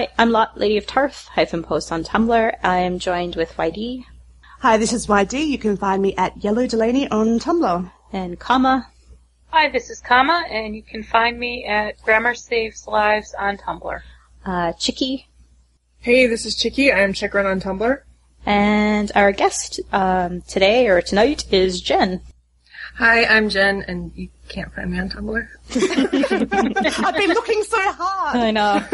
Hi, 0.00 0.08
I'm 0.16 0.30
Lot, 0.30 0.56
Lady 0.56 0.78
of 0.78 0.86
Tarth, 0.86 1.26
hyphen 1.26 1.62
post 1.62 1.92
on 1.92 2.04
Tumblr. 2.04 2.56
I 2.62 2.78
am 2.78 2.98
joined 2.98 3.36
with 3.36 3.54
YD 3.58 4.06
Hi, 4.60 4.78
this 4.78 4.94
is 4.94 5.06
YD. 5.08 5.34
You 5.34 5.58
can 5.58 5.76
find 5.76 6.00
me 6.00 6.16
at 6.16 6.42
Yellow 6.42 6.66
Delaney 6.66 7.06
on 7.10 7.38
Tumblr. 7.38 7.92
and 8.10 8.38
Kama. 8.38 8.88
Hi, 9.48 9.68
this 9.68 9.90
is 9.90 10.00
Kama, 10.00 10.46
and 10.50 10.74
you 10.74 10.82
can 10.82 11.02
find 11.02 11.38
me 11.38 11.66
at 11.66 12.00
Grammar 12.00 12.34
Saves 12.34 12.86
Lives 12.86 13.34
on 13.38 13.58
Tumblr. 13.58 14.00
uh, 14.46 14.72
Chicky, 14.78 15.28
Hey, 15.98 16.26
this 16.26 16.46
is 16.46 16.54
Chicky. 16.56 16.90
I 16.90 17.00
am 17.00 17.12
Chickrun 17.12 17.44
on 17.44 17.60
Tumblr. 17.60 18.00
and 18.46 19.12
our 19.14 19.32
guest 19.32 19.80
um, 19.92 20.40
today 20.48 20.88
or 20.88 21.02
tonight 21.02 21.44
is 21.52 21.82
Jen. 21.82 22.22
Hi, 23.00 23.24
I'm 23.24 23.48
Jen, 23.48 23.82
and 23.88 24.12
you 24.14 24.28
can't 24.50 24.70
find 24.74 24.90
me 24.90 24.98
on 25.00 25.08
Tumblr. 25.08 25.48
I've 27.02 27.16
been 27.16 27.30
looking 27.30 27.62
so 27.62 27.78
hard. 27.92 28.36
I 28.36 28.50
know. 28.50 28.84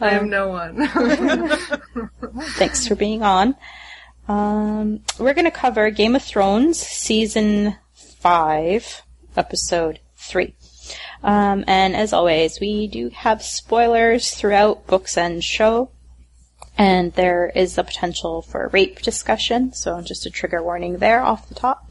I 0.00 0.10
am 0.10 0.30
no 0.30 0.46
one. 0.46 0.86
Thanks 2.50 2.86
for 2.86 2.94
being 2.94 3.24
on. 3.24 3.56
Um, 4.28 5.00
we're 5.18 5.34
going 5.34 5.46
to 5.46 5.50
cover 5.50 5.90
Game 5.90 6.14
of 6.14 6.22
Thrones 6.22 6.78
season 6.78 7.74
five, 7.94 9.02
episode 9.36 9.98
three. 10.14 10.54
Um, 11.24 11.64
and 11.66 11.96
as 11.96 12.12
always, 12.12 12.60
we 12.60 12.86
do 12.86 13.08
have 13.08 13.42
spoilers 13.42 14.30
throughout 14.30 14.86
books 14.86 15.18
and 15.18 15.42
show. 15.42 15.90
And 16.76 17.12
there 17.14 17.50
is 17.52 17.74
the 17.74 17.82
potential 17.82 18.42
for 18.42 18.70
rape 18.72 19.02
discussion, 19.02 19.72
so 19.72 20.00
just 20.02 20.24
a 20.24 20.30
trigger 20.30 20.62
warning 20.62 20.98
there 20.98 21.20
off 21.20 21.48
the 21.48 21.56
top. 21.56 21.90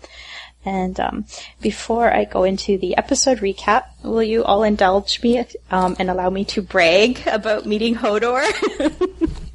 And 0.68 1.00
um, 1.00 1.26
before 1.62 2.14
I 2.14 2.26
go 2.26 2.44
into 2.44 2.78
the 2.78 2.98
episode 2.98 3.38
recap, 3.38 3.86
will 4.04 4.22
you 4.22 4.44
all 4.44 4.64
indulge 4.64 5.24
me 5.24 5.46
um, 5.72 5.96
and 5.98 6.10
allow 6.10 6.30
me 6.30 6.44
to 6.44 6.62
brag 6.62 7.26
about 7.26 7.66
meeting 7.66 7.96
Hodor? 7.96 8.44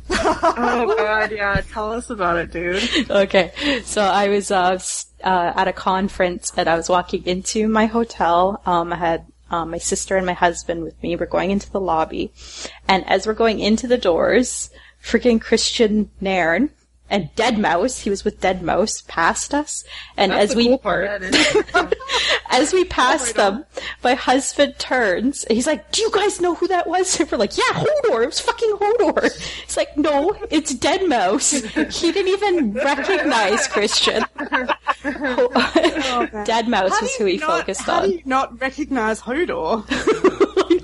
oh 0.10 0.94
god, 0.96 1.30
yeah. 1.30 1.60
Tell 1.70 1.92
us 1.92 2.08
about 2.08 2.38
it, 2.38 2.50
dude. 2.50 3.10
okay, 3.10 3.52
so 3.84 4.00
I 4.00 4.28
was 4.28 4.50
uh, 4.50 4.78
uh, 5.22 5.52
at 5.54 5.68
a 5.68 5.74
conference 5.74 6.50
and 6.56 6.66
I 6.66 6.76
was 6.76 6.88
walking 6.88 7.26
into 7.26 7.68
my 7.68 7.84
hotel. 7.84 8.62
Um, 8.64 8.90
I 8.90 8.96
had 8.96 9.26
um, 9.50 9.70
my 9.70 9.78
sister 9.78 10.16
and 10.16 10.24
my 10.24 10.32
husband 10.32 10.82
with 10.82 11.00
me. 11.02 11.16
We're 11.16 11.26
going 11.26 11.50
into 11.50 11.70
the 11.70 11.80
lobby, 11.80 12.32
and 12.88 13.06
as 13.06 13.26
we're 13.26 13.34
going 13.34 13.60
into 13.60 13.86
the 13.86 13.98
doors, 13.98 14.70
freaking 15.04 15.42
Kristian 15.42 16.08
Nairn 16.22 16.70
and 17.12 17.28
Deadmau5, 17.36 18.00
he 18.02 18.10
was 18.10 18.24
with 18.24 18.40
Deadmau5, 18.40 19.06
passed 19.06 19.52
us, 19.54 19.84
and 20.16 20.32
That's 20.32 20.42
as 20.44 20.50
the 20.50 20.56
we 20.56 20.66
cool 20.68 20.78
part. 20.78 21.22
as 22.50 22.72
we 22.72 22.84
passed 22.84 23.36
them, 23.36 23.64
my 24.02 24.14
husband 24.14 24.74
turns. 24.78 25.44
and 25.44 25.54
He's 25.54 25.66
like, 25.68 25.92
"Do 25.92 26.02
you 26.02 26.10
guys 26.10 26.40
know 26.40 26.54
who 26.56 26.66
that 26.68 26.86
was?" 26.88 27.14
And 27.20 27.30
we're 27.30 27.38
like, 27.38 27.56
"Yeah, 27.56 27.72
Hodor. 27.74 28.22
It 28.24 28.26
was 28.26 28.40
fucking 28.40 28.72
Hodor." 28.80 29.24
It's 29.62 29.76
like, 29.76 29.96
"No, 29.96 30.34
it's 30.50 30.72
Deadmau5." 30.74 31.92
He 32.02 32.10
didn't 32.12 32.32
even 32.32 32.72
recognize 32.72 33.68
Kristian. 33.68 34.24
Oh, 35.04 36.44
Dead 36.44 36.66
Mouse 36.68 36.90
How 36.92 37.00
was 37.02 37.14
who 37.16 37.26
he 37.26 37.36
not- 37.36 37.60
focused 37.60 37.82
How 37.82 38.00
do 38.00 38.06
on. 38.06 38.12
you 38.12 38.22
not 38.24 38.60
recognize 38.60 39.20
Hodor? 39.20 39.84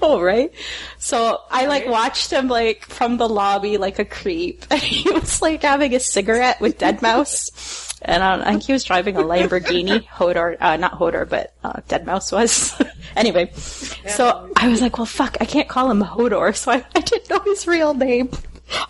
Know, 0.00 0.20
right? 0.20 0.53
So 0.98 1.41
I 1.50 1.66
like 1.66 1.86
watched 1.86 2.32
him 2.32 2.48
like 2.48 2.84
from 2.86 3.16
the 3.16 3.28
lobby 3.28 3.76
like 3.78 3.98
a 3.98 4.04
creep. 4.04 4.64
And 4.70 4.81
he 4.82 5.10
was 5.10 5.42
like 5.42 5.62
having 5.62 5.94
a 5.94 6.00
cigarette 6.00 6.60
with 6.60 6.78
Deadmau5. 6.78 7.86
And 8.03 8.22
um, 8.22 8.42
I 8.42 8.53
think 8.53 8.62
he 8.62 8.72
was 8.72 8.84
driving 8.84 9.16
a 9.16 9.22
Lamborghini. 9.22 10.06
Hodor, 10.06 10.56
uh, 10.60 10.76
not 10.76 10.92
Hodor, 10.92 11.28
but 11.28 11.53
uh, 11.64 11.81
Deadmau5 11.88 12.32
was. 12.32 12.82
anyway, 13.16 13.50
so 13.54 14.50
I 14.56 14.69
was 14.69 14.81
like, 14.81 14.98
well, 14.98 15.06
fuck, 15.06 15.36
I 15.41 15.44
can't 15.44 15.69
call 15.69 15.91
him 15.91 16.03
Hodor, 16.03 16.54
so 16.54 16.70
I, 16.72 16.84
I 16.94 17.00
didn't 17.00 17.28
know 17.28 17.41
his 17.41 17.66
real 17.66 17.94
name. 17.94 18.30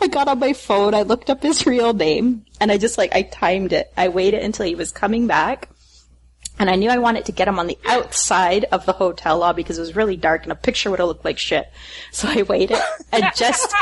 I 0.01 0.09
got 0.09 0.29
on 0.29 0.39
my 0.39 0.53
phone, 0.53 0.93
I 0.93 1.03
looked 1.03 1.31
up 1.31 1.43
his 1.43 1.67
real 1.67 1.95
name, 1.95 2.45
and 2.61 2.71
I 2.71 2.79
just 2.79 2.99
like, 2.99 3.15
I 3.15 3.23
timed 3.23 3.73
it. 3.73 3.91
I 3.97 4.09
waited 4.09 4.43
until 4.43 4.67
he 4.67 4.75
was 4.75 4.91
coming 4.91 5.27
back. 5.27 5.71
And 6.59 6.69
I 6.69 6.75
knew 6.75 6.91
I 6.91 6.99
wanted 6.99 7.25
to 7.27 7.33
get 7.33 7.49
him 7.49 7.59
on 7.59 7.67
the 7.67 7.79
outside 7.87 8.65
of 8.73 8.85
the 8.85 8.93
hotel 8.93 9.39
lobby 9.39 9.63
because 9.63 9.79
it 9.79 9.83
was 9.83 9.95
really 9.95 10.17
dark 10.17 10.43
and 10.43 10.53
a 10.53 10.57
picture 10.57 10.91
would 10.91 10.99
have 10.99 11.09
looked 11.09 11.25
like 11.25 11.39
shit. 11.39 11.71
So 12.11 12.29
I 12.29 12.43
waited 12.43 12.79
and 13.13 13.25
just, 13.37 13.73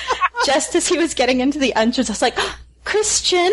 just 0.45 0.75
as 0.75 0.87
he 0.87 0.99
was 0.99 1.15
getting 1.15 1.41
into 1.41 1.59
the 1.59 1.75
entrance, 1.75 2.11
I 2.11 2.13
was 2.13 2.23
like, 2.23 2.39
Kristian! 2.85 3.51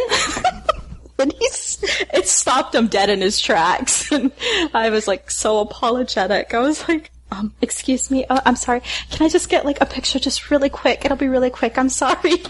and 1.20 1.34
he's, 1.34 1.80
it 2.14 2.28
stopped 2.28 2.76
him 2.76 2.88
dead 2.88 3.10
in 3.10 3.22
his 3.22 3.40
tracks. 3.40 4.12
And 4.12 4.32
I 4.74 4.90
was 4.90 5.08
like 5.08 5.32
so 5.32 5.60
apologetic. 5.60 6.54
I 6.54 6.60
was 6.60 6.88
like, 6.88 7.12
um, 7.32 7.54
excuse 7.62 8.12
me, 8.12 8.26
uh, 8.26 8.42
I'm 8.46 8.56
sorry. 8.56 8.82
Can 9.10 9.26
I 9.26 9.30
just 9.30 9.50
get 9.50 9.66
like 9.66 9.82
a 9.82 9.86
picture 9.86 10.20
just 10.20 10.52
really 10.52 10.70
quick? 10.70 11.04
It'll 11.06 11.18
be 11.18 11.28
really 11.28 11.50
quick. 11.50 11.78
I'm 11.78 11.90
sorry. 11.90 12.44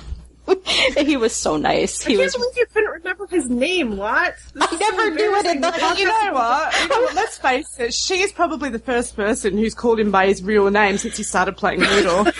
and 0.98 1.08
he 1.08 1.16
was 1.16 1.34
so 1.34 1.56
nice. 1.58 2.04
He 2.04 2.16
I 2.16 2.18
was 2.24 2.34
can't 2.34 2.44
believe 2.44 2.58
you 2.58 2.66
couldn't 2.74 2.92
remember 2.92 3.28
his 3.28 3.50
name. 3.50 3.98
What? 3.98 4.36
This 4.54 4.64
I 4.64 4.66
is 4.76 4.80
so 4.80 4.90
never 4.90 5.10
knew 5.12 5.36
it 5.36 5.46
in 5.46 5.62
the 5.62 5.68
embarrassing. 5.68 5.98
you 5.98 6.08
know 6.08 6.34
what? 6.34 6.82
You 6.82 6.88
know 6.90 7.02
what? 7.02 7.16
Let's 7.16 7.38
face 7.38 7.80
it. 7.80 7.94
She 7.94 8.22
is 8.22 8.32
probably 8.34 8.70
the 8.70 8.80
first 8.80 9.16
person 9.16 9.58
who's 9.58 9.74
called 9.74 10.00
him 10.00 10.12
by 10.12 10.28
his 10.28 10.44
real 10.44 10.70
name 10.70 10.98
since 10.98 11.16
he 11.18 11.24
started 11.24 11.56
playing 11.56 11.80
Hodor. 11.82 12.34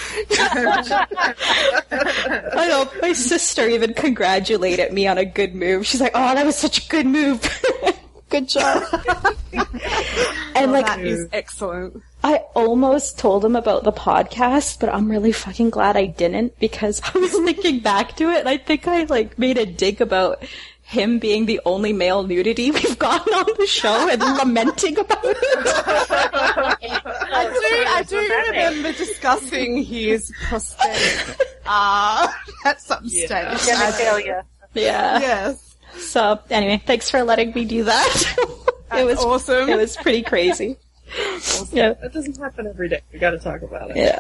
I 1.92 2.68
know. 2.68 2.90
My 3.02 3.14
sister 3.14 3.68
even 3.70 3.94
congratulated 3.94 4.92
me 4.92 5.08
on 5.08 5.18
a 5.18 5.26
good 5.26 5.56
move. 5.56 5.86
She's 5.86 6.02
like, 6.02 6.12
"Oh, 6.14 6.36
that 6.36 6.46
was 6.46 6.58
such 6.58 6.86
a 6.86 6.90
good 6.90 7.06
move. 7.06 7.42
good 8.30 8.50
job." 8.50 8.84
and 9.54 10.72
like, 10.72 10.86
that 10.88 11.00
is 11.02 11.28
excellent. 11.32 12.02
I 12.24 12.38
almost 12.56 13.20
told 13.20 13.44
him 13.44 13.58
about 13.58 13.84
the 13.84 13.92
podcast, 13.92 14.80
but 14.80 14.88
I'm 14.88 15.12
really 15.12 15.34
fucking 15.34 15.72
glad 15.72 15.98
I 15.98 16.06
didn't 16.06 16.58
because 16.58 17.02
I 17.16 17.18
was 17.18 17.34
thinking 17.34 17.80
back 17.80 18.16
to 18.18 18.30
it, 18.30 18.40
and 18.40 18.50
I 18.50 18.58
think 18.58 18.88
I 18.88 19.04
like 19.04 19.38
made 19.38 19.58
a 19.58 19.66
dig 19.66 20.00
about 20.00 20.42
him 20.84 21.20
being 21.20 21.46
the 21.46 21.60
only 21.66 21.92
male 21.92 22.24
nudity 22.24 22.72
we've 22.72 23.00
gotten 23.00 23.34
on 23.34 23.46
the 23.58 23.68
show 23.68 24.10
and 24.10 24.22
lamenting 24.38 24.98
about 24.98 25.20
it. 25.24 25.38
I 27.36 27.46
do, 27.50 27.90
I 27.90 28.04
do 28.04 28.18
remember 28.18 28.92
discussing 28.94 29.84
his 29.84 30.32
prosthetic 30.44 31.40
uh, 31.66 32.28
at 32.64 32.82
some 32.82 33.08
stage. 33.10 33.30
Genitalia. 33.30 34.44
Yeah. 34.74 35.20
Yes. 35.20 35.76
So 35.98 36.40
anyway, 36.50 36.82
thanks 36.86 37.10
for 37.10 37.24
letting 37.24 37.52
me 37.54 37.66
do 37.66 37.84
that. 37.86 38.36
it 38.98 39.06
was 39.06 39.20
awesome. 39.20 39.70
It 39.70 39.78
was 39.78 39.98
pretty 39.98 40.22
crazy. 40.22 40.78
Yeah. 41.72 41.94
That 41.94 42.12
doesn't 42.14 42.38
happen 42.38 42.68
every 42.68 42.90
day. 42.90 43.02
We 43.12 43.20
gotta 43.20 43.40
talk 43.40 43.62
about 43.62 43.92
it. 43.92 43.98
Yeah. 43.98 44.20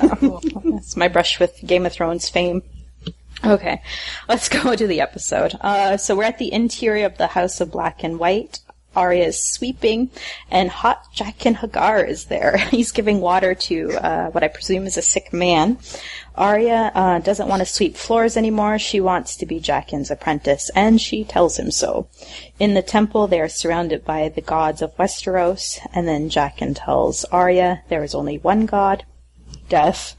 That's 0.71 0.95
my 0.95 1.07
brush 1.07 1.39
with 1.39 1.59
Game 1.65 1.85
of 1.85 1.93
Thrones 1.93 2.29
fame. 2.29 2.63
Okay, 3.45 3.81
let's 4.29 4.47
go 4.47 4.73
to 4.73 4.87
the 4.87 5.01
episode. 5.01 5.57
Uh, 5.59 5.97
so 5.97 6.15
we're 6.15 6.23
at 6.23 6.37
the 6.37 6.53
interior 6.53 7.05
of 7.05 7.17
the 7.17 7.27
House 7.27 7.59
of 7.59 7.71
Black 7.71 8.03
and 8.03 8.17
White. 8.17 8.59
Arya 8.95 9.25
is 9.25 9.43
sweeping, 9.43 10.11
and 10.51 10.69
Hot 10.69 11.13
Jaqen 11.13 11.55
H'ghar 11.55 12.07
is 12.07 12.25
there. 12.25 12.57
He's 12.71 12.91
giving 12.91 13.19
water 13.21 13.55
to 13.55 13.91
uh, 13.93 14.29
what 14.29 14.43
I 14.43 14.47
presume 14.47 14.85
is 14.85 14.97
a 14.97 15.01
sick 15.01 15.33
man. 15.33 15.77
Arya 16.35 16.91
uh, 16.95 17.19
doesn't 17.19 17.47
want 17.47 17.59
to 17.61 17.65
sweep 17.65 17.95
floors 17.95 18.35
anymore. 18.35 18.79
She 18.79 18.99
wants 18.99 19.35
to 19.37 19.45
be 19.45 19.59
Jaqen's 19.59 20.09
apprentice, 20.09 20.71
and 20.75 20.99
she 20.99 21.23
tells 21.23 21.57
him 21.59 21.69
so. 21.69 22.07
In 22.59 22.73
the 22.73 22.81
temple, 22.81 23.27
they 23.27 23.39
are 23.39 23.49
surrounded 23.49 24.03
by 24.03 24.29
the 24.29 24.41
gods 24.41 24.81
of 24.81 24.95
Westeros, 24.97 25.79
and 25.93 26.07
then 26.07 26.29
Jaqen 26.29 26.73
tells 26.75 27.23
Arya 27.25 27.83
there 27.89 28.03
is 28.03 28.15
only 28.15 28.37
one 28.39 28.65
god, 28.65 29.05
death. 29.69 30.15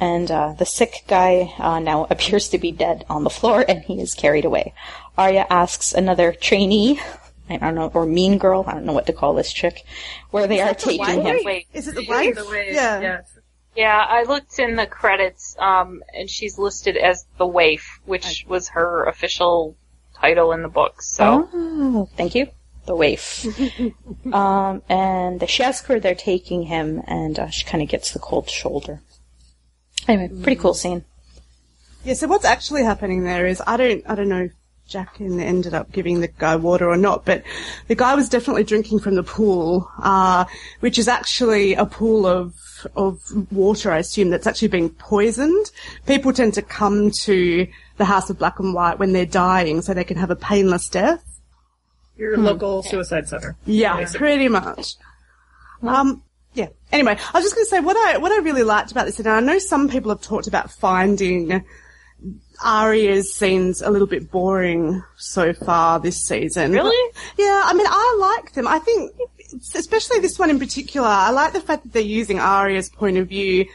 And 0.00 0.30
uh, 0.30 0.52
the 0.56 0.64
sick 0.66 1.02
guy 1.08 1.52
uh, 1.58 1.80
now 1.80 2.04
appears 2.10 2.48
to 2.50 2.58
be 2.58 2.70
dead 2.70 3.04
on 3.10 3.24
the 3.24 3.30
floor, 3.30 3.64
and 3.68 3.82
he 3.82 4.00
is 4.00 4.14
carried 4.14 4.44
away. 4.44 4.72
Arya 5.16 5.44
asks 5.50 5.92
another 5.92 6.32
trainee, 6.32 7.00
I 7.50 7.56
don't 7.56 7.74
know, 7.74 7.90
or 7.94 8.06
mean 8.06 8.38
girl, 8.38 8.62
I 8.66 8.74
don't 8.74 8.84
know 8.84 8.92
what 8.92 9.06
to 9.06 9.12
call 9.12 9.34
this 9.34 9.52
chick, 9.52 9.82
where 10.30 10.46
they 10.46 10.60
are 10.60 10.74
taking 10.74 11.22
him. 11.22 11.38
Wait. 11.44 11.66
Is 11.72 11.88
it 11.88 11.96
the 11.96 12.02
The 12.02 12.08
wife? 12.08 12.50
way, 12.50 12.70
Yeah. 12.74 13.00
Yes. 13.00 13.37
Yeah, 13.78 14.04
I 14.08 14.24
looked 14.24 14.58
in 14.58 14.74
the 14.74 14.88
credits, 14.88 15.54
um, 15.56 16.02
and 16.12 16.28
she's 16.28 16.58
listed 16.58 16.96
as 16.96 17.26
the 17.38 17.46
waif, 17.46 18.00
which 18.06 18.44
was 18.48 18.70
her 18.70 19.04
official 19.04 19.76
title 20.16 20.50
in 20.50 20.62
the 20.62 20.68
book. 20.68 21.00
So 21.00 21.48
Oh, 21.54 22.08
thank 22.16 22.34
you. 22.34 22.48
The 22.86 22.96
waif. 22.96 23.46
um, 24.32 24.82
and 24.88 25.40
asks 25.40 25.56
Shesker, 25.86 26.02
they're 26.02 26.16
taking 26.16 26.64
him, 26.64 27.04
and 27.06 27.38
uh, 27.38 27.50
she 27.50 27.64
kind 27.66 27.80
of 27.80 27.88
gets 27.88 28.10
the 28.10 28.18
cold 28.18 28.50
shoulder. 28.50 29.00
Anyway, 30.08 30.42
pretty 30.42 30.60
cool 30.60 30.74
scene. 30.74 31.04
Yeah, 32.02 32.14
so 32.14 32.26
what's 32.26 32.44
actually 32.44 32.82
happening 32.82 33.22
there 33.22 33.46
is 33.46 33.62
I 33.64 33.76
don't 33.76 34.02
I 34.10 34.16
don't 34.16 34.28
know 34.28 34.48
if 34.88 35.14
Jaqen 35.14 35.40
ended 35.40 35.74
up 35.74 35.92
giving 35.92 36.20
the 36.20 36.28
guy 36.28 36.56
water 36.56 36.88
or 36.88 36.96
not, 36.96 37.24
but 37.24 37.42
the 37.88 37.94
guy 37.94 38.14
was 38.14 38.28
definitely 38.28 38.64
drinking 38.64 39.00
from 39.00 39.14
the 39.14 39.22
pool, 39.22 39.90
uh, 40.02 40.44
which 40.80 40.98
is 40.98 41.08
actually 41.08 41.74
a 41.74 41.86
pool 41.86 42.26
of 42.26 42.54
of 42.94 43.20
water, 43.50 43.90
I 43.90 43.98
assume, 43.98 44.30
that's 44.30 44.46
actually 44.46 44.68
being 44.68 44.90
poisoned. 44.90 45.72
People 46.06 46.32
tend 46.32 46.54
to 46.54 46.62
come 46.62 47.10
to 47.10 47.66
the 47.96 48.04
House 48.04 48.30
of 48.30 48.38
Black 48.38 48.60
and 48.60 48.72
White 48.72 49.00
when 49.00 49.12
they're 49.12 49.26
dying 49.26 49.82
so 49.82 49.92
they 49.92 50.04
can 50.04 50.16
have 50.16 50.30
a 50.30 50.36
painless 50.36 50.88
death. 50.88 51.24
Your 52.16 52.36
local 52.36 52.82
suicide 52.82 53.28
center. 53.28 53.56
Yeah, 53.66 54.06
pretty 54.12 54.48
much. 54.48 54.94
Um, 55.82 56.22
yeah. 56.54 56.68
Anyway, 56.92 57.12
I 57.12 57.38
was 57.38 57.44
just 57.44 57.54
going 57.54 57.64
to 57.64 57.70
say 57.70 57.80
what 57.80 57.96
I 57.96 58.18
what 58.18 58.32
I 58.32 58.38
really 58.38 58.64
liked 58.64 58.90
about 58.92 59.06
this, 59.06 59.18
and 59.18 59.28
I 59.28 59.40
know 59.40 59.58
some 59.58 59.88
people 59.88 60.10
have 60.10 60.20
talked 60.20 60.46
about 60.46 60.70
finding 60.70 61.64
Arya's 62.64 63.34
scenes 63.34 63.82
a 63.82 63.90
little 63.90 64.06
bit 64.06 64.30
boring 64.30 65.02
so 65.16 65.52
far 65.52 66.00
this 66.00 66.20
season. 66.20 66.72
Really? 66.72 67.12
Yeah, 67.36 67.62
I 67.64 67.72
mean, 67.74 67.86
I 67.88 68.36
like 68.36 68.52
them. 68.52 68.66
I 68.66 68.78
think, 68.78 69.12
especially 69.74 70.20
this 70.20 70.38
one 70.38 70.50
in 70.50 70.58
particular, 70.58 71.08
I 71.08 71.30
like 71.30 71.52
the 71.52 71.60
fact 71.60 71.84
that 71.84 71.92
they're 71.92 72.02
using 72.02 72.40
Arya's 72.40 72.88
point 72.88 73.16
of 73.16 73.28
view 73.28 73.66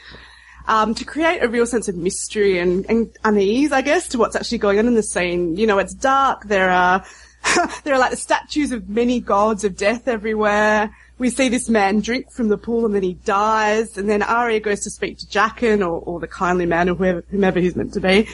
um, 0.67 0.95
to 0.95 1.05
create 1.05 1.43
a 1.43 1.47
real 1.47 1.65
sense 1.65 1.87
of 1.87 1.95
mystery 1.95 2.59
and, 2.59 2.85
and 2.89 3.09
unease, 3.23 3.71
I 3.71 3.81
guess, 3.81 4.07
to 4.09 4.17
what's 4.17 4.35
actually 4.35 4.59
going 4.59 4.79
on 4.79 4.87
in 4.87 4.95
the 4.95 5.03
scene. 5.03 5.57
You 5.57 5.67
know, 5.67 5.79
it's 5.79 5.93
dark. 5.93 6.45
There 6.45 6.69
are 6.69 7.03
there 7.83 7.93
are 7.93 7.99
like 7.99 8.11
the 8.11 8.17
statues 8.17 8.71
of 8.71 8.89
many 8.89 9.19
gods 9.19 9.63
of 9.63 9.75
death 9.75 10.07
everywhere. 10.07 10.95
We 11.23 11.29
see 11.29 11.47
this 11.47 11.69
man 11.69 12.01
drink 12.01 12.33
from 12.33 12.49
the 12.49 12.57
pool 12.57 12.85
and 12.85 12.93
then 12.93 13.01
he 13.01 13.13
dies, 13.13 13.97
and 13.97 14.09
then 14.09 14.21
Arya 14.21 14.59
goes 14.59 14.81
to 14.81 14.89
speak 14.89 15.19
to 15.19 15.25
Jaqen 15.25 15.79
or, 15.79 16.01
or 16.01 16.19
the 16.19 16.27
kindly 16.27 16.65
man 16.65 16.89
or 16.89 16.95
whoever, 16.95 17.23
whomever 17.31 17.61
he's 17.61 17.77
meant 17.77 17.93
to 17.93 18.01
be. 18.01 18.27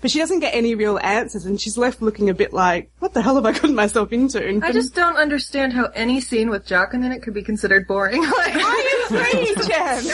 But 0.00 0.12
she 0.12 0.20
doesn't 0.20 0.38
get 0.38 0.54
any 0.54 0.76
real 0.76 0.96
answers 1.02 1.44
and 1.44 1.60
she's 1.60 1.76
left 1.76 2.00
looking 2.00 2.30
a 2.30 2.34
bit 2.34 2.52
like, 2.52 2.88
what 3.00 3.14
the 3.14 3.20
hell 3.20 3.34
have 3.34 3.46
I 3.46 3.50
gotten 3.50 3.74
myself 3.74 4.12
into? 4.12 4.46
And 4.46 4.64
I 4.64 4.70
just 4.70 4.94
don't 4.94 5.16
understand 5.16 5.72
how 5.72 5.86
any 5.86 6.20
scene 6.20 6.48
with 6.48 6.68
Jaqen 6.68 7.04
in 7.04 7.10
it 7.10 7.20
could 7.20 7.34
be 7.34 7.42
considered 7.42 7.88
boring. 7.88 8.22
like, 8.22 8.54
I 8.54 9.06
agree, 9.08 9.52
Jen. 9.66 10.04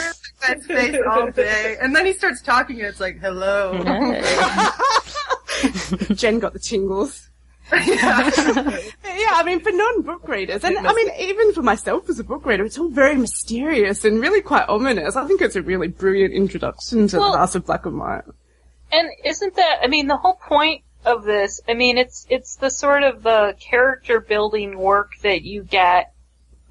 that 0.41 0.63
face 0.63 0.97
all 1.07 1.29
day, 1.29 1.77
and 1.79 1.95
then 1.95 2.07
he 2.07 2.13
starts 2.13 2.41
talking, 2.41 2.79
and 2.79 2.87
it's 2.87 2.99
like, 2.99 3.19
"Hello." 3.19 3.73
Jen 6.15 6.39
got 6.39 6.53
the 6.53 6.59
tingles. 6.59 7.29
Yeah, 7.75 8.29
yeah, 9.05 9.33
I 9.33 9.43
mean, 9.45 9.59
for 9.59 9.71
non-book 9.71 10.27
readers, 10.27 10.63
and 10.63 10.77
I 10.77 10.93
mean, 10.93 11.09
even 11.19 11.53
for 11.53 11.61
myself 11.61 12.09
as 12.09 12.19
a 12.19 12.23
book 12.23 12.45
reader, 12.45 12.65
it's 12.65 12.77
all 12.77 12.89
very 12.89 13.15
mysterious 13.15 14.05
and 14.05 14.21
really 14.21 14.41
quite 14.41 14.67
ominous. 14.69 15.15
I 15.15 15.25
think 15.27 15.41
it's 15.41 15.55
a 15.55 15.61
really 15.61 15.87
brilliant 15.87 16.33
introduction 16.33 17.07
to 17.09 17.19
Well- 17.19 17.31
the 17.31 17.37
House 17.37 17.55
of 17.55 17.65
Black 17.65 17.85
and 17.85 17.99
White. 17.99 18.23
And 18.91 19.09
isn't 19.25 19.55
that, 19.55 19.79
I 19.81 19.87
mean, 19.87 20.07
the 20.07 20.17
whole 20.17 20.35
point 20.35 20.83
of 21.03 21.23
this, 21.23 21.61
I 21.67 21.73
mean, 21.73 21.97
it's, 21.97 22.27
it's 22.29 22.57
the 22.57 22.69
sort 22.69 23.03
of 23.03 23.23
the 23.23 23.55
character 23.59 24.19
building 24.19 24.77
work 24.77 25.13
that 25.23 25.41
you 25.41 25.63
get 25.63 26.13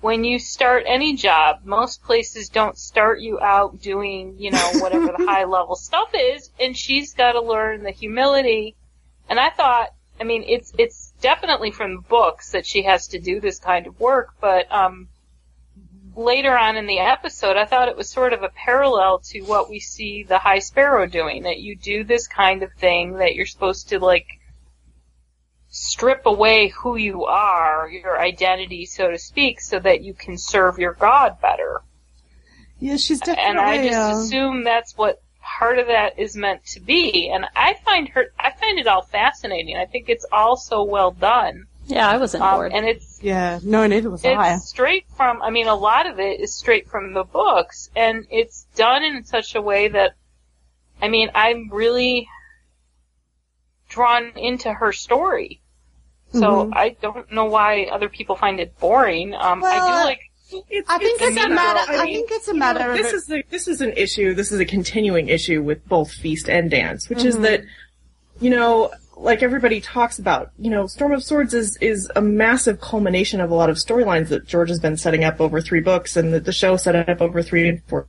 when 0.00 0.25
you 0.25 0.38
start 0.38 0.84
any 0.87 1.16
job. 1.16 1.60
Most 1.64 2.02
places 2.04 2.49
don't 2.49 2.76
start 2.78 3.20
you 3.20 3.40
out 3.40 3.81
doing, 3.81 4.37
you 4.38 4.50
know, 4.50 4.70
whatever 4.75 5.06
the 5.16 5.25
high 5.28 5.44
level 5.44 5.75
stuff 5.75 6.10
is, 6.14 6.50
and 6.60 6.76
she's 6.76 7.14
gotta 7.14 7.40
learn 7.40 7.82
the 7.82 7.90
humility. 7.90 8.76
And 9.28 9.40
I 9.40 9.50
thought, 9.50 9.88
I 10.20 10.25
mean, 10.25 10.44
it's, 10.47 10.73
it's 10.79 11.12
definitely 11.20 11.70
from 11.70 12.00
books 12.00 12.53
that 12.53 12.67
she 12.67 12.82
has 12.82 13.09
to 13.09 13.19
do 13.19 13.41
this 13.41 13.59
kind 13.59 13.87
of 13.87 13.99
work, 13.99 14.35
but, 14.41 14.70
um, 14.73 15.09
later 16.14 16.56
on 16.56 16.76
in 16.76 16.87
the 16.87 16.99
episode, 16.99 17.56
I 17.56 17.64
thought 17.64 17.88
it 17.88 17.97
was 17.97 18.11
sort 18.11 18.32
of 18.32 18.43
a 18.43 18.50
parallel 18.50 19.20
to 19.31 19.41
what 19.43 19.70
we 19.70 19.81
see 19.81 20.23
the 20.23 20.38
High 20.38 20.59
Sparrow 20.59 21.06
doing, 21.06 21.44
that 21.44 21.61
you 21.61 21.75
do 21.75 22.05
this 22.05 22.29
kind 22.29 22.62
of 22.62 22.73
thing, 22.75 23.14
that 23.14 23.35
you're 23.35 23.47
supposed 23.47 23.88
to 23.88 23.99
like, 23.99 24.26
strip 25.75 26.26
away 26.26 26.69
who 26.69 26.97
you 26.97 27.25
are, 27.25 27.88
your 27.88 28.20
identity, 28.20 28.85
so 28.85 29.11
to 29.11 29.19
speak, 29.19 29.59
so 29.59 29.81
that 29.81 30.03
you 30.03 30.12
can 30.12 30.37
serve 30.37 30.79
your 30.79 30.93
God 30.93 31.41
better. 31.41 31.81
Yeah, 32.79 32.97
she's 32.97 33.20
definitely. 33.20 33.43
And 33.43 33.59
I 33.59 33.88
just 33.88 33.99
uh, 33.99 34.19
assume 34.19 34.64
that's 34.64 34.97
what 34.99 35.23
part 35.58 35.78
of 35.78 35.87
that 35.88 36.19
is 36.19 36.37
meant 36.37 36.64
to 36.66 36.81
be. 36.81 37.31
And 37.31 37.46
I 37.54 37.75
find 37.84 38.08
her, 38.10 38.26
I 38.38 38.50
find 38.52 38.78
it 38.78 38.87
all 38.87 39.02
fascinating. 39.02 39.76
I 39.76 39.87
think 39.87 40.08
it's 40.08 40.26
all 40.32 40.56
so 40.56 40.82
well 40.84 41.10
done. 41.12 41.66
Yeah, 41.87 42.08
I 42.08 42.16
wasn't 42.16 42.44
Um, 42.44 42.54
bored. 42.54 42.72
and 42.72 42.87
it's, 42.87 43.20
yeah, 43.22 43.58
no, 43.64 43.87
neither 43.87 44.08
was 44.08 44.25
I. 44.25 44.54
it's 44.54 44.69
straight 44.69 45.04
from, 45.16 45.43
I 45.43 45.50
mean, 45.50 45.66
a 45.66 45.75
lot 45.75 46.06
of 46.06 46.20
it 46.20 46.40
is 46.40 46.54
straight 46.54 46.88
from 46.88 47.12
the 47.12 47.25
books, 47.25 47.90
and 47.96 48.25
it's 48.31 48.66
done 48.76 49.02
in 49.02 49.25
such 49.25 49.54
a 49.56 49.60
way 49.62 49.88
that, 49.88 50.12
I 51.00 51.08
mean, 51.08 51.31
I'm 51.34 51.69
really 51.72 52.28
drawn 53.88 54.32
into 54.37 54.72
her 54.72 54.93
story. 54.93 55.60
So 56.34 56.70
I 56.72 56.96
don't 57.02 57.31
know 57.31 57.44
why 57.44 57.84
other 57.93 58.08
people 58.08 58.37
find 58.37 58.58
it 58.58 58.78
boring. 58.78 59.34
Um, 59.34 59.62
I 59.62 59.76
do 59.76 60.04
like, 60.08 60.20
It's, 60.70 60.88
I 60.90 60.99
think 60.99 61.20
it's, 61.20 61.37
a 61.37 61.49
matter. 61.49 61.93
I 61.93 62.04
think 62.04 62.31
it's 62.31 62.49
a 62.49 62.52
know, 62.52 62.58
matter 62.58 62.90
of. 62.90 62.96
this 62.96 63.12
is 63.12 63.31
a, 63.31 63.43
this 63.50 63.69
is 63.69 63.81
an 63.81 63.93
issue. 63.96 64.34
This 64.34 64.52
is 64.52 64.60
a 64.60 64.64
continuing 64.64 65.28
issue 65.28 65.62
with 65.62 65.87
both 65.88 66.12
feast 66.12 66.49
and 66.49 66.70
dance, 66.70 67.08
which 67.08 67.25
is 67.25 67.34
Mm-hmm. 67.34 67.44
that 67.44 67.64
you 68.40 68.50
know, 68.50 68.90
like 69.16 69.43
everybody 69.43 69.81
talks 69.81 70.19
about, 70.19 70.50
you 70.58 70.70
know, 70.70 70.87
Storm 70.87 71.12
of 71.12 71.22
Swords 71.22 71.54
is 71.54 71.76
is 71.81 72.10
a 72.16 72.20
massive 72.20 72.81
culmination 72.81 73.40
of 73.40 73.50
a 73.50 73.54
lot 73.54 73.70
of 73.70 73.76
storylines 73.76 74.28
that 74.28 74.46
George 74.46 74.69
has 74.69 74.81
been 74.81 74.96
setting 74.96 75.22
up 75.25 75.40
over 75.40 75.60
three 75.60 75.81
books, 75.81 76.16
and 76.16 76.34
that 76.34 76.44
the 76.44 76.52
show 76.52 76.76
set 76.76 76.96
up 77.08 77.20
over 77.20 77.43
three 77.43 77.69
and 77.69 77.82
four. 77.84 78.08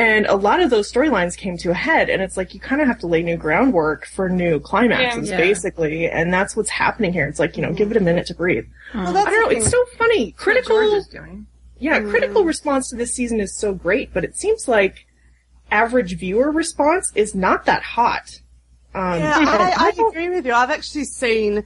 Seasons. 0.00 0.16
And 0.16 0.26
a 0.26 0.34
lot 0.34 0.60
of 0.60 0.70
those 0.70 0.90
storylines 0.92 1.36
came 1.36 1.56
to 1.58 1.70
a 1.70 1.74
head, 1.74 2.08
and 2.10 2.22
it's 2.22 2.36
like 2.36 2.54
you 2.54 2.60
kind 2.60 2.80
of 2.80 2.88
have 2.88 2.98
to 3.00 3.06
lay 3.06 3.22
new 3.22 3.36
groundwork 3.36 4.06
for 4.06 4.28
new 4.28 4.58
climaxes, 4.60 5.30
Yeah. 5.30 5.36
basically, 5.36 6.08
and 6.08 6.32
that's 6.32 6.56
what's 6.56 6.70
happening 6.70 7.12
here. 7.12 7.26
It's 7.26 7.38
like 7.38 7.56
you 7.56 7.62
know, 7.62 7.72
give 7.72 7.90
it 7.90 7.96
a 7.96 8.00
minute 8.00 8.26
to 8.26 8.34
breathe. 8.34 8.66
well, 8.94 9.12
that's 9.12 9.26
I 9.28 9.30
don't 9.30 9.42
know. 9.42 9.48
the 9.50 9.56
It's 9.56 9.70
so 9.70 9.84
funny. 9.98 10.32
Critical 10.32 10.76
George 10.76 10.92
is 10.98 11.06
doing. 11.06 11.30
Mm. 11.30 11.44
Yeah, 11.78 12.00
critical 12.00 12.44
response 12.44 12.90
to 12.90 12.96
this 12.96 13.14
season 13.14 13.40
is 13.40 13.56
so 13.56 13.72
great, 13.72 14.12
but 14.12 14.22
it 14.24 14.36
seems 14.36 14.68
like 14.68 15.06
average 15.70 16.18
viewer 16.18 16.50
response 16.50 17.10
is 17.14 17.34
not 17.34 17.64
that 17.66 17.82
hot. 17.82 18.40
Um, 18.94 19.18
Yeah, 19.20 19.34
I, 19.38 19.92
I 19.96 20.08
agree 20.08 20.28
with 20.28 20.44
you. 20.44 20.52
I've 20.52 20.70
actually 20.70 21.04
seen 21.04 21.64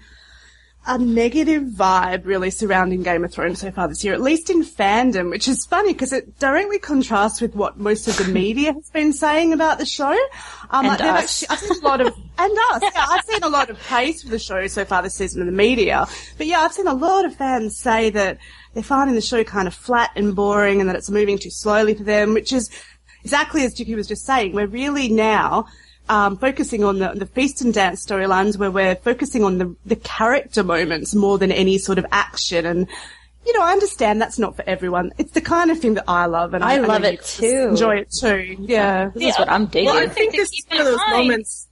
a 0.87 0.99
negative 0.99 1.63
vibe 1.63 2.27
really 2.27 2.51
surrounding 2.51 3.03
Game 3.03 3.25
of 3.25 3.33
Thrones 3.33 3.61
so 3.61 3.71
far 3.71 3.89
this 3.89 4.05
year, 4.05 4.13
at 4.13 4.21
least 4.21 4.51
in 4.51 4.63
fandom, 4.63 5.31
which 5.31 5.49
is 5.49 5.65
funny 5.65 5.93
because 5.93 6.13
it 6.13 6.39
directly 6.39 6.79
contrasts 6.79 7.41
with 7.41 7.55
what 7.55 7.79
most 7.79 8.07
of 8.07 8.17
the 8.19 8.31
media 8.33 8.73
has 8.73 8.91
been 8.91 9.13
saying 9.13 9.53
about 9.53 9.79
the 9.79 9.87
show. 9.87 10.13
Um, 10.71 10.87
And 10.87 10.89
like, 10.89 11.01
us. 11.01 11.43
Actually, 11.43 11.49
I've 11.49 11.59
seen 11.61 11.83
a 11.83 11.88
lot 11.88 12.00
of, 12.00 12.07
and 12.38 12.59
us, 12.73 12.83
yeah, 12.83 13.07
I've 13.09 13.25
seen 13.25 13.43
a 13.43 13.49
lot 13.49 13.71
of 13.71 13.79
praise 13.79 14.23
for 14.23 14.29
the 14.29 14.38
show 14.38 14.67
so 14.67 14.85
far 14.85 15.03
this 15.03 15.14
season 15.14 15.41
in 15.41 15.47
the 15.47 15.53
media. 15.53 16.07
But 16.37 16.47
yeah, 16.47 16.61
I've 16.61 16.73
seen 16.73 16.87
a 16.87 16.95
lot 16.95 17.25
of 17.25 17.35
fans 17.35 17.76
say 17.76 18.11
that 18.11 18.38
they're 18.75 18.83
finding 18.83 19.14
the 19.14 19.23
show 19.23 19.43
kind 19.45 19.67
of 19.67 19.75
flat 19.75 20.11
and 20.17 20.37
boring 20.37 20.81
and 20.81 20.88
that 20.91 20.97
it's 20.97 21.11
moving 21.11 21.38
too 21.38 21.50
slowly 21.50 21.95
for 21.95 22.05
them, 22.05 22.35
which 22.35 22.53
is 22.53 22.71
exactly 23.23 23.64
as 23.64 23.75
Jicky 23.75 23.97
was 23.97 24.07
just 24.07 24.26
saying. 24.26 24.53
We're 24.53 24.67
really 24.67 25.09
now 25.09 25.67
um, 26.08 26.37
focusing 26.37 26.84
on 26.84 26.99
the, 26.99 27.12
the 27.14 27.26
feast 27.26 27.62
and 27.62 27.73
dance 27.73 28.04
storylines 28.04 28.56
where 28.58 28.70
we're 28.70 28.94
focusing 28.96 29.42
on 29.44 29.58
the, 29.58 29.75
the 29.87 29.96
character 29.96 30.62
moments 30.62 31.14
more 31.14 31.38
than 31.38 31.50
any 31.50 31.78
sort 31.78 31.99
of 31.99 32.06
action. 32.12 32.66
And, 32.66 32.87
you 33.46 33.52
know, 33.54 33.62
I 33.62 33.73
understand 33.73 34.20
that's 34.20 34.38
not 34.38 34.56
for 34.56 34.64
everyone. 34.66 35.12
It's 35.18 35.32
the 35.32 35.40
kind 35.40 35.70
of 35.70 35.78
thing 35.78 35.94
that 35.94 36.04
I 36.06 36.26
love. 36.26 36.52
And 36.54 36.62
I 36.62 36.76
know 36.76 36.88
love 36.88 37.04
it 37.04 37.25
too. 37.25 37.68
Enjoy 37.70 37.96
it 37.96 38.11
too. 38.11 38.56
Yeah. 38.61 39.11
this 39.14 39.34
is 39.34 39.38
what 39.38 39.49
I'm 39.50 39.66
digging. 39.66 39.87
well, 39.87 39.99
I 40.02 40.08
think 40.08 40.32
this 40.32 40.50
is 40.52 40.66
one 40.68 40.80
of 40.80 40.87
those 40.87 40.96
mind- 40.99 41.28
moments. 41.28 41.68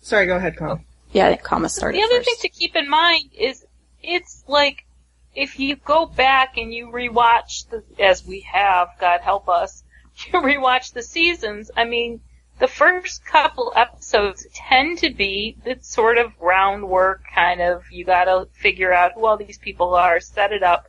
Sorry, 0.00 0.26
go 0.26 0.36
ahead, 0.36 0.56
Colin. 0.58 0.84
yeah, 1.12 1.26
I 1.26 1.28
think 1.30 1.42
Kama 1.42 1.68
started 1.70 1.98
the 1.98 2.04
other 2.04 2.16
first. 2.16 2.26
thing 2.26 2.36
to 2.40 2.48
keep 2.50 2.76
in 2.76 2.90
mind 2.90 3.30
is 3.38 3.64
it's 4.02 4.44
like 4.46 4.84
if 5.34 5.58
you 5.58 5.76
go 5.76 6.04
back 6.06 6.58
and 6.58 6.72
you 6.72 6.88
rewatch 6.88 7.68
the, 7.70 7.82
as 8.02 8.24
we 8.26 8.40
have, 8.40 8.88
God 9.00 9.20
help 9.22 9.48
us, 9.48 9.82
you 10.26 10.40
rewatch 10.40 10.92
the 10.92 11.02
seasons. 11.02 11.70
I 11.76 11.84
mean, 11.84 12.20
the 12.64 12.68
first 12.68 13.26
couple 13.26 13.74
episodes 13.76 14.46
tend 14.54 14.96
to 14.96 15.12
be 15.12 15.54
the 15.66 15.76
sort 15.82 16.16
of 16.16 16.38
groundwork 16.38 17.22
kind 17.34 17.60
of 17.60 17.84
you 17.90 18.06
gotta 18.06 18.48
figure 18.54 18.90
out 18.90 19.12
who 19.14 19.26
all 19.26 19.36
these 19.36 19.58
people 19.58 19.94
are, 19.94 20.18
set 20.18 20.50
it 20.50 20.62
up. 20.62 20.86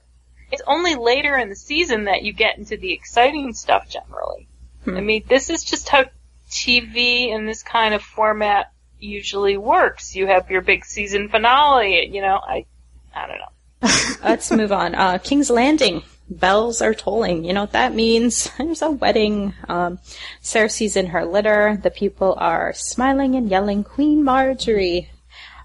It's 0.53 0.61
only 0.67 0.95
later 0.95 1.35
in 1.35 1.49
the 1.49 1.55
season 1.55 2.05
that 2.05 2.23
you 2.23 2.31
get 2.31 2.57
into 2.57 2.77
the 2.77 2.93
exciting 2.93 3.53
stuff 3.53 3.89
generally. 3.89 4.47
I 4.87 5.01
mean, 5.01 5.23
this 5.27 5.49
is 5.49 5.65
just 5.65 5.89
how 5.89 6.05
TV 6.49 7.27
in 7.27 7.45
this 7.45 7.61
kind 7.61 7.93
of 7.93 8.01
format 8.01 8.71
usually 8.97 9.57
works. 9.57 10.15
You 10.15 10.27
have 10.27 10.49
your 10.49 10.61
big 10.61 10.85
season 10.85 11.27
finale, 11.27 12.07
you 12.09 12.21
know, 12.21 12.37
I, 12.41 12.67
I 13.13 13.27
don't 13.27 13.39
know. 13.39 14.19
Let's 14.23 14.49
move 14.49 14.71
on. 14.71 14.95
Uh, 14.95 15.17
King's 15.17 15.49
Landing. 15.49 16.03
Bells 16.29 16.81
are 16.81 16.93
tolling. 16.93 17.45
You 17.45 17.53
know 17.53 17.61
what 17.61 17.73
that 17.73 17.93
means? 17.93 18.49
There's 18.57 18.81
a 18.81 18.91
wedding. 18.91 19.53
Um, 19.69 19.99
Cersei's 20.41 20.95
in 20.95 21.07
her 21.07 21.25
litter. 21.25 21.79
The 21.81 21.91
people 21.91 22.35
are 22.37 22.73
smiling 22.73 23.35
and 23.35 23.49
yelling, 23.49 23.83
Queen 23.83 24.23
Margaery. 24.23 25.09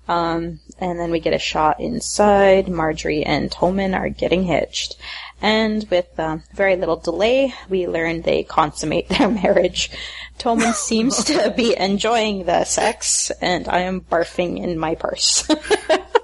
Um, 0.09 0.59
and 0.79 0.99
then 0.99 1.11
we 1.11 1.21
get 1.21 1.35
a 1.35 1.39
shot 1.39 1.81
inside. 1.81 2.67
Margaery 2.67 3.23
and 3.25 3.51
Tommen 3.51 3.99
are 3.99 4.09
getting 4.09 4.43
hitched. 4.43 4.97
And 5.43 5.87
with 5.91 6.19
um, 6.19 6.43
very 6.55 6.77
little 6.77 6.97
delay, 6.97 7.55
we 7.69 7.87
learn 7.87 8.23
they 8.23 8.43
consummate 8.43 9.09
their 9.09 9.29
marriage. 9.43 9.91
Tommen 10.39 10.75
seems 10.75 11.25
to 11.25 11.53
be 11.57 11.77
enjoying 11.77 12.45
the 12.45 12.65
sex, 12.65 13.31
and 13.43 13.69
I 13.69 13.81
am 13.81 14.01
barfing 14.01 14.63
in 14.63 14.79
my 14.79 14.95
purse. 14.95 15.49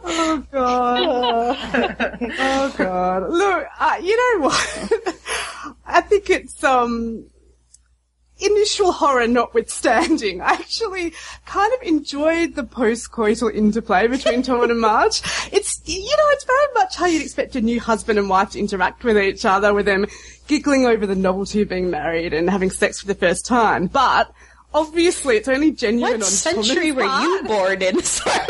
Oh 0.08 0.44
god. 0.52 1.56
oh 2.38 2.74
god. 2.78 3.28
Look, 3.28 3.66
uh, 3.78 3.98
you 4.00 4.16
know 4.16 4.46
what? 4.46 5.76
I 5.84 6.00
think 6.00 6.30
it's 6.30 6.62
um 6.62 7.26
initial 8.38 8.92
horror 8.92 9.26
notwithstanding, 9.26 10.40
I 10.40 10.50
actually 10.50 11.12
kind 11.46 11.72
of 11.72 11.82
enjoyed 11.82 12.54
the 12.54 12.64
post-coital 12.64 13.54
interplay 13.54 14.06
between 14.06 14.42
Tom 14.42 14.62
and 14.62 14.80
Marge. 14.80 15.22
It's, 15.52 15.80
you 15.86 16.00
know, 16.16 16.28
it's 16.30 16.44
very 16.44 16.66
much 16.74 16.96
how 16.96 17.06
you'd 17.06 17.22
expect 17.22 17.56
a 17.56 17.60
new 17.60 17.80
husband 17.80 18.18
and 18.18 18.28
wife 18.28 18.50
to 18.50 18.58
interact 18.58 19.04
with 19.04 19.18
each 19.18 19.44
other, 19.44 19.72
with 19.72 19.86
them 19.86 20.06
giggling 20.46 20.86
over 20.86 21.06
the 21.06 21.14
novelty 21.14 21.62
of 21.62 21.68
being 21.68 21.90
married 21.90 22.32
and 22.32 22.50
having 22.50 22.70
sex 22.70 23.00
for 23.00 23.06
the 23.06 23.14
first 23.14 23.46
time. 23.46 23.86
But 23.86 24.32
obviously, 24.74 25.36
it's 25.36 25.48
only 25.48 25.72
genuine 25.72 26.20
what 26.20 26.22
on 26.22 26.30
century 26.30 26.92
Tommen's 26.92 26.96
were 26.96 27.02
you 27.02 27.40
part. 27.42 27.46
born 27.46 27.82
in? 27.82 28.02
Sorry. 28.04 28.46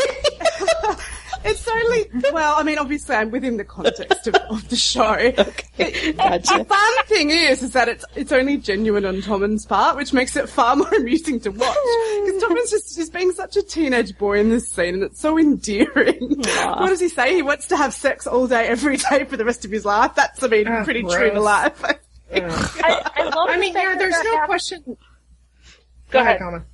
It's 1.45 1.69
only 1.69 2.11
well, 2.33 2.55
I 2.57 2.63
mean, 2.63 2.79
obviously, 2.79 3.15
I'm 3.15 3.31
within 3.31 3.57
the 3.57 3.65
context 3.65 4.27
of, 4.27 4.35
of 4.51 4.69
the 4.69 4.77
show. 4.77 5.13
Okay, 5.79 6.13
gotcha. 6.13 6.59
The 6.59 6.65
fun 6.65 7.05
thing 7.07 7.31
is, 7.31 7.63
is 7.63 7.73
that 7.73 7.89
it's 7.89 8.05
it's 8.15 8.33
only 8.33 8.57
genuine 8.57 9.05
on 9.05 9.21
Tommen's 9.21 9.67
part, 9.67 9.97
which 9.97 10.13
makes 10.13 10.35
it 10.37 10.49
far 10.49 10.75
more 10.75 10.93
amusing 10.95 11.39
to 11.41 11.51
watch. 11.51 11.77
Because 12.25 12.43
Tommen's 12.43 12.71
just 12.71 12.97
just 12.97 13.13
being 13.13 13.31
such 13.33 13.57
a 13.57 13.63
teenage 13.63 14.17
boy 14.19 14.41
in 14.41 14.49
this 14.49 14.69
scene, 14.71 14.95
and 14.95 15.03
it's 15.03 15.21
so 15.21 15.39
endearing. 15.39 16.43
Aw. 16.47 16.81
What 16.81 16.89
does 16.89 17.01
he 17.01 17.09
say? 17.09 17.35
He 17.35 17.43
wants 17.43 17.69
to 17.69 17.77
have 17.77 17.93
sex 17.95 18.27
all 18.27 18.47
day, 18.47 18.67
every 18.67 18.97
day 18.97 19.25
for 19.25 19.37
the 19.37 19.45
rest 19.45 19.65
of 19.67 19.71
his 19.71 19.85
life. 19.85 20.15
That's, 20.15 20.43
I 20.43 20.49
mean, 20.49 20.67
Ah, 20.67 20.83
pretty 20.85 21.03
gross. 21.03 21.15
true 21.15 21.31
to 21.31 21.41
life. 21.41 21.85
I, 21.85 21.99
I 22.33 23.23
love. 23.25 23.49
I 23.51 23.59
mean, 23.59 23.75
yeah, 23.75 23.95
there's 23.97 24.13
no 24.13 24.33
having- 24.35 24.47
question. 24.47 24.97
Go 26.11 26.21
ahead. 26.21 26.39
Kama. 26.39 26.65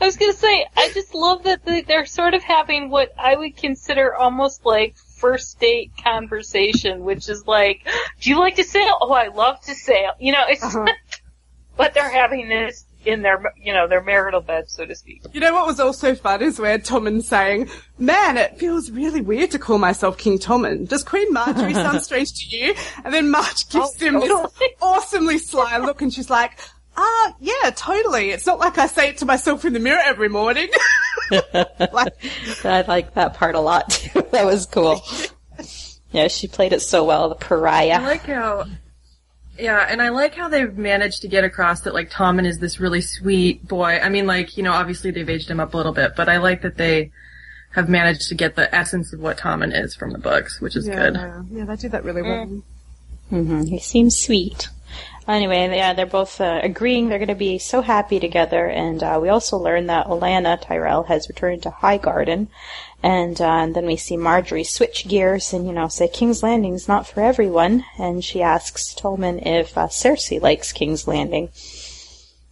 I 0.00 0.04
was 0.06 0.16
gonna 0.16 0.32
say, 0.32 0.66
I 0.76 0.90
just 0.94 1.14
love 1.14 1.42
that 1.44 1.64
they- 1.64 1.82
they're 1.82 2.06
sort 2.06 2.34
of 2.34 2.42
having 2.42 2.90
what 2.90 3.12
I 3.18 3.36
would 3.36 3.56
consider 3.56 4.14
almost 4.14 4.64
like 4.64 4.94
first 5.16 5.58
date 5.58 5.90
conversation, 6.02 7.04
which 7.04 7.28
is 7.28 7.46
like, 7.46 7.86
do 8.20 8.30
you 8.30 8.38
like 8.38 8.56
to 8.56 8.64
sail? 8.64 8.96
Oh, 9.00 9.12
I 9.12 9.28
love 9.28 9.60
to 9.62 9.74
sail. 9.74 10.12
You 10.20 10.32
know, 10.32 10.44
it's 10.48 10.62
Uh-huh. 10.62 10.86
but 11.76 11.94
they're 11.94 12.10
having 12.10 12.48
this 12.48 12.84
in 13.04 13.22
their, 13.22 13.40
you 13.56 13.72
know, 13.72 13.86
their 13.88 14.02
marital 14.02 14.40
bed, 14.40 14.68
so 14.68 14.84
to 14.84 14.94
speak. 14.94 15.22
You 15.32 15.40
know 15.40 15.54
what 15.54 15.66
was 15.66 15.78
also 15.80 16.14
fun 16.14 16.42
is 16.42 16.58
where 16.58 16.78
Tommen's 16.78 17.28
saying, 17.28 17.70
"Man, 17.96 18.36
it 18.36 18.58
feels 18.58 18.90
really 18.90 19.20
weird 19.20 19.52
to 19.52 19.58
call 19.58 19.78
myself 19.78 20.18
King 20.18 20.38
Tommen. 20.38 20.88
Does 20.88 21.04
Queen 21.04 21.32
Margaery 21.32 21.74
sound 21.74 22.02
strange 22.08 22.32
to 22.34 22.56
you?" 22.56 22.74
And 23.04 23.14
then 23.14 23.30
Marge 23.30 23.68
gives 23.70 23.94
Oh, 24.00 24.04
him 24.04 24.20
this 24.20 24.70
awesomely 24.82 25.38
sly 25.38 25.78
look, 25.78 26.02
and 26.02 26.12
she's 26.12 26.28
like, 26.28 26.58
"Ah, 27.00 27.34
yeah, 27.40 27.70
totally. 27.74 28.30
It's 28.30 28.44
not 28.46 28.58
like 28.58 28.76
I 28.76 28.86
say 28.88 29.10
it 29.10 29.18
to 29.18 29.24
myself 29.26 29.64
in 29.64 29.72
the 29.72 29.78
mirror 29.80 30.02
every 30.04 30.28
morning." 30.28 30.68
like, 31.30 32.14
I 32.64 32.84
like 32.88 33.14
that 33.14 33.34
part 33.34 33.54
a 33.54 33.60
lot 33.60 33.90
too. 33.90 34.22
That 34.32 34.44
was 34.44 34.66
cool. 34.66 35.00
Yeah, 36.10 36.28
she 36.28 36.48
played 36.48 36.72
it 36.72 36.80
so 36.80 37.04
well, 37.04 37.28
the 37.28 37.34
pariah. 37.34 37.96
I 37.96 37.98
pariah. 37.98 38.02
like 38.06 38.22
how, 38.22 38.64
yeah, 39.58 39.86
and 39.90 40.00
I 40.00 40.08
like 40.08 40.34
how 40.34 40.48
they've 40.48 40.74
managed 40.74 41.20
to 41.20 41.28
get 41.28 41.44
across 41.44 41.82
that 41.82 41.92
like 41.92 42.10
Tommen 42.10 42.46
is 42.46 42.60
this 42.60 42.80
really 42.80 43.02
sweet 43.02 43.68
boy. 43.68 43.98
I 43.98 44.08
mean, 44.08 44.26
like 44.26 44.56
you 44.56 44.62
know, 44.62 44.72
obviously 44.72 45.10
they've 45.10 45.28
aged 45.28 45.50
him 45.50 45.60
up 45.60 45.74
a 45.74 45.76
little 45.76 45.92
bit, 45.92 46.16
but 46.16 46.30
I 46.30 46.38
like 46.38 46.62
that 46.62 46.78
they 46.78 47.10
have 47.72 47.90
managed 47.90 48.28
to 48.28 48.34
get 48.34 48.56
the 48.56 48.74
essence 48.74 49.12
of 49.12 49.20
what 49.20 49.36
Tommen 49.36 49.78
is 49.78 49.94
from 49.94 50.12
the 50.12 50.18
books, 50.18 50.62
which 50.62 50.76
is 50.76 50.88
good. 50.88 51.14
yeah, 51.14 51.42
yeah, 51.50 51.64
they 51.66 51.76
did 51.76 51.92
that 51.92 52.04
really 52.04 52.22
well. 52.22 52.62
hmm 53.28 53.62
He 53.64 53.78
seems 53.78 54.18
sweet. 54.18 54.70
Anyway, 55.28 55.68
yeah, 55.76 55.92
they're 55.92 56.06
both 56.06 56.40
uh, 56.40 56.58
agreeing 56.62 57.08
they're 57.08 57.18
going 57.18 57.28
to 57.28 57.34
be 57.34 57.58
so 57.58 57.82
happy 57.82 58.18
together, 58.18 58.66
and 58.66 59.02
uh, 59.02 59.18
we 59.20 59.28
also 59.28 59.58
learn 59.58 59.86
that 59.86 60.06
Olenna 60.06 60.58
Tyrell 60.58 61.02
has 61.02 61.28
returned 61.28 61.62
to 61.64 61.70
High 61.70 61.98
Garden, 61.98 62.48
and, 63.02 63.38
uh, 63.38 63.44
and 63.44 63.76
then 63.76 63.84
we 63.84 63.96
see 63.96 64.16
Margaery 64.16 64.66
switch 64.66 65.06
gears 65.06 65.52
and 65.52 65.66
you 65.66 65.72
know 65.74 65.86
say 65.86 66.08
King's 66.08 66.42
Landing's 66.42 66.88
not 66.88 67.06
for 67.06 67.20
everyone, 67.20 67.84
and 67.98 68.24
she 68.24 68.40
asks 68.40 68.94
Tommen 68.94 69.46
if 69.46 69.76
uh, 69.76 69.88
Cersei 69.88 70.40
likes 70.40 70.72
King's 70.72 71.06
Landing, 71.06 71.50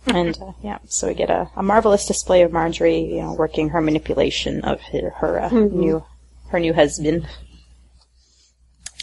and 0.07 0.39
uh, 0.43 0.53
yeah, 0.63 0.79
so 0.87 1.09
we 1.09 1.15
get 1.15 1.31
a, 1.31 1.51
a 1.57 1.63
marvelous 1.63 2.07
display 2.07 2.43
of 2.43 2.53
Margaery, 2.53 3.09
you 3.09 3.23
know, 3.23 3.33
working 3.33 3.71
her 3.71 3.81
manipulation 3.81 4.63
of 4.65 4.83
her, 4.83 5.11
her 5.17 5.41
uh, 5.41 5.49
new 5.49 6.05
her 6.51 6.61
new 6.61 6.75
husband. 6.75 7.27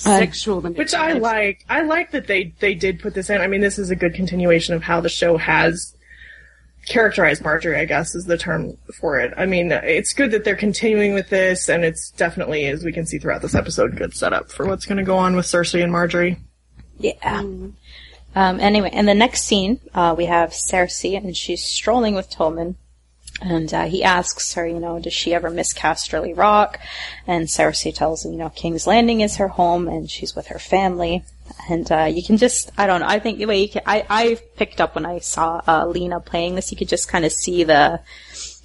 Uh, 0.05 0.25
Which 0.71 0.93
I 0.93 1.13
like. 1.13 1.65
I 1.69 1.81
like 1.81 2.11
that 2.11 2.27
they 2.27 2.53
they 2.59 2.73
did 2.75 2.99
put 2.99 3.13
this 3.13 3.29
in. 3.29 3.41
I 3.41 3.47
mean, 3.47 3.61
this 3.61 3.79
is 3.79 3.89
a 3.89 3.95
good 3.95 4.13
continuation 4.13 4.73
of 4.73 4.83
how 4.83 5.01
the 5.01 5.09
show 5.09 5.37
has 5.37 5.95
characterized 6.85 7.43
Margaery. 7.43 7.77
I 7.77 7.85
guess 7.85 8.15
is 8.15 8.25
the 8.25 8.37
term 8.37 8.77
for 8.99 9.19
it. 9.19 9.33
I 9.37 9.45
mean, 9.45 9.71
it's 9.71 10.13
good 10.13 10.31
that 10.31 10.43
they're 10.43 10.55
continuing 10.55 11.13
with 11.13 11.29
this, 11.29 11.69
and 11.69 11.85
it's 11.85 12.11
definitely, 12.11 12.65
as 12.65 12.83
we 12.83 12.91
can 12.91 13.05
see 13.05 13.17
throughout 13.17 13.41
this 13.41 13.55
episode, 13.55 13.95
good 13.95 14.13
setup 14.13 14.51
for 14.51 14.65
what's 14.65 14.85
going 14.85 14.97
to 14.97 15.03
go 15.03 15.17
on 15.17 15.35
with 15.35 15.45
Cersei 15.45 15.83
and 15.83 15.93
Margaery. 15.93 16.37
Yeah. 16.99 17.39
Um, 18.35 18.59
anyway, 18.59 18.89
in 18.91 19.05
the 19.05 19.13
next 19.13 19.43
scene, 19.43 19.79
uh, 19.93 20.15
we 20.17 20.25
have 20.25 20.49
Cersei, 20.51 21.17
and 21.17 21.35
she's 21.37 21.63
strolling 21.63 22.15
with 22.15 22.29
Tommen. 22.29 22.75
And 23.43 23.73
uh, 23.73 23.85
he 23.85 24.03
asks 24.03 24.53
her, 24.53 24.65
you 24.65 24.79
know, 24.79 24.99
does 24.99 25.13
she 25.13 25.33
ever 25.33 25.49
miss 25.49 25.73
Casterly 25.73 26.35
Rock? 26.35 26.79
And 27.27 27.47
Cersei 27.47 27.93
tells 27.93 28.23
him, 28.23 28.31
you 28.31 28.37
know, 28.37 28.49
King's 28.49 28.87
Landing 28.87 29.19
is 29.19 29.35
her 29.35 29.49
home, 29.49 29.89
and 29.89 30.09
she's 30.09 30.33
with 30.33 30.47
her 30.47 30.59
family. 30.59 31.25
And 31.69 31.91
uh, 31.91 32.05
you 32.05 32.23
can 32.23 32.37
just, 32.37 32.71
I 32.77 32.87
don't 32.87 33.01
know, 33.01 33.07
I 33.07 33.19
think 33.19 33.37
the 33.39 33.45
way 33.45 33.61
you 33.61 33.67
can, 33.69 33.81
I, 33.85 34.05
I 34.09 34.39
picked 34.55 34.79
up 34.79 34.95
when 34.95 35.05
I 35.05 35.19
saw 35.19 35.61
uh, 35.67 35.85
Lena 35.85 36.21
playing 36.21 36.55
this, 36.55 36.71
you 36.71 36.77
could 36.77 36.87
just 36.87 37.09
kind 37.09 37.25
of 37.25 37.33
see 37.33 37.65
the, 37.65 37.99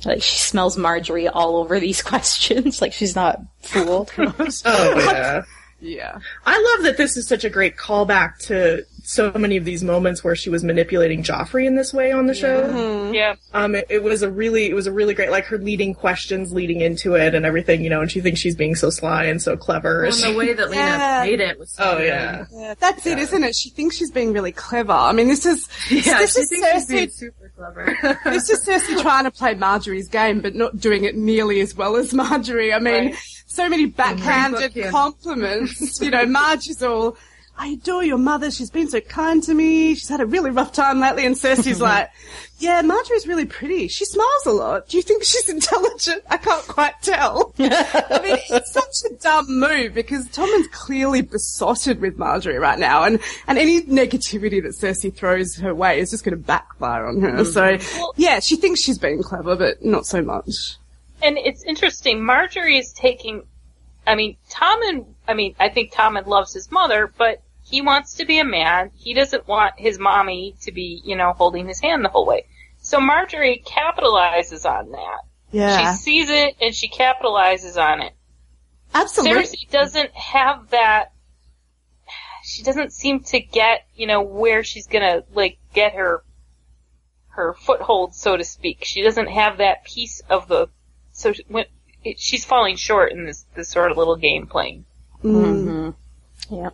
like, 0.05 0.23
she 0.23 0.39
smells 0.39 0.77
Margaery 0.77 1.29
all 1.33 1.57
over 1.57 1.81
these 1.81 2.01
questions, 2.13 2.81
like 2.81 2.93
she's 2.93 3.17
not 3.17 3.41
fooled. 3.63 4.13
Oh 4.19 4.33
yeah. 4.65 5.43
yeah. 5.81 6.19
I 6.47 6.75
love 6.77 6.85
that 6.85 6.97
this 6.97 7.17
is 7.17 7.27
such 7.27 7.45
a 7.45 7.51
great 7.51 7.77
callback 7.77 8.39
to 8.47 8.85
so 9.11 9.33
many 9.33 9.57
of 9.57 9.65
these 9.65 9.83
moments 9.83 10.23
where 10.23 10.37
she 10.37 10.50
was 10.50 10.62
manipulating 10.62 11.23
Joffrey 11.23 11.65
in 11.67 11.77
this 11.77 11.95
way 11.95 12.12
on 12.12 12.27
the 12.27 12.35
show. 12.35 13.11
Yeah. 13.11 13.37
Um, 13.55 13.75
it, 13.75 13.87
it 13.88 14.03
was 14.03 14.21
a 14.21 14.31
really, 14.31 14.67
it 14.69 14.75
was 14.75 14.87
a 14.87 14.93
really 14.93 15.15
great, 15.15 15.31
like 15.31 15.47
her 15.47 15.57
leading 15.57 15.95
questions 15.95 16.53
leading 16.53 16.83
into 16.83 17.15
it 17.15 17.35
and 17.35 17.47
everything, 17.47 17.83
you 17.83 17.88
know, 17.88 18.03
and 18.03 18.11
she 18.12 18.21
thinks 18.21 18.38
she's 18.38 18.55
being 18.55 18.75
so 18.75 18.91
sly 18.91 19.25
and 19.25 19.41
so 19.41 19.57
clever. 19.57 20.05
And 20.05 20.12
the 20.15 20.35
way 20.37 20.53
that 20.53 20.69
Lena 20.69 20.83
Yeah. 20.83 21.21
played 21.25 21.41
it 21.41 21.59
was 21.59 21.71
so 21.71 21.97
oh 21.97 22.03
yeah. 22.03 22.45
Yeah, 22.53 22.75
that's 22.79 23.07
it, 23.07 23.19
isn't 23.19 23.43
it? 23.45 23.57
She 23.57 23.71
thinks 23.71 23.97
she's 23.97 24.11
being 24.11 24.35
really 24.35 24.53
clever. 24.53 24.93
I 24.93 25.12
mean, 25.12 25.29
this 25.29 25.47
is 25.47 25.67
Yeah, 25.91 26.19
this 26.19 26.35
she 26.35 26.41
is 26.43 26.49
thinks 26.50 26.69
she's 26.75 26.87
being 26.87 27.09
super 27.11 27.50
clever. 27.57 28.19
This 28.25 28.50
is 28.50 28.62
Cersei 28.67 29.00
trying 29.00 29.25
to 29.25 29.31
play 29.31 29.55
Margaery's 29.55 30.09
game, 30.09 30.41
but 30.43 30.55
not 30.55 30.79
doing 30.79 31.05
it 31.05 31.17
nearly 31.17 31.61
as 31.62 31.75
well 31.75 31.97
as 31.97 32.12
Margaery. 32.12 32.75
I 32.77 32.79
mean, 32.79 33.07
Right. 33.07 33.15
so 33.47 33.71
many 33.71 33.87
backhanded 33.87 34.75
compliments. 34.91 35.99
you 36.03 36.11
know, 36.11 36.27
Marge 36.27 36.69
is 36.69 36.83
all, 36.83 37.17
I 37.61 37.69
adore 37.71 38.05
your 38.05 38.19
mother. 38.19 38.53
She's 38.53 38.71
been 38.71 38.88
so 38.88 39.00
kind 39.00 39.43
to 39.43 39.53
me. 39.53 39.97
She's 39.97 40.09
had 40.09 40.21
a 40.21 40.27
really 40.27 40.50
rough 40.50 40.73
time 40.73 41.00
lately. 41.00 41.27
And 41.27 41.35
Cersei's 41.35 41.81
like, 41.81 42.09
yeah, 42.59 42.83
Margaery's 42.83 43.27
really 43.27 43.47
pretty. 43.47 43.88
She 43.88 44.05
smiles 44.05 44.47
a 44.47 44.53
lot. 44.53 44.88
Do 44.88 44.97
you 44.97 45.03
think 45.03 45.25
she's 45.25 45.49
intelligent? 45.49 46.23
I 46.31 46.37
can't 46.37 46.67
quite 46.69 47.03
tell. 47.03 47.53
I 47.59 48.21
mean, 48.23 48.38
it's 48.49 48.73
such 48.73 49.11
a 49.11 49.15
dumb 49.17 49.47
move 49.49 49.93
because 49.93 50.29
Tommen's 50.29 50.69
clearly 50.69 51.21
besotted 51.23 52.00
with 52.00 52.17
Margaery 52.17 52.61
right 52.61 52.79
now, 52.79 53.03
and, 53.03 53.19
and 53.49 53.59
any 53.59 53.83
negativity 53.83 54.62
that 54.62 54.75
Cersei 54.75 55.12
throws 55.12 55.57
her 55.57 55.75
way 55.75 55.99
is 55.99 56.11
just 56.11 56.25
going 56.25 56.37
to 56.37 56.43
backfire 56.43 57.07
on 57.07 57.21
her. 57.23 57.45
So, 57.45 57.77
mm-hmm. 57.77 58.21
yeah, 58.21 58.38
she 58.38 58.55
thinks 58.55 58.81
she's 58.81 58.99
being 58.99 59.23
clever, 59.23 59.57
but 59.57 59.85
not 59.85 60.07
so 60.07 60.23
much. 60.23 60.77
And 61.23 61.37
it's 61.38 61.65
interesting. 61.65 62.21
Margaery 62.21 62.79
is 62.79 62.93
taking. 62.93 63.43
I 64.07 64.15
mean, 64.15 64.37
Tommen. 64.49 65.07
I 65.27 65.35
mean, 65.35 65.57
I 65.59 65.69
think 65.69 65.93
Tommen 65.93 66.27
loves 66.27 66.55
his 66.55 66.71
mother, 66.71 67.12
but 67.19 67.43
he 67.69 67.83
wants 67.83 68.15
to 68.15 68.25
be 68.27 68.39
a 68.39 68.45
man. 68.45 68.91
He 68.95 69.15
doesn't 69.15 69.47
want 69.47 69.75
his 69.79 69.99
mommy 69.99 70.57
to 70.63 70.73
be, 70.73 71.03
you 71.05 71.17
know, 71.17 71.33
holding 71.33 71.67
his 71.69 71.81
hand 71.81 72.05
the 72.05 72.09
whole 72.09 72.27
way. 72.27 72.47
So 72.81 72.99
Margaery 72.99 73.63
capitalizes 73.65 74.65
on 74.65 74.93
that. 74.93 75.19
Yeah, 75.51 75.95
She 75.95 75.97
sees 76.03 76.31
it 76.31 76.57
and 76.61 76.75
she 76.75 76.89
capitalizes 76.89 77.77
on 77.77 78.01
it. 78.03 78.13
absolutely. 78.95 79.43
Cersei 79.45 79.71
doesn't 79.71 80.13
have 80.15 80.71
that. 80.71 81.13
She 82.45 82.63
doesn't 82.63 82.93
seem 82.93 83.21
to 83.25 83.41
get, 83.41 83.87
you 83.95 84.07
know, 84.07 84.23
where 84.23 84.63
she's 84.65 84.87
gonna 84.87 85.25
like 85.35 85.59
get 85.75 85.93
her 85.95 86.23
her 87.29 87.55
foothold, 87.55 88.15
so 88.15 88.37
to 88.37 88.45
speak. 88.45 88.85
She 88.85 89.03
doesn't 89.03 89.29
have 89.29 89.59
that 89.59 89.85
piece 89.85 90.21
of 90.31 90.49
the. 90.49 90.69
So 91.13 91.33
she- 91.33 91.45
when 91.49 91.67
it, 92.05 92.19
she's 92.19 92.45
falling 92.45 92.77
short 92.77 93.13
in 93.13 93.25
this 93.27 93.45
this 93.55 93.69
sort 93.69 93.91
of 93.91 93.97
little 93.99 94.17
game 94.17 94.47
playing. 94.47 94.85
Mm. 95.23 95.95
Yeah. 96.51 96.71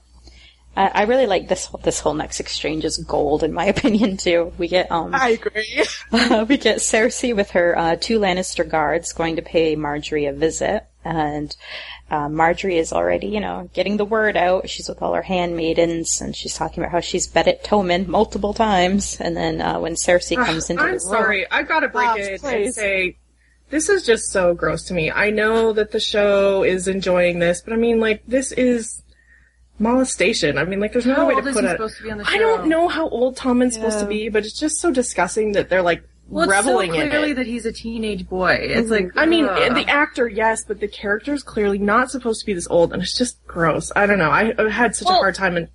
I, 0.77 0.89
I 0.89 1.03
really 1.03 1.27
like 1.27 1.49
this 1.49 1.69
this 1.83 2.01
whole 2.01 2.15
next 2.15 2.41
exchange 2.41 2.85
is 2.85 2.99
gold 2.99 3.43
in 3.43 3.53
my 3.53 3.65
opinion 3.75 4.17
too. 4.17 4.53
We 4.59 4.69
get 4.69 4.91
um 4.91 5.15
I 5.15 5.31
agree. 5.31 5.85
we 6.13 6.57
get 6.57 6.79
Cersei 6.79 7.35
with 7.35 7.51
her 7.51 7.77
uh, 7.79 7.97
two 7.97 8.19
Lannister 8.19 8.69
guards 8.69 9.13
going 9.13 9.37
to 9.37 9.43
pay 9.43 9.77
Margaery 9.77 10.29
a 10.29 10.33
visit, 10.33 10.87
And 11.05 11.55
uh, 12.11 12.29
Margaery 12.29 12.77
is 12.77 12.93
already, 12.93 13.29
you 13.29 13.41
know, 13.41 13.71
getting 13.73 13.97
the 13.97 14.05
word 14.05 14.37
out. 14.37 14.69
She's 14.69 14.89
with 14.89 15.01
all 15.03 15.15
her 15.15 15.23
handmaidens, 15.23 16.21
and 16.21 16.37
she's 16.37 16.55
talking 16.55 16.83
about 16.83 16.93
how 16.93 17.01
she's 17.01 17.27
bet 17.27 17.49
at 17.49 17.65
Tommen 17.65 18.07
multiple 18.07 18.53
times. 18.53 19.21
And 19.21 19.37
then 19.37 19.61
uh, 19.61 19.81
when 19.81 19.95
Cersei 19.95 20.37
comes 20.37 20.71
into 20.71 20.83
the 20.83 20.89
I'm 20.89 20.93
room, 20.93 21.01
sorry. 21.01 21.51
I've 21.51 21.69
got 21.69 21.81
to 21.81 21.89
break 21.89 22.17
it 22.17 22.43
and 22.45 22.75
say 22.75 23.17
this 23.71 23.89
is 23.89 24.05
just 24.05 24.31
so 24.31 24.55
gross 24.55 24.85
to 24.85 24.95
me. 24.95 25.11
I 25.11 25.31
know 25.31 25.73
that 25.73 25.93
the 25.93 26.01
show 26.01 26.63
is 26.63 26.87
enjoying 26.87 27.39
this, 27.39 27.63
but 27.63 27.73
I 27.73 27.77
mean, 27.77 28.01
like, 28.01 28.23
this 28.27 28.53
is 28.53 29.03
molestation. 29.79 30.59
I 30.59 30.65
mean, 30.65 30.81
like, 30.81 30.93
there's 30.93 31.07
no 31.07 31.15
How 31.15 31.29
way 31.29 31.35
old 31.35 31.45
to 31.45 31.51
is 31.51 31.55
put 31.55 31.65
he 31.65 31.71
it. 31.71 31.73
supposed 31.73 31.97
to 31.99 32.03
be 32.03 32.11
on 32.11 32.19
the 32.19 32.25
I 32.29 32.39
don't 32.39 32.69
know 32.69 32.89
how 32.89 33.09
old 33.09 33.37
Tommen's 33.37 33.75
supposed 33.75 34.01
to 34.01 34.07
be, 34.07 34.29
but 34.29 34.45
it's 34.45 34.59
just 34.59 34.79
so 34.79 34.91
disgusting 34.91 35.53
that 35.53 35.69
they're 35.69 35.83
like 35.83 36.03
Well, 36.29 36.45
it's 36.45 36.57
reveling 36.57 36.93
so 36.93 37.01
in 37.01 37.11
clearly 37.11 37.31
it. 37.33 37.35
that 37.35 37.47
he's 37.47 37.67
a 37.67 37.73
teenage 37.73 38.29
boy. 38.29 38.53
It's 38.53 38.89
mm-hmm. 38.89 39.07
like 39.07 39.17
I 39.17 39.27
mean, 39.27 39.47
ugh. 39.47 39.75
the 39.75 39.89
actor, 39.89 40.29
yes, 40.29 40.65
but 40.65 40.81
the 40.81 40.89
character's 40.89 41.43
clearly 41.43 41.79
not 41.79 42.11
supposed 42.11 42.41
to 42.41 42.47
be 42.47 42.55
this 42.55 42.69
old, 42.71 42.93
and 42.93 43.03
it's 43.03 43.17
just 43.17 43.45
gross. 43.47 43.91
I 43.97 44.07
don't 44.07 44.19
know. 44.19 44.31
I, 44.31 44.55
I 44.59 44.71
had 44.71 44.95
such 44.95 45.09
a 45.09 45.13
hard 45.13 45.35
time, 45.35 45.57
and 45.57 45.69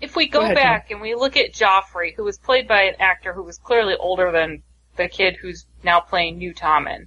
If 0.00 0.16
we 0.16 0.28
go, 0.28 0.40
Go 0.40 0.44
ahead, 0.44 0.56
back 0.56 0.90
and 0.90 1.00
we 1.00 1.14
look 1.14 1.36
at 1.36 1.52
Joffrey, 1.52 2.14
who 2.14 2.24
was 2.24 2.38
played 2.38 2.68
by 2.68 2.82
an 2.82 2.94
actor 3.00 3.32
who 3.32 3.42
was 3.42 3.58
clearly 3.58 3.94
older 3.98 4.30
than 4.32 4.62
the 4.96 5.08
kid 5.08 5.36
who's 5.40 5.66
now 5.82 6.00
playing 6.00 6.38
New 6.38 6.54
Tommen, 6.54 7.06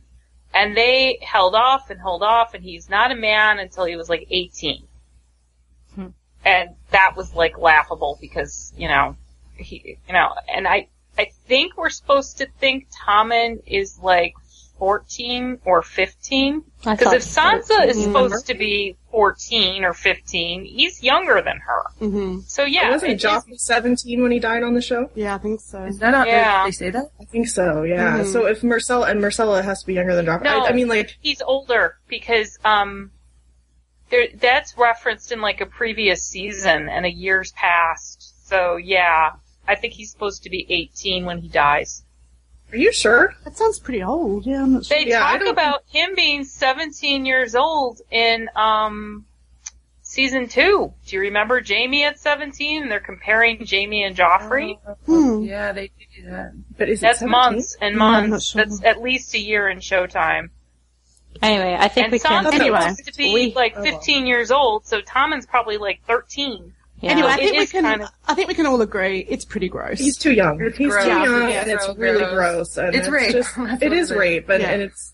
and 0.53 0.75
they 0.75 1.19
held 1.21 1.55
off 1.55 1.89
and 1.89 1.99
held 1.99 2.23
off, 2.23 2.53
and 2.53 2.63
he's 2.63 2.89
not 2.89 3.11
a 3.11 3.15
man 3.15 3.59
until 3.59 3.85
he 3.85 3.95
was 3.95 4.09
like 4.09 4.27
18. 4.29 4.87
And 6.45 6.69
that 6.91 7.13
was 7.17 7.33
like 7.33 7.57
laughable 7.57 8.17
because, 8.21 8.71
you 8.77 8.87
know, 8.87 9.15
he, 9.57 9.97
you 10.07 10.13
know, 10.13 10.29
and 10.53 10.67
I, 10.67 10.87
I 11.17 11.31
think 11.47 11.75
we're 11.77 11.89
supposed 11.89 12.37
to 12.37 12.47
think 12.59 12.87
Tommen 13.07 13.61
is 13.65 13.97
like 13.99 14.33
14 14.77 15.59
or 15.65 15.81
15. 15.81 16.63
Because 16.81 17.13
if 17.13 17.21
Sansa 17.23 17.67
14. 17.77 17.89
is 17.89 18.03
supposed 18.03 18.47
to 18.47 18.53
be 18.53 18.97
14 19.11 19.85
or 19.85 19.93
15, 19.93 20.65
he's 20.65 21.01
younger 21.01 21.41
than 21.41 21.57
her. 21.59 21.83
hmm 21.99 22.39
So 22.45 22.63
yeah, 22.65 22.91
wasn't 22.91 23.13
it 23.13 23.15
is- 23.15 23.23
Joffrey 23.23 23.57
17 23.57 24.21
when 24.21 24.31
he 24.31 24.39
died 24.39 24.63
on 24.63 24.73
the 24.73 24.81
show? 24.81 25.09
Yeah, 25.15 25.35
I 25.35 25.37
think 25.37 25.61
so. 25.61 25.83
is 25.85 25.97
that 25.99 26.11
not? 26.11 26.27
Yeah. 26.27 26.65
They 26.65 26.71
say 26.71 26.89
that. 26.91 27.05
I 27.19 27.23
think 27.23 27.47
so, 27.47 27.83
yeah. 27.83 28.19
Mhm. 28.19 28.31
So 28.31 28.45
if 28.47 28.61
Myrcella, 28.61 29.09
and 29.09 29.21
Myrcella 29.21 29.63
has 29.63 29.79
to 29.81 29.87
be 29.87 29.93
younger 29.93 30.13
than 30.15 30.25
Joffrey. 30.25 30.43
No. 30.43 30.65
I, 30.65 30.69
I 30.69 30.73
mean, 30.73 30.89
like, 30.89 31.17
he's 31.21 31.41
older 31.41 31.97
because 32.09 32.59
um, 32.65 33.11
there 34.09 34.27
that's 34.39 34.77
referenced 34.77 35.31
in 35.31 35.41
like 35.41 35.61
a 35.61 35.65
previous 35.65 36.23
season 36.25 36.89
and 36.89 37.05
a 37.05 37.11
year's 37.11 37.51
past. 37.53 38.47
So 38.47 38.77
yeah, 38.77 39.31
I 39.67 39.75
think 39.75 39.93
he's 39.93 40.11
supposed 40.11 40.43
to 40.43 40.49
be 40.49 40.65
18 40.69 41.25
when 41.25 41.39
he 41.39 41.47
dies. 41.47 42.03
are 42.71 42.77
you 42.77 42.91
sure? 42.93 43.33
That 43.43 43.57
sounds 43.57 43.79
pretty 43.79 44.03
old. 44.03 44.45
Yeah, 44.45 44.61
I'm 44.63 44.73
not 44.73 44.85
sure. 44.85 44.97
They 44.97 45.09
Yeah, 45.09 45.19
talk 45.19 45.39
don't 45.39 45.49
about 45.49 45.83
him 45.87 46.11
being 46.15 46.43
17 46.43 47.25
years 47.25 47.55
old 47.55 48.01
in 48.11 48.49
um 48.55 49.25
season 50.03 50.47
two. 50.47 50.93
Do 51.07 51.15
you 51.15 51.21
remember 51.21 51.61
Jaime 51.67 52.03
at 52.03 52.19
17? 52.19 52.83
And 52.83 52.91
they're 52.91 52.99
comparing 52.99 53.65
Jaime 53.67 54.03
and 54.03 54.15
Joffrey. 54.15 54.77
Hmm. 55.07 55.43
Yeah, 55.43 55.71
they 55.71 55.89
do 56.15 56.29
that. 56.29 56.51
But 56.77 56.89
is 56.89 56.99
it 56.99 57.07
That's 57.07 57.19
17? 57.19 57.31
months 57.31 57.77
and 57.81 57.95
No, 57.97 57.99
months. 58.11 58.45
sure. 58.51 58.63
That's 58.63 58.83
at 58.83 59.01
least 59.01 59.33
a 59.33 59.39
year 59.39 59.67
in 59.67 59.79
Showtime. 59.79 60.49
Anyway, 61.41 61.75
I 61.79 61.87
think 61.87 62.05
And 62.05 62.11
we 62.11 62.19
can. 62.19 62.43
Sansa's 62.45 62.53
Anyway, 62.59 62.79
supposed 62.79 63.05
to 63.05 63.13
be 63.17 63.33
we- 63.33 63.53
like 63.53 63.73
oh, 63.77 63.83
15 63.83 64.25
years 64.25 64.51
old, 64.51 64.85
so 64.87 65.01
Tommen's 65.01 65.45
probably 65.45 65.77
like 65.77 65.99
13. 66.07 66.73
Yeah. 67.01 67.11
Anyway, 67.11 67.27
I 67.27 67.35
think 67.37 67.57
we 67.57 67.67
can. 67.67 67.83
kind 67.83 68.01
of- 68.03 68.09
I 68.27 68.33
think 68.35 68.47
we 68.47 68.53
can 68.53 68.65
all 68.65 68.81
agree 68.81 69.19
it's 69.29 69.43
pretty 69.45 69.67
gross. 69.69 69.99
He's 69.99 70.17
too 70.17 70.31
young. 70.31 70.61
It's 70.61 70.77
He's 70.77 70.91
gross. 70.91 71.03
too 71.03 71.09
young, 71.09 71.49
Yeah, 71.49 71.61
and 71.61 71.71
it's 71.71 71.85
so 71.85 71.93
really 71.95 72.19
gross. 72.19 72.73
gross. 72.73 72.77
And 72.77 72.95
It's 72.95 73.09
rape. 73.09 73.33
Just, 73.33 73.53
That's 73.57 73.81
it 73.83 73.89
what 73.89 73.97
is 73.97 74.11
it 74.11 74.13
is. 74.13 74.17
rape, 74.17 74.49
and, 74.49 74.61
Yeah. 74.63 74.69
and 74.69 74.81
it's, 74.83 75.13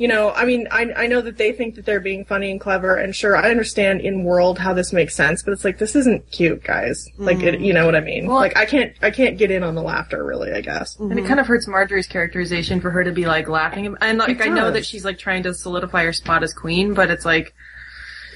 you 0.00 0.08
know, 0.08 0.30
I 0.30 0.46
mean, 0.46 0.66
I 0.70 0.90
I 0.96 1.06
know 1.08 1.20
that 1.20 1.36
they 1.36 1.52
think 1.52 1.74
that 1.74 1.84
they're 1.84 2.00
being 2.00 2.24
funny 2.24 2.50
and 2.50 2.58
clever, 2.58 2.96
and 2.96 3.14
sure, 3.14 3.36
I 3.36 3.50
understand 3.50 4.00
in 4.00 4.24
world 4.24 4.58
how 4.58 4.72
this 4.72 4.94
makes 4.94 5.14
sense, 5.14 5.42
but 5.42 5.52
it's 5.52 5.62
like 5.62 5.76
this 5.76 5.94
isn't 5.94 6.30
cute, 6.30 6.64
guys. 6.64 7.06
Like, 7.18 7.42
it, 7.42 7.60
mm. 7.60 7.66
you 7.66 7.74
know 7.74 7.84
what 7.84 7.94
I 7.94 8.00
mean? 8.00 8.26
Well- 8.26 8.38
like, 8.38 8.56
I 8.56 8.64
can't 8.64 8.94
I 9.02 9.10
can't 9.10 9.36
get 9.36 9.50
in 9.50 9.62
on 9.62 9.74
the 9.74 9.82
laughter, 9.82 10.24
really. 10.24 10.52
I 10.52 10.62
guess. 10.62 10.94
Mm-hmm. 10.96 11.10
And 11.10 11.20
it 11.20 11.26
kind 11.26 11.38
of 11.38 11.46
hurts 11.46 11.66
Margaery's 11.68 12.06
characterization 12.06 12.80
for 12.80 12.90
her 12.90 13.04
to 13.04 13.12
be 13.12 13.26
like 13.26 13.46
laughing. 13.46 13.94
And 14.00 14.16
like 14.16 14.40
I 14.40 14.48
know 14.48 14.70
that 14.70 14.86
she's 14.86 15.04
like 15.04 15.18
trying 15.18 15.42
to 15.42 15.52
solidify 15.52 16.04
her 16.04 16.14
spot 16.14 16.42
as 16.42 16.54
queen, 16.54 16.94
but 16.94 17.10
it's 17.10 17.26
like 17.26 17.52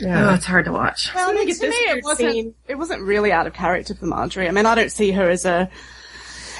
Yeah. 0.01 0.29
oh, 0.29 0.35
it's 0.35 0.45
hard 0.45 0.67
to 0.67 0.73
watch. 0.73 1.15
Well, 1.15 1.29
So 1.29 1.35
mean, 1.35 1.55
to 1.55 1.69
me, 1.71 1.77
it 1.77 2.05
wasn't. 2.05 2.33
scene. 2.33 2.55
It 2.69 2.75
wasn't 2.75 3.01
really 3.01 3.33
out 3.33 3.47
of 3.47 3.55
character 3.55 3.95
for 3.95 4.05
Margaery. 4.05 4.49
I 4.49 4.51
mean, 4.51 4.67
I 4.67 4.75
don't 4.75 4.93
see 4.93 5.13
her 5.13 5.31
as 5.31 5.47
a 5.47 5.71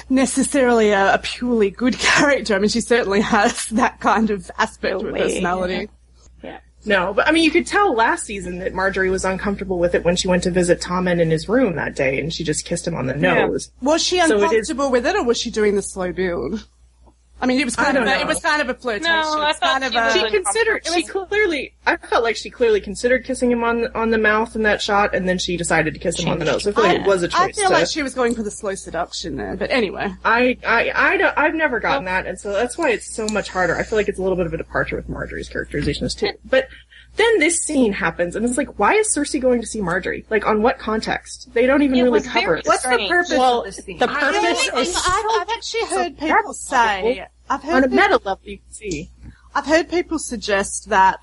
necessarily 0.09 0.91
a, 0.91 1.15
a 1.15 1.17
purely 1.19 1.69
good 1.71 1.97
character. 1.99 2.55
I 2.55 2.59
mean, 2.59 2.69
she 2.69 2.81
certainly 2.81 3.21
has 3.21 3.67
that 3.69 3.99
kind 3.99 4.29
of 4.29 4.49
aspect 4.57 4.99
to 4.99 5.07
her 5.07 5.13
way, 5.13 5.19
personality. 5.21 5.89
No, 6.87 7.15
but 7.15 7.27
I 7.27 7.31
mean, 7.31 7.43
you 7.43 7.49
could 7.49 7.65
tell 7.65 7.95
last 7.95 8.25
season 8.25 8.59
that 8.59 8.73
Margaery 8.75 9.09
was 9.09 9.25
uncomfortable 9.25 9.79
with 9.79 9.95
it 9.95 10.05
when 10.05 10.15
she 10.15 10.27
went 10.27 10.43
to 10.43 10.51
visit 10.51 10.79
Tommen 10.81 11.19
in 11.19 11.31
his 11.31 11.49
room 11.49 11.75
that 11.77 11.95
day, 11.95 12.19
and 12.19 12.31
she 12.31 12.43
just 12.43 12.63
kissed 12.63 12.85
him 12.87 12.93
on 12.93 13.07
the 13.07 13.17
Yeah. 13.17 13.47
nose. 13.47 13.71
Was 13.81 14.03
she 14.03 14.17
So 14.19 14.25
it 14.25 14.27
is- 14.27 14.43
uncomfortable 14.43 14.91
with 14.91 15.07
it, 15.07 15.15
or 15.15 15.23
was 15.23 15.39
she 15.39 15.49
doing 15.49 15.75
the 15.75 15.81
slow 15.81 16.11
build? 16.13 16.67
I 17.41 17.47
mean, 17.47 17.59
it 17.59 17.65
was 17.65 17.75
kind 17.75 17.97
of 17.97 18.03
a, 18.03 18.05
know. 18.05 18.19
it 18.19 18.27
was 18.27 18.39
kind 18.39 18.61
of 18.61 18.69
a 18.69 18.73
flirtation. 18.73 19.11
No, 19.11 19.41
I 19.41 19.51
thought 19.53 19.81
kind 19.81 19.83
of 19.83 19.91
she 19.91 20.19
a, 20.19 20.23
She 20.23 20.29
considered. 20.31 20.85
She 20.85 20.93
uncomfortable. 20.93 21.25
clearly. 21.25 21.73
I 21.85 21.97
felt 21.97 22.23
like 22.23 22.37
she 22.37 22.49
clearly 22.49 22.79
considered 22.79 23.25
kissing 23.25 23.51
him 23.51 23.63
on 23.63 23.87
on 23.93 24.11
the 24.11 24.17
mouth 24.17 24.55
in 24.55 24.63
that 24.63 24.81
shot, 24.81 25.13
and 25.13 25.27
then 25.27 25.37
she 25.37 25.57
decided 25.57 25.93
to 25.93 25.99
kiss 25.99 26.19
him 26.19 26.29
on 26.29 26.39
the 26.39 26.45
nose. 26.45 26.65
I 26.65 26.71
feel 26.71 26.83
like 26.83 27.01
it 27.01 27.07
was 27.07 27.23
a 27.23 27.27
choice. 27.27 27.39
I 27.39 27.51
feel 27.51 27.67
to- 27.67 27.73
like 27.73 27.87
she 27.87 28.03
was 28.03 28.13
going 28.13 28.35
for 28.35 28.43
the 28.43 28.51
slow 28.51 28.73
seduction 28.75 29.35
there, 29.35 29.57
but 29.57 29.69
anyway. 29.69 30.13
I, 30.23 30.57
I, 30.65 30.91
I 30.95 31.17
don't, 31.17 31.37
I've 31.37 31.55
never 31.55 31.79
gotten 31.79 32.03
oh. 32.03 32.11
that, 32.11 32.25
and 32.25 32.39
so 32.39 32.53
that's 32.53 32.77
why 32.77 32.91
it's 32.91 33.13
so 33.13 33.27
much 33.27 33.49
harder. 33.49 33.75
I 33.75 33.83
feel 33.83 33.97
like 33.97 34.07
it's 34.07 34.19
a 34.19 34.21
little 34.21 34.37
bit 34.37 34.45
of 34.45 34.53
a 34.53 34.57
departure 34.57 34.95
with 34.95 35.09
Margaery's 35.09 35.49
characterizations 35.49 36.15
too. 36.15 36.29
But 36.45 36.69
then 37.15 37.39
this 37.39 37.61
scene 37.61 37.93
happens, 37.93 38.35
and 38.35 38.45
it's 38.45 38.57
like, 38.57 38.77
why 38.79 38.93
is 38.95 39.07
Cersei 39.15 39.39
going 39.39 39.61
to 39.61 39.67
see 39.67 39.79
Margaery? 39.79 40.25
Like, 40.29 40.45
on 40.45 40.61
what 40.61 40.79
context? 40.79 41.53
They 41.53 41.65
don't 41.65 41.81
even 41.81 41.97
It 41.97 42.03
really 42.03 42.21
cover 42.21 42.55
it. 42.57 42.65
What's 42.65 42.83
the 42.83 43.05
purpose 43.07 43.31
Well, 43.37 43.59
of 43.61 43.65
this 43.67 43.77
scene? 43.85 43.97
the 43.99 44.07
purpose 44.07 44.69
I- 44.73 44.79
is 44.79 44.95
I've, 44.97 45.25
I've 45.41 45.49
actually 45.49 45.85
heard 45.85 46.17
people 46.17 46.53
say, 46.53 47.25
I've 47.49 47.63
On 47.65 47.83
a 47.83 47.87
meta 47.87 48.19
level, 48.23 48.39
you 48.43 48.57
can 48.57 48.71
see. 48.71 49.09
I've 49.53 49.65
heard 49.65 49.89
people 49.89 50.19
suggest 50.19 50.89
that 50.89 51.19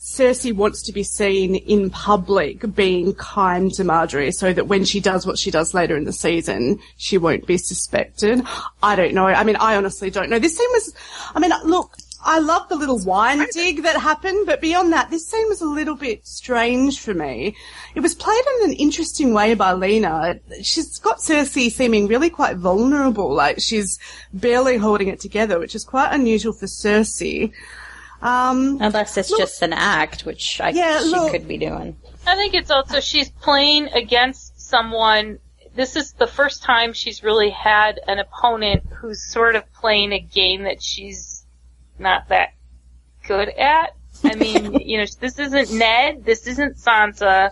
Cersei 0.00 0.54
wants 0.54 0.82
to 0.82 0.92
be 0.92 1.02
seen 1.02 1.54
in 1.54 1.88
public 1.90 2.74
being 2.74 3.14
kind 3.14 3.72
to 3.74 3.82
Margaery 3.84 4.32
so 4.34 4.52
that 4.52 4.66
when 4.66 4.84
she 4.84 5.00
does 5.00 5.26
what 5.26 5.38
she 5.38 5.50
does 5.50 5.72
later 5.74 5.96
in 5.96 6.04
the 6.04 6.12
season, 6.12 6.78
she 6.98 7.16
won't 7.18 7.46
be 7.46 7.56
suspected. 7.56 8.42
I 8.82 8.96
don't 8.96 9.14
know. 9.14 9.26
I 9.26 9.44
mean, 9.44 9.56
I 9.56 9.76
honestly 9.76 10.10
don't 10.10 10.28
know. 10.30 10.38
This 10.38 10.56
scene 10.56 10.68
was, 10.72 10.94
I 11.34 11.40
mean, 11.40 11.52
look, 11.64 11.96
I 12.26 12.38
love 12.38 12.68
the 12.70 12.76
little 12.76 12.98
wine 13.00 13.46
dig 13.52 13.82
that 13.82 14.00
happened, 14.00 14.46
but 14.46 14.60
beyond 14.60 14.92
that, 14.94 15.10
this 15.10 15.26
scene 15.28 15.46
was 15.48 15.60
a 15.60 15.66
little 15.66 15.94
bit 15.94 16.26
strange 16.26 16.98
for 17.00 17.12
me. 17.12 17.54
It 17.94 18.00
was 18.00 18.14
played 18.14 18.42
in 18.62 18.70
an 18.70 18.76
interesting 18.76 19.34
way 19.34 19.52
by 19.54 19.72
Lena. 19.74 20.40
She's 20.62 20.98
got 20.98 21.18
Cersei 21.18 21.70
seeming 21.70 22.06
really 22.06 22.30
quite 22.30 22.56
vulnerable, 22.56 23.32
like 23.34 23.60
she's 23.60 23.98
barely 24.32 24.78
holding 24.78 25.08
it 25.08 25.20
together, 25.20 25.58
which 25.58 25.74
is 25.74 25.84
quite 25.84 26.12
unusual 26.14 26.54
for 26.54 26.66
Cersei. 26.66 27.52
Um, 28.22 28.78
unless 28.80 29.18
it's 29.18 29.28
just 29.36 29.60
an 29.60 29.74
act, 29.74 30.24
which 30.24 30.58
I 30.62 30.70
Yeah, 30.70 31.00
she 31.00 31.04
look- 31.06 31.32
could 31.32 31.46
be 31.46 31.58
doing. 31.58 31.96
I 32.26 32.36
think 32.36 32.54
it's 32.54 32.70
also 32.70 33.00
she's 33.00 33.28
playing 33.28 33.88
against 33.88 34.58
someone. 34.58 35.40
This 35.74 35.94
is 35.94 36.12
the 36.12 36.26
first 36.26 36.62
time 36.62 36.94
she's 36.94 37.22
really 37.22 37.50
had 37.50 38.00
an 38.08 38.18
opponent 38.18 38.84
who's 38.98 39.22
sort 39.22 39.56
of 39.56 39.70
playing 39.74 40.12
a 40.12 40.20
game 40.20 40.62
that 40.62 40.82
she's 40.82 41.33
not 41.98 42.28
that 42.28 42.54
good 43.26 43.48
at. 43.48 43.94
I 44.22 44.34
mean, 44.34 44.74
you 44.80 44.98
know, 44.98 45.06
this 45.20 45.38
isn't 45.38 45.72
Ned. 45.72 46.24
This 46.24 46.46
isn't 46.46 46.76
Sansa. 46.76 47.50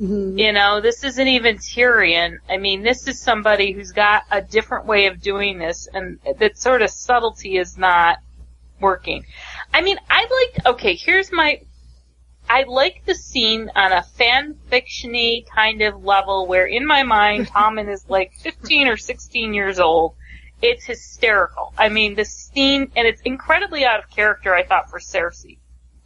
Mm-hmm. 0.00 0.38
You 0.38 0.52
know, 0.52 0.80
this 0.80 1.04
isn't 1.04 1.28
even 1.28 1.58
Tyrion. 1.58 2.38
I 2.48 2.56
mean, 2.56 2.82
this 2.82 3.06
is 3.06 3.20
somebody 3.20 3.72
who's 3.72 3.92
got 3.92 4.24
a 4.30 4.42
different 4.42 4.86
way 4.86 5.06
of 5.06 5.20
doing 5.20 5.58
this, 5.58 5.88
and 5.92 6.18
that 6.38 6.58
sort 6.58 6.82
of 6.82 6.90
subtlety 6.90 7.56
is 7.56 7.78
not 7.78 8.18
working. 8.80 9.24
I 9.72 9.82
mean, 9.82 9.98
I 10.10 10.26
like. 10.54 10.66
Okay, 10.66 10.94
here's 10.94 11.30
my 11.30 11.60
I 12.48 12.64
like 12.64 13.04
the 13.06 13.14
scene 13.14 13.70
on 13.74 13.92
a 13.92 14.02
fan 14.02 14.58
fictiony 14.70 15.46
kind 15.46 15.80
of 15.82 16.04
level 16.04 16.46
where 16.46 16.66
in 16.66 16.86
my 16.86 17.02
mind 17.02 17.46
Tommen 17.54 17.88
is 17.88 18.04
like 18.08 18.34
15 18.34 18.88
or 18.88 18.96
16 18.96 19.54
years 19.54 19.78
old. 19.78 20.14
It's 20.62 20.84
hysterical. 20.84 21.74
I 21.76 21.88
mean, 21.88 22.14
the 22.14 22.24
scene, 22.24 22.92
and 22.94 23.06
it's 23.06 23.20
incredibly 23.22 23.84
out 23.84 23.98
of 23.98 24.08
character, 24.10 24.54
I 24.54 24.64
thought, 24.64 24.88
for 24.88 25.00
Cersei. 25.00 25.58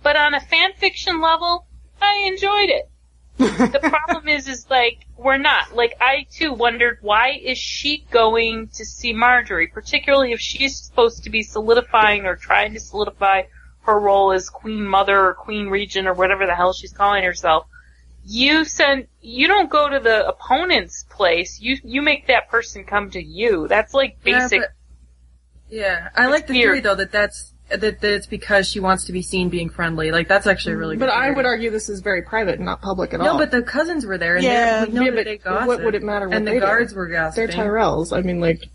But 0.02 0.16
on 0.16 0.34
a 0.34 0.40
fan 0.40 0.72
fiction 0.72 1.20
level, 1.20 1.66
I 2.00 2.24
enjoyed 2.26 2.70
it. 2.70 2.90
the 3.38 3.80
problem 3.82 4.28
is, 4.28 4.48
is 4.48 4.66
like, 4.70 5.04
we're 5.18 5.36
not. 5.36 5.74
Like, 5.74 5.92
I 6.00 6.26
too 6.32 6.54
wondered 6.54 6.98
why 7.02 7.32
is 7.32 7.58
she 7.58 8.06
going 8.10 8.68
to 8.68 8.86
see 8.86 9.12
Margaery, 9.12 9.70
particularly 9.70 10.32
if 10.32 10.40
she's 10.40 10.78
supposed 10.78 11.24
to 11.24 11.30
be 11.30 11.42
solidifying 11.42 12.24
or 12.24 12.36
trying 12.36 12.72
to 12.72 12.80
solidify 12.80 13.42
her 13.82 14.00
role 14.00 14.32
as 14.32 14.48
Queen 14.48 14.86
Mother 14.86 15.18
or 15.18 15.34
Queen 15.34 15.68
Regent 15.68 16.08
or 16.08 16.14
whatever 16.14 16.46
the 16.46 16.54
hell 16.54 16.72
she's 16.72 16.94
calling 16.94 17.24
herself. 17.24 17.66
You 18.28 18.64
send, 18.64 19.06
you 19.20 19.46
don't 19.46 19.70
go 19.70 19.88
to 19.88 20.00
the 20.00 20.26
opponent's 20.26 21.04
place. 21.08 21.60
You, 21.60 21.76
you 21.84 22.02
make 22.02 22.26
that 22.26 22.48
person 22.48 22.84
come 22.84 23.10
to 23.10 23.22
you. 23.22 23.68
That's 23.68 23.94
like 23.94 24.18
Yeah, 24.24 24.40
basic. 24.40 24.60
but- 24.62 24.70
Yeah, 25.68 26.08
I 26.14 26.24
It's 26.24 26.30
like 26.32 26.46
the 26.48 26.54
weird. 26.54 26.62
theory 26.64 26.80
though 26.80 26.94
that 26.96 27.12
that's 27.12 27.52
that, 27.68 27.80
that 27.80 28.04
it's 28.04 28.26
because 28.28 28.68
she 28.68 28.78
wants 28.78 29.04
to 29.06 29.12
be 29.12 29.22
seen 29.22 29.48
being 29.48 29.68
friendly. 29.68 30.12
Like 30.12 30.28
that's 30.28 30.46
actually 30.46 30.74
a 30.74 30.76
really. 30.78 30.96
But 30.96 31.06
good 31.06 31.14
I 31.14 31.30
would 31.32 31.46
argue 31.46 31.70
this 31.70 31.88
is 31.88 32.00
very 32.00 32.22
private 32.22 32.56
and 32.56 32.64
not 32.64 32.80
public 32.82 33.12
at 33.14 33.20
all. 33.20 33.26
No, 33.34 33.38
but 33.38 33.50
the 33.50 33.62
cousins 33.62 34.06
were 34.06 34.18
there, 34.18 34.36
and 34.36 34.44
Yeah, 34.44 34.84
they, 34.84 34.90
we 34.90 34.94
know 34.94 35.02
yeah, 35.02 35.10
that 35.10 35.16
but 35.16 35.24
they 35.24 35.66
what 35.66 35.82
would 35.84 35.94
it 35.96 36.02
matter 36.04 36.28
what 36.28 36.36
And 36.36 36.46
they 36.46 36.54
the 36.54 36.60
do? 36.60 36.66
guards 36.66 36.94
were 36.94 37.08
they're. 37.08 37.48
Tyrells. 37.48 38.16
I 38.16 38.22
mean, 38.22 38.40
like, 38.40 38.68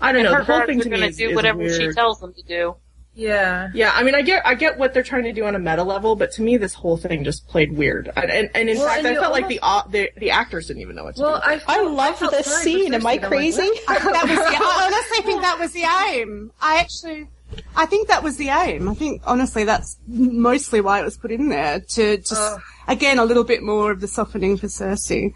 I 0.00 0.12
don't 0.12 0.22
know. 0.22 0.32
Her 0.32 0.38
The 0.38 0.44
whole 0.44 0.56
guards 0.56 0.68
thing 0.70 0.80
are 0.80 0.84
to 0.84 0.88
me 0.90 0.96
gonna 0.96 1.06
is, 1.08 1.16
do 1.18 1.28
is 1.30 1.36
whatever 1.36 1.58
weird. 1.58 1.80
she 1.80 1.92
tells 1.92 2.20
them 2.20 2.32
to 2.34 2.42
do. 2.42 2.74
Yeah. 3.14 3.68
Yeah, 3.74 3.92
I 3.94 4.02
mean, 4.04 4.14
I 4.14 4.22
get, 4.22 4.46
I 4.46 4.54
get 4.54 4.78
what 4.78 4.94
they're 4.94 5.02
trying 5.02 5.24
to 5.24 5.32
do 5.32 5.44
on 5.44 5.54
a 5.54 5.58
meta 5.58 5.82
level, 5.82 6.16
but 6.16 6.32
to 6.32 6.42
me, 6.42 6.56
this 6.56 6.72
whole 6.72 6.96
thing 6.96 7.24
just 7.24 7.46
played 7.46 7.76
weird. 7.76 8.10
And, 8.16 8.30
and, 8.30 8.50
and 8.54 8.68
in 8.70 8.78
Well, 8.78 8.86
fact, 8.86 8.98
and 9.00 9.08
I 9.08 9.12
you 9.12 9.20
felt 9.20 9.32
like 9.32 9.48
the, 9.48 9.60
au- 9.62 9.86
the 9.90 10.10
the 10.16 10.30
actors 10.30 10.68
didn't 10.68 10.82
even 10.82 10.96
know 10.96 11.04
what 11.04 11.16
to 11.16 11.22
Well, 11.22 11.36
do. 11.36 11.42
I 11.50 11.52
I 11.54 11.58
felt- 11.58 11.92
love 11.92 12.18
this 12.30 12.46
scene. 12.62 12.94
Am 12.94 13.06
I 13.06 13.18
Cersei. 13.18 13.18
I'm 13.18 13.20
like, 13.20 13.28
crazy? 13.28 13.60
that 13.86 14.02
was 14.04 14.38
the, 14.38 14.56
I 14.60 14.90
honestly 14.92 15.24
think 15.26 15.42
that 15.42 15.58
was 15.58 15.72
the 15.72 15.84
aim. 16.10 16.52
I 16.60 16.78
actually, 16.78 17.28
I 17.74 17.86
think 17.86 18.08
that 18.08 18.22
was 18.22 18.36
the 18.36 18.48
aim. 18.48 18.88
I 18.88 18.94
think 18.94 19.22
honestly 19.26 19.64
that's 19.64 19.96
mostly 20.06 20.80
why 20.80 21.00
it 21.00 21.04
was 21.04 21.16
put 21.16 21.30
in 21.30 21.48
there 21.48 21.80
to 21.80 22.18
just 22.18 22.32
Ugh. 22.34 22.60
again 22.88 23.18
a 23.18 23.24
little 23.24 23.44
bit 23.44 23.62
more 23.62 23.90
of 23.90 24.00
the 24.00 24.08
softening 24.08 24.56
for 24.56 24.66
Cersei. 24.66 25.32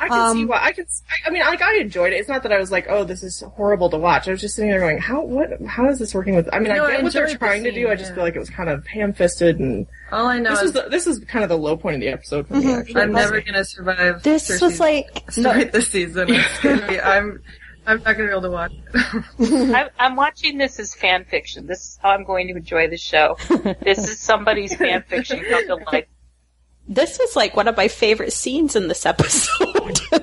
I 0.00 0.08
can 0.08 0.34
see 0.34 0.42
um, 0.42 0.48
why. 0.48 0.60
I 0.62 0.72
can. 0.72 0.86
I, 1.08 1.28
I 1.28 1.30
mean, 1.30 1.42
like, 1.42 1.62
I 1.62 1.76
enjoyed 1.78 2.12
it. 2.12 2.16
It's 2.16 2.28
not 2.28 2.42
that 2.42 2.52
I 2.52 2.58
was 2.58 2.70
like, 2.70 2.86
oh, 2.88 3.04
this 3.04 3.22
is 3.22 3.40
horrible 3.40 3.90
to 3.90 3.98
watch. 3.98 4.28
I 4.28 4.32
was 4.32 4.40
just 4.40 4.56
sitting 4.56 4.70
there 4.70 4.80
going, 4.80 4.98
how, 4.98 5.22
what, 5.22 5.60
how 5.66 5.88
is 5.88 5.98
this 5.98 6.14
working 6.14 6.34
with? 6.34 6.48
I 6.52 6.58
mean, 6.58 6.74
No, 6.74 6.84
I 6.84 6.88
I 6.88 6.90
get 6.92 7.02
what 7.02 7.12
they're 7.12 7.24
enjoyed 7.24 7.34
the 7.34 7.38
trying 7.38 7.64
to 7.64 7.70
do. 7.70 7.82
scene, 7.82 7.90
I 7.90 7.94
just 7.96 8.10
yeah. 8.10 8.14
feel 8.14 8.24
like 8.24 8.36
it 8.36 8.40
was 8.40 8.50
kind 8.50 8.68
of 8.68 8.86
ham-fisted, 8.86 9.58
and 9.58 9.86
All 10.12 10.26
I 10.26 10.38
know 10.38 10.50
this 10.50 10.60
is 10.60 10.64
was 10.64 10.72
the, 10.72 10.88
this 10.90 11.06
is 11.06 11.18
kind 11.20 11.42
of 11.42 11.48
the 11.48 11.58
low 11.58 11.76
point 11.76 11.96
of 11.96 12.00
the 12.00 12.08
episode 12.08 12.46
for 12.48 12.54
me. 12.54 12.72
Actually, 12.72 13.02
I'm 13.02 13.12
never 13.12 13.40
gonna 13.40 13.64
survive. 13.64 14.22
This 14.22 14.50
Cersei's 14.50 14.62
was 14.62 14.80
like 14.80 15.06
no, 15.36 15.50
story 15.50 15.64
this 15.64 15.88
season. 15.88 16.30
It's 16.30 16.60
gonna 16.60 16.86
be, 16.86 17.00
I'm, 17.00 17.42
I'm 17.86 17.98
not 17.98 18.16
gonna 18.16 18.24
be 18.24 18.30
able 18.30 18.42
to 18.42 18.50
watch. 18.50 18.72
it. 18.94 19.74
I'm, 19.74 19.88
I'm 19.98 20.16
watching 20.16 20.58
this 20.58 20.78
as 20.80 20.94
fan 20.94 21.24
fiction. 21.24 21.66
This 21.66 21.80
is 21.80 21.98
how 22.02 22.10
I'm 22.10 22.24
going 22.24 22.48
to 22.48 22.56
enjoy 22.56 22.88
the 22.88 22.96
show. 22.96 23.36
this 23.82 24.08
is 24.08 24.18
somebody's 24.18 24.74
fan 24.74 25.02
fiction 25.02 25.44
come 25.48 25.66
to 25.66 25.74
life. 25.92 26.06
this 26.88 27.18
was 27.18 27.36
like 27.36 27.56
one 27.56 27.68
of 27.68 27.76
my 27.76 27.88
favorite 27.88 28.32
scenes 28.32 28.76
in 28.76 28.88
this 28.88 29.04
episode. 29.06 30.00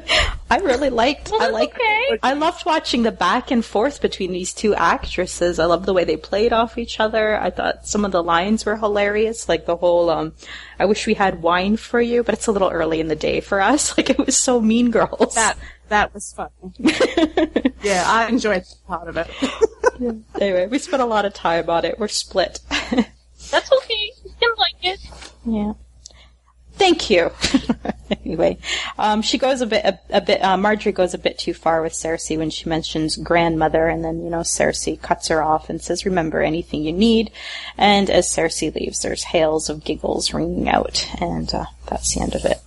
I 0.50 0.58
really 0.58 0.90
liked. 0.90 1.32
I 1.34 1.38
that's 1.38 1.54
like. 1.54 1.74
okay. 1.74 2.20
I 2.22 2.34
loved 2.34 2.66
watching 2.66 3.04
the 3.04 3.12
back 3.12 3.52
and 3.52 3.64
forth 3.64 4.02
between 4.02 4.34
these 4.34 4.54
two 4.54 4.76
actresses. 4.76 5.60
I 5.60 5.66
loved 5.66 5.86
the 5.86 5.94
way 5.94 6.04
they 6.04 6.18
played 6.18 6.52
off 6.52 6.78
each 6.78 7.00
other. 7.00 7.40
I 7.40 7.52
thought 7.52 7.88
some 7.88 8.04
of 8.04 8.12
the 8.12 8.22
lines 8.22 8.66
were 8.66 8.76
hilarious, 8.76 9.48
like 9.48 9.66
the 9.66 9.78
whole 9.78 10.10
um, 10.10 10.34
"I 10.78 10.86
wish 10.86 11.08
we 11.08 11.14
had 11.14 11.42
wine 11.42 11.78
for 11.78 12.02
you," 12.02 12.22
but 12.24 12.34
it's 12.34 12.48
a 12.48 12.52
little 12.52 12.70
early 12.70 13.00
in 13.00 13.08
the 13.08 13.16
day 13.16 13.40
for 13.40 13.62
us. 13.62 13.96
Like 14.02 14.10
it 14.10 14.18
was 14.18 14.36
so 14.38 14.60
Mean 14.60 14.92
Girls. 14.92 15.36
That 15.36 15.58
that 15.92 16.14
was 16.14 16.34
fun. 16.34 16.50
yeah, 17.84 18.06
I 18.08 18.28
enjoyed 18.30 18.64
that 18.64 18.88
part 18.88 19.08
of 19.08 19.18
it. 19.18 19.30
anyway, 20.42 20.68
we 20.68 20.80
spent 20.80 21.02
a 21.02 21.06
lot 21.06 21.26
of 21.26 21.34
time 21.34 21.70
on 21.70 21.86
it. 21.86 22.00
We're 22.00 22.08
split. 22.08 22.60
That's 22.70 23.72
okay. 23.72 24.12
You 24.24 24.32
can 24.40 24.50
like 24.58 24.84
it. 24.84 25.00
Yeah. 25.46 25.74
Thank 26.74 27.10
you. 27.10 27.32
anyway, 28.26 28.58
um, 28.98 29.22
she 29.22 29.38
goes 29.38 29.62
a 29.62 29.68
bit, 29.68 29.84
a, 29.84 30.00
a 30.10 30.22
bit. 30.22 30.42
Uh, 30.42 30.56
Margaery 30.56 30.94
goes 30.94 31.14
a 31.14 31.18
bit 31.18 31.38
too 31.38 31.54
far 31.54 31.82
with 31.82 31.94
Cersei 31.94 32.38
when 32.38 32.50
she 32.50 32.70
mentions 32.70 33.18
grandmother, 33.18 33.88
and 33.88 34.04
then 34.04 34.24
you 34.24 34.30
know 34.30 34.40
Cersei 34.40 35.00
cuts 35.00 35.28
her 35.28 35.44
off 35.44 35.70
and 35.70 35.82
says, 35.82 36.06
"Remember 36.06 36.42
anything 36.42 36.84
you 36.84 36.94
need." 36.94 37.30
And 37.78 38.10
as 38.10 38.28
Cersei 38.28 38.74
leaves, 38.74 39.02
there's 39.02 39.26
hails 39.26 39.70
of 39.70 39.84
giggles 39.84 40.34
ringing 40.34 40.70
out, 40.70 41.06
and 41.20 41.54
uh, 41.54 41.66
that's 41.88 42.16
the 42.16 42.22
end 42.22 42.34
of 42.34 42.46
it. 42.46 42.62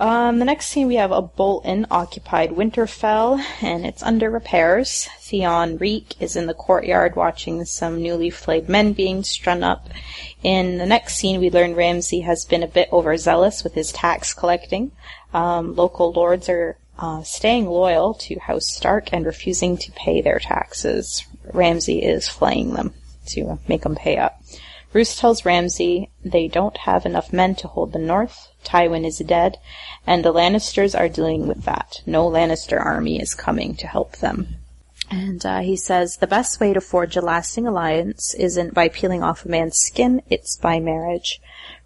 Um, 0.00 0.38
the 0.38 0.46
next 0.46 0.68
scene 0.68 0.86
we 0.86 0.94
have 0.94 1.12
a 1.12 1.20
Bolton 1.20 1.86
occupied 1.90 2.52
Winterfell, 2.52 3.38
and 3.60 3.84
it's 3.84 4.02
under 4.02 4.30
repairs. 4.30 5.10
Theon 5.18 5.76
Reek 5.76 6.14
is 6.22 6.36
in 6.36 6.46
the 6.46 6.54
courtyard 6.54 7.16
watching 7.16 7.66
some 7.66 8.02
newly 8.02 8.30
flayed 8.30 8.66
men 8.66 8.94
being 8.94 9.22
strung 9.22 9.62
up. 9.62 9.90
In 10.42 10.78
the 10.78 10.86
next 10.86 11.16
scene, 11.16 11.38
we 11.38 11.50
learn 11.50 11.74
Ramsay 11.74 12.20
has 12.20 12.46
been 12.46 12.62
a 12.62 12.66
bit 12.66 12.90
overzealous 12.90 13.62
with 13.62 13.74
his 13.74 13.92
tax 13.92 14.32
collecting. 14.32 14.92
Um, 15.34 15.74
local 15.74 16.12
lords 16.12 16.48
are 16.48 16.78
uh, 16.98 17.22
staying 17.22 17.66
loyal 17.66 18.14
to 18.14 18.38
House 18.38 18.68
Stark 18.68 19.12
and 19.12 19.26
refusing 19.26 19.76
to 19.76 19.92
pay 19.92 20.22
their 20.22 20.38
taxes. 20.38 21.26
Ramsay 21.52 21.98
is 21.98 22.26
flaying 22.26 22.72
them 22.72 22.94
to 23.26 23.58
make 23.68 23.82
them 23.82 23.96
pay 23.96 24.16
up. 24.16 24.40
Roose 24.92 25.16
tells 25.16 25.44
Ramsay 25.44 26.10
they 26.24 26.48
don't 26.48 26.76
have 26.78 27.06
enough 27.06 27.32
men 27.32 27.54
to 27.56 27.68
hold 27.68 27.92
the 27.92 27.98
North. 27.98 28.48
Tywin 28.64 29.06
is 29.06 29.18
dead, 29.18 29.58
and 30.06 30.24
the 30.24 30.32
Lannisters 30.32 30.98
are 30.98 31.08
dealing 31.08 31.46
with 31.46 31.62
that. 31.62 32.02
No 32.06 32.28
Lannister 32.28 32.84
army 32.84 33.20
is 33.20 33.34
coming 33.34 33.76
to 33.76 33.86
help 33.86 34.16
them. 34.16 34.56
And 35.10 35.44
uh, 35.44 35.60
he 35.60 35.76
says 35.76 36.16
the 36.16 36.26
best 36.26 36.60
way 36.60 36.72
to 36.72 36.80
forge 36.80 37.16
a 37.16 37.20
lasting 37.20 37.66
alliance 37.66 38.34
isn't 38.34 38.74
by 38.74 38.88
peeling 38.88 39.22
off 39.22 39.44
a 39.44 39.48
man's 39.48 39.78
skin, 39.78 40.22
it's 40.28 40.56
by 40.56 40.78
marriage. 40.78 41.40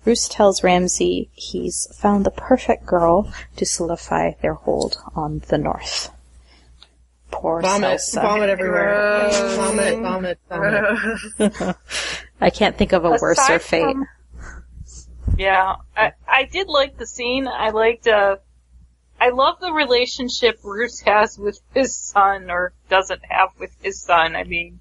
Roose 0.05 0.29
tells 0.29 0.62
Ramsay 0.62 1.31
he's 1.33 1.88
found 1.97 2.27
the 2.27 2.31
perfect 2.31 2.85
girl 2.85 3.33
to 3.57 3.64
solidify 3.64 4.33
their 4.43 4.55
hold 4.55 4.99
on 5.14 5.40
the 5.49 5.57
North. 5.57 6.11
Poor 7.31 7.62
vomit, 7.62 8.01
Sansa. 8.01 8.23
vomit 8.23 8.51
everywhere, 8.51 9.29
vomit, 9.57 9.99
vomit, 10.01 10.38
vomit. 10.49 11.77
I 12.40 12.51
can't 12.51 12.77
think 12.77 12.92
of 12.92 13.05
a 13.05 13.11
worser 13.20 13.59
fate. 13.59 13.83
from- 13.83 14.09
Yeah, 15.38 15.77
I, 15.97 16.12
I 16.29 16.44
did 16.44 16.68
like 16.68 16.97
the 16.99 17.07
scene. 17.07 17.49
I 17.49 17.70
liked, 17.70 18.07
uh, 18.07 18.37
I 19.20 19.31
love 19.31 19.61
the 19.61 19.73
relationship 19.73 20.59
Roose 20.62 21.01
has 21.01 21.38
with 21.38 21.59
his 21.75 21.97
son, 21.97 22.51
or 22.51 22.73
doesn't 22.88 23.23
have 23.29 23.51
with 23.59 23.70
his 23.83 24.03
son. 24.03 24.37
I 24.37 24.44
mean, 24.44 24.81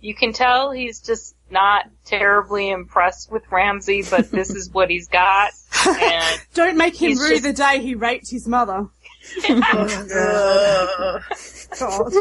you 0.00 0.14
can 0.14 0.32
tell 0.32 0.70
he's 0.72 1.00
just 1.00 1.34
not 1.50 1.84
terribly 2.04 2.70
impressed 2.70 3.30
with 3.30 3.42
Ramsay, 3.50 4.02
but 4.10 4.30
this 4.30 4.50
is 4.50 4.70
what 4.70 4.90
he's 4.90 5.08
got. 5.08 5.52
And 5.86 6.40
Don't 6.54 6.76
make 6.76 7.00
him 7.00 7.16
rue 7.18 7.30
just- 7.30 7.42
the 7.44 7.52
day 7.52 7.80
he 7.80 7.94
raped 7.94 8.30
his 8.30 8.46
mother. 8.48 8.88
God. 9.48 11.22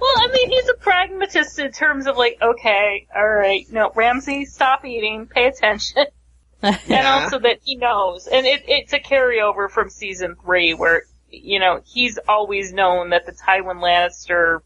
Well, 0.00 0.14
I 0.16 0.28
mean, 0.32 0.50
he's 0.50 0.68
a 0.68 0.74
pragmatist 0.74 1.58
in 1.58 1.72
terms 1.72 2.06
of 2.06 2.16
like, 2.16 2.38
okay, 2.42 3.06
alright, 3.16 3.66
no, 3.70 3.90
Ramsay, 3.94 4.44
stop 4.44 4.84
eating, 4.84 5.26
pay 5.26 5.46
attention. 5.46 6.06
And 6.62 7.06
also 7.06 7.40
that 7.40 7.58
he 7.62 7.74
knows. 7.76 8.26
And 8.26 8.46
it, 8.46 8.64
it's 8.66 8.94
a 8.94 8.98
carryover 8.98 9.70
from 9.70 9.90
season 9.90 10.34
three 10.42 10.72
where, 10.72 11.02
you 11.28 11.58
know, 11.58 11.82
he's 11.84 12.18
always 12.26 12.72
known 12.72 13.10
that 13.10 13.26
the 13.26 13.32
Tywin 13.32 13.82
Lannister 13.82 14.60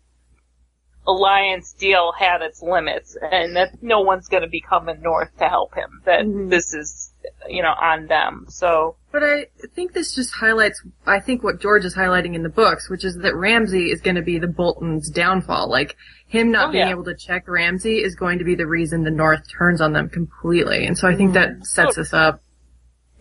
alliance 1.08 1.72
deal 1.72 2.12
had 2.12 2.42
its 2.42 2.62
limits 2.62 3.16
and 3.20 3.56
that 3.56 3.82
no 3.82 4.00
one's 4.00 4.28
gonna 4.28 4.48
be 4.48 4.60
coming 4.60 5.00
north 5.00 5.30
to 5.38 5.48
help 5.48 5.74
him. 5.74 6.02
That 6.04 6.20
mm-hmm. 6.20 6.50
this 6.50 6.74
is, 6.74 7.12
you 7.48 7.62
know, 7.62 7.72
on 7.80 8.06
them. 8.06 8.44
So, 8.48 8.96
But 9.10 9.24
I 9.24 9.46
think 9.74 9.94
this 9.94 10.14
just 10.14 10.34
highlights, 10.34 10.82
I 11.06 11.20
think 11.20 11.42
what 11.42 11.60
George 11.60 11.86
is 11.86 11.96
highlighting 11.96 12.34
in 12.34 12.42
the 12.42 12.50
books, 12.50 12.90
which 12.90 13.04
is 13.04 13.16
that 13.16 13.34
Ramsay 13.34 13.90
is 13.90 14.02
going 14.02 14.16
to 14.16 14.22
be 14.22 14.38
the 14.38 14.46
Bolton's 14.46 15.10
downfall. 15.10 15.70
Like, 15.70 15.96
him 16.28 16.52
not 16.52 16.68
Oh, 16.68 16.72
being 16.72 16.86
yeah. 16.86 16.92
able 16.92 17.04
to 17.04 17.16
check 17.16 17.48
Ramsay 17.48 18.02
is 18.02 18.14
going 18.14 18.38
to 18.38 18.44
be 18.44 18.54
the 18.54 18.66
reason 18.66 19.02
the 19.02 19.10
North 19.10 19.50
turns 19.50 19.80
on 19.80 19.94
them 19.94 20.10
completely. 20.10 20.84
And 20.84 20.96
so 20.96 21.08
I 21.08 21.16
think 21.16 21.32
mm-hmm. 21.32 21.60
that 21.60 21.66
sets 21.66 21.96
oh. 21.96 22.02
us 22.02 22.12
up. 22.12 22.42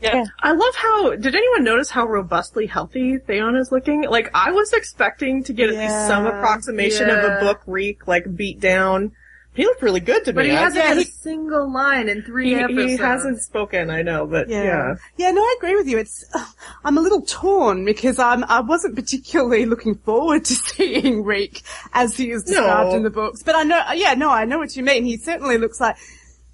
Yeah. 0.01 0.23
I 0.41 0.51
love 0.51 0.75
how. 0.75 1.15
Did 1.15 1.36
anyone 1.36 1.63
notice 1.63 1.89
how 1.89 2.05
robustly 2.05 2.65
healthy 2.67 3.17
Theon 3.17 3.55
is 3.55 3.71
looking? 3.71 4.03
Like 4.03 4.29
I 4.33 4.51
was 4.51 4.73
expecting 4.73 5.43
to 5.45 5.53
get 5.53 5.69
at 5.69 5.75
least 5.75 6.07
some 6.07 6.25
Yeah. 6.25 6.38
approximation 6.38 7.10
of 7.10 7.17
a 7.23 7.39
book 7.41 7.62
reek, 7.67 8.07
like 8.07 8.36
beat 8.36 8.60
down. 8.60 9.12
He 9.55 9.63
looked 9.63 9.81
really 9.81 10.01
good 10.01 10.23
to 10.25 10.33
But 10.33 10.45
me. 10.45 10.49
But 10.51 10.51
he 10.51 10.63
hasn't 10.63 10.83
Yeah, 10.83 10.89
had 10.89 10.97
a 10.97 11.01
he- 11.01 11.10
single 11.10 11.71
line 11.73 12.10
in 12.10 12.21
three 12.21 12.49
he, 12.49 12.55
episodes. 12.55 12.91
he 12.91 12.97
hasn't 12.97 13.41
spoken. 13.41 13.89
I 13.89 14.03
know, 14.03 14.27
but 14.27 14.49
Yeah. 14.49 14.63
yeah. 14.63 14.95
yeah. 15.17 15.31
no, 15.31 15.41
I 15.41 15.55
agree 15.57 15.75
with 15.75 15.88
you. 15.88 15.97
It's, 15.97 16.23
uh, 16.31 16.45
I'm 16.86 16.95
a 16.95 17.01
little 17.01 17.21
torn 17.23 17.83
because 17.83 18.19
I'm, 18.19 18.43
I 18.43 18.60
wasn't 18.62 18.93
particularly 18.95 19.65
looking 19.65 19.95
forward 19.95 20.45
to 20.45 20.53
seeing 20.75 21.23
Reek 21.23 21.63
as 21.93 22.15
he 22.15 22.29
is 22.29 22.43
described 22.43 22.91
No. 22.91 22.97
in 22.97 23.01
the 23.01 23.10
books. 23.10 23.41
But 23.41 23.55
I 23.55 23.63
know, 23.63 23.81
yeah, 23.95 24.13
no, 24.13 24.29
I 24.29 24.45
know 24.45 24.60
what 24.60 24.75
you 24.75 24.83
mean. 24.83 25.05
He 25.05 25.17
certainly 25.17 25.57
looks 25.57 25.81
like, 25.81 25.95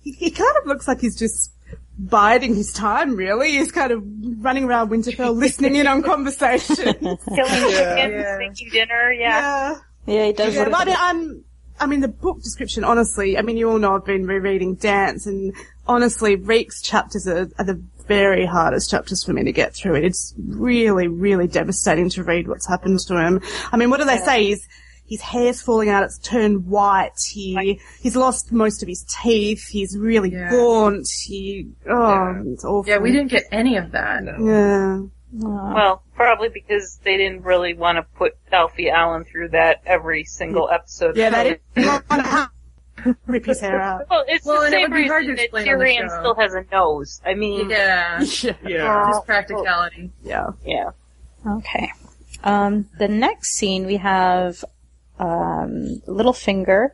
he, 0.01 0.11
he 0.13 0.31
kind 0.31 0.55
of 0.61 0.65
looks 0.65 0.87
like 0.87 1.01
he's 1.01 1.19
just 1.19 1.51
biding 1.97 2.55
his 2.55 2.71
time, 2.73 3.15
really. 3.15 3.51
He's 3.51 3.71
kind 3.71 3.91
of 3.91 4.03
running 4.43 4.65
around 4.65 4.89
Winterfell 4.89 5.35
listening 5.39 5.75
in 5.75 5.87
on 5.87 6.03
conversations. 6.03 6.79
Killing 6.87 7.17
chickens, 7.25 8.25
making 8.39 8.69
dinner, 8.71 9.13
yeah. 9.13 9.75
yeah. 9.77 9.79
Yeah, 10.05 10.25
he 10.25 10.33
does 10.33 10.55
Yeah, 10.55 10.65
but 10.65 10.75
I 10.75 10.85
mean, 10.85 10.95
I'm, 10.99 11.45
I 11.79 11.85
mean, 11.85 12.01
the 12.01 12.07
book 12.07 12.41
description, 12.41 12.83
honestly, 12.83 13.37
I 13.37 13.41
mean, 13.41 13.57
you 13.57 13.69
all 13.69 13.79
know 13.79 13.95
I've 13.95 14.05
been 14.05 14.25
rereading 14.25 14.75
Dance, 14.75 15.25
and 15.25 15.55
honestly, 15.87 16.35
Reek's 16.35 16.81
chapters 16.81 17.27
are, 17.27 17.49
are 17.57 17.65
the 17.65 17.81
very 18.07 18.45
hardest 18.45 18.89
chapters 18.89 19.23
for 19.23 19.31
me 19.33 19.43
to 19.43 19.51
get 19.51 19.73
through. 19.73 19.95
It's 19.95 20.33
really, 20.37 21.07
really 21.07 21.47
devastating 21.47 22.09
to 22.11 22.23
read 22.23 22.47
what's 22.47 22.67
happened 22.67 22.99
to 23.07 23.17
him. 23.17 23.41
I 23.71 23.77
mean, 23.77 23.89
what 23.89 23.99
do 23.99 24.05
they 24.05 24.17
say? 24.17 24.45
He's, 24.45 24.67
his 25.05 25.21
hair's 25.21 25.61
falling 25.61 25.89
out, 25.89 26.03
it's 26.03 26.17
turned 26.19 26.67
white, 26.67 27.11
he, 27.31 27.79
he's 28.01 28.15
lost 28.15 28.51
most 28.51 28.81
of 28.81 28.87
his 28.89 29.05
teeth, 29.21 29.67
he's 29.67 29.97
really 29.97 30.31
Yeah. 30.31 30.49
gaunt, 30.49 31.07
he, 31.25 31.67
oh, 31.89 32.41
it's 32.47 32.63
awful. 32.65 32.89
Yeah, 32.89 32.97
we 32.99 33.11
didn't 33.11 33.29
get 33.31 33.43
any 33.51 33.77
of 33.77 33.91
that. 33.91 34.23
Yeah. 34.39 35.01
Well, 35.35 36.03
probably 36.15 36.49
because 36.49 36.99
they 37.03 37.17
didn't 37.17 37.41
really 37.43 37.73
want 37.73 37.97
to 37.97 38.03
put 38.17 38.35
Alfie 38.51 38.89
Allen 38.91 39.23
through 39.25 39.49
that 39.49 39.81
every 39.85 40.23
single 40.25 40.69
episode. 40.69 41.17
Yeah, 41.17 41.31
they 41.31 41.59
didn't 41.75 41.87
want 41.87 42.07
to 42.09 42.21
have 42.21 42.49
rip 43.25 43.45
his 43.47 43.59
hair 43.59 43.81
out. 43.81 44.05
Well, 44.09 44.23
it's 44.27 44.45
Well, 44.45 44.59
the 44.61 44.67
and 44.67 44.75
it 44.75 44.77
same 44.77 44.91
would 44.91 44.97
be 44.97 45.07
hard 45.07 45.21
reason 45.21 45.35
to 45.35 45.41
that 45.41 45.43
explain 45.45 45.67
on 45.69 45.79
the 45.79 45.85
Tyrion 45.85 46.19
still 46.19 46.35
has 46.35 46.53
a 46.53 46.63
nose. 46.71 47.19
I 47.25 47.33
mean, 47.33 47.69
Yeah. 47.71 48.19
Yeah. 48.43 48.53
Yeah. 48.63 49.09
Just 49.11 49.25
practicality. 49.25 50.11
Yeah. 50.23 50.51
yeah. 50.63 50.91
Okay. 51.45 51.91
Um, 52.43 52.87
the 52.99 53.07
next 53.07 53.55
scene 53.55 53.85
we 53.87 53.97
have 53.97 54.63
um, 55.23 56.01
Littlefinger 56.07 56.89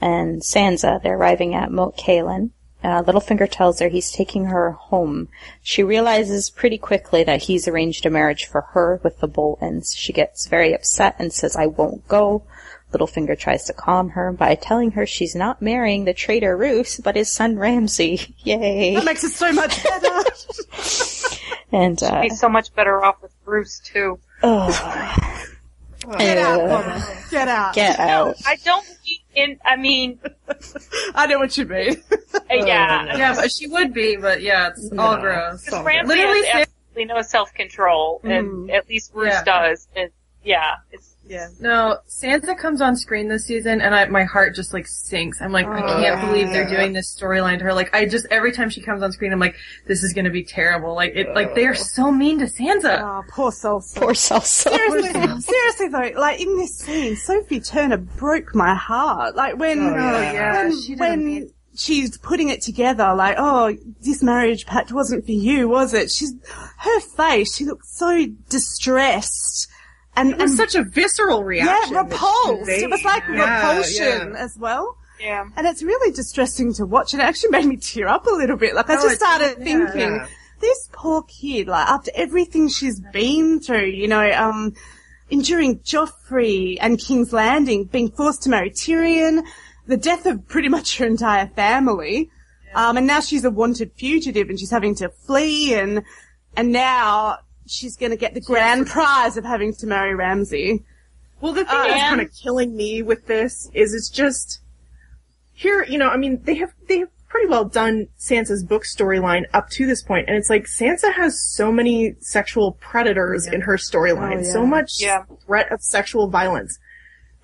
and 0.00 0.42
Sansa. 0.42 1.02
They're 1.02 1.16
arriving 1.16 1.54
at 1.54 1.70
Moat 1.72 1.96
Cailin. 1.96 2.50
Uh, 2.82 3.02
Littlefinger 3.02 3.50
tells 3.50 3.80
her 3.80 3.88
he's 3.88 4.12
taking 4.12 4.44
her 4.46 4.72
home. 4.72 5.28
She 5.62 5.82
realizes 5.82 6.50
pretty 6.50 6.76
quickly 6.76 7.24
that 7.24 7.42
he's 7.42 7.66
arranged 7.66 8.04
a 8.04 8.10
marriage 8.10 8.44
for 8.44 8.60
her 8.72 9.00
with 9.02 9.20
the 9.20 9.26
Boltons. 9.26 9.94
She 9.96 10.12
gets 10.12 10.46
very 10.48 10.74
upset 10.74 11.16
and 11.18 11.32
says, 11.32 11.56
I 11.56 11.66
won't 11.66 12.06
go. 12.08 12.44
Littlefinger 12.92 13.38
tries 13.38 13.64
to 13.64 13.72
calm 13.72 14.10
her 14.10 14.30
by 14.32 14.54
telling 14.54 14.92
her 14.92 15.06
she's 15.06 15.34
not 15.34 15.62
marrying 15.62 16.04
the 16.04 16.12
traitor 16.12 16.56
Roose, 16.56 16.98
but 17.00 17.16
his 17.16 17.32
son 17.32 17.58
Ramsay. 17.58 18.34
Yay. 18.44 18.94
That 18.94 19.04
makes 19.06 19.24
it 19.24 19.32
so 19.32 19.52
much 19.52 19.82
better. 19.82 20.30
And, 21.72 22.00
uh, 22.04 22.20
He's 22.22 22.38
so 22.38 22.48
much 22.48 22.72
better 22.76 23.04
off 23.04 23.20
with 23.20 23.32
Roose 23.44 23.80
too. 23.80 24.20
oh, 24.44 24.70
Get 26.18 26.38
out, 26.38 26.68
Connor. 26.68 27.02
Get 27.30 27.48
out. 27.48 27.74
get 27.74 27.98
out. 27.98 28.36
I 28.46 28.56
don't 28.56 28.86
mean 29.06 29.18
in. 29.34 29.58
I 29.64 29.76
mean, 29.76 30.18
I 31.14 31.26
know 31.26 31.38
what 31.38 31.56
you 31.56 31.64
mean. 31.66 32.02
uh, 32.34 32.38
yeah. 32.50 33.16
Yeah, 33.16 33.34
but 33.34 33.50
she 33.50 33.66
would 33.66 33.92
be, 33.94 34.16
but 34.16 34.42
yeah, 34.42 34.68
it's 34.68 34.90
all 34.98 35.16
gross. 35.18 35.64
Because 35.64 35.84
Ramsay 35.84 36.08
Literally 36.08 36.44
has 36.46 36.52
say- 36.52 36.62
absolutely 36.62 37.04
no 37.14 37.22
self 37.22 37.54
control, 37.54 38.20
and 38.24 38.70
at 38.70 38.88
least 38.88 39.12
Roose 39.14 39.32
Yeah. 39.32 39.44
does. 39.44 39.88
And 39.96 40.10
yeah, 40.44 40.76
it's 40.92 41.13
yeah. 41.26 41.48
No, 41.60 41.98
Sansa 42.08 42.56
comes 42.56 42.80
on 42.80 42.96
screen 42.96 43.28
this 43.28 43.46
season, 43.46 43.80
and 43.80 43.94
I, 43.94 44.06
my 44.06 44.24
heart 44.24 44.54
just 44.54 44.72
like 44.72 44.86
sinks. 44.86 45.40
I'm 45.40 45.52
like, 45.52 45.66
I 45.66 45.82
oh, 45.82 46.02
can't 46.02 46.20
believe 46.20 46.50
they're 46.50 46.68
doing 46.68 46.92
this 46.92 47.14
storyline 47.14 47.58
to 47.58 47.64
her. 47.64 47.74
Like, 47.74 47.94
I 47.94 48.06
just 48.06 48.26
every 48.30 48.52
time 48.52 48.70
she 48.70 48.80
comes 48.80 49.02
on 49.02 49.12
screen, 49.12 49.32
I'm 49.32 49.38
like, 49.38 49.56
this 49.86 50.02
is 50.02 50.12
gonna 50.12 50.30
be 50.30 50.44
terrible. 50.44 50.94
Like, 50.94 51.12
it, 51.14 51.34
like 51.34 51.54
they 51.54 51.66
are 51.66 51.74
so 51.74 52.10
mean 52.12 52.38
to 52.40 52.46
Sansa. 52.46 53.00
Oh, 53.00 53.24
poor 53.28 53.50
Salsa. 53.50 54.00
Poor 54.00 54.12
Salsa. 54.12 54.68
Seriously, 54.70 55.40
seriously 55.40 55.88
though, 55.88 56.20
like 56.20 56.40
in 56.40 56.56
this 56.56 56.78
scene, 56.78 57.16
Sophie 57.16 57.60
Turner 57.60 57.98
broke 57.98 58.54
my 58.54 58.74
heart. 58.74 59.34
Like 59.34 59.58
when, 59.58 59.78
oh, 59.78 59.94
yeah. 59.94 60.64
when, 60.64 60.82
She 60.82 60.94
when 60.96 61.12
amazing. 61.20 61.52
she's 61.74 62.18
putting 62.18 62.48
it 62.50 62.60
together, 62.62 63.14
like, 63.14 63.36
oh, 63.38 63.74
this 64.02 64.22
marriage 64.22 64.66
pact 64.66 64.92
wasn't 64.92 65.24
for 65.24 65.32
you, 65.32 65.68
was 65.68 65.94
it? 65.94 66.10
She's, 66.10 66.34
her 66.78 67.00
face, 67.00 67.56
she 67.56 67.64
looked 67.64 67.86
so 67.86 68.26
distressed. 68.48 69.68
And, 70.16 70.30
It 70.32 70.38
was 70.38 70.58
and 70.58 70.58
such 70.70 70.74
a 70.80 70.84
visceral 70.84 71.42
reaction. 71.44 71.94
yeah, 71.94 72.02
repulsed. 72.02 72.68
It 72.70 72.90
was 72.90 73.02
like 73.04 73.24
Yeah, 73.28 73.68
repulsion 73.72 74.32
yeah. 74.32 74.38
as 74.38 74.56
well. 74.58 74.96
yeah. 75.20 75.44
And 75.56 75.66
it's 75.66 75.82
really 75.82 76.12
distressing 76.12 76.72
to 76.74 76.86
watch. 76.86 77.12
and 77.14 77.22
It 77.22 77.24
actually 77.24 77.50
made 77.50 77.66
me 77.66 77.76
tear 77.76 78.08
up 78.08 78.26
a 78.26 78.30
little 78.30 78.56
bit. 78.56 78.74
Like 78.74 78.90
I 78.90 78.96
Oh, 78.96 79.02
just 79.02 79.16
started 79.16 79.56
did, 79.58 79.64
thinking, 79.64 80.24
this 80.60 80.88
poor 80.92 81.22
kid, 81.22 81.66
like 81.68 81.88
after 81.88 82.10
everything 82.14 82.68
she's 82.68 83.00
been 83.00 83.60
through, 83.60 83.86
you 83.86 84.06
know, 84.08 84.30
um, 84.32 84.72
enduring 85.30 85.80
Joffrey 85.80 86.78
and 86.80 86.98
King's 86.98 87.32
Landing, 87.32 87.84
being 87.84 88.10
forced 88.10 88.42
to 88.44 88.50
marry 88.50 88.70
Tyrion, 88.70 89.42
the 89.86 89.96
death 89.96 90.26
of 90.26 90.46
pretty 90.48 90.68
much 90.68 90.98
her 90.98 91.06
entire 91.06 91.48
family, 91.48 92.30
um, 92.74 92.96
and 92.96 93.06
now 93.06 93.20
she's 93.20 93.44
a 93.44 93.50
wanted 93.50 93.90
fugitive 93.96 94.48
and 94.48 94.58
she's 94.58 94.70
having 94.70 94.94
to 94.96 95.08
flee 95.08 95.74
and, 95.74 96.02
and 96.56 96.72
now 96.72 97.38
she's 97.66 97.96
gonna 97.96 98.16
get 98.16 98.34
the 98.34 98.40
grand 98.40 98.86
prize 98.86 99.36
of 99.36 99.44
having 99.44 99.74
to 99.74 99.86
marry 99.86 100.14
Ramsay. 100.14 100.84
Well, 101.40 101.52
the 101.52 101.64
thing 101.64 101.74
oh. 101.76 101.82
that's 101.88 102.00
and- 102.00 102.18
kind 102.18 102.20
of 102.20 102.34
killing 102.34 102.76
me 102.76 103.02
with 103.02 103.26
this 103.26 103.70
is 103.74 103.94
it's 103.94 104.08
just 104.08 104.60
here. 105.52 105.84
You 105.84 105.98
know, 105.98 106.08
I 106.08 106.16
mean, 106.16 106.42
they 106.44 106.54
have 106.56 106.72
they 106.88 106.98
have 107.00 107.08
pretty 107.28 107.48
well 107.48 107.64
done 107.64 108.06
Sansa's 108.18 108.62
book 108.62 108.84
storyline 108.84 109.42
up 109.52 109.68
to 109.70 109.86
this 109.86 110.02
point, 110.02 110.28
and 110.28 110.36
it's 110.36 110.48
like 110.48 110.66
Sansa 110.66 111.12
has 111.12 111.40
so 111.40 111.72
many 111.72 112.14
sexual 112.20 112.72
predators 112.80 113.48
in 113.48 113.60
her 113.62 113.76
storyline, 113.76 114.36
Oh, 114.36 114.46
yeah. 114.46 114.52
so 114.52 114.64
much 114.66 114.92
Yeah. 115.00 115.24
threat 115.44 115.72
of 115.72 115.82
sexual 115.82 116.28
violence. 116.28 116.78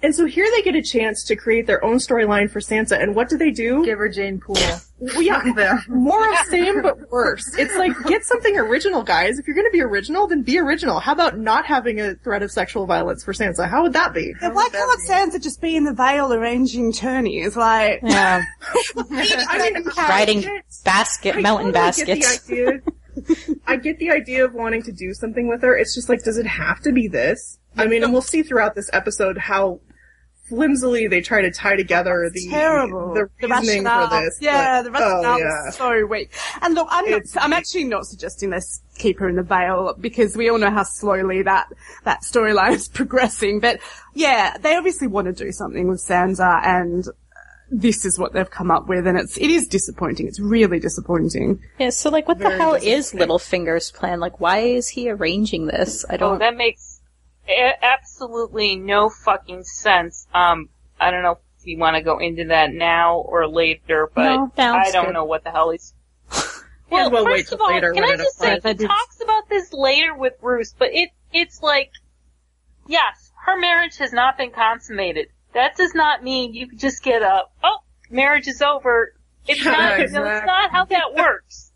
And 0.02 0.14
so 0.14 0.26
here 0.26 0.46
they 0.54 0.62
get 0.62 0.76
a 0.76 0.82
chance 0.82 1.24
to 1.24 1.36
create 1.36 1.66
their 1.66 1.84
own 1.84 1.96
storyline 1.96 2.48
for 2.50 2.60
Sansa, 2.60 3.02
and 3.02 3.14
what 3.16 3.28
do 3.28 3.36
they 3.36 3.50
do? 3.50 3.84
Give 3.84 3.98
her 3.98 4.08
Jeyne 4.08 4.40
Poole. 4.40 4.56
Well, 5.00 5.22
yeah, 5.22 5.42
There. 5.54 5.82
more 5.88 6.30
of 6.30 6.38
same 6.48 6.82
but 6.82 7.10
worse. 7.10 7.54
It's 7.56 7.74
like 7.76 7.92
get 8.06 8.24
something 8.24 8.56
original, 8.58 9.02
guys. 9.02 9.38
If 9.38 9.46
you're 9.46 9.56
going 9.56 9.66
to 9.66 9.72
be 9.72 9.80
original, 9.80 10.26
then 10.26 10.42
be 10.42 10.58
original. 10.58 11.00
How 11.00 11.12
about 11.12 11.38
not 11.38 11.64
having 11.66 12.00
a 12.00 12.14
threat 12.16 12.42
of 12.42 12.50
sexual 12.52 12.86
violence 12.86 13.24
for 13.24 13.32
Sansa? 13.32 13.68
How 13.68 13.82
would 13.82 13.94
that 13.94 14.12
be? 14.12 14.34
Yeah, 14.42 14.50
why 14.50 14.68
can't 14.70 15.00
Sansa 15.08 15.42
just 15.42 15.60
be 15.60 15.74
in 15.76 15.84
the 15.84 15.92
Vale 15.94 16.32
arranging 16.32 16.92
tourneys? 16.92 17.56
Like, 17.56 18.00
Yeah. 18.02 18.42
I 19.10 19.70
mean, 19.72 19.84
Riding 19.96 20.44
I 20.46 20.60
basket, 20.84 21.36
I 21.36 21.40
mountain 21.40 21.72
totally 21.72 22.04
get 22.04 22.06
the 22.06 22.20
baskets. 22.20 22.50
idea- 22.50 22.80
I 23.66 23.76
get 23.76 23.98
the 23.98 24.10
idea 24.10 24.44
of 24.44 24.54
wanting 24.54 24.82
to 24.84 24.92
do 24.92 25.12
something 25.14 25.48
with 25.48 25.62
her. 25.62 25.76
It's 25.76 25.94
just 25.94 26.08
like, 26.08 26.22
does 26.22 26.38
it 26.38 26.46
have 26.46 26.80
to 26.82 26.92
be 26.92 27.08
this? 27.08 27.58
I 27.76 27.86
mean, 27.86 28.02
and 28.04 28.12
we'll 28.12 28.22
see 28.22 28.42
throughout 28.42 28.74
this 28.74 28.88
episode 28.92 29.36
how 29.36 29.80
flimsily 30.50 31.06
they 31.06 31.20
try 31.22 31.40
to 31.40 31.50
tie 31.50 31.76
together 31.76 32.28
the 32.34 32.48
terrible. 32.50 33.14
the 33.14 33.30
reasoning 33.40 33.84
rationale. 33.84 34.08
for 34.08 34.20
this. 34.24 34.38
Yeah, 34.40 34.82
but- 34.82 34.92
the 34.92 34.98
oh, 34.98 35.02
rationale 35.14 35.34
oh, 35.34 35.38
yeah. 35.38 35.68
is 35.68 35.74
so 35.76 36.06
weak. 36.06 36.30
And 36.60 36.74
look, 36.74 36.88
I'm 36.90 37.08
not, 37.10 37.22
I'm 37.40 37.52
actually 37.54 37.84
not 37.84 38.04
suggesting 38.04 38.50
let's 38.50 38.82
keep 38.98 39.18
her 39.20 39.28
in 39.28 39.36
the 39.36 39.42
Vale 39.42 39.94
because 39.98 40.36
we 40.36 40.50
all 40.50 40.58
know 40.58 40.70
how 40.70 40.82
slowly 40.82 41.42
that, 41.42 41.68
that 42.04 42.20
storyline 42.22 42.72
is 42.74 42.88
progressing. 42.88 43.60
But 43.60 43.80
yeah, 44.12 44.58
they 44.58 44.76
obviously 44.76 45.06
want 45.06 45.26
to 45.26 45.32
do 45.32 45.52
something 45.52 45.88
with 45.88 46.00
Sansa 46.00 46.60
and 46.66 47.06
uh, 47.08 47.12
this 47.70 48.04
is 48.04 48.18
what 48.18 48.32
they've 48.32 48.50
come 48.50 48.70
up 48.70 48.88
with 48.88 49.06
and 49.06 49.16
it's, 49.16 49.38
it 49.38 49.50
is 49.50 49.68
disappointing. 49.68 50.26
It's 50.26 50.40
really 50.40 50.80
disappointing. 50.80 51.60
Yeah, 51.78 51.90
so 51.90 52.10
like 52.10 52.26
what 52.26 52.40
the 52.40 52.50
hell 52.50 52.74
is 52.74 53.12
disappointing. 53.12 53.28
Littlefinger's 53.28 53.90
plan? 53.92 54.18
Like 54.18 54.40
why 54.40 54.58
is 54.58 54.88
he 54.88 55.08
arranging 55.08 55.66
this? 55.66 56.04
I 56.10 56.14
Oh, 56.14 56.18
don't 56.18 56.34
Oh, 56.34 56.38
that 56.38 56.56
makes 56.56 56.89
a- 57.48 57.84
absolutely 57.84 58.76
no 58.76 59.10
fucking 59.10 59.64
sense. 59.64 60.26
Um, 60.34 60.68
I 60.98 61.10
don't 61.10 61.22
know 61.22 61.38
if 61.58 61.66
you 61.66 61.78
want 61.78 61.96
to 61.96 62.02
go 62.02 62.18
into 62.18 62.46
that 62.46 62.72
now 62.72 63.16
or 63.18 63.46
later, 63.48 64.10
but 64.14 64.24
No, 64.24 64.52
now 64.56 64.76
I 64.76 64.90
don't 64.90 65.06
good. 65.06 65.14
know 65.14 65.24
what 65.24 65.44
the 65.44 65.50
hell 65.50 65.70
he's. 65.70 65.94
Yeah, 66.92 67.06
Well, 67.06 67.10
we'll 67.12 67.24
wait 67.26 67.46
first 67.46 67.48
till 67.50 67.58
of 67.58 67.60
all, 67.62 67.68
later 67.72 67.92
can 67.92 68.02
when 68.02 68.10
I 68.10 68.14
it 68.14 68.18
just 68.18 68.36
say 68.36 68.56
applies. 68.56 68.78
he 68.80 68.86
talks 68.88 69.20
about 69.22 69.48
this 69.48 69.72
later 69.72 70.12
with 70.12 70.32
Roose, 70.42 70.74
but 70.76 70.88
it 70.92 71.10
it's 71.32 71.62
like, 71.62 71.92
yes, 72.88 73.30
her 73.46 73.56
marriage 73.56 73.96
has 73.98 74.12
not 74.12 74.36
been 74.36 74.50
consummated. 74.50 75.28
That 75.54 75.76
does 75.76 75.94
not 75.94 76.24
mean 76.24 76.52
you 76.52 76.66
can 76.66 76.78
just 76.78 77.04
get 77.04 77.22
up. 77.22 77.52
Oh, 77.62 77.78
marriage 78.10 78.48
is 78.48 78.60
over. 78.60 79.14
It's 79.46 79.64
Yeah, 79.64 79.70
not. 79.70 79.78
No, 79.78 79.94
it's 80.02 80.10
exactly. 80.10 80.46
not 80.46 80.70
how 80.72 80.84
that 80.86 81.14
works. 81.14 81.69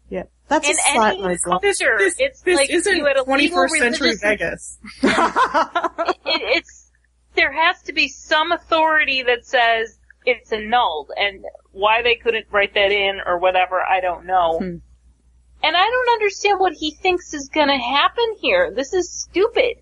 Yeah. 0.50 0.59
That's 0.59 0.68
In 0.68 0.74
a 0.74 0.94
slight 0.94 1.14
any 1.18 1.22
roadblock. 1.22 1.62
culture, 1.62 1.94
This, 1.98 2.14
it's 2.18 2.42
this 2.42 2.57
like 2.57 2.70
isn't 2.70 2.96
you 2.96 3.07
had 3.07 3.16
legal 3.26 3.64
21st 3.64 3.68
century 3.78 4.07
religious 4.09 4.20
Vegas. 4.22 4.78
it, 5.02 6.16
it's 6.26 6.90
there 7.35 7.52
has 7.52 7.83
to 7.83 7.92
be 7.92 8.09
some 8.09 8.52
authority 8.52 9.22
that 9.24 9.44
says 9.46 9.98
it's 10.26 10.52
annulled, 10.52 11.11
and 11.16 11.44
why 11.72 12.02
they 12.02 12.14
couldn't 12.14 12.46
write 12.50 12.74
that 12.74 12.92
in 12.92 13.20
or 13.26 13.38
whatever, 13.38 13.80
I 13.83 14.00
don't 14.00 14.24
know. 14.26 14.59
Hmm. 14.59 14.76
And 15.62 15.76
I 15.76 15.83
don't 15.90 16.09
understand 16.12 16.61
what 16.61 16.74
he 16.74 16.92
thinks 16.92 17.33
is 17.35 17.48
going 17.48 17.68
to 17.68 17.76
happen 17.78 18.24
here. 18.40 18.70
This 18.70 18.92
is 18.92 19.11
stupid. 19.11 19.76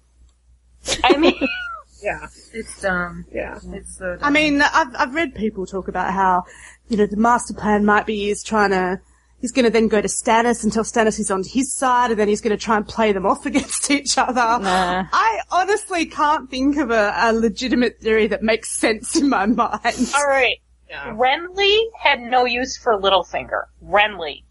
I 1.04 1.16
mean, 1.18 1.34
Yeah, 2.02 2.26
It's 2.52 2.80
dumb. 2.80 3.24
yeah. 3.32 3.58
It's 3.72 3.98
so 3.98 4.14
dumb. 4.16 4.20
I 4.22 4.30
mean, 4.30 4.62
I've, 4.62 4.94
I've 4.96 5.14
read 5.14 5.34
people 5.34 5.66
talk 5.66 5.88
about 5.88 6.12
how, 6.12 6.44
you 6.88 6.96
know, 6.96 7.06
the 7.06 7.16
master 7.16 7.52
plan 7.54 7.84
might 7.84 8.06
be 8.06 8.16
he's 8.26 8.42
trying 8.44 8.70
to, 8.70 9.00
he's 9.42 9.52
going 9.52 9.64
to 9.66 9.70
then 9.70 9.88
go 9.88 10.00
to 10.00 10.08
Stannis 10.08 10.64
until 10.64 10.84
Stannis 10.84 11.20
is 11.20 11.30
on 11.30 11.42
his 11.44 11.70
side 11.74 12.12
and 12.12 12.18
then 12.18 12.28
he's 12.28 12.40
going 12.40 12.56
to 12.56 12.62
try 12.62 12.78
and 12.78 12.88
play 12.88 13.12
them 13.12 13.26
off 13.26 13.44
against 13.52 13.90
each 13.90 14.16
other. 14.16 14.34
Nah. 14.34 15.04
I 15.12 15.40
honestly 15.50 16.06
can't 16.06 16.48
think 16.48 16.78
of 16.78 16.90
a, 16.90 17.12
a 17.14 17.32
legitimate 17.34 18.00
theory 18.00 18.28
that 18.28 18.42
makes 18.42 18.70
sense 18.70 19.16
in 19.16 19.28
my 19.28 19.44
mind. 19.44 20.12
all 20.16 20.26
right. 20.26 20.58
Yeah. 20.88 21.14
Renly 21.14 21.78
had 21.98 22.20
no 22.20 22.44
use 22.44 22.76
for 22.76 23.00
Littlefinger. 23.00 23.64
Renly. 23.84 24.44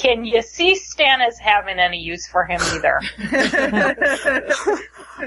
Can 0.00 0.24
you 0.24 0.42
see 0.42 0.74
Stannis 0.76 1.38
having 1.40 1.78
any 1.78 1.98
use 1.98 2.28
for 2.28 2.44
him 2.44 2.60
either? 2.74 3.00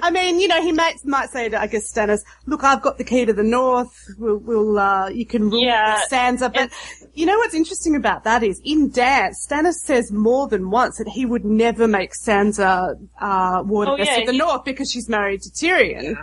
I 0.03 0.09
mean, 0.11 0.39
you 0.39 0.47
know, 0.47 0.61
he 0.61 0.71
might, 0.71 1.03
might 1.03 1.29
say 1.29 1.49
to, 1.49 1.59
I 1.59 1.67
guess, 1.67 1.91
Stannis, 1.91 2.21
look, 2.45 2.63
I've 2.63 2.81
got 2.81 2.97
the 2.97 3.03
key 3.03 3.25
to 3.25 3.33
the 3.33 3.43
north, 3.43 3.93
we'll, 4.17 4.37
we'll 4.37 4.79
uh, 4.79 5.09
you 5.09 5.25
can 5.25 5.49
rule 5.49 5.61
Yeah, 5.61 5.99
the 6.09 6.15
Sansa, 6.15 6.53
but 6.53 6.71
you 7.13 7.25
know 7.25 7.37
what's 7.37 7.53
interesting 7.53 7.95
about 7.97 8.23
that 8.23 8.43
is, 8.43 8.61
in 8.63 8.89
Dance, 8.91 9.45
Stannis 9.49 9.73
says 9.75 10.11
more 10.11 10.47
than 10.47 10.69
once 10.71 10.97
that 10.99 11.09
he 11.09 11.25
would 11.25 11.43
never 11.43 11.87
make 11.87 12.13
Sansa, 12.13 12.95
uh, 13.19 13.63
Waterdeep 13.63 13.87
Oh, 13.89 13.97
yeah, 13.97 14.17
of 14.19 14.25
the 14.27 14.31
he- 14.31 14.37
North 14.37 14.63
because 14.63 14.89
she's 14.89 15.09
married 15.09 15.41
to 15.41 15.49
Tyrion. 15.49 16.15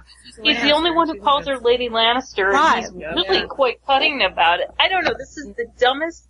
He's 0.43 0.63
the 0.63 0.73
only 0.73 0.91
one 0.93 1.09
who 1.09 1.21
calls 1.21 1.47
her 1.47 1.59
Lady 1.59 1.89
Lannister, 1.91 2.51
Right. 2.51 2.85
and 2.87 2.97
he's 2.97 3.29
really 3.29 3.47
quite 3.47 3.85
cutting 3.85 4.23
about 4.23 4.61
it. 4.61 4.69
I 4.81 4.89
don't 4.89 5.05
know. 5.05 5.15
This 5.19 5.37
is 5.37 5.53
the 5.57 5.67
dumbest 5.79 6.25
I- 6.25 6.29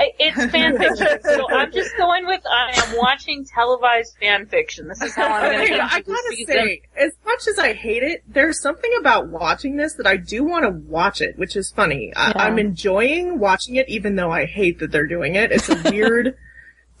It's 0.00 0.44
fan 0.52 0.76
fiction, 0.76 1.06
so 1.22 1.48
I'm 1.50 1.70
just 1.72 1.96
going 1.96 2.26
with 2.26 2.40
I 2.50 2.72
am 2.74 2.96
watching 2.96 3.44
televised 3.44 4.16
fan 4.20 4.46
fiction. 4.46 4.88
This 4.88 5.00
is 5.02 5.14
how 5.14 5.28
I'm 5.28 5.52
going 5.52 5.68
to 5.72 5.74
I, 5.82 5.86
I 5.86 6.00
gotta 6.00 6.22
season. 6.30 6.54
say, 6.54 6.82
as 6.96 7.12
much 7.24 7.46
as 7.46 7.58
I 7.58 7.72
hate 7.74 8.02
it, 8.02 8.22
there's 8.26 8.60
something 8.60 8.90
about 8.98 9.28
watching 9.28 9.76
this 9.76 9.94
that 9.94 10.06
I 10.06 10.16
do 10.16 10.42
want 10.44 10.64
to 10.64 10.70
watch 10.70 11.20
it, 11.20 11.38
which 11.38 11.54
is 11.56 11.70
funny. 11.70 12.12
I, 12.16 12.28
Yeah. 12.30 12.32
I'm 12.36 12.58
enjoying 12.58 13.38
watching 13.38 13.76
it, 13.76 13.88
even 13.88 14.16
though 14.16 14.30
I 14.32 14.46
hate 14.46 14.80
that 14.80 14.90
they're 14.90 15.06
doing 15.06 15.36
it. 15.36 15.52
It's 15.52 15.68
a 15.68 15.80
weird 15.90 16.36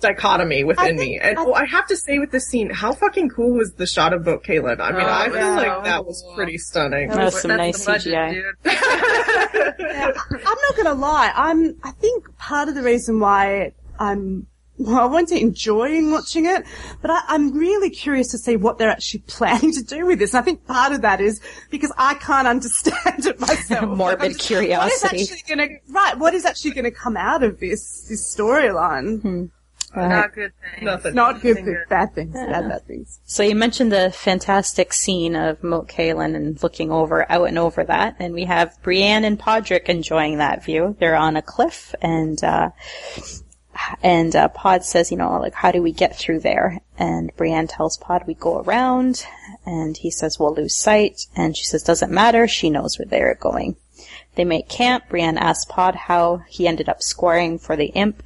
dichotomy 0.04 0.64
within 0.64 0.96
me. 0.96 1.18
And 1.18 1.38
oh, 1.38 1.52
I 1.54 1.64
have 1.64 1.86
to 1.88 1.96
say 1.96 2.18
with 2.18 2.30
this 2.30 2.46
scene, 2.46 2.70
how 2.70 2.92
fucking 2.92 3.30
cool 3.30 3.52
was 3.58 3.72
the 3.74 3.86
shot 3.86 4.12
of 4.12 4.24
Moat 4.26 4.44
Cailin? 4.44 4.80
I 4.80 4.92
mean, 4.92 5.00
Oh, 5.02 5.06
I 5.08 5.24
feel 5.28 5.36
yeah. 5.36 5.56
like 5.56 5.84
that 5.84 6.04
was 6.06 6.24
pretty 6.34 6.58
stunning. 6.58 7.08
That 7.10 7.24
was 7.24 7.40
some 7.42 7.48
That's 7.50 7.58
nice 7.58 7.84
the 7.84 7.90
budget, 7.92 8.14
CGI. 8.14 8.34
dude. 8.34 8.54
I'm 10.46 10.58
not 10.62 10.76
gonna 10.76 10.94
lie. 10.94 11.32
I'm. 11.34 11.76
I 11.82 11.90
think 11.92 12.36
part 12.38 12.68
of 12.68 12.74
the 12.74 12.82
reason 12.82 13.20
why 13.20 13.72
I'm. 13.98 14.46
Well, 14.76 14.98
I 14.98 15.04
won't 15.04 15.28
say 15.28 15.40
enjoying 15.40 16.10
watching 16.10 16.46
it, 16.46 16.64
but 17.00 17.08
I, 17.08 17.20
I'm 17.28 17.56
really 17.56 17.90
curious 17.90 18.32
to 18.32 18.38
see 18.38 18.56
what 18.56 18.76
they're 18.76 18.90
actually 18.90 19.20
planning 19.28 19.72
to 19.72 19.82
do 19.84 20.04
with 20.04 20.18
this. 20.18 20.34
And 20.34 20.40
I 20.40 20.44
think 20.44 20.66
part 20.66 20.92
of 20.92 21.02
that 21.02 21.20
is 21.20 21.40
because 21.70 21.92
I 21.96 22.14
can't 22.14 22.48
understand 22.48 23.24
it 23.24 23.38
myself. 23.38 23.88
Morbid 23.96 24.18
Like, 24.20 24.32
just- 24.32 24.40
curiosity. 24.48 25.06
What 25.06 25.14
is 25.20 25.30
actually 25.32 25.56
gonna 25.56 25.68
right? 25.90 26.18
What 26.18 26.34
is 26.34 26.44
actually 26.44 26.72
gonna 26.72 26.90
come 26.90 27.16
out 27.16 27.42
of 27.44 27.60
this 27.60 28.02
this 28.08 28.34
storyline? 28.36 29.22
Hmm. 29.22 29.44
Not 29.96 30.34
good 30.34 30.52
thing. 30.60 30.84
Nothing. 30.84 31.14
Not 31.14 31.40
good 31.40 31.48
Nothing 31.48 31.64
things, 31.64 31.78
good. 31.78 31.88
bad 31.88 32.14
things, 32.14 32.32
bad 32.34 32.68
bad 32.68 32.86
things. 32.86 33.20
So 33.24 33.42
you 33.42 33.54
mentioned 33.54 33.92
the 33.92 34.10
fantastic 34.10 34.92
scene 34.92 35.36
of 35.36 35.62
Moat 35.62 35.88
Cailin 35.88 36.34
and 36.34 36.62
looking 36.62 36.90
over, 36.90 37.30
out 37.30 37.48
and 37.48 37.58
over 37.58 37.84
that, 37.84 38.16
and 38.18 38.34
we 38.34 38.44
have 38.44 38.76
Brienne 38.82 39.24
and 39.24 39.38
Podrick 39.38 39.84
enjoying 39.84 40.38
that 40.38 40.64
view. 40.64 40.96
They're 40.98 41.16
on 41.16 41.36
a 41.36 41.42
cliff, 41.42 41.94
and 42.02 42.42
uh, 42.42 42.70
and 44.02 44.34
uh, 44.36 44.48
Pod 44.48 44.84
says, 44.84 45.10
you 45.10 45.16
know, 45.16 45.38
like, 45.38 45.54
how 45.54 45.70
do 45.72 45.82
we 45.82 45.92
get 45.92 46.16
through 46.16 46.40
there? 46.40 46.80
And 46.98 47.32
Brienne 47.36 47.66
tells 47.66 47.96
Pod, 47.96 48.24
we 48.26 48.34
go 48.34 48.60
around, 48.60 49.26
and 49.66 49.96
he 49.96 50.10
says, 50.10 50.38
we'll 50.38 50.54
lose 50.54 50.74
sight, 50.76 51.26
and 51.34 51.56
she 51.56 51.64
says, 51.64 51.82
doesn't 51.82 52.12
matter, 52.12 52.46
she 52.46 52.70
knows 52.70 52.98
where 52.98 53.06
they're 53.06 53.34
going. 53.34 53.76
They 54.36 54.44
make 54.44 54.68
camp. 54.68 55.08
Brienne 55.08 55.38
asks 55.38 55.64
Pod 55.64 55.94
how 55.94 56.42
he 56.48 56.66
ended 56.66 56.88
up 56.88 57.02
squaring 57.02 57.58
for 57.58 57.76
the 57.76 57.86
imp, 57.86 58.22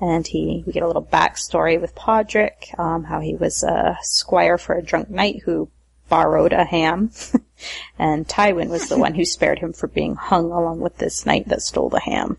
and 0.00 0.26
he 0.26 0.64
we 0.66 0.72
get 0.72 0.82
a 0.82 0.86
little 0.86 1.04
backstory 1.04 1.80
with 1.80 1.94
Podrick, 1.94 2.78
um, 2.78 3.04
how 3.04 3.20
he 3.20 3.34
was 3.34 3.62
a 3.62 3.98
squire 4.02 4.58
for 4.58 4.74
a 4.74 4.82
drunk 4.82 5.10
knight 5.10 5.42
who 5.44 5.68
borrowed 6.08 6.52
a 6.52 6.64
ham, 6.64 7.10
and 7.98 8.26
Tywin 8.26 8.68
was 8.68 8.88
the 8.88 8.98
one 8.98 9.14
who 9.14 9.24
spared 9.26 9.58
him 9.58 9.72
for 9.72 9.86
being 9.86 10.16
hung 10.16 10.50
along 10.50 10.80
with 10.80 10.98
this 10.98 11.26
knight 11.26 11.48
that 11.48 11.62
stole 11.62 11.90
the 11.90 12.00
ham. 12.00 12.38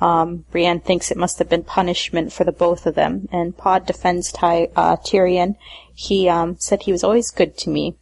Um, 0.00 0.46
Brienne 0.50 0.80
thinks 0.80 1.10
it 1.10 1.18
must 1.18 1.38
have 1.38 1.48
been 1.48 1.64
punishment 1.64 2.32
for 2.32 2.44
the 2.44 2.52
both 2.52 2.86
of 2.86 2.94
them, 2.94 3.28
and 3.30 3.56
Pod 3.56 3.86
defends 3.86 4.32
Ty, 4.32 4.68
uh, 4.74 4.96
Tyrion. 4.96 5.56
He 5.94 6.28
um, 6.28 6.56
said 6.58 6.82
he 6.82 6.92
was 6.92 7.04
always 7.04 7.30
good 7.30 7.58
to 7.58 7.70
me. 7.70 7.96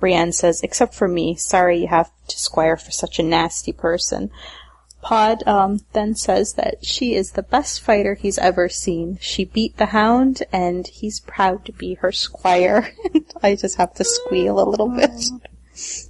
Brienne 0.00 0.32
says, 0.32 0.62
except 0.62 0.94
for 0.94 1.06
me, 1.06 1.36
sorry 1.36 1.82
you 1.82 1.86
have 1.86 2.10
to 2.26 2.38
squire 2.38 2.76
for 2.76 2.90
such 2.90 3.18
a 3.18 3.22
nasty 3.22 3.72
person. 3.72 4.30
Pod 5.02 5.46
um, 5.46 5.80
then 5.92 6.14
says 6.14 6.54
that 6.54 6.84
she 6.84 7.14
is 7.14 7.32
the 7.32 7.42
best 7.42 7.80
fighter 7.80 8.14
he's 8.14 8.38
ever 8.38 8.68
seen. 8.68 9.18
She 9.20 9.44
beat 9.44 9.76
the 9.76 9.86
hound, 9.86 10.42
and 10.52 10.86
he's 10.86 11.20
proud 11.20 11.64
to 11.64 11.72
be 11.72 11.94
her 11.94 12.12
squire. 12.12 12.92
I 13.42 13.54
just 13.54 13.76
have 13.76 13.94
to 13.94 14.04
squeal 14.04 14.60
a 14.60 14.68
little 14.68 14.88
bit. 14.88 15.10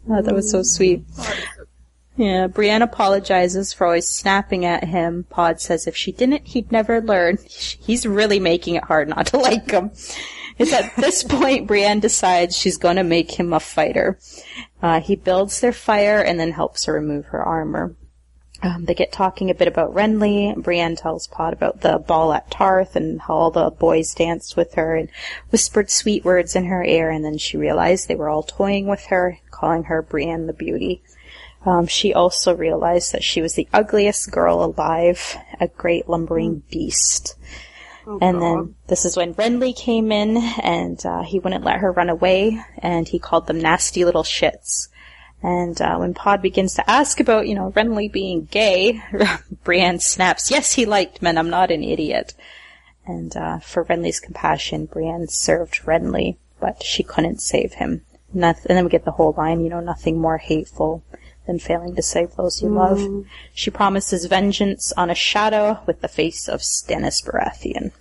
Oh, 0.08 0.22
that 0.22 0.34
was 0.34 0.50
so 0.50 0.62
sweet. 0.62 1.04
Yeah, 2.16 2.48
Brienne 2.48 2.82
apologizes 2.82 3.72
for 3.72 3.86
always 3.86 4.08
snapping 4.08 4.64
at 4.64 4.84
him. 4.84 5.24
Pod 5.30 5.60
says 5.60 5.86
if 5.86 5.96
she 5.96 6.12
didn't, 6.12 6.48
he'd 6.48 6.72
never 6.72 7.00
learn. 7.00 7.38
He's 7.46 8.06
really 8.06 8.40
making 8.40 8.74
it 8.74 8.84
hard 8.84 9.08
not 9.08 9.28
to 9.28 9.38
like 9.38 9.70
him. 9.70 9.92
It's 10.58 10.72
at 10.74 10.94
this 10.96 11.22
point 11.22 11.66
Brienne 11.66 12.00
decides 12.00 12.54
she's 12.54 12.76
going 12.76 12.96
to 12.96 13.02
make 13.02 13.30
him 13.30 13.54
a 13.54 13.60
fighter. 13.60 14.18
Uh, 14.82 15.00
he 15.00 15.16
builds 15.16 15.60
their 15.60 15.72
fire 15.72 16.20
and 16.20 16.38
then 16.38 16.52
helps 16.52 16.84
her 16.84 16.92
remove 16.92 17.24
her 17.26 17.42
armor. 17.42 17.94
Um, 18.62 18.84
they 18.84 18.94
get 18.94 19.10
talking 19.10 19.50
a 19.50 19.54
bit 19.54 19.68
about 19.68 19.94
Renly. 19.94 20.54
Brienne 20.54 20.96
tells 20.96 21.26
Pod 21.26 21.54
about 21.54 21.80
the 21.80 21.98
ball 21.98 22.32
at 22.32 22.50
Tarth 22.50 22.94
and 22.94 23.20
how 23.20 23.34
all 23.34 23.50
the 23.50 23.70
boys 23.70 24.14
danced 24.14 24.56
with 24.56 24.74
her 24.74 24.96
and 24.96 25.08
whispered 25.48 25.90
sweet 25.90 26.24
words 26.24 26.54
in 26.54 26.66
her 26.66 26.84
ear, 26.84 27.10
and 27.10 27.24
then 27.24 27.38
she 27.38 27.56
realized 27.56 28.06
they 28.06 28.14
were 28.14 28.28
all 28.28 28.42
toying 28.42 28.86
with 28.86 29.06
her, 29.06 29.38
calling 29.50 29.84
her 29.84 30.02
Brienne 30.02 30.46
the 30.46 30.52
Beauty. 30.52 31.02
Um, 31.64 31.86
she 31.86 32.12
also 32.12 32.54
realized 32.54 33.12
that 33.12 33.24
she 33.24 33.40
was 33.42 33.54
the 33.54 33.68
ugliest 33.72 34.30
girl 34.30 34.62
alive, 34.64 35.36
a 35.58 35.68
great 35.68 36.08
lumbering 36.08 36.62
beast. 36.70 37.36
and 38.20 38.40
then 38.42 38.74
this 38.88 39.04
is 39.04 39.16
when 39.16 39.34
Renly 39.34 39.76
came 39.76 40.10
in, 40.12 40.36
and 40.62 41.04
uh, 41.06 41.22
he 41.22 41.38
wouldn't 41.38 41.64
let 41.64 41.80
her 41.80 41.92
run 41.92 42.10
away, 42.10 42.62
and 42.78 43.08
he 43.08 43.18
called 43.18 43.46
them 43.46 43.60
nasty 43.60 44.04
little 44.04 44.22
shits. 44.22 44.88
And 45.42 45.80
uh, 45.80 45.96
when 45.96 46.12
Pod 46.12 46.42
begins 46.42 46.74
to 46.74 46.90
ask 46.90 47.18
about, 47.18 47.48
you 47.48 47.54
know, 47.54 47.72
Renly 47.72 48.12
being 48.12 48.46
gay, 48.50 49.02
Brienne 49.64 49.98
snaps, 49.98 50.50
"Yes, 50.50 50.72
he 50.72 50.84
liked 50.84 51.22
men. 51.22 51.38
I'm 51.38 51.50
not 51.50 51.70
an 51.70 51.82
idiot." 51.82 52.34
And 53.06 53.34
uh, 53.36 53.58
for 53.60 53.84
Renly's 53.86 54.20
compassion, 54.20 54.86
Brienne 54.86 55.28
served 55.28 55.82
Renly, 55.84 56.36
but 56.60 56.82
she 56.82 57.02
couldn't 57.02 57.40
save 57.40 57.74
him. 57.74 58.02
Noth- 58.34 58.66
and 58.66 58.76
then 58.76 58.84
we 58.84 58.90
get 58.90 59.04
the 59.04 59.12
whole 59.12 59.34
line, 59.36 59.62
you 59.62 59.70
know, 59.70 59.80
nothing 59.80 60.18
more 60.18 60.38
hateful 60.38 61.02
than 61.46 61.58
failing 61.58 61.96
to 61.96 62.02
save 62.02 62.36
those 62.36 62.62
you 62.62 62.68
love. 62.68 63.00
She 63.54 63.70
promises 63.70 64.26
vengeance 64.26 64.92
on 64.92 65.10
a 65.10 65.14
shadow 65.14 65.80
with 65.86 66.02
the 66.02 66.08
face 66.08 66.48
of 66.48 66.60
Stannis 66.60 67.24
Baratheon. 67.24 67.92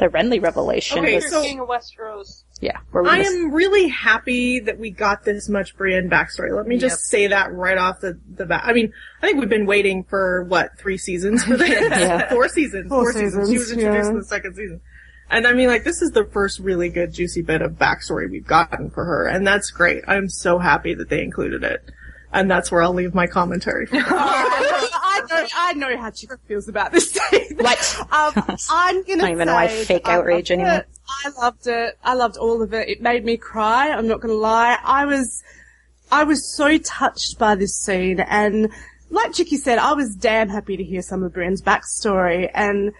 The 0.00 0.08
Renly 0.08 0.42
revelation 0.42 0.98
Okay, 1.00 1.16
was, 1.16 1.30
so- 1.30 1.42
King 1.42 1.60
of 1.60 1.68
Westeros. 1.68 2.44
yeah, 2.60 2.78
where 2.90 3.02
we 3.04 3.10
I 3.10 3.18
miss- 3.18 3.28
am 3.32 3.52
really 3.52 3.86
happy 3.88 4.58
that 4.60 4.78
we 4.78 4.90
got 4.90 5.24
this 5.24 5.46
much 5.48 5.76
Brienne 5.76 6.08
backstory. 6.08 6.56
Let 6.56 6.66
me 6.66 6.76
Yep. 6.76 6.80
just 6.80 7.04
say 7.04 7.26
that 7.28 7.52
right 7.52 7.76
off 7.76 8.00
the, 8.00 8.18
the 8.34 8.46
bat. 8.46 8.62
I 8.64 8.72
mean, 8.72 8.92
I 9.22 9.26
think 9.26 9.38
we've 9.40 9.48
been 9.50 9.66
waiting 9.66 10.04
for, 10.04 10.44
what, 10.44 10.78
three 10.78 10.96
seasons 10.96 11.44
for 11.44 11.56
this? 11.58 11.68
Yeah. 12.00 12.30
Four 12.30 12.48
seasons. 12.48 12.88
Four 12.88 13.04
Four, 13.04 13.12
seasons. 13.12 13.50
She 13.50 13.58
was 13.58 13.70
introduced 13.72 14.04
yeah. 14.06 14.10
in 14.10 14.16
the 14.18 14.24
second 14.24 14.54
season. 14.56 14.80
And 15.32 15.46
I 15.46 15.52
mean, 15.52 15.68
like, 15.68 15.84
this 15.84 16.00
is 16.02 16.10
the 16.12 16.24
first 16.24 16.58
really 16.58 16.88
good 16.88 17.12
juicy 17.12 17.42
bit 17.42 17.60
of 17.62 17.72
backstory 17.72 18.28
we've 18.30 18.46
gotten 18.46 18.90
for 18.90 19.04
her, 19.04 19.26
and 19.28 19.46
that's 19.46 19.70
great. 19.70 20.02
I'm 20.08 20.28
so 20.28 20.58
happy 20.58 20.94
that 20.94 21.08
they 21.10 21.22
included 21.22 21.62
it. 21.62 21.88
And 22.32 22.50
that's 22.50 22.70
where 22.70 22.82
I'll 22.82 22.94
leave 22.94 23.14
my 23.14 23.26
commentary. 23.26 23.86
for 23.86 23.96
I 24.06 25.22
know, 25.28 25.46
I 25.54 25.72
know 25.74 25.96
how 25.96 26.10
Chick 26.10 26.30
feels 26.46 26.68
about 26.68 26.92
this 26.92 27.10
scene. 27.10 27.56
What? 27.56 27.96
Um, 28.10 28.32
I'm 28.70 29.02
gonna 29.02 29.22
don't 29.22 29.30
even 29.32 29.46
know 29.46 29.54
why 29.54 29.68
fake 29.68 30.04
that 30.04 30.10
I 30.10 30.14
outrage 30.16 30.50
loved 30.50 30.60
anymore. 30.62 30.78
it. 30.80 30.88
I 31.24 31.28
loved 31.40 31.66
it. 31.66 31.98
I 32.04 32.14
loved 32.14 32.36
all 32.36 32.62
of 32.62 32.72
it. 32.72 32.88
It 32.88 33.02
made 33.02 33.24
me 33.24 33.36
cry. 33.36 33.90
I'm 33.90 34.06
not 34.06 34.20
gonna 34.20 34.34
lie. 34.34 34.78
I 34.82 35.04
was, 35.04 35.42
I 36.10 36.24
was 36.24 36.54
so 36.54 36.78
touched 36.78 37.38
by 37.38 37.54
this 37.54 37.76
scene, 37.76 38.20
and 38.20 38.70
like 39.10 39.32
Chicky 39.32 39.56
said, 39.56 39.78
I 39.78 39.92
was 39.92 40.14
damn 40.14 40.48
happy 40.48 40.76
to 40.76 40.84
hear 40.84 41.02
some 41.02 41.22
of 41.22 41.32
Brienne's 41.32 41.62
backstory, 41.62 42.50
and 42.54 42.92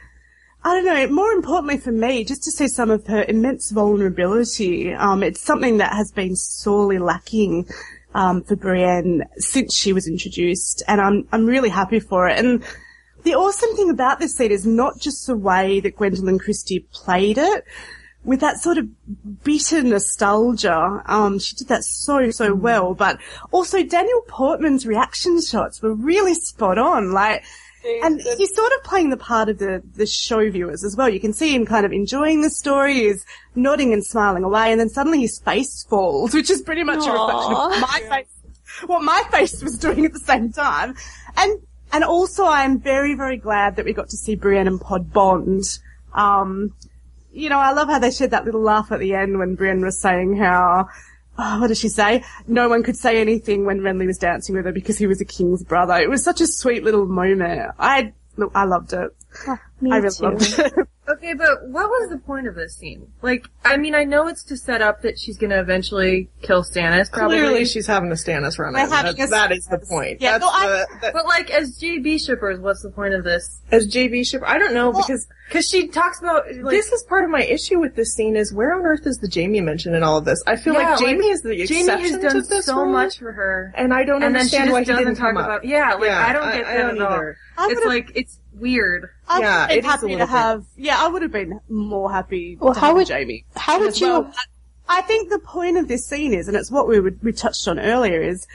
I 0.65 0.75
don't 0.75 0.85
know, 0.85 1.07
more 1.09 1.31
importantly 1.31 1.79
for 1.79 1.93
me, 1.93 2.25
just 2.25 2.43
to 2.45 2.51
see 2.51 2.69
some 2.69 2.91
of 2.91 3.07
her 3.07 3.25
immense 3.27 3.71
vulnerability. 3.71 4.93
Um, 4.93 5.23
it's 5.23 5.41
something 5.41 5.79
that 5.79 5.93
has 5.95 6.13
been 6.13 6.37
sorely 6.37 6.99
lacking 6.99 7.69
um, 8.15 8.43
for 8.43 8.57
Brienne 8.57 9.25
since 9.37 9.75
she 9.75 9.93
was 9.93 10.09
introduced, 10.09 10.83
and 10.89 11.01
I'm 11.01 11.29
I'm 11.33 11.47
really 11.47 11.69
happy 11.69 12.01
for 12.01 12.29
it. 12.29 12.39
And 12.39 12.65
the 13.23 13.35
awesome 13.35 13.77
thing 13.77 13.91
about 13.91 14.19
this 14.19 14.37
scene 14.37 14.51
is 14.51 14.67
not 14.67 14.99
just 14.99 15.27
the 15.27 15.37
way 15.37 15.81
that 15.81 15.97
Gwendoline 15.97 16.41
Christie 16.41 16.87
played 16.93 17.39
it, 17.39 17.65
with 18.25 18.41
that 18.41 18.59
sort 18.59 18.79
of 18.79 18.89
bitter 19.43 19.83
nostalgia. 19.83 21.03
Um, 21.07 21.39
she 21.39 21.57
did 21.57 21.69
that 21.69 21.85
so, 21.85 22.31
so 22.31 22.55
well, 22.55 22.95
but 22.95 23.19
also 23.51 23.83
Daniel 23.83 24.23
Portman's 24.29 24.87
reaction 24.87 25.41
shots 25.41 25.81
were 25.83 25.95
really 25.95 26.35
spot 26.35 26.79
on. 26.79 27.13
Like, 27.13 27.45
and 27.85 28.21
he's 28.21 28.55
sort 28.55 28.73
of 28.73 28.85
playing 28.85 29.11
the 29.11 29.17
part 29.17 29.49
of 29.49 29.59
the, 29.59 29.83
the 29.95 30.07
show 30.07 30.51
viewers 30.51 30.85
as 30.85 30.97
well. 30.97 31.09
You 31.09 31.21
can 31.21 31.33
see 31.33 31.55
him 31.55 31.65
kind 31.65 31.87
of 31.87 31.93
enjoying 31.93 32.43
the 32.43 32.51
story, 32.51 32.95
he's 32.95 33.25
nodding 33.55 33.93
and 33.93 34.05
smiling 34.05 34.45
away, 34.45 34.71
and 34.71 34.81
then 34.81 34.89
suddenly 34.89 35.21
his 35.21 35.39
face 35.39 35.85
falls, 35.85 36.35
which 36.35 36.51
is 36.51 36.63
pretty 36.63 36.85
much 36.85 37.07
a 37.07 37.13
reflection 37.13 37.53
of 37.53 37.81
my 37.81 38.03
face, 38.09 38.29
what 38.87 39.03
my 39.03 39.23
face 39.31 39.63
was 39.63 39.79
doing 39.79 40.05
at 40.05 40.13
the 40.13 40.21
same 40.21 40.53
time. 40.53 40.95
And, 41.37 41.61
and 41.93 42.05
also 42.05 42.45
I'm 42.45 42.81
very, 42.81 43.15
very 43.15 43.37
glad 43.37 43.77
that 43.77 43.85
we 43.85 43.93
got 43.93 44.11
to 44.11 44.17
see 44.17 44.35
Brienne 44.35 44.67
and 44.67 44.81
Pod 44.81 45.13
bond. 45.13 45.65
Um, 46.13 46.75
you 47.33 47.49
know, 47.49 47.59
I 47.59 47.73
love 47.73 47.89
how 47.89 47.99
they 47.99 48.11
shared 48.11 48.33
that 48.33 48.45
little 48.45 48.63
laugh 48.63 48.93
at 48.93 49.01
the 49.01 49.15
end 49.15 49.39
when 49.39 49.55
Brienne 49.55 49.85
was 49.85 50.01
saying 50.01 50.37
how, 50.37 50.89
oh, 51.41 51.61
what 51.61 51.69
did 51.69 51.77
she 51.79 51.89
say? 51.89 52.25
No 52.47 52.69
one 52.69 52.83
could 52.83 52.97
say 52.97 53.21
anything 53.21 53.65
when 53.65 53.81
Renly 53.81 54.07
was 54.07 54.19
dancing 54.19 54.55
with 54.55 54.67
her 54.67 54.73
because 54.73 54.99
he 54.99 55.07
was 55.07 55.21
a 55.21 55.25
king's 55.25 55.65
brother. 55.65 55.95
It 55.95 56.09
was 56.09 56.23
such 56.23 56.41
a 56.41 56.47
sweet 56.47 56.85
little 56.85 57.07
moment. 57.07 57.73
I, 57.79 58.13
look, 58.37 58.53
I 58.55 58.65
loved 58.65 58.93
it. 58.93 59.11
Oh, 59.47 59.59
me 59.81 59.91
I 59.93 59.97
really 59.97 60.15
too. 60.15 60.25
loved 60.25 60.59
it. 60.59 60.89
Okay, 61.13 61.35
but 61.35 61.67
what 61.69 61.89
was 61.89 62.11
the 62.11 62.19
point 62.19 62.47
of 62.47 62.55
this 62.55 62.77
scene? 62.77 63.09
Like, 63.23 63.47
I 63.65 63.77
mean, 63.77 63.95
I 63.95 64.05
know 64.05 64.29
it's 64.29 64.45
to 64.45 64.57
set 64.57 64.83
up 64.83 65.03
that 65.03 65.19
she's 65.19 65.37
gonna 65.39 65.61
eventually 65.61 66.29
kill 66.43 66.63
Stannis, 66.63 67.11
probably. 67.11 67.39
Clearly, 67.39 67.65
she's 67.65 67.87
having 67.87 68.11
a 68.11 68.15
Stannis 68.15 68.59
run. 68.59 68.75
We're 68.75 68.89
having 68.89 69.17
That, 69.17 69.31
that 69.31 69.53
is 69.53 69.67
the 69.67 69.79
point. 69.79 70.21
Yeah, 70.21 70.33
That's 70.39 70.43
no, 70.43 70.49
I- 70.51 70.67
the, 70.69 70.87
that, 71.03 71.13
But 71.13 71.27
like, 71.27 71.51
as 71.51 71.79
JB 71.79 72.19
shippers, 72.25 72.61
what's 72.61 72.83
the 72.83 72.91
point 72.91 73.15
of 73.15 73.25
this? 73.25 73.61
as 73.73 73.87
JB 73.89 74.25
shipper, 74.27 74.47
I 74.47 74.59
don't 74.59 74.75
know 74.75 74.93
because 74.93 75.27
Because 75.49 75.69
she 75.69 75.89
talks 75.89 76.21
about 76.21 76.45
like, 76.63 76.71
this 76.75 76.93
is 76.93 77.03
part 77.05 77.25
of 77.25 77.31
my 77.31 77.43
issue 77.43 77.79
with 77.81 77.95
this 77.97 78.13
scene 78.15 78.37
is 78.37 78.53
where 78.53 78.73
on 78.75 78.83
earth 78.85 79.07
is 79.07 79.19
the 79.19 79.31
Jaime 79.33 79.61
mentioned 79.61 79.95
in 79.97 80.03
all 80.03 80.19
of 80.19 80.25
this? 80.25 80.43
I 80.47 80.57
feel 80.57 80.75
Yeah, 80.75 80.91
like 80.91 81.01
like, 81.01 81.09
Jaime 81.09 81.27
is 81.29 81.43
the 81.43 81.51
Jaime 81.51 81.63
exception 81.63 82.13
has 82.13 82.19
done 82.23 82.43
to 82.43 82.49
this 82.49 82.67
so 82.67 82.77
rule, 82.83 82.93
much 82.93 83.19
for 83.19 83.33
her, 83.33 83.73
and 83.77 83.93
I 83.95 84.05
don't 84.05 84.23
and 84.23 84.35
then 84.35 84.49
she 84.49 84.57
understand 84.57 84.65
just 84.67 84.73
why 84.73 84.81
he 84.81 84.85
doesn't 84.87 85.05
didn't 85.05 85.17
talk 85.19 85.29
come 85.29 85.37
up. 85.39 85.45
about. 85.47 85.65
Yeah, 85.65 85.95
like 85.95 86.05
Yeah, 86.05 86.27
I 86.27 86.33
don't 86.33 86.53
get 86.53 86.67
I, 86.67 86.71
I 86.71 86.77
that 86.77 86.83
don't 86.83 86.97
at 86.97 87.03
all. 87.07 87.13
either. 87.15 87.37
I 87.59 87.65
It's 87.67 87.75
would've- 87.75 87.89
like 87.89 88.13
it's 88.15 88.39
weird. 88.61 89.09
I 89.29 89.39
would 89.39 89.43
Yeah, 89.45 89.59
have 89.61 89.69
been 89.69 89.77
it 89.77 89.81
is 89.81 89.85
a 89.85 89.89
happy 89.89 90.03
little 90.03 90.19
to 90.19 90.25
bit. 90.25 90.29
have. 90.31 90.65
Yeah, 90.77 90.97
I 91.05 91.09
would 91.09 91.23
have 91.23 91.33
been 91.33 91.61
more 91.69 92.11
happy 92.13 92.57
Well, 92.61 92.75
to 92.75 92.81
how 92.81 92.87
have 92.89 92.97
would- 92.97 93.09
Jaime. 93.09 93.45
How 93.57 93.81
would 93.81 94.01
you? 94.01 94.07
well. 94.09 94.33
I 94.89 95.03
think 95.03 95.31
the 95.31 95.39
point 95.39 95.77
of 95.77 95.87
this 95.89 96.05
scene 96.07 96.35
is, 96.35 96.49
and 96.49 96.57
it's 96.57 96.71
what 96.71 96.89
we 96.89 96.99
would, 96.99 97.23
we 97.23 97.33
touched 97.33 97.69
on 97.69 97.79
earlier, 97.79 98.21
is 98.21 98.47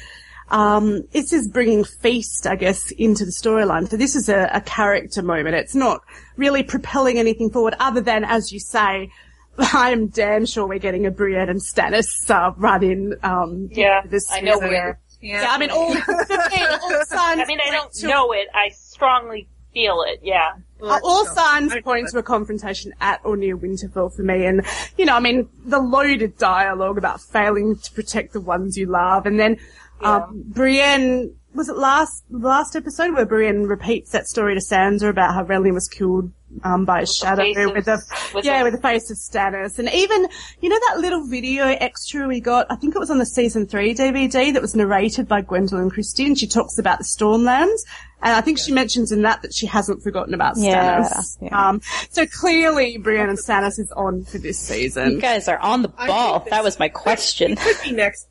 um, 0.51 1.03
this 1.11 1.31
is 1.33 1.47
bringing 1.47 1.83
Feast, 1.85 2.45
I 2.45 2.55
guess, 2.55 2.91
into 2.91 3.23
the 3.25 3.31
storyline. 3.31 3.89
So 3.89 3.97
this 3.97 4.15
is 4.15 4.27
a, 4.29 4.49
a 4.53 4.61
character 4.61 5.21
moment. 5.21 5.55
It's 5.55 5.75
not 5.75 6.01
really 6.35 6.61
propelling 6.61 7.17
anything 7.17 7.49
forward, 7.51 7.75
other 7.79 8.01
than, 8.01 8.23
as 8.25 8.51
you 8.51 8.59
say, 8.59 9.09
I 9.57 9.91
am 9.91 10.07
damn 10.07 10.45
sure 10.45 10.67
we're 10.67 10.79
getting 10.79 11.05
a 11.05 11.11
Brienne 11.11 11.47
and 11.49 11.61
Stannis 11.61 12.29
uh, 12.29 12.51
run 12.57 12.83
in. 12.83 13.15
Um, 13.23 13.69
Yeah, 13.71 14.01
this 14.05 14.29
I 14.31 14.41
know 14.41 14.55
season. 14.55 14.69
we 14.69 14.75
are. 14.75 14.99
Yeah, 15.21 15.47
I 15.49 15.57
mean, 15.57 15.71
all, 15.71 15.87
all 15.87 17.05
signs. 17.05 17.39
I 17.41 17.45
mean, 17.47 17.59
I 17.65 17.71
don't 17.71 17.91
to- 17.93 18.07
know 18.07 18.33
it. 18.33 18.47
I 18.53 18.69
strongly 18.69 19.47
feel 19.75 20.03
it. 20.07 20.21
Yeah. 20.23 20.53
Uh, 20.81 20.99
all 21.03 21.25
signs 21.27 21.73
point 21.83 22.07
to 22.09 22.17
a 22.17 22.23
confrontation 22.23 22.93
at 23.01 23.19
or 23.23 23.37
near 23.37 23.57
Winterfell 23.57 24.15
for 24.15 24.23
me. 24.23 24.45
And, 24.45 24.61
you 24.97 25.05
know, 25.05 25.15
I 25.15 25.19
mean, 25.19 25.49
the 25.65 25.79
loaded 25.79 26.37
dialogue 26.37 26.97
about 26.97 27.21
failing 27.21 27.75
to 27.77 27.91
protect 27.91 28.33
the 28.33 28.41
ones 28.41 28.77
you 28.77 28.85
love. 28.87 29.25
And 29.25 29.39
then, 29.39 29.57
um, 30.01 30.43
Brienne, 30.47 31.35
was 31.53 31.69
it 31.69 31.77
last, 31.77 32.23
last 32.29 32.75
episode 32.75 33.13
where 33.13 33.25
Brienne 33.25 33.67
repeats 33.67 34.11
that 34.11 34.27
story 34.27 34.53
to 34.55 34.59
Sansa 34.59 35.09
about 35.09 35.33
how 35.33 35.45
Renly 35.45 35.73
was 35.73 35.87
killed, 35.87 36.31
um, 36.63 36.85
by 36.85 37.01
a 37.01 37.05
shadow 37.07 37.41
face 37.43 37.55
with 37.57 37.85
the, 37.85 38.01
with 38.33 38.45
yeah, 38.45 38.59
the- 38.59 38.63
with 38.65 38.73
the 38.75 38.81
face 38.81 39.09
of 39.09 39.17
Stannis. 39.17 39.79
And 39.79 39.89
even, 39.93 40.27
you 40.61 40.69
know, 40.69 40.79
that 40.89 40.99
little 40.99 41.25
video 41.25 41.65
extra 41.65 42.27
we 42.27 42.39
got, 42.41 42.67
I 42.69 42.75
think 42.75 42.95
it 42.95 42.99
was 42.99 43.09
on 43.09 43.17
the 43.19 43.25
season 43.25 43.65
three 43.65 43.93
DVD 43.93 44.53
that 44.53 44.61
was 44.61 44.75
narrated 44.75 45.27
by 45.27 45.41
Gwendoline 45.41 45.91
Christie 45.91 46.25
and 46.27 46.37
she 46.37 46.47
talks 46.47 46.77
about 46.77 46.97
the 46.99 47.05
Stormlands. 47.05 47.79
And 48.21 48.33
I 48.33 48.41
think 48.41 48.57
she 48.57 48.71
mentions 48.71 49.11
in 49.11 49.21
that 49.23 49.41
that 49.43 49.53
she 49.53 49.65
hasn't 49.67 50.01
forgotten 50.01 50.33
about 50.33 50.55
Yeah, 50.57 51.01
Stannis. 51.03 51.37
yeah. 51.41 51.69
Um, 51.69 51.81
so 52.09 52.25
clearly 52.25 52.97
Brienne 52.97 53.29
and 53.29 53.37
Stannis 53.37 53.77
is 53.79 53.91
on 53.91 54.23
for 54.23 54.37
this 54.39 54.57
season. 54.57 55.11
You 55.11 55.21
guys 55.21 55.47
are 55.47 55.59
on 55.59 55.81
the 55.83 55.89
ball. 55.89 56.45
That 56.49 56.63
was 56.63 56.79
my 56.79 56.89
question. 56.89 57.51
It 57.53 57.59
could 57.59 57.77
be 57.83 57.91
next. 57.91 58.27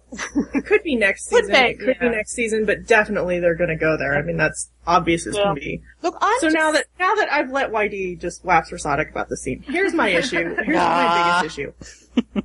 It 0.54 0.66
could 0.66 0.82
be 0.82 0.96
next 0.96 1.28
season. 1.28 1.52
be, 1.52 1.58
it 1.58 1.78
could 1.78 1.98
be 2.00 2.08
next 2.08 2.32
season, 2.32 2.64
but 2.64 2.86
definitely 2.86 3.40
they're 3.40 3.54
going 3.56 3.70
to 3.70 3.76
go 3.76 3.96
there. 3.96 4.14
I 4.16 4.22
mean, 4.22 4.36
that's 4.36 4.70
obvious 4.86 5.26
as 5.26 5.36
Yeah. 5.36 5.44
can 5.44 5.54
be. 5.54 5.82
Look, 6.02 6.16
I'm 6.20 6.38
So 6.40 6.46
just- 6.46 6.54
now 6.56 6.72
that 6.72 6.86
now 6.98 7.14
that 7.14 7.32
I've 7.32 7.50
let 7.50 7.70
YD 7.72 8.16
just 8.20 8.44
wax 8.44 8.70
rhetoric 8.72 9.10
about 9.10 9.28
the 9.28 9.36
scene, 9.36 9.62
here's 9.66 9.92
my 9.94 10.08
issue. 10.08 10.54
Here's 10.64 10.76
Ah. 10.78 11.40
my 11.40 11.40
biggest 11.42 11.58
issue. 11.58 11.72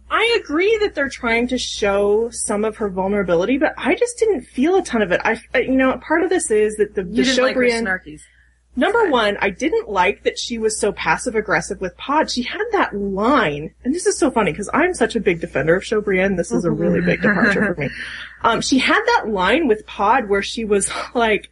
I 0.09 0.39
agree 0.43 0.78
that 0.82 0.95
they're 0.95 1.09
trying 1.09 1.47
to 1.49 1.57
show 1.57 2.30
some 2.32 2.65
of 2.65 2.78
her 2.78 2.89
vulnerability, 2.89 3.57
but 3.57 3.74
I 3.78 3.93
just 3.95 4.17
didn't 4.17 4.41
feel 4.41 4.76
a 4.78 4.84
ton 4.84 5.01
of 5.01 5.11
it. 5.11 5.22
I, 5.24 5.39
I- 5.53 5.59
you 5.59 5.74
know, 5.76 5.95
part 5.99 6.24
of 6.24 6.30
this 6.30 6.49
is 6.51 6.76
that 6.78 6.95
the, 6.95 7.03
the 7.03 7.09
You 7.09 7.24
didn't 7.24 7.36
show 7.36 7.43
like 7.43 7.55
her 7.55 7.59
Brienne. 7.61 7.86
snarkies. 7.86 8.22
Number 8.76 9.09
one, 9.09 9.36
I 9.41 9.49
didn't 9.49 9.89
like 9.89 10.24
that 10.24 10.39
she 10.39 10.57
was 10.57 10.80
so 10.80 10.91
passive 10.91 11.36
aggressive 11.36 11.82
with 11.82 11.97
Pod. 11.97 12.32
She 12.32 12.43
had 12.43 12.63
that 12.72 12.95
line, 12.95 13.74
and 13.84 13.93
this 13.93 14.05
is 14.05 14.17
so 14.17 14.32
funny 14.32 14.51
because 14.51 14.70
I'm 14.74 14.93
such 14.93 15.15
a 15.15 15.20
big 15.20 15.41
defender 15.41 15.76
of 15.76 15.84
Show 15.84 16.01
Brienne. 16.01 16.36
This 16.36 16.51
is 16.51 16.63
a 16.65 16.72
really 16.72 17.01
big 17.01 17.22
departure 17.22 17.74
for 17.74 17.82
me. 17.82 17.89
Um, 18.41 18.61
she 18.61 18.80
had 18.80 19.03
that 19.05 19.28
line 19.28 19.67
with 19.67 19.86
Pod 19.86 20.30
where 20.30 20.41
she 20.41 20.63
was 20.63 20.89
like, 21.13 21.49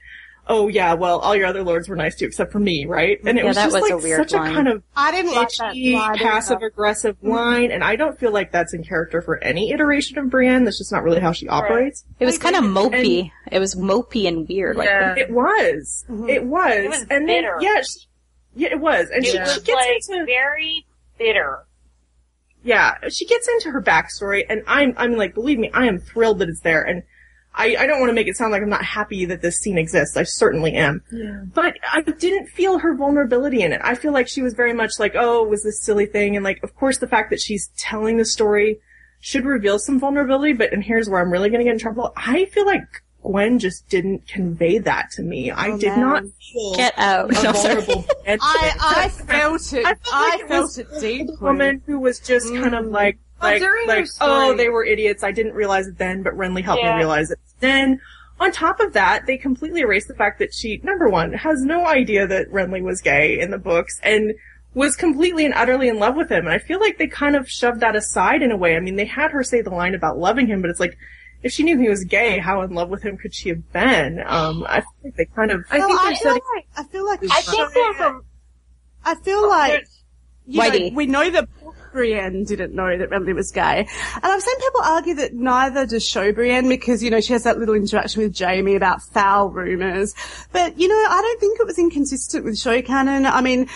"Oh 0.50 0.68
yeah, 0.68 0.94
well, 0.94 1.20
all 1.20 1.36
your 1.36 1.46
other 1.48 1.64
lords 1.64 1.88
were 1.90 1.96
nice 1.96 2.16
too, 2.16 2.26
except 2.26 2.52
for 2.52 2.60
me, 2.60 2.86
right?" 2.86 3.20
And 3.26 3.38
it 3.38 3.42
Yeah, 3.44 3.48
was 3.50 3.56
that 3.58 3.64
just 3.66 3.74
was 3.74 3.82
like 3.84 3.92
a 3.92 3.98
weird 3.98 4.30
such 4.30 4.34
line. 4.40 4.52
a 4.52 4.56
kind 4.56 4.68
of 4.68 4.84
I 4.96 5.12
didn't 5.12 5.34
like 5.36 5.50
that 5.58 5.74
bitchy, 5.76 5.94
line 5.94 6.16
either. 6.16 6.24
passive 6.24 6.62
aggressive 6.62 7.18
line, 7.22 7.72
and 7.72 7.84
I 7.84 7.96
don't 7.96 8.18
feel 8.20 8.32
like 8.32 8.52
that's 8.52 8.74
in 8.74 8.84
character 8.84 9.22
for 9.22 9.38
any 9.44 9.72
iteration 9.72 10.18
of 10.18 10.30
Brienne. 10.30 10.64
That's 10.66 10.78
just 10.78 10.92
not 10.92 11.04
really 11.04 11.20
how 11.20 11.32
she 11.32 11.48
operates. 11.48 12.06
It 12.20 12.26
was 12.26 12.38
kind 12.38 12.56
of 12.56 12.64
mopey. 12.64 13.32
It 13.52 13.60
was 13.60 13.76
mopey 13.76 14.28
and 14.28 14.48
weird. 14.48 14.78
Like 14.78 14.90
It 15.18 15.30
was. 15.32 16.06
Mm-hmm. 16.10 16.30
It 16.30 16.44
was. 16.46 16.74
It 16.76 16.90
was 16.90 17.06
and 17.10 17.28
bitter. 17.28 17.58
then 17.60 17.62
yeah, 17.62 17.82
she, 17.82 18.00
yeah, 18.56 18.70
it 18.72 18.80
was. 18.80 19.10
And 19.10 19.24
It 19.26 19.30
she, 19.32 19.40
was 19.40 19.54
she 19.54 19.62
gets 19.62 19.70
like 20.10 20.18
into 20.18 20.26
very 20.26 20.86
bitter. 21.18 21.66
yeah, 22.64 22.96
she 23.10 23.26
gets 23.26 23.48
into 23.48 23.72
her 23.72 23.82
backstory, 23.82 24.44
and 24.50 24.64
I'm 24.68 24.94
I'm 24.98 25.16
like, 25.16 25.34
believe 25.34 25.60
me, 25.60 25.70
I 25.74 25.86
am 25.88 26.00
thrilled 26.00 26.40
that 26.40 26.50
it's 26.50 26.62
there, 26.62 26.82
and 26.84 27.04
I 27.58 27.76
I 27.80 27.88
don't 27.88 28.00
want 28.00 28.10
to 28.10 28.14
make 28.14 28.28
it 28.28 28.38
sound 28.38 28.52
like 28.52 28.62
I'm 28.62 28.70
not 28.70 28.84
happy 28.86 29.26
that 29.26 29.42
this 29.42 29.58
scene 29.60 29.78
exists. 29.78 30.16
I 30.16 30.24
certainly 30.24 30.74
am. 30.74 31.02
Yeah. 31.12 31.42
But 31.54 31.76
I 31.92 32.02
didn't 32.02 32.48
feel 32.48 32.80
her 32.80 32.96
vulnerability 32.96 33.62
in 33.64 33.74
it. 33.74 33.82
I 33.84 33.96
feel 33.96 34.14
like 34.14 34.28
she 34.28 34.42
was 34.42 34.54
very 34.54 34.74
much 34.74 34.92
like, 35.00 35.14
oh, 35.16 35.44
it 35.44 35.50
was 35.50 35.64
this 35.64 35.82
silly 35.82 36.06
thing, 36.06 36.36
and 36.36 36.44
like, 36.46 36.62
of 36.64 36.76
course, 36.76 37.00
the 37.00 37.08
fact 37.08 37.30
that 37.32 37.42
she's 37.42 37.70
telling 37.78 38.18
the 38.18 38.26
story 38.26 38.80
should 39.20 39.46
reveal 39.46 39.80
some 39.80 40.00
vulnerability. 40.00 40.54
But 40.54 40.72
and 40.72 40.84
here's 40.84 41.10
where 41.10 41.20
I'm 41.20 41.32
really 41.32 41.50
going 41.50 41.60
to 41.60 41.66
get 41.66 41.74
in 41.74 41.80
trouble. 41.80 42.14
I 42.16 42.46
feel 42.46 42.66
like 42.66 42.84
Gwen 43.24 43.60
just 43.60 43.90
didn't 43.90 44.28
convey 44.28 44.78
that 44.78 45.10
to 45.12 45.22
me. 45.24 45.52
I 45.52 45.70
Oh, 45.72 45.78
did 45.78 45.90
man. 45.90 46.00
not 46.00 46.24
feel 46.54 46.76
get 46.76 46.94
out. 46.98 47.32
a 47.32 47.34
No, 47.44 47.52
sorry. 47.54 47.82
vulnerable. 47.82 48.06
I, 48.28 48.74
I 48.80 49.10
felt 49.10 49.74
it. 49.74 49.86
I 49.86 49.90
I 49.90 49.96
felt 49.96 50.14
like 50.32 50.40
it 50.42 50.48
felt 50.48 50.64
was 50.64 50.78
it 50.78 50.90
the 50.92 51.00
deeply. 51.02 51.36
woman 51.42 51.82
who 51.88 52.00
was 52.00 52.20
just 52.20 52.48
kind 52.54 52.76
of 52.76 52.86
mm. 52.86 52.92
like, 52.92 53.16
Well, 53.16 53.27
like, 53.42 53.60
during 53.62 53.88
like, 53.88 54.08
story- 54.08 54.32
oh, 54.32 54.56
they 54.56 54.70
were 54.70 54.84
idiots. 54.84 55.24
I 55.24 55.32
didn't 55.32 55.54
realize 55.54 55.88
it 55.88 55.98
then, 55.98 56.24
but 56.24 56.34
Renly 56.38 56.64
helped 56.64 56.84
Yeah. 56.84 56.94
me 56.94 56.98
realize 56.98 57.32
it. 57.32 57.40
Then, 57.60 58.00
on 58.40 58.52
top 58.52 58.80
of 58.80 58.94
that, 58.94 59.26
they 59.26 59.38
completely 59.38 59.82
erased 59.82 60.08
the 60.08 60.14
fact 60.16 60.40
that 60.40 60.54
she, 60.54 60.80
number 60.84 61.08
one, 61.10 61.34
has 61.34 61.64
no 61.64 61.86
idea 61.88 62.28
that 62.28 62.52
Renly 62.52 62.82
was 62.82 63.02
gay 63.02 63.40
in 63.40 63.52
the 63.52 63.58
books 63.58 64.00
and 64.04 64.34
was 64.74 64.96
completely 64.96 65.44
and 65.46 65.54
utterly 65.56 65.88
in 65.88 65.98
love 65.98 66.16
with 66.16 66.30
him. 66.30 66.46
And 66.46 66.50
I 66.54 66.60
feel 66.60 66.80
like 66.80 66.98
they 67.00 67.08
kind 67.08 67.36
of 67.36 67.50
shoved 67.50 67.80
that 67.80 67.96
aside 67.96 68.44
in 68.44 68.52
a 68.52 68.58
way. 68.58 68.76
I 68.76 68.80
mean, 68.80 68.96
they 68.96 69.06
had 69.06 69.32
her 69.32 69.44
say 69.44 69.62
the 69.62 69.72
line 69.72 69.96
about 69.96 70.20
loving 70.20 70.46
him, 70.48 70.62
but 70.62 70.70
it's 70.70 70.80
like, 70.80 70.98
if 71.44 71.52
she 71.52 71.64
knew 71.64 71.80
he 71.80 71.90
was 71.90 72.04
gay, 72.04 72.38
how 72.40 72.62
in 72.62 72.74
love 72.74 72.90
with 72.90 73.02
him 73.04 73.18
could 73.18 73.34
she 73.34 73.50
have 73.50 73.72
been? 73.72 74.22
Um, 74.26 74.66
I 74.68 74.84
think 75.02 75.16
they 75.16 75.26
kind 75.26 75.52
of, 75.52 75.66
I 75.72 75.80
Well, 75.80 75.88
think 75.88 76.00
I 76.00 76.04
they're 76.06 76.12
feel 76.16 76.22
setting. 76.24 76.42
like, 76.56 76.66
I 76.76 76.84
feel 76.84 77.06
like 77.06 77.20
I 77.24 77.42
think 77.42 77.74
there's 77.74 78.00
a 78.00 78.22
I 79.06 79.16
feel 79.16 79.50
like 79.50 79.72
there's- 79.72 80.04
you 80.48 80.90
know, 80.90 80.96
we 80.96 81.06
know 81.06 81.30
that 81.30 81.48
Brienne 81.98 82.44
didn't 82.44 82.76
know 82.76 82.96
that 82.96 83.10
Renly 83.10 83.34
was 83.34 83.50
gay. 83.50 83.80
And 83.80 84.24
I've 84.24 84.42
seen 84.44 84.60
people 84.60 84.82
argue 84.84 85.16
that 85.16 85.34
neither 85.34 85.88
does 85.88 86.08
show 86.08 86.32
Brienne 86.32 86.70
because, 86.70 87.02
you 87.02 87.10
know, 87.10 87.20
she 87.20 87.34
has 87.34 87.44
that 87.44 87.58
little 87.58 87.74
interaction 87.74 88.22
with 88.22 88.38
Jaime 88.38 88.76
about 88.76 89.02
foul 89.02 89.50
rumours. 89.50 90.14
But, 90.52 90.80
you 90.80 90.88
know, 90.88 90.96
I 90.96 91.20
don't 91.20 91.40
think 91.40 91.60
it 91.60 91.66
was 91.66 91.80
inconsistent 91.80 92.46
with 92.46 92.60
show 92.60 92.84
canon. 92.84 93.26
I 93.26 93.42
mean, 93.42 93.68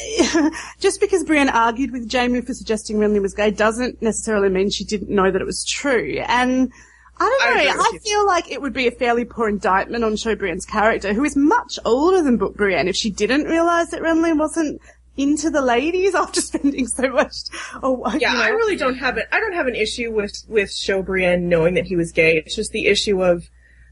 just 0.80 1.02
because 1.02 1.22
Brienne 1.22 1.50
argued 1.50 1.92
with 1.92 2.10
Jaime 2.10 2.40
for 2.40 2.54
suggesting 2.54 2.96
Renly 2.96 3.20
was 3.20 3.34
gay 3.34 3.50
doesn't 3.50 4.00
necessarily 4.00 4.48
mean 4.48 4.70
she 4.70 4.84
didn't 4.84 5.10
know 5.10 5.30
that 5.30 5.42
it 5.42 5.44
was 5.44 5.66
true. 5.66 6.24
And 6.26 6.72
I 7.18 7.24
I 7.24 7.54
don't 7.54 7.58
know. 7.58 7.76
with 7.76 7.94
I, 7.94 7.98
feel 7.98 8.26
like 8.26 8.50
it 8.50 8.62
would 8.62 8.72
be 8.72 8.88
a 8.88 8.90
fairly 8.90 9.26
poor 9.26 9.50
indictment 9.50 10.02
on 10.02 10.16
Show 10.16 10.34
Brienne's 10.34 10.64
character, 10.64 11.12
who 11.12 11.24
is 11.24 11.36
much 11.36 11.78
older 11.84 12.22
than 12.22 12.38
Book 12.38 12.56
Brienne, 12.56 12.88
if 12.88 12.96
she 12.96 13.10
didn't 13.10 13.44
realise 13.44 13.90
that 13.90 14.00
Renly 14.00 14.36
wasn't 14.36 14.80
into 15.16 15.50
the 15.50 15.62
ladies 15.62 16.14
after 16.14 16.40
spending 16.40 16.86
so 16.86 17.08
much. 17.10 17.34
Oh, 17.82 18.02
yeah, 18.18 18.32
you 18.32 18.38
know. 18.38 18.42
I 18.44 18.48
really 18.48 18.76
don't 18.76 18.96
have 18.96 19.16
it. 19.18 19.28
I 19.32 19.40
don't 19.40 19.54
have 19.54 19.66
an 19.66 19.74
issue 19.74 20.12
with, 20.12 20.32
with 20.48 20.72
Show 20.72 21.02
Brienne 21.02 21.48
knowing 21.48 21.74
that 21.74 21.86
he 21.86 21.96
was 21.96 22.12
gay. 22.12 22.38
It's 22.38 22.56
just 22.56 22.72
the 22.72 22.86
issue 22.86 23.22
of, 23.22 23.48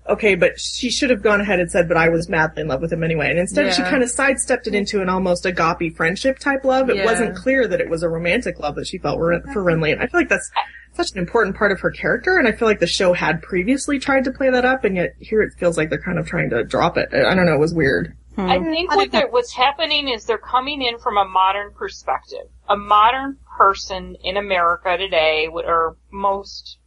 okay, 0.09 0.35
but 0.35 0.59
she 0.59 0.91
should 0.91 1.11
have 1.11 1.23
gone 1.23 1.41
ahead 1.41 1.61
and 1.61 1.71
said, 1.71 1.87
but 1.87 1.97
I 1.97 2.09
was 2.09 2.29
madly 2.29 2.63
in 2.63 2.69
love 2.69 2.81
with 2.81 2.93
him 2.93 3.05
anyway. 3.05 3.31
And 3.31 3.39
instead 3.39 3.73
she 3.73 3.83
kind 3.83 4.03
of 4.03 4.11
sidestepped 4.11 4.67
it 4.67 4.75
into 4.75 5.01
an 5.01 5.09
almost 5.09 5.47
agape 5.47 5.97
friendship 5.97 6.39
type 6.41 6.65
love. 6.65 6.91
It 6.91 6.97
Yeah. 6.97 7.05
wasn't 7.05 7.37
clear 7.37 7.69
that 7.69 7.81
it 7.81 7.89
was 7.89 8.03
a 8.03 8.09
romantic 8.09 8.59
love 8.59 8.75
that 8.75 8.87
she 8.89 8.99
felt 8.99 9.19
for 9.19 9.41
for 9.53 9.63
Renly. 9.63 9.93
And 9.93 10.03
I 10.03 10.07
feel 10.09 10.19
like 10.21 10.29
that's 10.29 10.51
such 10.95 11.13
an 11.13 11.19
important 11.19 11.57
part 11.57 11.71
of 11.73 11.81
her 11.81 11.91
character. 11.93 12.37
And 12.37 12.49
I 12.49 12.53
feel 12.53 12.67
like 12.67 12.81
the 12.81 12.87
show 12.87 13.13
had 13.13 13.41
previously 13.43 13.99
tried 14.01 14.25
to 14.25 14.33
play 14.33 14.51
that 14.51 14.65
up. 14.65 14.85
And 14.85 14.97
yet 14.97 15.15
here 15.21 15.41
it 15.41 15.55
feels 15.57 15.79
like 15.79 15.89
they're 15.89 16.03
kind 16.03 16.19
of 16.19 16.27
trying 16.27 16.51
to 16.51 16.65
drop 16.65 16.99
it. 16.99 17.09
I 17.15 17.35
don't 17.37 17.47
know. 17.47 17.55
It 17.55 17.61
was 17.61 17.73
weird. 17.73 18.17
I 18.37 18.59
hmm. 18.59 18.65
think 18.65 18.95
what 18.95 19.13
they're, 19.13 19.29
what's 19.29 19.53
happening 19.53 20.09
is 20.09 20.25
they're 20.25 20.39
coming 20.39 20.83
in 20.83 20.99
from 20.99 21.19
a 21.19 21.25
modern 21.25 21.73
perspective. 21.75 22.49
A 22.69 22.77
modern 22.77 23.39
person 23.59 24.17
in 24.25 24.37
America 24.37 24.97
today, 24.97 25.49
would, 25.51 25.67
or 25.67 25.97
most 26.11 26.79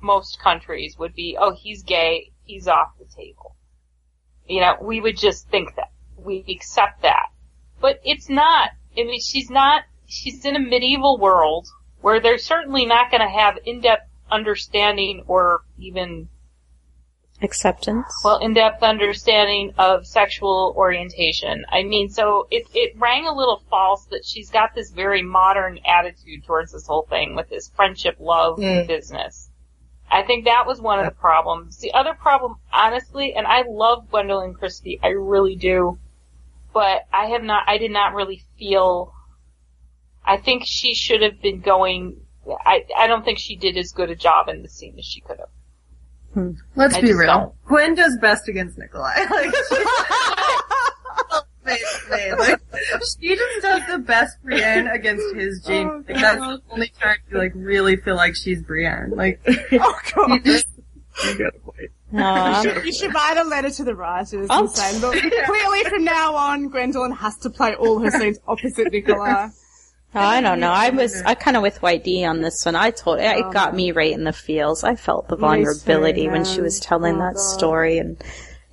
most 0.00 0.40
countries, 0.40 0.96
would 0.98 1.14
be, 1.14 1.36
oh, 1.40 1.54
he's 1.54 1.82
gay, 1.82 2.32
he's 2.44 2.68
off 2.68 2.92
the 2.98 3.04
table. 3.04 3.56
You 4.46 4.60
know, 4.60 4.76
we 4.80 5.00
would 5.00 5.16
just 5.16 5.48
think 5.48 5.76
that. 5.76 5.90
We 6.16 6.44
accept 6.48 7.02
that. 7.02 7.26
But 7.80 8.00
it's 8.04 8.28
not. 8.28 8.70
I 8.96 9.04
mean, 9.04 9.20
she's 9.20 9.50
not, 9.50 9.82
she's 10.06 10.44
in 10.44 10.56
a 10.56 10.60
medieval 10.60 11.18
world 11.18 11.66
where 12.00 12.20
they're 12.20 12.38
certainly 12.38 12.84
not 12.84 13.10
going 13.10 13.22
to 13.22 13.28
have 13.28 13.58
in-depth 13.64 14.08
understanding 14.30 15.24
or 15.26 15.62
even 15.78 16.28
Acceptance. 17.42 18.06
well, 18.24 18.38
in-depth 18.38 18.82
understanding 18.82 19.72
of 19.78 20.06
sexual 20.06 20.72
orientation. 20.76 21.64
I 21.70 21.82
mean, 21.82 22.08
so 22.08 22.46
it, 22.50 22.66
it 22.74 22.92
rang 22.96 23.26
a 23.26 23.34
little 23.34 23.62
false 23.68 24.06
that 24.06 24.24
she's 24.24 24.50
got 24.50 24.74
this 24.74 24.90
very 24.90 25.22
modern 25.22 25.80
attitude 25.84 26.44
towards 26.44 26.72
this 26.72 26.86
whole 26.86 27.06
thing 27.10 27.34
with 27.34 27.48
this 27.48 27.68
friendship 27.74 28.16
love 28.20 28.58
Mm. 28.58 28.86
business. 28.86 29.50
I 30.10 30.22
think 30.22 30.44
that 30.44 30.66
was 30.66 30.80
one 30.80 30.98
of 30.98 31.06
the 31.06 31.10
problems. 31.18 31.78
The 31.78 31.92
other 31.94 32.12
problem, 32.14 32.56
honestly, 32.72 33.32
and 33.34 33.46
I 33.46 33.62
love 33.66 34.08
Gwendoline 34.10 34.54
Christie, 34.54 35.00
I 35.02 35.08
really 35.08 35.56
do, 35.56 35.98
but 36.74 37.06
I 37.12 37.26
have 37.26 37.42
not, 37.42 37.64
I 37.66 37.78
did 37.78 37.90
not 37.90 38.14
really 38.14 38.42
feel, 38.58 39.14
I 40.24 40.36
think 40.36 40.64
she 40.66 40.94
should 40.94 41.22
have 41.22 41.40
been 41.40 41.60
going, 41.60 42.20
I, 42.46 42.84
I 42.96 43.06
don't 43.06 43.24
think 43.24 43.38
she 43.38 43.56
did 43.56 43.76
as 43.78 43.92
good 43.92 44.10
a 44.10 44.16
job 44.16 44.48
in 44.48 44.62
the 44.62 44.68
scene 44.68 44.96
as 44.98 45.06
she 45.06 45.20
could 45.22 45.38
have. 45.38 45.48
Hmm. 46.34 46.50
Let's 46.76 46.94
I 46.94 47.00
be 47.02 47.12
real. 47.12 47.26
don't. 47.26 47.64
Gwen 47.66 47.94
does 47.94 48.16
best 48.18 48.48
against 48.48 48.78
Nikolaj. 48.78 49.28
Like, 51.64 51.78
she, 51.78 52.32
like, 52.38 52.60
she 53.20 53.36
just 53.36 53.62
does 53.62 53.82
the 53.88 53.98
best 53.98 54.36
Brienne 54.42 54.88
against 54.88 55.32
his 55.36 55.62
James. 55.64 56.04
Oh, 56.08 56.12
like, 56.12 56.20
that's 56.20 56.38
the 56.40 56.60
only 56.70 56.92
time 57.00 57.16
you 57.30 57.38
like 57.38 57.52
really 57.54 57.96
feel 57.96 58.16
like 58.16 58.34
she's 58.34 58.60
Brienne. 58.62 59.12
Like, 59.14 59.40
Oh 59.72 59.98
god. 60.14 60.32
she 60.32 60.38
just, 60.40 60.66
You 61.24 61.38
got 61.38 61.54
a 61.54 61.58
point. 61.60 61.90
No, 62.10 62.24
I'm- 62.26 62.64
You 62.66 62.74
should, 62.74 62.84
you 62.86 62.92
should 62.92 63.14
write 63.14 63.36
a 63.38 63.44
letter 63.44 63.70
to 63.70 63.84
the 63.84 63.94
writers 63.94 64.48
Oh. 64.50 64.58
and 64.60 64.70
say, 64.70 64.98
look, 64.98 65.12
clearly 65.14 65.84
from 65.84 66.04
now 66.04 66.34
on, 66.34 66.68
Gwendoline 66.68 67.16
has 67.16 67.36
to 67.38 67.48
play 67.50 67.74
all 67.76 68.00
her 68.00 68.10
scenes 68.10 68.38
opposite 68.48 68.88
Nikolaj. 68.92 69.52
I 70.14 70.40
don't 70.40 70.60
know. 70.60 70.70
I 70.70 70.90
was 70.90 71.22
I 71.22 71.34
kind 71.34 71.56
of 71.56 71.62
with 71.62 71.80
White 71.82 72.04
D 72.04 72.24
on 72.24 72.42
this 72.42 72.64
one. 72.64 72.76
I 72.76 72.90
told 72.90 73.18
it 73.18 73.44
Oh. 73.44 73.50
got 73.50 73.74
me 73.74 73.92
right 73.92 74.12
in 74.12 74.24
the 74.24 74.32
feels. 74.32 74.84
I 74.84 74.94
felt 74.94 75.28
the 75.28 75.36
vulnerability 75.36 76.28
when 76.28 76.44
she 76.44 76.60
was 76.60 76.80
telling 76.80 77.18
that 77.18 77.38
story, 77.38 77.98
and 77.98 78.22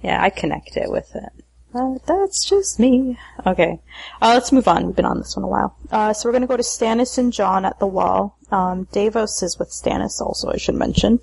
yeah, 0.01 0.21
I 0.21 0.29
connected 0.29 0.89
with 0.89 1.15
it. 1.15 1.29
But 1.71 2.05
that's 2.07 2.49
just 2.49 2.79
me. 2.79 3.17
Okay, 3.45 3.79
uh, 4.21 4.31
let's 4.33 4.51
move 4.51 4.67
on. 4.67 4.87
We've 4.87 4.95
been 4.95 5.05
on 5.05 5.19
this 5.19 5.35
one 5.37 5.43
a 5.45 5.47
while. 5.47 5.77
Uh, 5.91 6.13
so 6.13 6.27
we're 6.27 6.33
gonna 6.33 6.47
go 6.47 6.57
to 6.57 6.63
Stannis 6.63 7.17
and 7.17 7.31
Jon 7.31 7.63
at 7.63 7.79
the 7.79 7.87
wall. 7.87 8.37
Um, 8.51 8.87
Davos 8.91 9.43
is 9.43 9.59
with 9.59 9.69
Stannis 9.69 10.19
also, 10.19 10.49
I 10.51 10.57
should 10.57 10.75
mention. 10.75 11.19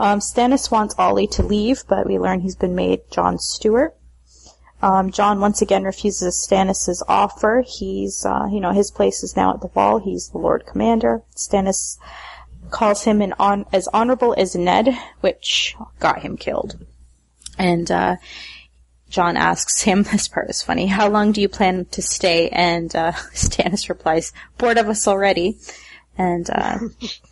Um, 0.00 0.20
Stannis 0.20 0.70
wants 0.70 0.94
Ollie 0.98 1.26
to 1.28 1.42
leave, 1.42 1.84
but 1.88 2.06
we 2.06 2.18
learn 2.18 2.40
he's 2.40 2.56
been 2.56 2.74
made 2.74 3.00
Jon's 3.10 3.44
steward. 3.46 3.92
Um, 4.82 5.12
Jon 5.12 5.40
once 5.40 5.62
again 5.62 5.84
refuses 5.84 6.34
Stannis' 6.36 7.02
offer. 7.06 7.64
He's, 7.66 8.26
uh, 8.26 8.48
you 8.50 8.60
know, 8.60 8.72
his 8.72 8.90
place 8.90 9.22
is 9.22 9.36
now 9.36 9.54
at 9.54 9.60
the 9.60 9.70
wall. 9.74 9.98
He's 9.98 10.30
the 10.30 10.38
Lord 10.38 10.66
Commander. 10.66 11.22
Stannis 11.36 11.98
calls 12.70 13.04
him 13.04 13.22
an 13.22 13.32
on- 13.38 13.66
as 13.72 13.88
honorable 13.88 14.34
as 14.36 14.56
Ned, 14.56 14.98
which 15.20 15.76
got 16.00 16.22
him 16.22 16.36
killed. 16.36 16.84
And, 17.58 17.90
uh, 17.90 18.16
Jon 19.08 19.36
asks 19.36 19.82
him, 19.82 20.02
this 20.10 20.26
part 20.26 20.50
is 20.50 20.62
funny, 20.62 20.86
how 20.88 21.08
long 21.08 21.30
do 21.30 21.40
you 21.40 21.48
plan 21.48 21.84
to 21.92 22.02
stay? 22.02 22.48
And, 22.48 22.94
uh, 22.96 23.12
Stannis 23.34 23.88
replies, 23.88 24.32
bored 24.58 24.78
of 24.78 24.88
us 24.88 25.06
already. 25.06 25.58
And, 26.18 26.48
uh, 26.50 26.78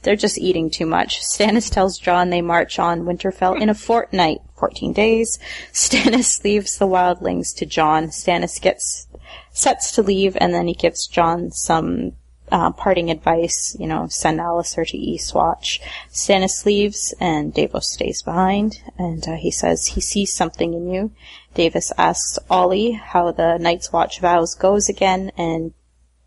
they're 0.02 0.16
just 0.16 0.38
eating 0.38 0.70
too 0.70 0.86
much. 0.86 1.20
Stannis 1.20 1.70
tells 1.70 1.98
Jon 1.98 2.30
they 2.30 2.40
march 2.40 2.78
on 2.78 3.04
Winterfell 3.04 3.60
in 3.60 3.68
a 3.68 3.74
fortnight, 3.74 4.40
14 4.58 4.92
days. 4.92 5.38
Stannis 5.72 6.42
leaves 6.44 6.78
the 6.78 6.86
wildlings 6.86 7.54
to 7.56 7.66
Jon. 7.66 8.08
Stannis 8.08 8.60
gets, 8.60 9.06
sets 9.52 9.92
to 9.92 10.02
leave 10.02 10.36
and 10.40 10.54
then 10.54 10.66
he 10.66 10.74
gives 10.74 11.06
Jon 11.06 11.50
some, 11.50 12.12
uh, 12.50 12.70
parting 12.72 13.10
advice, 13.10 13.76
you 13.78 13.86
know, 13.86 14.06
send 14.08 14.40
Alliser 14.40 14.86
to 14.86 14.98
Eastwatch. 14.98 15.80
Stannis 16.10 16.64
leaves 16.64 17.14
and 17.20 17.54
Davos 17.54 17.92
stays 17.92 18.22
behind 18.22 18.82
and 18.98 19.26
uh, 19.28 19.36
he 19.36 19.50
says 19.50 19.88
he 19.88 20.00
sees 20.00 20.34
something 20.34 20.74
in 20.74 20.90
you. 20.90 21.12
Davos 21.54 21.92
asks 21.96 22.38
Ollie 22.48 22.92
how 22.92 23.32
the 23.32 23.58
Night's 23.58 23.92
Watch 23.92 24.20
vows 24.20 24.54
goes 24.54 24.88
again 24.88 25.30
and 25.36 25.72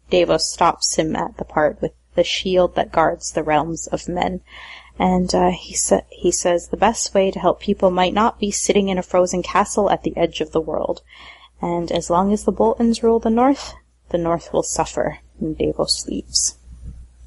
Davos 0.09 0.51
stops 0.51 0.95
him 0.95 1.15
at 1.15 1.37
the 1.37 1.45
part 1.45 1.81
with 1.81 1.93
the 2.16 2.24
shield 2.24 2.76
that 2.76 2.91
guards 2.91 3.32
the 3.32 3.43
realms 3.43 3.88
of 3.88 4.07
men. 4.07 4.41
And 4.99 5.34
uh, 5.34 5.49
he 5.49 5.74
sa- 5.74 6.01
he 6.09 6.32
says 6.32 6.68
the 6.68 6.78
best 6.78 7.14
way 7.14 7.32
to 7.32 7.39
help 7.39 7.59
people 7.59 7.89
might 7.89 8.14
not 8.14 8.39
be 8.39 8.51
sitting 8.51 8.89
in 8.89 8.97
a 8.97 9.03
frozen 9.03 9.41
castle 9.41 9.89
at 9.89 10.03
the 10.03 10.16
edge 10.16 10.41
of 10.41 10.51
the 10.51 10.61
world. 10.61 11.01
And 11.61 11.91
as 11.91 12.09
long 12.09 12.32
as 12.32 12.43
the 12.43 12.51
Boltons 12.51 13.01
rule 13.01 13.20
the 13.20 13.30
North, 13.30 13.74
the 14.09 14.18
North 14.18 14.53
will 14.53 14.64
suffer. 14.64 15.20
And 15.39 15.57
Davos 15.57 16.07
leaves. 16.07 16.57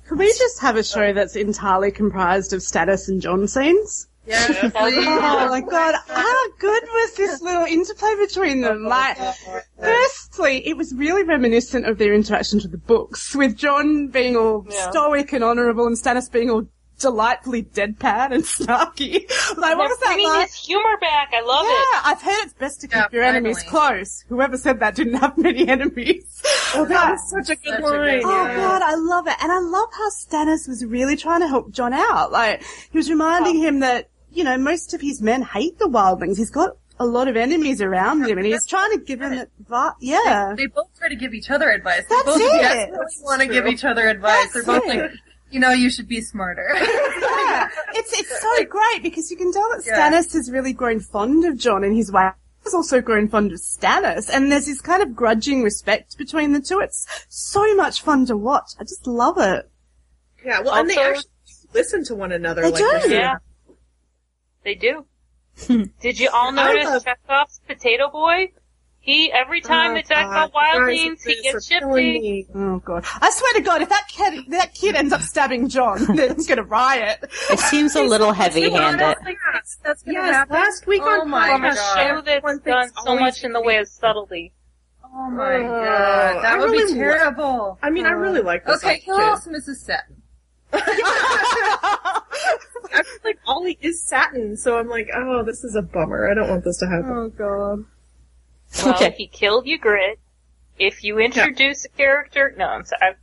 Could 0.07 0.19
we 0.19 0.29
just 0.29 0.61
have 0.61 0.77
a 0.77 0.85
show 0.85 1.13
that's 1.13 1.35
entirely 1.35 1.91
comprised 1.91 2.53
of 2.53 2.61
Stannis 2.61 3.09
and 3.09 3.21
Jon 3.21 3.49
scenes? 3.49 4.07
Yeah, 4.27 4.71
Oh 4.75 5.49
my 5.49 5.61
god, 5.61 5.95
how 6.09 6.51
good 6.59 6.83
was 6.83 7.15
this 7.15 7.41
little 7.43 7.65
interplay 7.65 8.15
between 8.19 8.61
them? 8.61 8.87
Oh, 8.87 8.89
like, 8.89 9.17
firstly, 9.81 10.67
it 10.67 10.77
was 10.77 10.95
really 10.95 11.23
reminiscent 11.23 11.87
of 11.87 11.99
their 11.99 12.15
interactions 12.15 12.63
with 12.65 12.73
the 12.73 12.79
books, 12.79 13.35
with 13.35 13.57
Jon 13.57 14.09
being 14.09 14.37
all 14.37 14.67
Yeah. 14.69 14.91
stoic 14.91 15.33
and 15.33 15.45
honourable 15.45 15.87
and 15.87 15.97
Stannis 15.97 16.31
being 16.31 16.51
all 16.51 16.67
delightfully 16.99 17.63
deadpan 17.63 18.33
and 18.33 18.43
snarky. 18.43 19.31
Like, 19.59 19.77
what 19.79 19.89
was 19.89 19.99
that 20.01 20.07
bringing 20.07 20.29
like? 20.29 20.47
his 20.49 20.57
humor 20.57 20.97
back. 21.01 21.31
I 21.35 21.41
love 21.43 21.65
it. 21.67 21.87
Yeah, 21.93 22.01
I've 22.05 22.23
heard 22.23 22.45
it's 22.45 22.53
best 22.55 22.81
to 22.81 22.89
keep 22.89 22.97
Yeah, 22.97 23.07
your 23.13 23.23
enemies 23.23 23.63
finally. 23.63 23.99
close. 23.99 24.25
Whoever 24.29 24.57
said 24.59 24.81
that 24.81 24.95
didn't 24.97 25.15
have 25.15 25.37
many 25.39 25.69
enemies. 25.77 26.43
Oh, 26.75 26.85
that 26.87 27.13
was 27.13 27.31
such 27.31 27.51
a 27.57 27.61
good 27.61 27.75
Such 27.75 27.81
a 27.81 27.85
line. 27.87 28.21
good 28.21 28.25
Oh 28.27 28.47
Yeah. 28.47 28.57
god, 28.57 28.83
I 28.83 28.95
love 28.97 29.27
it. 29.29 29.35
And 29.41 29.53
I 29.53 29.59
love 29.61 29.89
how 29.93 30.11
Stannis 30.11 30.67
was 30.69 30.85
really 30.85 31.17
trying 31.17 31.41
to 31.41 31.49
help 31.49 31.71
Jon 31.71 31.93
out. 31.93 32.33
Like, 32.33 32.63
he 32.91 32.99
was 32.99 33.09
reminding 33.11 33.59
oh. 33.59 33.63
him 33.69 33.81
that, 33.81 34.09
you 34.37 34.45
know, 34.45 34.57
most 34.59 34.95
of 34.95 35.01
his 35.01 35.23
men 35.23 35.43
hate 35.43 35.79
the 35.79 35.87
wildlings. 35.89 36.37
He's 36.37 36.51
got 36.51 36.77
a 36.99 37.07
lot 37.07 37.29
of 37.29 37.37
enemies 37.37 37.81
around 37.81 38.27
him 38.27 38.39
and 38.39 38.47
he's 38.47 38.67
trying 38.67 38.91
to 38.93 38.99
give 38.99 39.21
him 39.21 39.33
advice. 39.33 39.95
Yeah. 40.01 40.55
They 40.57 40.67
both 40.67 40.89
try 40.99 41.09
to 41.09 41.17
give 41.17 41.35
each 41.35 41.51
other 41.51 41.71
advice. 41.71 42.05
That's 42.09 42.25
They 42.25 42.31
both 42.33 42.41
it. 42.41 42.49
desperately 42.59 43.07
want 43.23 43.41
to 43.43 43.49
give 43.49 43.67
each 43.67 43.85
other 43.85 44.09
advice. 44.09 44.53
That's 44.53 44.53
They're 44.55 44.81
both 44.81 44.85
it. 44.91 45.01
like, 45.03 45.11
you 45.51 45.61
know, 45.61 45.71
you 45.71 45.91
should 45.91 46.09
be 46.09 46.21
smarter. 46.21 46.69
yeah. 46.75 47.69
It's, 47.95 48.13
it's 48.19 48.41
so 48.41 48.65
great 48.65 49.03
because 49.03 49.31
you 49.31 49.37
can 49.37 49.53
tell 49.53 49.69
that 49.71 49.85
Yeah. 49.87 50.11
Stannis 50.11 50.33
has 50.33 50.51
really 50.51 50.73
grown 50.73 51.01
fond 51.01 51.45
of 51.45 51.57
Jon 51.59 51.85
and 51.85 51.97
his 51.97 52.13
wife 52.13 52.35
He's 52.65 52.75
also 52.75 53.01
grown 53.01 53.29
fond 53.29 53.53
of 53.53 53.59
Stannis 53.59 54.29
and 54.33 54.51
there's 54.51 54.67
this 54.67 54.81
kind 54.81 55.03
of 55.03 55.15
grudging 55.15 55.63
respect 55.63 56.19
between 56.19 56.53
the 56.53 56.61
two. 56.61 56.81
It's 56.81 57.07
so 57.29 57.75
much 57.77 58.03
fun 58.03 58.27
to 58.27 58.37
watch. 58.37 58.73
I 58.81 58.83
just 58.85 59.07
love 59.07 59.39
it. 59.39 59.71
Yeah, 60.45 60.61
well, 60.61 60.75
and 60.75 60.91
they 60.91 60.97
actually 60.97 61.31
listen 61.75 62.05
to 62.05 62.15
one 62.15 62.33
another. 62.33 62.63
They 62.63 62.71
like 62.73 63.03
do. 63.05 63.11
Yeah. 63.11 63.37
They 64.67 64.75
do. 64.75 65.07
Did 66.01 66.19
you 66.19 66.29
all 66.35 66.51
notice 66.51 66.85
love- 66.87 67.05
Chekhov's 67.05 67.61
Potato 67.69 68.11
Boy? 68.11 68.51
He 68.99 69.31
every 69.31 69.63
oh 69.65 69.69
time 69.69 69.93
Oh, 69.93 69.95
they 69.95 70.03
talk 70.03 70.27
about 70.27 70.53
God, 70.53 70.89
you 70.89 71.15
guys 71.15 71.21
wildlings, 71.21 71.25
he 71.25 71.43
gets 71.43 71.69
killing 71.69 72.15
shifty. 72.15 72.47
Oh 72.53 72.79
god! 72.81 73.05
I 73.23 73.31
swear 73.31 73.53
to 73.55 73.61
God, 73.61 73.81
if 73.83 73.89
that 73.91 74.09
kid 74.09 74.47
that 74.51 74.75
kid 74.75 74.97
ends 74.97 75.13
up 75.13 75.21
stabbing 75.21 75.69
Jon, 75.69 76.05
then 76.17 76.35
he's 76.35 76.49
gonna 76.49 76.65
riot. 76.65 77.21
It 77.49 77.61
seems 77.61 77.95
a 77.95 78.03
little 78.03 78.33
heavy-handed. 78.33 79.01
Honestly, 79.05 79.37
that's, 79.53 79.77
that's 79.85 80.03
gonna 80.03 80.19
Yes, 80.19 80.35
happen. 80.35 80.55
last 80.57 80.89
week 80.89 81.03
oh 81.05 81.21
on 81.21 81.31
my 81.31 81.47
From 81.51 81.65
a 81.65 81.69
podcast, 81.69 81.75
god. 81.77 81.97
show 82.09 82.21
that's 82.23 82.59
done 82.65 82.89
so 83.05 83.15
much 83.17 83.45
in 83.45 83.53
the 83.53 83.61
way 83.63 83.77
of 83.77 83.87
subtlety. 83.87 84.53
Oh 85.05 85.31
my 85.31 85.55
Oh, 85.59 85.63
god. 85.63 86.43
That 86.43 86.45
I 86.45 86.59
would 86.59 86.73
really 86.73 86.93
be 86.93 86.99
wa- 86.99 87.05
terrible. 87.05 87.79
I 87.81 87.91
mean, 87.91 88.07
I 88.07 88.11
really 88.11 88.41
oh. 88.41 88.45
like 88.45 88.65
this. 88.67 88.83
Okay, 88.85 89.05
who 89.07 89.15
kid. 89.17 89.23
else 89.23 89.47
Mrs. 89.47 89.77
Seton? 89.77 90.23
I 92.93 93.03
feel 93.03 93.16
like 93.27 93.39
Ollie 93.47 93.79
is 93.81 94.03
satin, 94.03 94.57
so 94.57 94.79
I'm 94.79 94.89
like, 94.89 95.09
oh, 95.15 95.43
this 95.45 95.65
is 95.65 95.75
a 95.75 95.83
bummer. 95.83 96.31
I 96.31 96.35
don't 96.35 96.49
want 96.49 96.65
this 96.65 96.79
to 96.79 96.87
happen. 96.87 97.11
Oh 97.11 97.29
god! 97.29 97.85
Well, 98.85 98.95
Okay. 98.95 99.15
he 99.17 99.27
killed 99.27 99.67
you, 99.67 99.79
grit. 99.79 100.19
If 100.79 101.05
you 101.05 101.19
introduce 101.19 101.85
a 101.85 101.89
character, 101.89 102.55
no, 102.57 102.67
I'm 102.67 102.85
sorry, 102.85 103.01
I'm, 103.03 103.15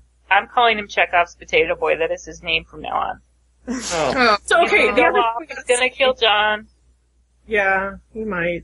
I'm 0.43 0.47
calling 0.47 0.77
him 0.79 0.87
Chekhov's 0.87 1.35
Potato 1.35 1.75
Boy. 1.75 1.97
That 1.97 2.11
is 2.11 2.25
his 2.25 2.41
name 2.43 2.63
from 2.65 2.81
now 2.81 2.95
on. 2.95 3.21
Oh. 3.67 4.37
So 4.45 4.57
oh, 4.59 4.65
okay, 4.65 4.87
the 4.91 5.03
other 5.03 5.11
go 5.13 5.19
off, 5.19 5.37
thing 5.39 5.47
we 5.49 5.63
gonna 5.75 5.79
say- 5.79 5.89
kill 5.89 6.13
Jon. 6.13 6.67
Yeah, 7.47 7.95
he 8.13 8.23
might. 8.23 8.63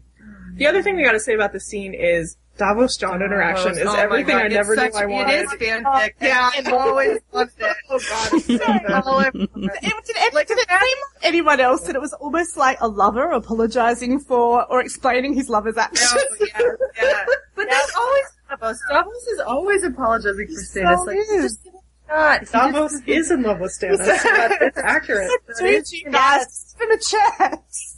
The 0.56 0.68
other 0.68 0.82
thing 0.82 0.96
we 0.96 1.04
got 1.04 1.12
to 1.14 1.20
say 1.20 1.36
about 1.36 1.54
the 1.54 1.60
scene 1.60 1.94
is 1.94 2.36
Davos 2.60 2.96
Jon 2.98 3.22
oh, 3.22 3.26
interaction 3.26 3.72
is 3.72 3.80
Oh 3.88 3.94
my 3.94 4.00
everything 4.00 4.36
I 4.36 4.46
it's 4.46 4.54
never 4.54 4.76
such- 4.76 4.94
knew 4.94 5.00
I 5.00 5.06
wanted. 5.08 5.34
It 5.34 5.46
is 5.46 5.52
fanfic. 5.54 6.12
Yeah. 6.22 6.52
I 6.54 6.72
always 6.72 7.20
loved 7.32 7.54
it. 7.60 7.76
Oh 7.90 7.98
god, 7.98 8.34
it's 8.34 8.46
so 8.46 8.58
good. 8.58 8.82
Oh, 9.06 9.20
It, 9.20 9.34
it- 9.34 9.54
did, 9.54 9.66
it, 9.66 10.48
did 10.48 10.58
it 10.60 10.68
like 10.70 10.88
anyone 11.24 11.60
else 11.60 11.82
that 11.88 11.96
it 11.96 12.02
was 12.02 12.14
almost 12.14 12.56
like 12.58 12.78
a 12.82 12.88
lover 12.88 13.32
apologizing 13.32 14.20
for 14.20 14.64
or 14.72 14.82
explaining 14.82 15.34
his 15.34 15.50
lover's 15.50 15.78
actions? 15.78 16.14
Oh, 16.14 16.36
yeah, 16.46 16.72
yeah. 17.02 17.26
But 17.56 17.68
that's 17.70 17.96
always 17.96 18.26
Davos. 18.50 18.80
Davos 18.90 19.28
is 19.34 19.40
always 19.40 19.84
apologizing 19.84 20.48
for 20.48 20.54
Stannis. 20.62 21.06
Like, 21.08 21.18
is. 21.18 21.28
just 21.44 21.64
give 21.64 21.74
it 21.74 21.80
a 22.10 22.12
shot. 22.14 22.40
He 22.42 22.46
Davos 22.72 22.92
just- 22.92 23.08
is 23.08 23.32
in 23.32 23.42
love 23.44 23.60
with 23.60 23.72
Stannis. 23.72 23.98
That- 23.98 24.58
It's 24.62 24.78
accurate. 24.78 25.32
Dude, 25.58 25.92
you 25.92 26.12
guys, 26.12 26.76
give 26.80 26.90
him 26.90 26.98
a 26.98 27.02
chance. 27.02 27.96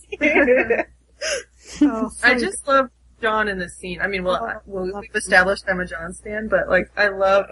Oh, 1.82 2.10
I 2.24 2.38
just 2.38 2.68
love 2.68 2.90
Jon 3.22 3.48
in 3.48 3.60
this 3.60 3.76
scene. 3.78 4.02
I 4.02 4.08
mean, 4.08 4.24
well, 4.24 4.40
oh, 4.42 4.46
I- 4.46 4.56
well 4.66 4.84
we've 5.02 5.16
established 5.16 5.64
I'm 5.68 5.80
a 5.80 5.86
Jon 5.86 6.14
stan, 6.14 6.48
but 6.48 6.68
like, 6.70 6.92
I 6.98 7.08
love, 7.10 7.46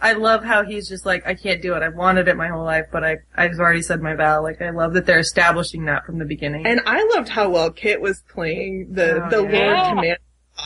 I 0.00 0.12
love 0.14 0.44
how 0.44 0.64
he's 0.64 0.88
just 0.88 1.04
like, 1.04 1.26
I 1.26 1.34
can't 1.34 1.60
do 1.60 1.74
it. 1.74 1.82
I've 1.82 1.94
wanted 1.94 2.28
it 2.28 2.36
my 2.36 2.48
whole 2.48 2.64
life, 2.64 2.86
but 2.90 3.04
I, 3.04 3.18
I've 3.36 3.58
already 3.58 3.82
said 3.82 4.00
my 4.00 4.14
vow. 4.14 4.42
Like, 4.42 4.62
I 4.62 4.70
love 4.70 4.94
that 4.94 5.06
they're 5.06 5.18
establishing 5.18 5.84
that 5.86 6.06
from 6.06 6.18
the 6.18 6.24
beginning. 6.24 6.66
And 6.66 6.80
I 6.86 7.02
loved 7.14 7.28
how 7.28 7.50
well 7.50 7.70
Kit 7.70 8.00
was 8.00 8.22
playing 8.32 8.88
the 8.92 9.24
Oh, 9.26 9.28
the 9.30 9.52
yeah. 9.52 9.74
Lord 9.74 9.88
Command 9.98 10.18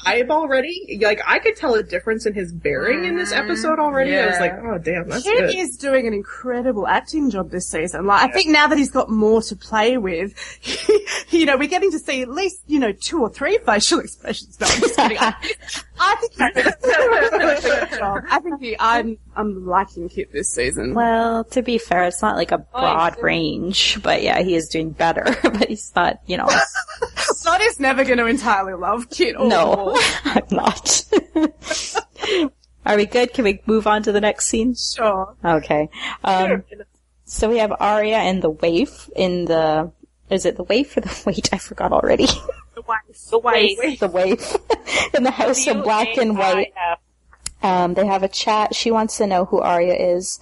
vibe 0.06 0.30
already. 0.30 0.98
Like 1.00 1.20
I 1.26 1.38
could 1.38 1.56
tell 1.56 1.74
a 1.74 1.82
difference 1.82 2.26
in 2.26 2.34
his 2.34 2.52
bearing 2.52 3.04
in 3.04 3.16
this 3.16 3.32
mm-hmm. 3.32 3.50
episode 3.50 3.78
already. 3.78 4.16
I 4.16 4.26
was 4.26 4.40
like, 4.40 4.52
oh 4.62 4.78
damn, 4.78 5.08
that's 5.08 5.24
Kit 5.24 5.38
good. 5.38 5.54
is 5.54 5.76
doing 5.76 6.06
an 6.06 6.14
incredible 6.14 6.86
acting 6.86 7.30
job 7.30 7.50
this 7.50 7.68
season. 7.68 8.06
Like, 8.06 8.28
I 8.28 8.32
think 8.32 8.50
now 8.50 8.66
that 8.66 8.78
he's 8.78 8.90
got 8.90 9.10
more 9.10 9.42
to 9.42 9.56
play 9.56 9.98
with, 9.98 10.34
you 11.32 11.46
know, 11.46 11.56
we're 11.56 11.68
getting 11.68 11.90
to 11.92 11.98
see 11.98 12.22
at 12.22 12.28
least, 12.28 12.62
you 12.66 12.78
know, 12.78 12.92
two 12.92 13.20
or 13.20 13.30
three 13.30 13.58
facial 13.64 14.00
expressions. 14.04 14.58
No, 14.60 14.66
I'm 14.68 14.80
just 14.80 14.96
kidding. 14.96 15.18
I, 15.98 16.16
think 16.16 16.32
he's 16.56 16.74
doing 16.76 17.06
a 17.06 17.10
really 17.10 17.60
good 17.60 17.98
job. 17.98 18.24
I 18.30 18.40
think 18.40 18.60
he, 18.60 18.76
I'm, 18.78 19.18
I'm 19.36 19.66
liking 19.66 20.08
Kit 20.08 20.32
this 20.32 20.50
season. 20.52 20.94
Well, 20.94 21.44
to 21.44 21.62
be 21.62 21.78
fair, 21.78 22.04
it's 22.04 22.22
not 22.22 22.36
like 22.36 22.52
a 22.52 22.58
broad 22.58 23.16
see. 23.16 23.22
range, 23.22 24.02
but 24.02 24.22
yeah, 24.22 24.42
he 24.42 24.54
is 24.54 24.68
doing 24.68 24.90
better. 24.90 25.24
but 25.42 25.68
he's 25.68 25.92
not, 25.94 26.20
you 26.26 26.36
know, 26.36 26.48
Sonny's 27.16 27.78
never 27.78 28.04
going 28.04 28.18
to 28.18 28.26
entirely 28.26 28.74
love 28.74 29.08
Kit 29.10 29.36
no, 29.38 29.96
I'm 30.24 30.46
not. 30.50 31.04
Are 32.86 32.96
we 32.96 33.06
good? 33.06 33.32
Can 33.32 33.44
we 33.44 33.60
move 33.66 33.86
on 33.86 34.02
to 34.02 34.12
the 34.12 34.20
next 34.20 34.46
scene? 34.46 34.74
Sure. 34.74 35.34
Okay. 35.44 35.88
Um, 36.22 36.64
so 37.24 37.48
we 37.48 37.58
have 37.58 37.72
Arya 37.78 38.18
and 38.18 38.42
the 38.42 38.50
waif 38.50 39.08
in 39.16 39.46
the. 39.46 39.92
Is 40.34 40.44
it 40.44 40.56
the 40.56 40.64
waif 40.64 40.96
or 40.96 41.00
the 41.00 41.22
wait? 41.26 41.48
I 41.52 41.58
forgot 41.58 41.92
already. 41.92 42.26
The 42.74 42.82
waif. 42.82 43.30
The 43.30 43.38
waif. 43.38 44.00
the 44.00 44.08
waif 44.08 44.56
in 45.14 45.22
the 45.22 45.30
house 45.30 45.66
of 45.66 45.82
black 45.84 46.16
and 46.16 46.36
white. 46.36 46.72
Um, 47.62 47.94
they 47.94 48.06
have 48.06 48.22
a 48.22 48.28
chat. 48.28 48.74
She 48.74 48.90
wants 48.90 49.16
to 49.16 49.26
know 49.26 49.46
who 49.46 49.60
Arya 49.60 49.94
is. 49.94 50.38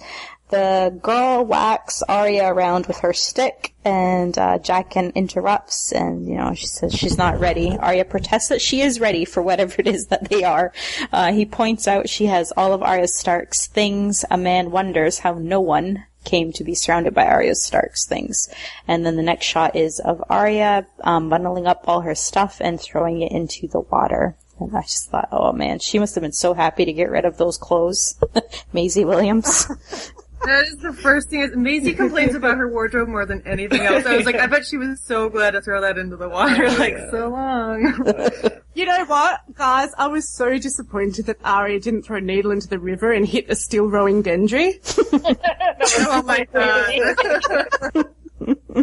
The 0.49 0.95
girl 1.01 1.43
whacks 1.43 2.03
Arya 2.03 2.45
around 2.45 2.85
with 2.85 2.99
her 2.99 3.13
stick, 3.13 3.73
and 3.83 4.37
uh, 4.37 4.59
Jaqen 4.59 5.15
interrupts, 5.15 5.91
and 5.91 6.27
you 6.27 6.35
know 6.35 6.53
she 6.53 6.67
says 6.67 6.93
she's 6.93 7.17
not 7.17 7.39
ready. 7.39 7.75
Arya 7.75 8.05
protests 8.05 8.49
that 8.49 8.61
she 8.61 8.81
is 8.81 8.99
ready 8.99 9.25
for 9.25 9.41
whatever 9.41 9.75
it 9.79 9.87
is 9.87 10.07
that 10.09 10.29
they 10.29 10.43
are. 10.43 10.71
Uh, 11.11 11.31
he 11.33 11.45
points 11.45 11.87
out 11.87 12.07
she 12.09 12.27
has 12.27 12.53
all 12.55 12.73
of 12.73 12.83
Arya 12.83 13.07
Stark's 13.07 13.65
things. 13.65 14.25
A 14.29 14.37
man 14.37 14.69
wonders 14.69 15.19
how 15.19 15.33
no 15.33 15.59
one 15.59 16.03
came 16.23 16.51
to 16.53 16.63
be 16.63 16.75
surrounded 16.75 17.13
by 17.13 17.25
Arya 17.25 17.55
Stark's 17.55 18.05
things. 18.05 18.49
And 18.87 19.05
then 19.05 19.15
the 19.15 19.23
next 19.23 19.45
shot 19.45 19.75
is 19.75 19.99
of 19.99 20.23
Arya 20.29 20.85
um, 21.03 21.29
bundling 21.29 21.67
up 21.67 21.83
all 21.87 22.01
her 22.01 22.15
stuff 22.15 22.57
and 22.61 22.79
throwing 22.79 23.21
it 23.21 23.31
into 23.31 23.67
the 23.67 23.79
water. 23.81 24.35
And 24.59 24.75
I 24.75 24.81
just 24.81 25.09
thought, 25.09 25.29
oh 25.31 25.51
man, 25.51 25.79
she 25.79 25.99
must 25.99 26.15
have 26.15 26.21
been 26.21 26.31
so 26.31 26.53
happy 26.53 26.85
to 26.85 26.93
get 26.93 27.09
rid 27.09 27.25
of 27.25 27.37
those 27.37 27.57
clothes. 27.57 28.19
Maisie 28.73 29.05
Williams. 29.05 29.67
That 30.45 30.65
is 30.67 30.77
the 30.77 30.93
first 30.93 31.29
thing. 31.29 31.41
Is, 31.41 31.55
Maisie 31.55 31.93
complains 31.95 32.35
about 32.35 32.57
her 32.57 32.67
wardrobe 32.67 33.07
more 33.07 33.25
than 33.25 33.41
anything 33.47 33.81
else. 33.81 34.05
I 34.05 34.17
was 34.17 34.25
like, 34.25 34.35
I 34.35 34.47
bet 34.47 34.65
she 34.65 34.77
was 34.77 35.01
so 35.01 35.29
glad 35.29 35.51
to 35.51 35.61
throw 35.61 35.81
that 35.81 35.97
into 35.97 36.17
the 36.17 36.29
water. 36.29 36.69
Like 36.71 36.97
so 37.11 37.29
long. 37.29 38.59
You 38.75 38.87
know 38.87 39.05
what, 39.05 39.41
guys? 39.53 39.91
I 39.99 40.07
was 40.07 40.27
so 40.27 40.57
disappointed 40.57 41.27
that 41.27 41.37
Arya 41.43 41.79
didn't 41.79 42.01
throw 42.03 42.17
a 42.17 42.21
needle 42.21 42.49
into 42.49 42.67
the 42.67 42.79
river 42.79 43.11
and 43.11 43.23
hit 43.23 43.45
a 43.47 43.55
still 43.55 43.85
rowing 43.85 44.23
Gendry. 44.23 44.79
oh 46.09 46.23
my 46.23 46.47
god. 46.51 48.07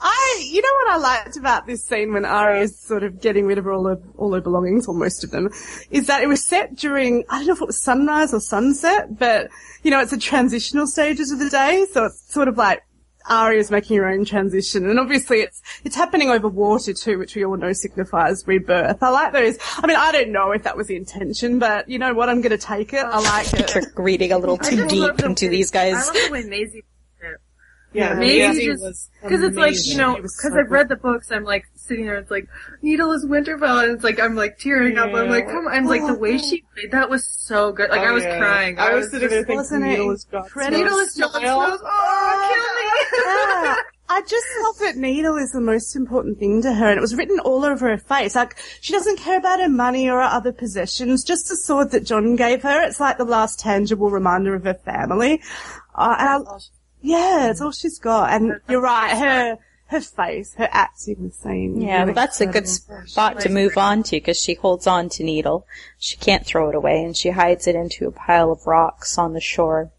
I, 0.00 0.48
you 0.50 0.62
know 0.62 0.68
what 0.84 0.92
I 0.92 0.96
liked 0.98 1.36
about 1.36 1.66
this 1.66 1.84
scene 1.84 2.12
when 2.12 2.24
Arya's 2.24 2.78
sort 2.78 3.02
of 3.02 3.20
getting 3.20 3.46
rid 3.46 3.58
of 3.58 3.66
all 3.66 3.86
her, 3.86 3.98
all 4.16 4.32
her 4.34 4.40
belongings, 4.40 4.86
or 4.86 4.94
most 4.94 5.24
of 5.24 5.30
them, 5.30 5.50
is 5.90 6.06
that 6.06 6.22
it 6.22 6.26
was 6.26 6.44
set 6.44 6.74
during, 6.76 7.24
I 7.28 7.38
don't 7.38 7.46
know 7.46 7.52
if 7.54 7.60
it 7.62 7.66
was 7.66 7.80
sunrise 7.80 8.34
or 8.34 8.40
sunset, 8.40 9.18
but, 9.18 9.48
you 9.82 9.90
know, 9.90 10.00
it's 10.00 10.10
the 10.10 10.18
transitional 10.18 10.86
stages 10.86 11.30
of 11.30 11.38
the 11.38 11.48
day, 11.48 11.86
so 11.90 12.06
it's 12.06 12.32
sort 12.32 12.48
of 12.48 12.56
like 12.56 12.82
Arya's 13.28 13.70
making 13.70 13.96
her 13.98 14.08
own 14.08 14.24
transition, 14.24 14.88
and 14.90 14.98
obviously 14.98 15.38
it's, 15.38 15.62
it's 15.84 15.94
happening 15.94 16.28
over 16.30 16.48
water 16.48 16.92
too, 16.92 17.18
which 17.18 17.36
we 17.36 17.44
all 17.44 17.56
know 17.56 17.72
signifies 17.72 18.46
rebirth. 18.46 19.02
I 19.02 19.08
like 19.10 19.32
those, 19.32 19.58
I 19.78 19.86
mean, 19.86 19.96
I 19.96 20.10
don't 20.12 20.32
know 20.32 20.50
if 20.50 20.64
that 20.64 20.76
was 20.76 20.88
the 20.88 20.96
intention, 20.96 21.58
but 21.58 21.88
you 21.88 21.98
know 21.98 22.14
what, 22.14 22.28
I'm 22.28 22.40
gonna 22.40 22.58
take 22.58 22.92
it, 22.92 23.04
I 23.04 23.20
like 23.20 23.52
it. 23.54 23.74
You're 23.96 24.04
reading 24.04 24.32
a 24.32 24.38
little 24.38 24.58
too 24.58 24.86
deep 24.88 25.20
into 25.20 25.48
these 25.48 25.70
I 25.74 25.90
guys. 25.90 26.06
love 26.06 26.14
the 26.14 26.32
way 26.32 26.42
Maisie. 26.44 26.84
Yeah, 27.94 28.14
Maisie 28.14 28.46
Maisie 28.48 28.66
just 28.66 29.10
because 29.22 29.42
it's 29.42 29.56
like 29.56 29.74
you 29.84 29.96
know 29.96 30.16
because 30.16 30.40
so 30.40 30.58
I've 30.58 30.70
read 30.70 30.88
the 30.88 30.96
books. 30.96 31.30
I'm 31.30 31.44
like 31.44 31.66
sitting 31.74 32.06
there. 32.06 32.16
It's 32.16 32.30
like 32.30 32.48
Needle 32.80 33.12
is 33.12 33.24
Winterfell, 33.26 33.84
and 33.84 33.92
it's 33.92 34.04
like 34.04 34.18
I'm 34.18 34.34
like 34.34 34.58
tearing 34.58 34.96
up. 34.98 35.12
I'm 35.12 35.28
like, 35.28 35.46
come 35.46 35.66
on. 35.66 35.72
I'm 35.72 35.86
like 35.86 36.06
the 36.06 36.14
way 36.14 36.38
she 36.38 36.64
played 36.74 36.92
that 36.92 37.10
was 37.10 37.26
so 37.26 37.72
good. 37.72 37.90
Like 37.90 38.00
Oh, 38.00 38.04
I 38.04 38.10
was 38.12 38.24
yeah. 38.24 38.38
crying. 38.38 38.78
I 38.78 38.94
was 38.94 39.10
sitting 39.10 39.28
there 39.28 39.40
thinking, 39.40 39.56
Wasn't 39.56 39.84
it 39.84 39.88
Needle 39.88 40.10
is 40.10 40.24
God. 40.24 40.44
incredible? 40.44 40.78
Needle 40.78 40.98
is 40.98 41.14
Jon 41.14 41.30
Snow. 41.30 41.78
Oh, 41.82 43.74
Yeah. 43.76 43.82
I 44.08 44.20
just 44.26 44.46
felt 44.60 44.78
that 44.80 44.96
Needle 44.96 45.36
is 45.38 45.52
the 45.52 45.60
most 45.60 45.96
important 45.96 46.38
thing 46.38 46.60
to 46.62 46.74
her, 46.74 46.88
and 46.90 46.98
it 46.98 47.00
was 47.00 47.14
written 47.14 47.38
all 47.40 47.64
over 47.64 47.88
her 47.88 47.96
face. 47.96 48.34
Like, 48.34 48.58
she 48.82 48.92
doesn't 48.92 49.18
care 49.18 49.38
about 49.38 49.58
her 49.60 49.70
money 49.70 50.06
or 50.10 50.16
her 50.16 50.22
other 50.22 50.52
possessions, 50.52 51.24
just 51.24 51.48
the 51.48 51.56
sword 51.56 51.92
that 51.92 52.04
Jon 52.04 52.36
gave 52.36 52.62
her. 52.62 52.82
It's 52.82 53.00
like 53.00 53.16
the 53.16 53.24
last 53.24 53.58
tangible 53.60 54.10
reminder 54.10 54.54
of 54.54 54.64
her 54.64 54.74
family. 54.74 55.40
Uh, 55.94 56.14
and 56.18 56.28
I, 56.46 56.58
yeah, 57.02 57.50
it's 57.50 57.60
all 57.60 57.72
she's 57.72 57.98
got. 57.98 58.30
And 58.30 58.60
you're 58.68 58.80
right, 58.80 59.16
her, 59.16 59.58
her 59.86 60.00
face, 60.00 60.54
her 60.54 60.68
acting 60.70 61.28
the 61.28 61.30
scene. 61.30 61.80
Yeah, 61.80 62.04
well, 62.04 62.14
that's 62.14 62.40
a 62.40 62.46
good 62.46 62.68
spot 62.68 63.40
to 63.40 63.48
move 63.48 63.76
on 63.76 64.02
to 64.04 64.12
because 64.12 64.38
she 64.38 64.54
holds 64.54 64.86
on 64.86 65.08
to 65.10 65.24
Needle. 65.24 65.66
She 65.98 66.16
can't 66.16 66.46
throw 66.46 66.70
it 66.70 66.74
away 66.74 67.02
and 67.04 67.16
she 67.16 67.30
hides 67.30 67.66
it 67.66 67.74
into 67.74 68.06
a 68.06 68.12
pile 68.12 68.50
of 68.50 68.66
rocks 68.66 69.18
on 69.18 69.34
the 69.34 69.40
shore. 69.40 69.90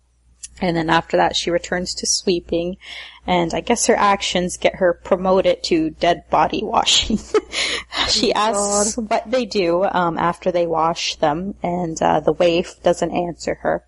And 0.62 0.78
then 0.78 0.90
after 0.90 1.18
that 1.18 1.36
she 1.36 1.52
returns 1.52 1.94
to 1.96 2.06
sweeping 2.06 2.78
and 3.26 3.54
I 3.54 3.62
guess 3.62 3.88
her 3.88 3.96
actions 3.96 4.58
get 4.58 4.76
her 4.76 4.94
promoted 4.94 5.64
to 5.64 5.90
dead 5.92 6.30
body 6.30 6.62
washing. 6.64 7.20
she 8.08 8.34
asks 8.34 8.98
what 8.98 9.30
they 9.30 9.46
do 9.46 9.84
um, 9.84 10.18
after 10.18 10.52
they 10.52 10.68
wash 10.68 11.16
them 11.16 11.56
and 11.64 12.02
uh, 12.02 12.20
the 12.20 12.34
waif 12.34 12.82
doesn't 12.84 13.12
answer 13.12 13.56
her. 13.56 13.86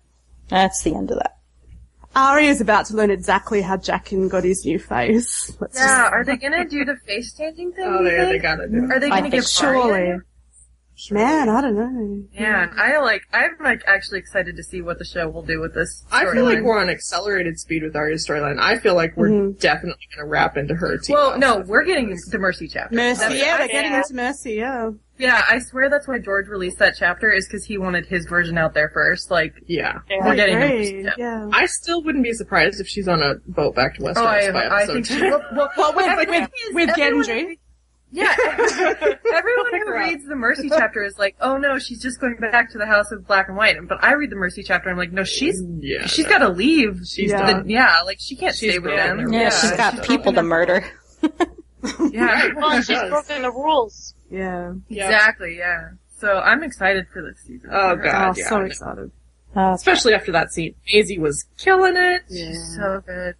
That's 0.48 0.82
the 0.82 0.94
end 0.94 1.10
of 1.10 1.18
that. 1.18 1.35
Arya's 2.16 2.62
about 2.62 2.86
to 2.86 2.96
learn 2.96 3.10
exactly 3.10 3.60
how 3.60 3.76
Jaqen 3.76 4.30
got 4.30 4.42
his 4.42 4.64
new 4.64 4.78
face. 4.78 5.54
Let's 5.60 5.78
Yeah, 5.78 6.08
are 6.10 6.24
they 6.24 6.36
gonna 6.36 6.64
do 6.66 6.84
the 6.84 6.96
face 7.06 7.34
changing 7.34 7.72
thing? 7.72 7.84
Oh, 7.86 7.98
you 8.00 8.04
there 8.08 8.24
they 8.24 8.30
think? 8.32 8.42
gotta 8.42 8.68
do. 8.68 8.84
it. 8.84 8.90
Are 8.90 8.98
they 8.98 9.10
gonna 9.10 9.22
think 9.22 9.34
give 9.34 9.46
surely. 9.46 10.16
Arya? 11.10 11.24
Man, 11.24 11.48
I 11.48 11.60
don't 11.60 11.74
know. 11.76 12.24
Yeah, 12.32 12.72
I 12.76 12.98
like. 12.98 13.22
I'm 13.32 13.52
like 13.60 13.82
actually 13.86 14.18
excited 14.18 14.56
to 14.56 14.62
see 14.62 14.80
what 14.82 14.98
the 14.98 15.04
show 15.04 15.28
will 15.28 15.42
do 15.42 15.60
with 15.60 15.74
this. 15.74 16.04
I 16.10 16.24
feel 16.32 16.44
like 16.44 16.58
storyline. 16.58 16.64
we're 16.64 16.78
on 16.80 16.88
accelerated 16.90 17.58
speed 17.58 17.82
with 17.82 17.94
Arya's 17.94 18.26
storyline. 18.26 18.58
I 18.60 18.78
feel 18.78 18.94
like 18.94 19.16
we're 19.16 19.28
mm-hmm. 19.30 19.58
definitely 19.58 20.06
going 20.14 20.24
to 20.26 20.30
wrap 20.30 20.56
into 20.56 20.74
her 20.74 20.98
team. 20.98 21.14
Well, 21.14 21.38
no, 21.38 21.58
we're 21.60 21.84
getting 21.84 22.16
the 22.30 22.38
Mercy 22.38 22.68
chapter. 22.68 22.94
Mercy, 22.94 23.20
That's- 23.20 23.38
yeah, 23.38 23.56
they're 23.58 23.68
getting 23.68 23.92
into 23.94 24.14
Mercy, 24.14 24.54
yeah. 24.54 24.90
Yeah, 25.18 25.42
I 25.48 25.60
swear 25.60 25.88
that's 25.88 26.06
why 26.06 26.18
George 26.18 26.46
released 26.46 26.78
that 26.78 26.94
chapter 26.98 27.30
is 27.32 27.46
because 27.48 27.64
he 27.64 27.78
wanted 27.78 28.04
his 28.04 28.26
version 28.26 28.58
out 28.58 28.74
there 28.74 28.90
first. 28.92 29.30
Like, 29.30 29.54
Yeah. 29.66 30.00
we're 30.10 30.32
I 30.32 30.36
getting 30.36 30.56
agree, 30.62 31.02
them. 31.04 31.14
yeah. 31.16 31.48
I 31.54 31.64
still 31.64 32.02
wouldn't 32.02 32.22
be 32.22 32.34
surprised 32.34 32.80
if 32.82 32.86
she's 32.86 33.08
on 33.08 33.22
a 33.22 33.36
boat 33.46 33.74
back 33.74 33.94
to 33.94 34.02
Westeros 34.02 34.16
Oh, 34.18 34.26
I, 34.26 34.50
by 34.50 34.64
I 34.64 34.82
episode 34.82 34.92
think 34.92 35.06
she. 35.06 35.14
two. 35.18 35.30
Well, 35.30 35.42
well, 35.54 35.70
Well, 35.78 35.94
with- 35.94 36.06
everyone 36.06 36.40
with- 36.42 36.50
is- 36.68 36.74
with 36.74 36.98
everyone 36.98 37.24
Gendry. 37.24 37.58
Who- 38.16 38.22
Yeah, 38.22 38.34
everyone 39.34 39.80
who 39.86 39.92
reads 39.92 40.26
the 40.26 40.36
Mercy 40.36 40.68
chapter 40.68 41.02
is 41.04 41.18
like, 41.18 41.36
"Oh 41.40 41.56
no, 41.58 41.78
she's 41.78 42.00
just 42.02 42.20
going 42.20 42.36
back 42.36 42.70
to 42.72 42.78
the 42.78 42.86
House 42.86 43.12
of 43.12 43.26
Black 43.26 43.48
and 43.48 43.56
White." 43.56 43.76
But 43.88 44.02
I 44.02 44.12
read 44.14 44.30
the 44.30 44.36
Mercy 44.36 44.62
chapter, 44.62 44.88
and 44.88 44.94
I'm 44.94 44.98
like, 44.98 45.12
"No, 45.12 45.24
she's 45.24 45.62
Yeah, 45.80 46.06
she's 46.06 46.24
no. 46.26 46.30
got 46.30 46.38
to 46.38 46.48
leave. 46.48 47.00
She's 47.06 47.30
Yeah. 47.30 47.52
done. 47.52 47.68
yeah, 47.68 48.00
like 48.04 48.18
she 48.20 48.36
can't 48.36 48.54
She's 48.54 48.70
stay 48.72 48.78
with 48.78 48.94
them. 48.96 49.18
her 49.18 49.32
Yeah, 49.32 49.50
she's 49.50 49.72
got 49.72 50.02
people 50.04 50.32
to 50.32 50.42
murder. 50.42 50.84
Yeah, 52.10 52.48
Well, 52.56 52.82
she's 52.82 52.98
broken 53.08 53.42
the 53.42 53.50
rules. 53.52 54.14
Yeah. 54.28 54.72
Yeah. 54.88 55.04
exactly. 55.04 55.56
Yeah. 55.56 55.90
So 56.18 56.38
I'm 56.38 56.64
excited 56.64 57.06
for 57.12 57.22
this 57.22 57.38
season. 57.46 57.70
Oh 57.72 57.90
Oh, 57.90 57.96
god, 57.96 58.36
yeah. 58.36 58.48
so 58.48 58.60
excited. 58.62 59.12
Uh, 59.54 59.72
Especially 59.74 60.12
after 60.12 60.32
that 60.32 60.52
scene. 60.52 60.74
Maisie 60.92 61.18
was 61.20 61.44
killing 61.58 61.94
it. 61.96 62.22
She's 62.28 62.74
so 62.76 63.02
good. 63.06 63.36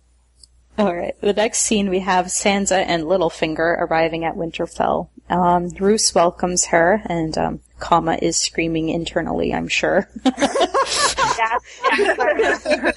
Alright, 0.78 1.20
the 1.20 1.32
next 1.32 1.60
scene 1.60 1.88
we 1.88 2.00
have 2.00 2.26
Sansa 2.26 2.84
and 2.86 3.04
Littlefinger 3.04 3.80
arriving 3.80 4.24
at 4.24 4.34
Winterfell. 4.34 5.08
Um, 5.30 5.70
Roose 5.80 6.14
welcomes 6.14 6.66
her 6.66 7.02
and, 7.06 7.36
um, 7.38 7.60
Kama 7.78 8.18
is 8.20 8.36
screaming 8.36 8.88
internally, 8.88 9.52
I'm 9.54 9.68
sure. 9.68 10.08
Yeah. 11.38 11.58
yeah. 11.98 12.92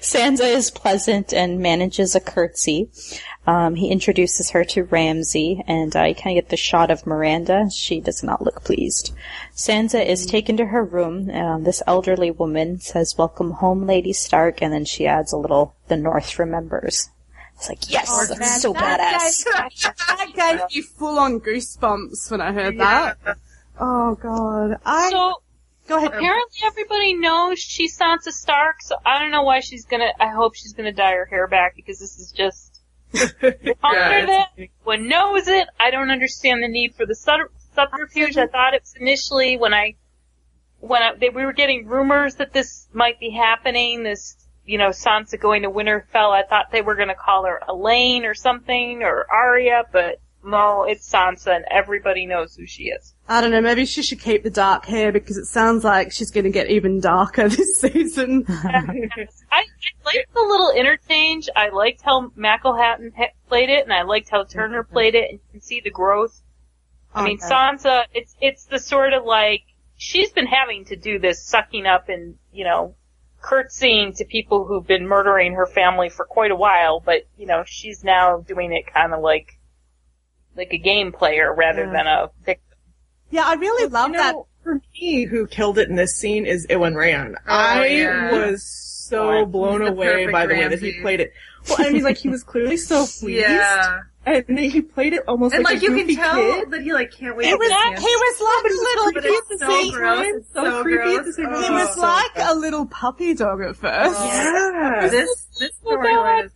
Sansa 0.00 0.44
is 0.44 0.70
pleasant 0.70 1.32
and 1.32 1.60
manages 1.60 2.14
a 2.14 2.20
curtsy. 2.20 2.90
Um, 3.46 3.74
he 3.74 3.90
introduces 3.90 4.50
her 4.50 4.64
to 4.64 4.84
Ramsay, 4.84 5.64
and 5.66 5.94
uh, 5.96 6.04
you 6.04 6.14
kind 6.14 6.38
of 6.38 6.44
get 6.44 6.50
the 6.50 6.56
shot 6.56 6.90
of 6.90 7.06
Miranda. 7.06 7.68
She 7.70 8.00
does 8.00 8.22
not 8.22 8.42
look 8.42 8.62
pleased. 8.64 9.12
Sansa 9.54 10.04
is 10.04 10.26
taken 10.26 10.56
to 10.58 10.66
her 10.66 10.84
room. 10.84 11.30
Um, 11.30 11.64
this 11.64 11.82
elderly 11.86 12.30
woman 12.30 12.80
says, 12.80 13.18
"Welcome 13.18 13.52
home, 13.52 13.86
Lady 13.86 14.12
Stark," 14.12 14.62
and 14.62 14.72
then 14.72 14.84
she 14.84 15.06
adds 15.06 15.32
a 15.32 15.38
little, 15.38 15.74
"The 15.88 15.96
North 15.96 16.38
remembers." 16.38 17.10
It's 17.60 17.68
like, 17.68 17.90
yes, 17.90 18.08
Oh, 18.10 18.24
that's 18.26 18.40
man, 18.40 18.58
so 18.58 18.72
that 18.72 19.20
badass. 19.20 19.44
Gave, 19.44 19.96
that 19.98 20.32
gave 20.34 20.60
me 20.74 20.80
full 20.80 21.18
on 21.18 21.40
goosebumps 21.40 22.30
when 22.30 22.40
I 22.40 22.52
heard 22.52 22.78
that. 22.78 23.18
Oh 23.78 24.14
god. 24.14 24.78
I 24.84 25.10
So, 25.10 25.42
Go 25.90 25.96
ahead. 25.96 26.14
Apparently 26.14 26.58
everybody 26.64 27.14
knows 27.14 27.58
she's 27.58 27.98
Sansa 27.98 28.30
Stark, 28.30 28.80
so 28.80 28.94
I 29.04 29.18
don't 29.18 29.32
know 29.32 29.42
why 29.42 29.58
she's 29.58 29.86
gonna, 29.86 30.12
I 30.20 30.28
hope 30.28 30.54
she's 30.54 30.72
gonna 30.72 30.92
dye 30.92 31.14
her 31.14 31.24
hair 31.24 31.48
back 31.48 31.74
because 31.74 31.98
this 31.98 32.16
is 32.16 32.30
just, 32.30 32.80
under 33.12 34.26
that, 34.26 34.50
one 34.84 35.08
knows 35.08 35.48
it, 35.48 35.66
I 35.80 35.90
don't 35.90 36.12
understand 36.12 36.62
the 36.62 36.68
need 36.68 36.94
for 36.94 37.06
the 37.06 37.16
sub- 37.16 37.50
subterfuge. 37.74 38.36
I 38.36 38.46
thought 38.46 38.74
it 38.74 38.82
was 38.82 38.94
initially 39.00 39.58
when 39.58 39.74
I, 39.74 39.96
when 40.78 41.02
I, 41.02 41.14
they, 41.16 41.28
we 41.28 41.44
were 41.44 41.52
getting 41.52 41.88
rumors 41.88 42.36
that 42.36 42.52
this 42.52 42.86
might 42.92 43.18
be 43.18 43.30
happening, 43.30 44.04
this, 44.04 44.36
you 44.64 44.78
know, 44.78 44.90
Sansa 44.90 45.40
going 45.40 45.62
to 45.62 45.70
Winterfell, 45.70 46.30
I 46.30 46.44
thought 46.48 46.70
they 46.70 46.82
were 46.82 46.94
gonna 46.94 47.16
call 47.16 47.46
her 47.46 47.60
Elaine 47.68 48.24
or 48.24 48.34
something, 48.34 49.02
or 49.02 49.26
Arya, 49.28 49.82
but 49.92 50.20
no, 50.44 50.84
it's 50.84 51.08
Sansa 51.10 51.54
and 51.54 51.64
everybody 51.70 52.26
knows 52.26 52.56
who 52.56 52.66
she 52.66 52.84
is. 52.84 53.14
I 53.28 53.40
don't 53.40 53.50
know, 53.50 53.60
maybe 53.60 53.84
she 53.84 54.02
should 54.02 54.20
keep 54.20 54.42
the 54.42 54.50
dark 54.50 54.86
hair 54.86 55.12
because 55.12 55.36
it 55.36 55.46
sounds 55.46 55.84
like 55.84 56.12
she's 56.12 56.30
going 56.30 56.44
to 56.44 56.50
get 56.50 56.70
even 56.70 57.00
darker 57.00 57.48
this 57.48 57.80
season. 57.80 58.44
I, 58.48 59.08
I 59.52 59.64
liked 60.04 60.34
the 60.34 60.40
little 60.40 60.72
interchange. 60.72 61.48
I 61.54 61.68
liked 61.68 62.02
how 62.02 62.28
McElhatton 62.30 63.14
ha- 63.16 63.32
played 63.48 63.70
it, 63.70 63.84
and 63.84 63.92
I 63.92 64.02
liked 64.02 64.30
how 64.30 64.44
Turner 64.44 64.82
mm-hmm. 64.82 64.92
played 64.92 65.14
it, 65.14 65.30
and 65.30 65.40
you 65.40 65.50
can 65.52 65.60
see 65.60 65.80
the 65.80 65.90
growth. 65.90 66.40
I 67.14 67.24
mean, 67.24 67.38
Okay. 67.42 67.52
Sansa, 67.52 68.04
it's 68.14 68.36
it's 68.40 68.64
the 68.64 68.78
sort 68.78 69.12
of 69.12 69.24
like 69.24 69.62
she's 69.96 70.30
been 70.32 70.46
having 70.46 70.84
to 70.86 70.96
do 70.96 71.18
this 71.18 71.44
sucking 71.44 71.86
up 71.86 72.08
and 72.08 72.36
you 72.52 72.64
know 72.64 72.94
curtsying 73.42 74.12
to 74.14 74.24
people 74.24 74.66
who've 74.66 74.86
been 74.86 75.06
murdering 75.06 75.54
her 75.54 75.66
family 75.66 76.08
for 76.08 76.24
quite 76.24 76.50
a 76.50 76.56
while, 76.56 77.00
but 77.00 77.26
you 77.36 77.46
know 77.46 77.64
she's 77.66 78.04
now 78.04 78.38
doing 78.38 78.72
it 78.72 78.86
kind 78.92 79.12
of 79.12 79.20
like 79.20 79.58
like 80.60 80.72
a 80.72 80.78
game 80.78 81.10
player 81.12 81.52
rather 81.54 81.84
Yeah. 81.86 81.92
than 81.92 82.06
a 82.06 82.30
victim. 82.44 82.78
Yeah, 83.30 83.42
I 83.46 83.54
really 83.54 83.88
love 83.88 84.10
you 84.10 84.16
that. 84.18 84.34
for 84.62 84.80
me, 85.00 85.24
who 85.24 85.46
killed 85.46 85.78
it 85.78 85.88
in 85.88 85.96
this 85.96 86.16
scene 86.16 86.46
is 86.46 86.66
Iwan 86.70 86.94
Rheon. 86.94 87.34
Oh, 87.36 87.40
I 87.54 87.86
yeah. 87.86 88.30
was 88.32 88.62
so 89.08 89.44
blown 89.46 89.82
away 89.86 90.26
by 90.30 90.46
the 90.46 90.54
way 90.54 90.68
that 90.68 90.80
he 90.80 91.00
played 91.00 91.20
it. 91.20 91.32
Well, 91.68 91.78
I 91.80 91.90
mean, 91.90 92.02
like 92.02 92.16
he 92.18 92.28
was 92.28 92.42
clearly 92.42 92.76
so 92.76 93.06
pleased, 93.20 93.40
Yeah. 93.46 93.98
and 94.26 94.44
then 94.48 94.70
he 94.70 94.80
played 94.80 95.12
it 95.12 95.22
almost 95.28 95.54
And 95.54 95.62
like, 95.64 95.74
like 95.74 95.82
a 95.82 95.84
you 95.86 95.90
goofy 95.90 96.16
can 96.16 96.24
tell 96.24 96.34
kid. 96.60 96.70
that 96.70 96.82
he 96.82 96.92
like 96.92 97.10
can't 97.12 97.36
wait 97.36 97.44
He 97.46 97.50
to 97.52 97.56
was, 97.58 97.68
get 97.68 97.98
he 97.98 98.04
was 98.04 98.40
like 98.40 98.64
a 98.72 98.74
little, 98.74 99.12
But 99.12 99.22
he 99.24 99.28
it's 99.28 99.50
was 99.50 99.60
so 99.60 99.90
gross. 99.98 100.26
It's 100.26 100.52
so 100.54 100.64
so 100.64 100.82
creepy 100.82 101.02
at 101.02 101.22
gross. 101.22 101.26
the 101.26 101.32
same 101.34 101.46
Oh. 101.50 101.62
He 101.62 101.70
was 101.70 101.96
like 101.98 102.30
a 102.36 102.54
little 102.54 102.86
puppy 102.86 103.34
dog 103.34 103.60
at 103.62 103.76
first. 103.76 104.20
Yeah. 104.20 105.08
This 105.10 105.46
this 105.58 105.70
storyline 105.84 106.46
is. 106.46 106.52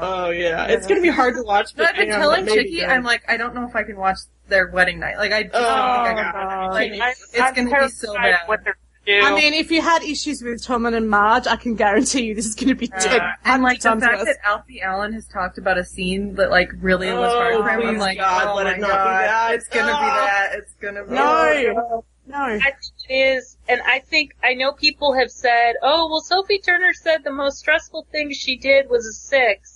Oh, 0.00 0.24
oh 0.26 0.30
yeah, 0.30 0.66
it's 0.66 0.86
gonna 0.86 1.00
be 1.00 1.08
hard 1.08 1.34
to 1.36 1.42
watch. 1.42 1.74
But 1.76 1.82
But 1.84 1.88
I've 1.90 1.96
been 1.96 2.08
damn, 2.10 2.20
telling 2.20 2.46
Chicky, 2.46 2.76
good. 2.80 2.84
I'm 2.88 3.02
like, 3.04 3.22
I 3.28 3.36
don't 3.36 3.54
know 3.54 3.66
if 3.66 3.74
I 3.76 3.82
can 3.82 3.96
watch 3.96 4.18
their 4.48 4.68
wedding 4.68 4.98
night. 5.00 5.16
Like 5.16 5.32
I 5.32 5.38
Oh, 5.38 5.42
don't 5.42 6.06
think 6.06 6.18
I 6.18 6.22
God. 6.22 6.32
can. 6.32 6.64
Oh. 6.64 6.72
Like 6.72 6.92
I, 7.00 7.10
it's 7.10 7.40
I'm 7.40 7.54
gonna 7.54 7.82
be 7.86 7.88
so 7.88 8.14
bad. 8.14 8.40
What 8.46 8.64
do. 8.64 8.72
I 9.08 9.34
mean, 9.34 9.54
if 9.54 9.70
you 9.70 9.80
had 9.82 10.02
issues 10.02 10.42
with 10.42 10.62
Tommen 10.64 10.94
and 10.94 11.08
Marge, 11.08 11.46
I 11.46 11.56
can 11.56 11.74
guarantee 11.74 12.26
you 12.26 12.34
this 12.34 12.46
is 12.46 12.54
going 12.54 12.68
to 12.68 12.74
be 12.74 12.92
uh, 12.92 13.00
dead. 13.00 13.22
and 13.44 13.62
like 13.62 13.80
the 13.80 13.96
fact 13.96 14.18
worse. 14.18 14.24
that 14.26 14.36
Alfie 14.44 14.82
Allen 14.82 15.12
has 15.14 15.26
talked 15.26 15.58
about 15.58 15.78
a 15.78 15.84
scene 15.84 16.34
that 16.36 16.50
like 16.50 16.70
really 16.80 17.10
was 17.10 17.32
hard 17.32 17.54
Oh, 17.54 17.62
for 17.62 17.68
him. 17.70 17.88
I'm 17.88 17.96
oh, 17.96 17.98
like, 17.98 18.18
God, 18.18 18.48
oh 18.48 18.54
let 18.56 18.64
my 18.66 18.74
it 18.74 18.78
not 18.80 18.88
be 18.88 18.92
God, 18.92 19.22
that. 19.24 19.54
It's 19.54 19.68
gonna 19.68 19.86
be 19.86 19.92
Oh. 19.92 19.96
that. 19.96 20.50
It's 20.54 20.74
gonna 20.74 21.04
be 21.04 21.14
No. 21.14 22.04
No. 22.26 22.36
I 22.36 22.58
think 22.60 22.76
it 23.08 23.12
is, 23.12 23.56
and 23.68 23.80
I 23.84 23.98
think 23.98 24.36
I 24.44 24.54
know 24.54 24.70
people 24.70 25.14
have 25.14 25.32
said, 25.32 25.72
"Oh, 25.82 26.08
well, 26.08 26.20
Sophie 26.20 26.60
Turner 26.60 26.92
said 26.92 27.24
the 27.24 27.32
most 27.32 27.58
stressful 27.58 28.06
thing 28.12 28.30
she 28.32 28.56
did 28.56 28.88
was 28.88 29.04
a 29.04 29.12
six 29.12 29.69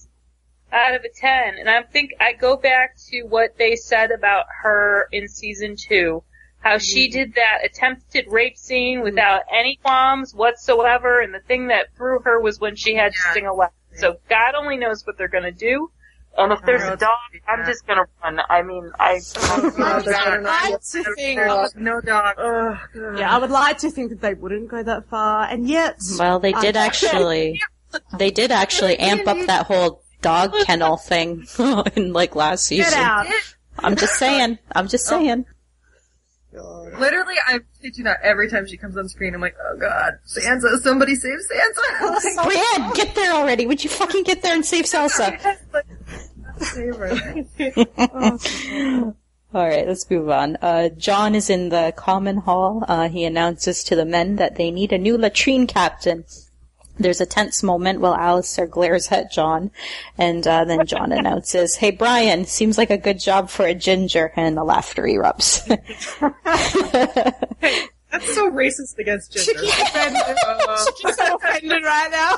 out 0.74 0.94
of 0.94 1.04
a 1.04 1.08
ten. 1.08 1.56
and 1.58 1.70
I 1.70 1.82
think 1.82 2.10
I 2.20 2.32
go 2.32 2.56
back 2.56 2.96
to 3.10 3.22
what 3.22 3.56
they 3.56 3.76
said 3.76 4.10
about 4.10 4.46
her 4.62 5.08
in 5.12 5.28
season 5.28 5.76
two, 5.76 6.22
how 6.58 6.78
she 6.78 7.06
mm-hmm. 7.06 7.18
did 7.18 7.34
that 7.34 7.60
attempted 7.64 8.26
rape 8.28 8.58
scene 8.58 8.98
mm-hmm. 8.98 9.04
without 9.04 9.42
any 9.52 9.76
qualms 9.76 10.34
whatsoever, 10.34 11.20
and 11.20 11.32
the 11.32 11.40
thing 11.40 11.68
that 11.68 11.94
threw 11.96 12.18
her 12.20 12.40
was 12.40 12.60
when 12.60 12.76
she 12.76 12.94
had 12.94 13.12
to 13.12 13.18
sing 13.32 13.46
a 13.46 13.54
lesson. 13.54 13.74
So 13.96 14.18
God 14.28 14.54
only 14.56 14.76
knows 14.76 15.06
what 15.06 15.16
they're 15.16 15.28
gonna 15.28 15.52
do. 15.52 15.90
And 16.36 16.52
if 16.52 16.62
there's 16.62 16.82
a 16.82 16.96
dog, 16.96 17.14
I'm 17.46 17.64
just 17.64 17.86
gonna 17.86 18.06
run. 18.22 18.40
I 18.48 18.62
mean, 18.62 18.90
I. 18.98 19.20
I'd 19.36 20.08
I 20.08 20.38
like 20.38 20.80
to 20.80 21.14
think, 21.14 21.40
no 21.76 22.00
dog. 22.00 22.34
Ugh, 22.38 22.78
yeah, 23.18 23.32
I 23.32 23.38
would 23.38 23.52
like 23.52 23.78
to 23.78 23.90
think 23.90 24.10
that 24.10 24.20
they 24.20 24.34
wouldn't 24.34 24.68
go 24.68 24.82
that 24.82 25.08
far, 25.08 25.44
and 25.44 25.68
yet, 25.68 26.00
Well, 26.18 26.40
they 26.40 26.52
did 26.52 26.76
actually, 26.76 27.60
they 28.18 28.32
did 28.32 28.50
actually 28.50 28.98
amp 28.98 29.28
up 29.28 29.46
that 29.46 29.66
whole 29.66 30.03
dog 30.24 30.54
kennel 30.64 30.96
thing 30.96 31.46
in 31.96 32.12
like 32.12 32.34
last 32.34 32.68
get 32.68 32.86
season. 32.86 33.00
out. 33.00 33.26
I'm 33.78 33.96
just 33.96 34.14
saying. 34.14 34.58
I'm 34.72 34.88
just 34.88 35.06
saying. 35.06 35.46
Literally, 36.52 37.34
I'm 37.46 37.64
stitching 37.72 38.06
out 38.06 38.16
every 38.22 38.48
time 38.48 38.66
she 38.66 38.76
comes 38.76 38.96
on 38.96 39.08
screen. 39.08 39.34
I'm 39.34 39.40
like, 39.40 39.56
oh 39.60 39.76
god, 39.76 40.14
Sansa! 40.26 40.78
Somebody 40.78 41.16
save 41.16 41.38
Sansa! 41.38 42.00
Like, 42.36 42.46
Brienne, 42.46 42.92
get 42.94 43.14
there 43.14 43.32
already. 43.32 43.66
Would 43.66 43.82
you 43.82 43.90
fucking 43.90 44.22
get 44.22 44.42
there 44.42 44.54
and 44.54 44.64
save 44.64 44.90
her. 44.90 45.04
All 49.54 49.68
right, 49.68 49.86
let's 49.86 50.10
move 50.10 50.30
on. 50.30 50.56
Uh, 50.62 50.88
Jon 50.90 51.34
is 51.34 51.50
in 51.50 51.68
the 51.68 51.92
common 51.96 52.38
hall. 52.38 52.84
Uh, 52.86 53.08
he 53.08 53.24
announces 53.24 53.84
to 53.84 53.96
the 53.96 54.04
men 54.04 54.36
that 54.36 54.56
they 54.56 54.70
need 54.70 54.92
a 54.92 54.98
new 54.98 55.18
latrine 55.18 55.66
captain. 55.66 56.24
There's 56.98 57.20
a 57.20 57.26
tense 57.26 57.62
moment 57.62 58.00
while 58.00 58.16
Alliser 58.16 58.70
glares 58.70 59.10
at 59.10 59.32
Jon, 59.32 59.70
and 60.16 60.46
uh, 60.46 60.64
then 60.64 60.86
Jon 60.86 61.12
announces, 61.12 61.76
"Hey, 61.76 61.90
Brian, 61.90 62.44
seems 62.44 62.78
like 62.78 62.90
a 62.90 62.98
good 62.98 63.18
job 63.18 63.50
for 63.50 63.66
a 63.66 63.74
ginger," 63.74 64.32
and 64.36 64.56
the 64.56 64.64
laughter 64.64 65.02
erupts. 65.02 65.64
That's 68.14 68.32
so 68.32 68.48
racist 68.48 68.96
against 68.98 69.32
Ginger. 69.32 69.54
Chicky's 69.54 69.80
offended. 69.80 70.22
Chicky's 70.86 71.16
so 71.16 71.34
offended 71.34 71.82
right 71.82 72.10
now. 72.12 72.36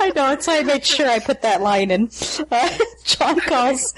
I 0.00 0.08
know, 0.08 0.30
that's 0.30 0.46
why 0.46 0.60
I 0.60 0.62
made 0.62 0.82
sure 0.82 1.06
I 1.06 1.18
put 1.18 1.42
that 1.42 1.60
line 1.60 1.90
in. 1.90 2.08
Uh, 2.50 2.78
Jon 3.04 3.38
calls, 3.40 3.92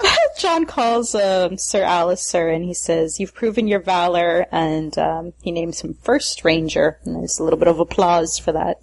Jon 0.38 0.66
calls, 0.66 1.14
um, 1.14 1.56
Sir 1.56 1.82
Alliser 1.82 2.54
and 2.54 2.64
he 2.64 2.74
says, 2.74 3.18
you've 3.18 3.34
proven 3.34 3.68
your 3.68 3.80
valor, 3.80 4.46
and, 4.52 4.96
um, 4.98 5.32
he 5.40 5.50
names 5.50 5.80
him 5.80 5.94
First 6.02 6.44
Ranger, 6.44 6.98
and 7.04 7.16
there's 7.16 7.38
a 7.38 7.44
little 7.44 7.58
bit 7.58 7.68
of 7.68 7.80
applause 7.80 8.38
for 8.38 8.52
that. 8.52 8.78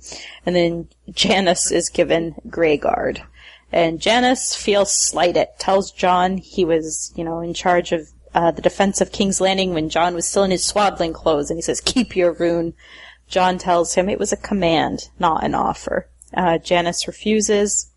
And 0.45 0.55
then 0.55 0.88
Janos 1.11 1.72
is 1.72 1.89
given 1.89 2.36
Greyguard. 2.47 3.22
And 3.72 3.99
Janos 3.99 4.55
feels 4.55 4.95
slighted, 4.95 5.47
tells 5.57 5.91
Jon 5.91 6.38
he 6.38 6.64
was, 6.64 7.11
you 7.16 7.24
know, 7.24 7.39
in 7.39 7.53
charge 7.53 7.91
of 7.91 8.09
uh, 8.34 8.51
the 8.51 8.61
defense 8.61 9.01
of 9.01 9.11
King's 9.11 9.41
Landing 9.41 9.74
when 9.74 9.89
Jon 9.89 10.16
was 10.16 10.28
still 10.28 10.43
in 10.43 10.51
his 10.51 10.66
swaddling 10.66 11.14
clothes, 11.14 11.49
and 11.49 11.57
he 11.57 11.61
says, 11.61 11.82
keep 11.82 12.16
your 12.16 12.34
rune. 12.34 12.74
Jon 13.28 13.57
tells 13.57 13.95
him 13.95 14.09
it 14.09 14.20
was 14.20 14.34
a 14.34 14.38
command, 14.38 15.09
not 15.20 15.43
an 15.43 15.55
offer. 15.55 16.07
Uh, 16.34 16.57
Janos 16.57 17.07
refuses, 17.07 17.91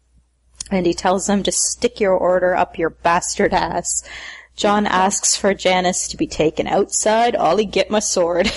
and 0.70 0.86
he 0.86 0.94
tells 0.94 1.26
them 1.26 1.42
to 1.42 1.52
stick 1.52 2.00
your 2.00 2.14
order 2.14 2.54
up 2.54 2.78
your 2.78 2.90
bastard 2.90 3.52
ass. 3.52 4.02
Jon 4.56 4.86
asks 4.86 5.36
for 5.36 5.52
Janos 5.52 6.08
to 6.08 6.16
be 6.16 6.26
taken 6.26 6.66
outside. 6.66 7.36
Ollie, 7.36 7.66
get 7.66 7.90
my 7.90 7.98
sword. 7.98 8.50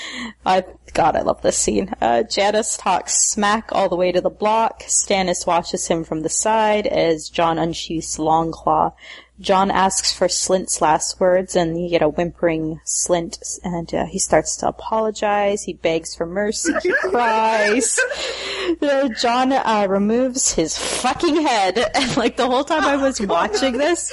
I, 0.46 0.64
God, 0.92 1.14
I 1.14 1.22
love 1.22 1.42
this 1.42 1.56
scene. 1.56 1.94
Uh, 2.00 2.24
Janos 2.24 2.76
talks 2.76 3.30
smack 3.30 3.68
all 3.70 3.88
the 3.88 3.94
way 3.94 4.10
to 4.10 4.20
the 4.20 4.30
block. 4.30 4.82
Stannis 4.82 5.46
watches 5.46 5.86
him 5.86 6.02
from 6.02 6.22
the 6.22 6.28
side 6.28 6.88
as 6.88 7.28
Jon 7.28 7.58
unsheaths 7.58 8.18
Longclaw. 8.18 8.94
Jon 9.40 9.70
asks 9.70 10.12
for 10.12 10.28
Slynt's 10.28 10.80
last 10.80 11.18
words, 11.18 11.56
and 11.56 11.80
you 11.80 11.90
get 11.90 12.02
a 12.02 12.08
whimpering 12.08 12.80
Slynt, 12.84 13.58
and 13.64 13.92
uh, 13.92 14.06
he 14.06 14.18
starts 14.18 14.56
to 14.58 14.68
apologize. 14.68 15.64
He 15.64 15.72
begs 15.72 16.14
for 16.14 16.24
mercy. 16.24 16.72
He 16.82 16.92
cries. 16.92 17.98
You 18.68 18.76
know, 18.80 19.08
Jon 19.08 19.52
uh, 19.52 19.86
removes 19.88 20.52
his 20.52 20.78
fucking 20.78 21.42
head, 21.42 21.78
and 21.94 22.16
like 22.16 22.36
the 22.36 22.46
whole 22.46 22.64
time 22.64 22.84
I 22.84 22.96
was 22.96 23.20
watching 23.26 23.76
this, 23.76 24.12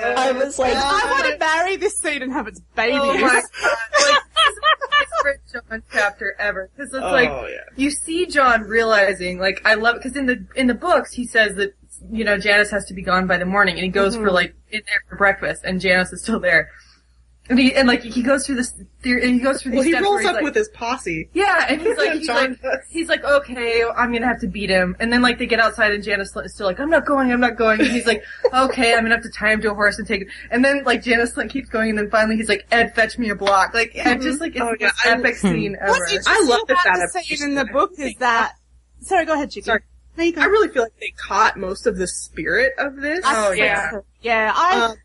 I 0.00 0.32
was 0.32 0.58
like, 0.58 0.74
I 0.74 1.10
want 1.10 1.32
to 1.32 1.38
marry 1.38 1.76
this 1.76 1.98
scene 1.98 2.22
and 2.22 2.32
have 2.32 2.46
its 2.46 2.60
babies. 2.76 3.00
Oh 3.00 3.14
my 3.14 3.20
god! 3.20 3.32
Like, 3.32 3.42
this 3.92 4.52
is 4.52 4.58
my 4.62 5.04
favorite 5.18 5.40
Jon 5.52 5.82
chapter 5.92 6.36
ever 6.38 6.70
because 6.76 6.92
it's 6.92 7.02
like 7.02 7.28
oh 7.28 7.46
yeah. 7.46 7.56
you 7.76 7.90
see 7.90 8.26
Jon 8.26 8.62
realizing, 8.62 9.38
like 9.38 9.60
I 9.64 9.74
love 9.74 9.96
because 9.96 10.16
in 10.16 10.26
the 10.26 10.46
in 10.54 10.66
the 10.66 10.74
books 10.74 11.12
he 11.12 11.26
says 11.26 11.56
that 11.56 11.74
you 12.10 12.24
know 12.24 12.38
Janos 12.38 12.70
has 12.70 12.84
to 12.86 12.94
be 12.94 13.02
gone 13.02 13.26
by 13.26 13.36
the 13.38 13.46
morning, 13.46 13.74
and 13.76 13.84
he 13.84 13.90
goes 13.90 14.14
Mm-hmm. 14.14 14.24
for 14.24 14.30
like 14.32 14.54
in 14.70 14.82
there 14.86 15.02
for 15.08 15.16
breakfast, 15.16 15.62
and 15.64 15.80
Janos 15.80 16.12
is 16.12 16.22
still 16.22 16.40
there, 16.40 16.70
and 17.48 17.58
he 17.58 17.74
and 17.74 17.88
like 17.88 18.02
he 18.02 18.22
goes 18.22 18.44
through 18.46 18.56
this 18.56 18.74
theory, 19.02 19.22
and 19.24 19.32
he 19.34 19.40
goes 19.40 19.62
through 19.62 19.72
these 19.72 19.78
Well, 19.78 19.84
he 19.84 19.92
steps 19.92 20.04
rolls 20.04 20.24
up 20.26 20.34
like, 20.34 20.44
with 20.44 20.54
his 20.54 20.68
posse. 20.70 21.30
yeah, 21.32 21.66
and 21.68 21.80
he's 21.80 21.96
like, 21.96 22.12
he's 22.12 22.28
like, 22.28 22.58
he's 22.90 23.08
like, 23.08 23.24
okay, 23.24 23.82
I'm 23.96 24.12
gonna 24.12 24.26
have 24.26 24.40
to 24.40 24.46
beat 24.48 24.68
him. 24.68 24.94
And 25.00 25.10
then 25.12 25.22
like 25.22 25.38
they 25.38 25.46
get 25.46 25.58
outside 25.58 25.92
and 25.92 26.02
Janos 26.04 26.36
is 26.36 26.52
still 26.54 26.66
like, 26.66 26.78
I'm 26.80 26.90
not 26.90 27.06
going, 27.06 27.32
I'm 27.32 27.40
not 27.40 27.56
going. 27.56 27.80
And 27.80 27.88
he's 27.90 28.06
like, 28.06 28.22
okay, 28.52 28.92
I'm 28.94 29.02
gonna 29.02 29.14
have 29.14 29.24
to 29.24 29.30
tie 29.30 29.52
him 29.52 29.60
to 29.62 29.70
a 29.70 29.74
horse 29.74 29.98
and 29.98 30.06
take 30.06 30.22
it. 30.22 30.28
And 30.50 30.62
then 30.64 30.84
like 30.84 31.02
Janos 31.02 31.36
like 31.38 31.48
keeps 31.50 31.68
going 31.70 31.88
and 31.90 31.98
then 31.98 32.10
finally 32.10 32.36
he's 32.36 32.48
like, 32.50 32.66
Ed, 32.70 32.94
fetch 32.94 33.16
me 33.18 33.30
a 33.30 33.34
block. 33.34 33.72
Like, 33.72 33.92
and 33.96 34.20
just 34.20 34.40
like, 34.40 34.52
it's 34.52 34.60
Oh, 34.60 34.72
the 34.72 34.76
yeah, 34.80 34.86
most 34.88 35.06
I- 35.06 35.10
epic 35.18 35.36
scene 35.36 35.76
ever. 35.80 35.90
What's 35.90 36.12
interesting 36.12 36.34
I 36.36 36.46
love 36.48 36.66
that 36.68 36.80
that 36.84 37.10
the 37.14 37.20
scene 37.22 37.48
in 37.48 37.54
the 37.54 37.64
book 37.64 37.92
is 37.98 38.14
that. 38.16 38.52
Sorry, 39.00 39.24
go 39.24 39.34
ahead, 39.34 39.50
Chicky. 39.50 39.64
Sorry. 39.64 39.80
No, 40.18 40.24
you. 40.24 40.34
I 40.36 40.44
really 40.46 40.68
feel 40.68 40.82
like 40.82 40.98
they 41.00 41.12
caught 41.16 41.56
most 41.56 41.86
of 41.86 41.96
the 41.96 42.06
spirit 42.08 42.72
of 42.78 42.96
this. 42.96 43.24
I 43.24 43.46
Oh, 43.48 43.52
yeah. 43.52 43.90
so. 43.92 44.04
Yeah, 44.20 44.52
I. 44.54 44.86
Um, 44.90 44.96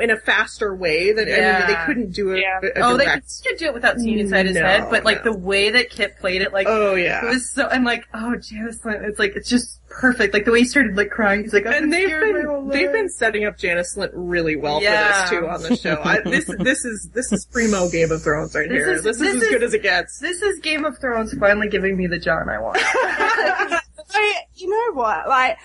in 0.00 0.08
a 0.10 0.16
faster 0.16 0.74
way 0.74 1.12
that 1.12 1.28
I 1.28 1.58
mean, 1.58 1.66
they 1.68 1.84
couldn't 1.84 2.12
do 2.12 2.30
it. 2.32 2.40
Yeah. 2.40 2.60
Oh, 2.76 2.96
they 2.96 3.04
direct- 3.04 3.30
could 3.46 3.58
do 3.58 3.66
it 3.66 3.74
without 3.74 3.98
seeing 4.00 4.18
inside 4.20 4.46
his 4.46 4.56
No, 4.56 4.64
head, 4.64 4.86
but 4.90 5.04
like 5.04 5.22
no. 5.22 5.32
the 5.32 5.38
way 5.38 5.68
that 5.68 5.90
Kit 5.90 6.16
played 6.18 6.40
it, 6.40 6.50
like 6.50 6.66
Oh 6.66 6.94
yeah. 6.94 7.22
it 7.22 7.28
was 7.28 7.52
so. 7.52 7.68
I'm 7.68 7.84
like, 7.84 8.06
oh, 8.14 8.34
Janice, 8.36 8.82
Lynn, 8.86 9.04
it's 9.04 9.18
like 9.18 9.36
it's 9.36 9.50
just 9.50 9.86
perfect. 9.90 10.32
Like 10.32 10.46
the 10.46 10.50
way 10.50 10.60
he 10.60 10.64
started 10.64 10.96
like 10.96 11.10
crying, 11.10 11.42
he's 11.42 11.52
like, 11.52 11.66
I've 11.66 11.82
and 11.82 11.92
they've 11.92 12.06
scared 12.06 12.34
my 12.34 12.50
whole 12.50 12.62
been 12.62 12.68
they've 12.70 12.90
been 12.90 13.10
setting 13.10 13.44
up 13.44 13.58
Janos 13.58 13.94
Slynt 13.94 14.12
really 14.14 14.56
well 14.56 14.82
Yeah. 14.82 15.26
for 15.26 15.30
this 15.34 15.40
too 15.40 15.46
on 15.46 15.62
the 15.62 15.76
show. 15.76 16.00
I, 16.02 16.20
this 16.24 16.46
this 16.58 16.84
is 16.86 17.10
this 17.12 17.30
is 17.30 17.44
primo 17.44 17.90
Game 17.90 18.10
of 18.10 18.22
Thrones 18.22 18.54
right 18.54 18.70
This 18.70 18.78
here. 18.78 18.92
is- 18.92 19.02
this 19.04 19.16
is 19.16 19.22
this 19.22 19.36
as 19.36 19.42
is- 19.42 19.48
good 19.50 19.62
as 19.62 19.74
it 19.74 19.82
gets. 19.82 20.18
This 20.20 20.40
is 20.40 20.58
Game 20.60 20.86
of 20.86 20.98
Thrones 20.98 21.34
finally 21.38 21.68
giving 21.68 21.98
me 21.98 22.06
the 22.06 22.18
Jon 22.18 22.48
I 22.48 22.58
want. 22.60 22.78
I, 24.14 24.34
you 24.54 24.68
know 24.68 24.94
what? 24.94 25.28
Like, 25.28 25.58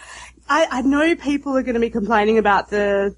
I, 0.49 0.67
I 0.71 0.81
know 0.81 1.15
people 1.15 1.57
are 1.57 1.63
going 1.63 1.75
to 1.75 1.79
be 1.81 1.89
complaining 1.89 2.37
about 2.37 2.69
the 2.69 3.15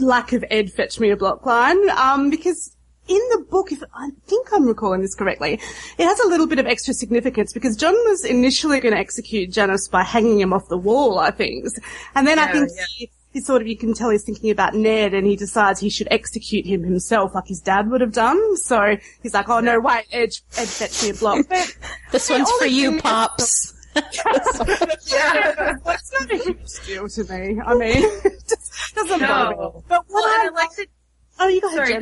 lack 0.00 0.32
of 0.32 0.44
Ed 0.50 0.72
fetch 0.72 1.00
me 1.00 1.10
a 1.10 1.16
block 1.16 1.46
line, 1.46 1.88
um, 1.90 2.30
because 2.30 2.76
in 3.08 3.20
the 3.32 3.44
book, 3.50 3.72
if 3.72 3.82
I 3.94 4.10
think 4.26 4.48
I'm 4.52 4.66
recalling 4.66 5.00
this 5.00 5.14
correctly, 5.14 5.54
it 5.54 6.04
has 6.04 6.20
a 6.20 6.28
little 6.28 6.46
bit 6.46 6.58
of 6.58 6.66
extra 6.66 6.92
significance 6.92 7.52
because 7.52 7.76
Jon 7.76 7.94
was 8.08 8.24
initially 8.24 8.80
going 8.80 8.94
to 8.94 9.00
execute 9.00 9.50
Janos 9.50 9.88
by 9.88 10.02
hanging 10.02 10.40
him 10.40 10.52
off 10.52 10.68
the 10.68 10.76
wall, 10.76 11.18
I 11.18 11.30
think. 11.30 11.66
And 12.14 12.26
then 12.26 12.38
I 12.38 12.52
think 12.52 12.68
yeah. 12.76 12.84
he, 12.96 13.10
he 13.32 13.40
sort 13.40 13.62
of, 13.62 13.68
you 13.68 13.76
can 13.76 13.94
tell 13.94 14.10
he's 14.10 14.24
thinking 14.24 14.50
about 14.50 14.74
Ned 14.74 15.14
and 15.14 15.26
he 15.26 15.36
decides 15.36 15.80
he 15.80 15.88
should 15.88 16.08
execute 16.10 16.66
him 16.66 16.84
himself 16.84 17.34
like 17.34 17.46
his 17.46 17.60
dad 17.60 17.90
would 17.90 18.02
have 18.02 18.12
done. 18.12 18.56
So 18.58 18.98
he's 19.22 19.32
like, 19.32 19.48
oh 19.48 19.60
no, 19.60 19.80
wait, 19.80 20.04
Ed, 20.12 20.30
Ed 20.58 20.68
fetch 20.68 21.02
me 21.02 21.10
a 21.10 21.14
block. 21.14 21.46
But 21.48 22.12
This 22.12 22.30
one's 22.30 22.50
for 22.52 22.66
you, 22.66 22.90
things- 22.90 23.02
Pops. 23.02 23.74
yeah, 25.06 25.74
well, 25.84 25.94
it's 25.94 26.12
not 26.12 26.30
a 26.30 26.36
huge 26.36 26.86
deal 26.86 27.08
to 27.08 27.24
me. 27.24 27.60
I 27.64 27.74
mean, 27.74 27.96
it 28.24 28.54
doesn't 28.94 29.20
bother 29.20 29.50
me. 29.50 29.56
No. 29.56 29.84
But 29.88 30.04
what 30.08 30.10
Well, 30.10 30.24
I, 30.24 30.48
I 30.50 30.54
like 30.54 30.70
that. 30.76 30.86
oh, 31.40 31.48
you 31.48 31.60
go 31.60 31.68
ahead, 31.68 31.76
Sorry, 31.88 31.92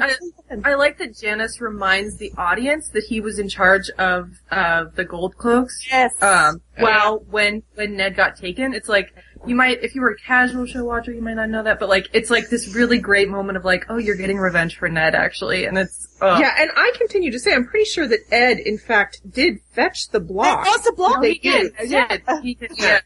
Jen. 0.50 0.62
I, 0.64 0.70
I 0.70 0.74
like 0.74 0.98
that 0.98 1.16
Janos 1.16 1.60
reminds 1.60 2.16
the 2.16 2.32
audience 2.38 2.88
that 2.90 3.04
he 3.04 3.20
was 3.20 3.38
in 3.38 3.48
charge 3.48 3.90
of 3.98 4.30
uh, 4.50 4.84
the 4.94 5.04
gold 5.04 5.36
cloaks. 5.36 5.86
yes. 5.90 6.12
Um, 6.22 6.60
well, 6.80 7.24
when 7.30 7.62
when 7.74 7.96
Ned 7.96 8.16
got 8.16 8.36
taken, 8.36 8.74
it's 8.74 8.88
like 8.88 9.14
you 9.46 9.54
might, 9.54 9.82
if 9.82 9.94
you 9.94 10.00
were 10.00 10.10
a 10.10 10.16
casual 10.16 10.66
show 10.66 10.84
watcher, 10.84 11.12
you 11.12 11.22
might 11.22 11.34
not 11.34 11.48
know 11.50 11.62
that, 11.62 11.78
but 11.78 11.88
like 11.88 12.08
it's 12.12 12.30
like 12.30 12.48
this 12.48 12.74
really 12.74 12.98
great 12.98 13.28
moment 13.28 13.56
of 13.56 13.64
like, 13.64 13.86
oh, 13.88 13.96
you're 13.98 14.16
getting 14.16 14.38
revenge 14.38 14.76
for 14.76 14.88
Ned 14.88 15.14
actually, 15.14 15.64
and 15.64 15.76
it's 15.78 16.08
uh, 16.20 16.38
Yeah, 16.40 16.54
and 16.58 16.70
I 16.76 16.92
continue 16.96 17.30
to 17.32 17.38
say 17.38 17.52
I'm 17.54 17.66
pretty 17.66 17.84
sure 17.84 18.06
that 18.08 18.20
Ed, 18.30 18.58
in 18.58 18.78
fact, 18.78 19.20
did 19.30 19.60
fetch 19.72 20.08
the 20.08 20.20
block. 20.20 20.64
Oh, 20.66 20.74
it's 20.76 20.88
a 20.88 20.92
block. 20.92 21.20
They 21.22 21.34
he 21.34 21.38
did, 21.50 21.76
did. 21.76 21.88
he 21.88 21.94
did, 21.96 22.22
he 22.42 22.54
did, 22.54 22.70
yeah. 22.76 23.00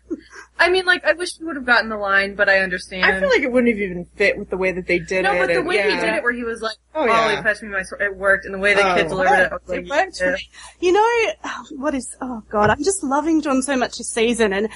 I 0.58 0.68
mean, 0.68 0.84
like 0.84 1.04
I 1.04 1.12
wish 1.14 1.38
he 1.38 1.44
would 1.44 1.56
have 1.56 1.64
gotten 1.64 1.88
the 1.88 1.96
line, 1.96 2.34
but 2.34 2.48
I 2.48 2.58
understand. 2.58 3.04
I 3.06 3.18
feel 3.18 3.30
like 3.30 3.40
it 3.40 3.50
wouldn't 3.50 3.72
have 3.72 3.80
even 3.80 4.04
fit 4.16 4.38
with 4.38 4.50
the 4.50 4.56
way 4.58 4.72
that 4.72 4.86
they 4.86 4.98
did 4.98 5.22
no, 5.24 5.32
it. 5.32 5.34
No, 5.34 5.40
but 5.40 5.46
the 5.52 5.58
and- 5.60 5.68
way 5.68 5.76
he 5.90 5.96
did 5.96 6.14
it, 6.14 6.22
where 6.22 6.32
he 6.32 6.44
was 6.44 6.60
like, 6.60 6.76
Oh, 6.94 7.02
"Oh, 7.02 7.06
yeah. 7.06 7.36
he 7.36 7.42
fetched 7.42 7.62
me 7.62 7.68
my 7.68 7.82
sword," 7.82 8.02
it 8.02 8.16
worked, 8.16 8.44
and 8.44 8.54
the 8.54 8.58
way 8.58 8.74
that 8.74 8.84
Oh. 8.84 8.94
kid 8.94 9.08
delivered 9.08 9.34
it, 9.44 9.52
I 9.52 9.54
was 9.54 9.62
like, 9.68 9.80
it 9.80 9.88
worked 9.88 10.20
yeah. 10.20 10.36
You 10.80 10.92
know, 10.92 11.32
what 11.76 11.94
is, 11.94 12.14
oh 12.20 12.42
god, 12.50 12.68
I'm 12.70 12.82
just 12.84 13.02
loving 13.02 13.40
Jon 13.40 13.62
so 13.62 13.76
much 13.76 13.98
this 13.98 14.10
season 14.10 14.52
and 14.52 14.68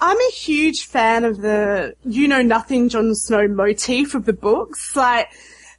I'm 0.00 0.16
a 0.16 0.30
huge 0.32 0.86
fan 0.86 1.24
of 1.24 1.42
the 1.42 1.94
you 2.04 2.26
know 2.26 2.42
nothing 2.42 2.88
Jon 2.88 3.14
Snow 3.14 3.48
motif 3.48 4.14
of 4.14 4.24
the 4.24 4.32
books. 4.32 4.96
Like, 4.96 5.28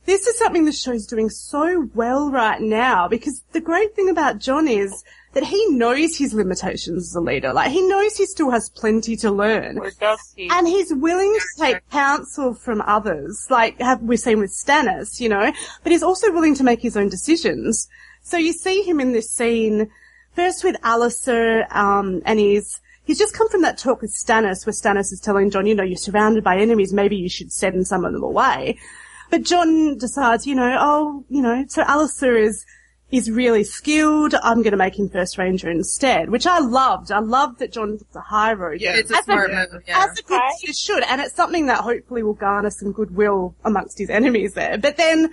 this 0.05 0.28
is 0.28 0.38
something 0.38 0.65
the 0.65 0.72
show's 0.72 1.07
doing 1.07 1.30
so 1.30 1.89
well 1.95 2.30
right 2.30 2.61
now 2.61 3.07
because 3.07 3.43
the 3.51 3.61
great 3.61 3.95
thing 3.95 4.09
about 4.09 4.39
Jon 4.39 4.67
is 4.67 5.03
that 5.34 5.43
he 5.43 5.65
knows 5.69 6.17
his 6.17 6.34
limitations 6.34 7.09
as 7.09 7.15
a 7.15 7.22
leader. 7.22 7.53
Like, 7.53 7.72
he 7.72 7.82
knows 7.88 8.17
he 8.17 8.26
still 8.26 8.51
has 8.51 8.69
plenty 8.69 9.15
to 9.17 9.32
learn. 9.32 9.80
Does 9.99 10.34
he? 10.36 10.49
And 10.51 10.67
he's 10.67 10.93
willing 10.93 11.34
to 11.34 11.63
take 11.63 11.89
counsel 11.89 12.53
from 12.53 12.82
others, 12.82 13.47
like 13.49 13.80
have, 13.80 14.01
we've 14.01 14.19
seen 14.19 14.39
with 14.39 14.51
Stannis, 14.51 15.19
you 15.19 15.30
know, 15.30 15.51
but 15.84 15.91
he's 15.91 16.03
also 16.03 16.32
willing 16.32 16.55
to 16.55 16.63
make 16.63 16.82
his 16.82 16.97
own 16.97 17.09
decisions. 17.09 17.88
So 18.22 18.38
you 18.38 18.53
see 18.53 18.84
him 18.84 18.99
in 18.99 19.13
this 19.13 19.32
scene, 19.32 19.89
first 20.36 20.63
with 20.63 20.76
Alliser, 20.82 21.74
um, 21.74 22.22
and 22.26 22.38
he's, 22.38 22.82
he's 23.06 23.20
just 23.20 23.34
come 23.34 23.49
from 23.49 23.62
that 23.64 23.78
talk 23.78 24.02
with 24.02 24.12
Stannis, 24.12 24.66
where 24.66 24.74
Stannis 24.74 25.12
is 25.12 25.20
telling 25.20 25.49
Jon, 25.49 25.66
you 25.66 25.76
know, 25.76 25.84
you're 25.84 25.97
surrounded 25.97 26.43
by 26.43 26.58
enemies, 26.58 26.93
maybe 26.93 27.16
you 27.16 27.30
should 27.30 27.52
send 27.52 27.88
some 27.88 28.06
of 28.06 28.14
them 28.14 28.24
away. 28.24 28.78
But 29.30 29.43
Jon 29.43 29.97
decides, 29.97 30.45
you 30.45 30.56
know, 30.56 30.76
oh, 30.80 31.26
you 31.30 31.41
know, 31.41 31.66
so 31.68 31.84
Alliser 31.84 32.39
is, 32.39 32.66
is 33.12 33.30
really 33.32 33.64
skilled. 33.64 34.36
I'm 34.43 34.58
going 34.62 34.72
to 34.72 34.78
make 34.78 34.97
him 34.97 35.10
first 35.10 35.38
ranger 35.38 35.70
instead, 35.70 36.30
which 36.30 36.45
I 36.47 36.60
loved. 36.60 37.12
I 37.12 37.20
loved 37.20 37.60
that 37.60 37.72
Jon 37.74 37.97
took 37.97 38.12
the 38.12 38.22
high 38.22 38.54
road. 38.54 38.82
Yeah. 38.82 38.95
It's 38.95 39.12
a 39.12 39.18
As 39.18 39.26
smart 39.26 39.52
a- 39.52 39.54
move, 39.72 39.84
yeah. 39.88 40.06
As 40.10 40.18
a 40.20 40.24
good 40.24 40.41
leader 40.62 40.74
should, 40.74 41.04
and 41.04 41.22
it's 41.22 41.36
something 41.36 41.66
that 41.68 41.80
hopefully 41.80 42.24
will 42.24 42.34
garner 42.34 42.70
some 42.70 42.91
goodwill 42.91 43.56
amongst 43.64 43.97
his 43.97 44.10
enemies 44.10 44.54
there. 44.54 44.78
But 44.78 44.97
then 44.97 45.30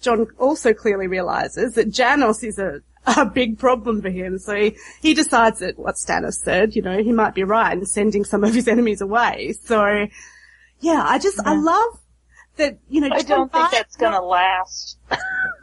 Jon 0.00 0.26
also 0.38 0.72
clearly 0.74 1.06
realizes 1.06 1.74
that 1.74 1.90
Janos 1.90 2.42
is 2.42 2.58
a, 2.58 2.80
a 3.06 3.26
big 3.26 3.58
problem 3.58 4.00
for 4.02 4.10
him, 4.10 4.38
so 4.38 4.54
he, 4.54 4.76
he 5.00 5.14
decides 5.14 5.58
that 5.60 5.78
what 5.78 5.96
Stannis 5.96 6.34
said, 6.34 6.76
you 6.76 6.82
know, 6.82 7.02
he 7.02 7.12
might 7.12 7.34
be 7.34 7.44
right 7.44 7.72
in 7.76 7.84
sending 7.86 8.24
some 8.24 8.44
of 8.44 8.54
his 8.54 8.68
enemies 8.74 9.00
away. 9.00 9.54
So, 9.64 10.06
yeah, 10.80 11.02
I 11.06 11.18
just, 11.18 11.40
I 11.44 11.54
love 11.56 11.98
that, 12.56 12.78
you 12.88 13.00
know, 13.00 13.08
I 13.12 13.20
Jon 13.22 13.26
don't 13.28 13.52
think 13.52 13.62
might 13.64 13.70
that's 13.72 13.96
gonna 13.96 14.20
last. 14.22 14.98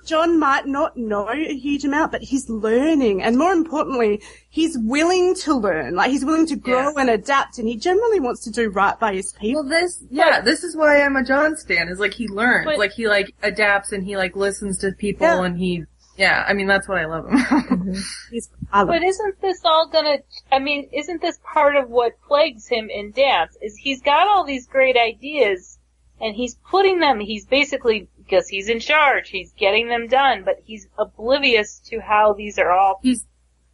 Jon 0.06 0.40
might 0.40 0.66
not 0.66 0.98
know 0.98 1.30
a 1.30 1.36
huge 1.54 1.86
amount, 1.86 2.12
but 2.12 2.22
he's 2.24 2.50
learning. 2.50 3.22
And 3.22 3.38
more 3.38 3.54
importantly, 3.54 4.22
he's 4.50 4.76
willing 4.80 5.36
to 5.36 5.54
learn. 5.56 5.94
Like, 5.96 6.10
he's 6.10 6.26
willing 6.26 6.48
to 6.48 6.56
grow 6.56 6.90
Yeah. 6.90 7.02
and 7.02 7.10
adapt, 7.12 7.60
and 7.60 7.68
he 7.68 7.76
generally 7.78 8.20
wants 8.20 8.44
to 8.46 8.50
do 8.52 8.70
right 8.70 9.00
by 9.00 9.14
his 9.14 9.34
people. 9.34 9.62
Well, 9.62 9.70
this, 9.70 10.04
yeah, 10.10 10.42
this 10.42 10.64
is 10.64 10.76
why 10.76 11.02
I'm 11.04 11.16
a 11.16 11.24
Jon 11.24 11.56
stan, 11.58 11.90
is 11.90 12.00
like 12.00 12.14
he 12.16 12.28
learns, 12.28 12.66
But- 12.66 12.80
like 12.80 12.92
he 12.94 13.08
like 13.08 13.34
adapts 13.44 13.92
and 13.92 14.04
he 14.04 14.18
like 14.18 14.36
listens 14.36 14.80
to 14.80 14.92
people 14.94 15.28
Yeah. 15.28 15.44
and 15.44 15.58
he, 15.60 15.84
yeah, 16.20 16.44
I 16.46 16.54
mean 16.54 16.68
that's 16.68 16.88
what 16.88 16.98
I 16.98 17.06
love 17.06 17.30
him. 17.30 17.38
Mm-hmm. 17.38 17.94
He's, 18.30 18.50
I 18.74 18.80
love 18.80 18.90
But 18.90 19.04
isn't 19.04 19.42
this 19.42 19.62
all 19.64 19.88
gonna, 19.88 20.18
I 20.52 20.60
mean, 20.60 20.90
isn't 20.92 21.22
this 21.22 21.40
part 21.44 21.78
of 21.78 21.90
what 21.90 22.22
plagues 22.28 22.68
him 22.68 22.90
in 22.90 23.12
dance? 23.12 23.58
Is 23.62 23.78
he's 23.78 24.02
got 24.02 24.28
all 24.28 24.44
these 24.44 24.68
great 24.68 24.98
ideas 24.98 25.80
and 26.20 26.36
he's 26.36 26.56
putting 26.70 27.00
them, 27.00 27.22
he's 27.22 27.46
basically, 27.46 28.10
because 28.18 28.50
he's 28.50 28.68
in 28.68 28.82
charge, 28.82 29.30
he's 29.30 29.54
getting 29.54 29.88
them 29.88 30.08
done, 30.08 30.44
but 30.44 30.58
he's 30.66 30.90
oblivious 30.98 31.80
to 31.86 32.02
how 32.02 32.34
these 32.34 32.60
are 32.60 32.70
all 32.70 33.00
he's, 33.02 33.26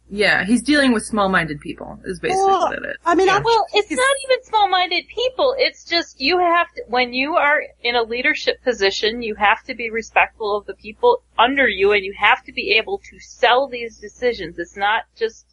yeah, 0.08 0.44
he's 0.44 0.62
dealing 0.62 0.92
with 0.92 1.04
small-minded 1.04 1.60
people, 1.60 1.98
is 2.04 2.20
basically 2.20 2.44
Well, 2.44 2.60
what 2.68 2.78
it 2.78 2.84
is. 2.86 2.96
I 3.04 3.14
mean, 3.14 3.28
I 3.28 3.38
Well, 3.40 3.66
it's 3.74 3.90
It's- 3.90 3.96
not 3.98 4.16
even 4.24 4.44
small-minded 4.44 5.04
people. 5.08 5.54
It's 5.58 5.84
just 5.84 6.20
you 6.20 6.38
have 6.38 6.70
to, 6.74 6.84
when 6.88 7.12
you 7.12 7.36
are 7.36 7.62
in 7.82 7.96
a 7.96 8.02
leadership 8.02 8.62
position, 8.62 9.22
you 9.22 9.34
have 9.34 9.62
to 9.64 9.74
be 9.74 9.90
respectful 9.90 10.56
of 10.56 10.66
the 10.66 10.74
people 10.74 11.22
under 11.38 11.66
you 11.68 11.92
and 11.92 12.04
you 12.04 12.14
have 12.18 12.44
to 12.44 12.52
be 12.52 12.72
able 12.78 12.98
to 13.10 13.18
sell 13.18 13.66
these 13.68 13.98
decisions. 13.98 14.58
It's 14.58 14.76
not 14.76 15.04
just, 15.16 15.46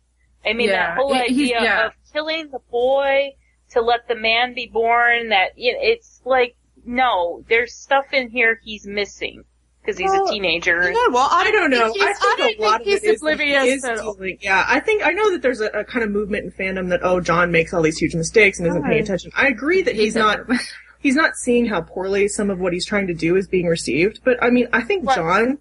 I 0.46 0.54
mean, 0.54 0.70
Yeah, 0.70 0.96
that 0.96 0.98
whole 0.98 1.14
he- 1.14 1.22
idea 1.22 1.62
yeah. 1.64 1.86
of 1.88 1.94
killing 2.12 2.50
the 2.52 2.60
boy 2.70 3.32
to 3.72 3.82
let 3.82 4.08
the 4.08 4.16
man 4.16 4.54
be 4.54 4.68
born, 4.68 5.30
that, 5.30 5.58
you 5.58 5.74
know, 5.74 5.80
it's 5.82 6.22
like, 6.26 6.56
no, 6.86 7.44
there's 7.50 7.74
stuff 7.74 8.14
in 8.14 8.30
here 8.30 8.60
he's 8.64 8.86
missing. 8.86 9.46
Cause 9.86 9.98
he's 9.98 10.10
Well, 10.10 10.30
a 10.30 10.32
teenager. 10.32 10.82
you 10.84 10.94
know 10.94 11.14
what? 11.14 11.30
I 11.34 11.52
don't 11.52 11.70
know. 11.70 11.92
think 11.92 12.06
I 12.06 12.14
think 12.14 12.38
don't 12.38 12.60
a 12.60 12.62
lot 12.62 12.78
think 12.78 12.82
of 12.82 12.86
he's 12.86 13.04
it 13.04 13.04
is 13.16 13.22
he 13.22 13.28
oblivious 13.34 13.66
is 13.66 13.84
at 13.84 14.42
yeah, 14.42 14.66
I 14.66 14.80
think 14.80 15.06
I 15.06 15.12
know 15.12 15.32
that 15.32 15.42
there's 15.42 15.60
a, 15.60 15.66
a 15.68 15.84
kind 15.84 16.06
of 16.06 16.12
movement 16.12 16.46
in 16.46 16.52
fandom 16.52 16.90
that 16.90 17.02
oh 17.04 17.20
Jon 17.20 17.52
makes 17.52 17.74
all 17.74 17.82
these 17.82 17.98
huge 17.98 18.16
mistakes 18.16 18.60
and 18.60 18.68
isn't 18.70 18.84
paying 18.84 19.04
attention. 19.04 19.32
I 19.36 19.48
agree 19.48 19.82
that 19.82 19.96
he's 19.96 20.16
not 20.16 20.40
he's 21.00 21.16
not 21.16 21.36
seeing 21.36 21.66
how 21.66 21.82
poorly 21.82 22.30
some 22.30 22.50
of 22.50 22.60
what 22.60 22.72
he's 22.72 22.86
trying 22.86 23.08
to 23.08 23.14
do 23.14 23.36
is 23.36 23.48
being 23.48 23.66
received. 23.68 24.22
But 24.24 24.42
I 24.42 24.52
mean, 24.52 24.68
I 24.72 24.84
think 24.84 25.06
Right. 25.06 25.16
Jon 25.18 25.58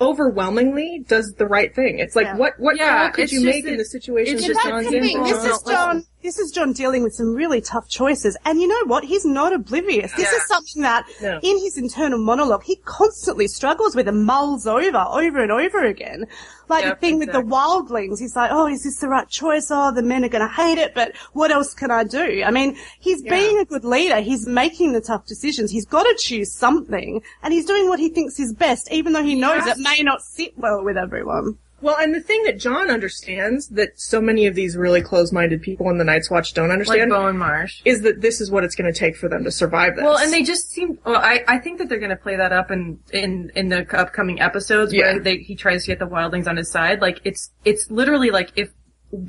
overwhelmingly 0.00 1.04
does 1.06 1.34
the 1.34 1.46
right 1.46 1.74
thing. 1.74 1.98
It's 1.98 2.16
like 2.16 2.26
Yeah. 2.26 2.36
what 2.36 2.58
what 2.58 2.76
Yeah, 2.76 3.10
could 3.10 3.30
you 3.30 3.38
just 3.40 3.44
make 3.44 3.64
in 3.64 3.72
that- 3.72 3.78
the 3.78 3.84
situation 3.84 4.36
it's 4.36 4.46
just 4.46 4.60
That's 4.62 4.68
Jon's 4.68 4.88
the 4.90 4.96
in? 4.96 5.22
This 5.24 5.44
is 5.44 5.62
Jon. 5.62 6.04
This 6.22 6.38
is 6.38 6.52
Jon 6.52 6.72
dealing 6.72 7.02
with 7.02 7.14
some 7.16 7.34
really 7.34 7.60
tough 7.60 7.88
choices, 7.88 8.36
and 8.44 8.60
you 8.60 8.68
know 8.68 8.84
what? 8.86 9.02
He's 9.02 9.24
not 9.24 9.52
oblivious. 9.52 10.12
This 10.12 10.30
Yeah. 10.30 10.38
is 10.38 10.46
something 10.46 10.82
that, 10.82 11.04
in 11.42 11.58
his 11.58 11.76
internal 11.76 12.18
monologue, 12.20 12.62
he 12.62 12.76
constantly 12.84 13.48
struggles 13.48 13.96
with 13.96 14.06
and 14.06 14.24
mulls 14.24 14.64
over, 14.64 15.04
over 15.10 15.42
and 15.42 15.50
over 15.50 15.84
again. 15.84 16.26
Like 16.68 16.84
Yep, 16.84 17.00
the 17.00 17.06
thing 17.06 17.18
with 17.18 17.32
the 17.32 17.42
wildlings, 17.42 18.20
he's 18.20 18.36
like, 18.36 18.50
"Oh, 18.52 18.68
is 18.68 18.84
this 18.84 18.98
the 18.98 19.08
right 19.08 19.28
choice? 19.28 19.66
Oh, 19.70 19.90
the 19.92 20.02
men 20.02 20.24
are 20.24 20.28
going 20.28 20.46
to 20.46 20.54
hate 20.54 20.78
it, 20.78 20.94
but 20.94 21.12
what 21.32 21.50
else 21.50 21.74
can 21.74 21.90
I 21.90 22.04
do?" 22.04 22.42
I 22.46 22.52
mean, 22.52 22.76
he's 23.00 23.20
being 23.20 23.58
a 23.58 23.64
good 23.64 23.84
leader. 23.84 24.20
He's 24.20 24.46
making 24.46 24.92
the 24.92 25.00
tough 25.00 25.26
decisions. 25.26 25.72
He's 25.72 25.84
got 25.86 26.04
to 26.04 26.14
choose 26.18 26.52
something, 26.52 27.20
and 27.42 27.52
he's 27.52 27.66
doing 27.66 27.88
what 27.88 27.98
he 27.98 28.08
thinks 28.08 28.38
is 28.38 28.52
best, 28.54 28.90
even 28.92 29.12
though 29.12 29.24
he 29.24 29.34
knows 29.34 29.66
it 29.66 29.78
may 29.78 30.02
not 30.02 30.22
sit 30.22 30.56
well 30.56 30.84
with 30.84 30.96
everyone. 30.96 31.58
Well, 31.82 31.96
and 31.98 32.14
the 32.14 32.20
thing 32.20 32.42
that 32.44 32.58
Jon 32.58 32.90
understands 32.90 33.68
that 33.68 34.00
so 34.00 34.20
many 34.20 34.46
of 34.46 34.54
these 34.54 34.76
really 34.76 35.02
close-minded 35.02 35.60
people 35.62 35.90
in 35.90 35.98
the 35.98 36.04
Night's 36.04 36.30
Watch 36.30 36.54
don't 36.54 36.70
understand, 36.70 37.10
like 37.10 37.20
Bowen 37.20 37.36
Marsh. 37.36 37.82
is 37.84 38.02
that 38.02 38.20
this 38.20 38.40
is 38.40 38.50
what 38.50 38.64
it's 38.64 38.74
going 38.74 38.90
to 38.92 38.98
take 38.98 39.16
for 39.16 39.28
them 39.28 39.44
to 39.44 39.50
survive 39.50 39.96
this. 39.96 40.04
Well, 40.04 40.16
and 40.18 40.32
they 40.32 40.42
just 40.42 40.70
seem. 40.70 40.98
Well, 41.04 41.16
I, 41.16 41.44
I 41.48 41.58
think 41.58 41.78
that 41.78 41.88
they're 41.88 41.98
going 41.98 42.10
to 42.10 42.16
play 42.16 42.36
that 42.36 42.52
up 42.52 42.70
in 42.70 43.00
in 43.12 43.50
in 43.54 43.68
the 43.68 43.86
upcoming 43.98 44.40
episodes 44.40 44.92
Yeah. 44.92 45.12
where 45.14 45.20
they, 45.20 45.36
he 45.38 45.54
tries 45.56 45.82
to 45.84 45.88
get 45.88 45.98
the 45.98 46.06
wildlings 46.06 46.46
on 46.46 46.56
his 46.56 46.70
side. 46.70 47.00
Like 47.00 47.20
it's 47.24 47.50
it's 47.64 47.90
literally 47.90 48.30
like 48.30 48.52
if 48.56 48.70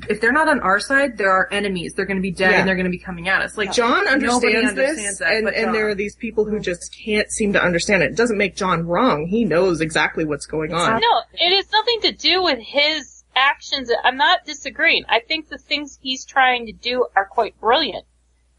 if 0.08 0.20
they're 0.20 0.32
not 0.32 0.48
on 0.48 0.60
our 0.60 0.80
side, 0.80 1.18
they're 1.18 1.30
our 1.30 1.48
enemies. 1.52 1.92
They're 1.94 2.06
going 2.06 2.16
to 2.16 2.22
be 2.22 2.30
dead 2.30 2.52
Yeah. 2.52 2.58
and 2.60 2.68
they're 2.68 2.74
going 2.74 2.86
to 2.86 2.90
be 2.90 2.98
coming 2.98 3.28
at 3.28 3.42
us. 3.42 3.56
Like 3.58 3.72
Jon 3.72 4.08
understands 4.08 4.70
understands 4.70 4.74
this, 4.74 5.18
that, 5.18 5.32
and, 5.32 5.48
and 5.48 5.74
there 5.74 5.88
are 5.88 5.94
these 5.94 6.16
people 6.16 6.44
who 6.46 6.58
just 6.58 6.96
can't 7.04 7.30
seem 7.30 7.52
to 7.52 7.62
understand 7.62 8.02
it. 8.02 8.12
It 8.12 8.16
doesn't 8.16 8.38
make 8.38 8.56
Jon 8.56 8.86
wrong. 8.86 9.26
He 9.26 9.44
knows 9.44 9.80
exactly 9.80 10.24
what's 10.24 10.46
going 10.46 10.72
on. 10.72 11.00
No, 11.00 11.22
it 11.34 11.54
has 11.54 11.70
nothing 11.70 12.00
to 12.02 12.12
do 12.12 12.42
with 12.42 12.58
his 12.60 13.24
actions. 13.36 13.90
I'm 14.02 14.16
not 14.16 14.44
disagreeing. 14.46 15.04
I 15.08 15.20
think 15.20 15.48
the 15.48 15.58
things 15.58 15.98
he's 16.00 16.24
trying 16.24 16.66
to 16.66 16.72
do 16.72 17.06
are 17.14 17.26
quite 17.26 17.60
brilliant. 17.60 18.06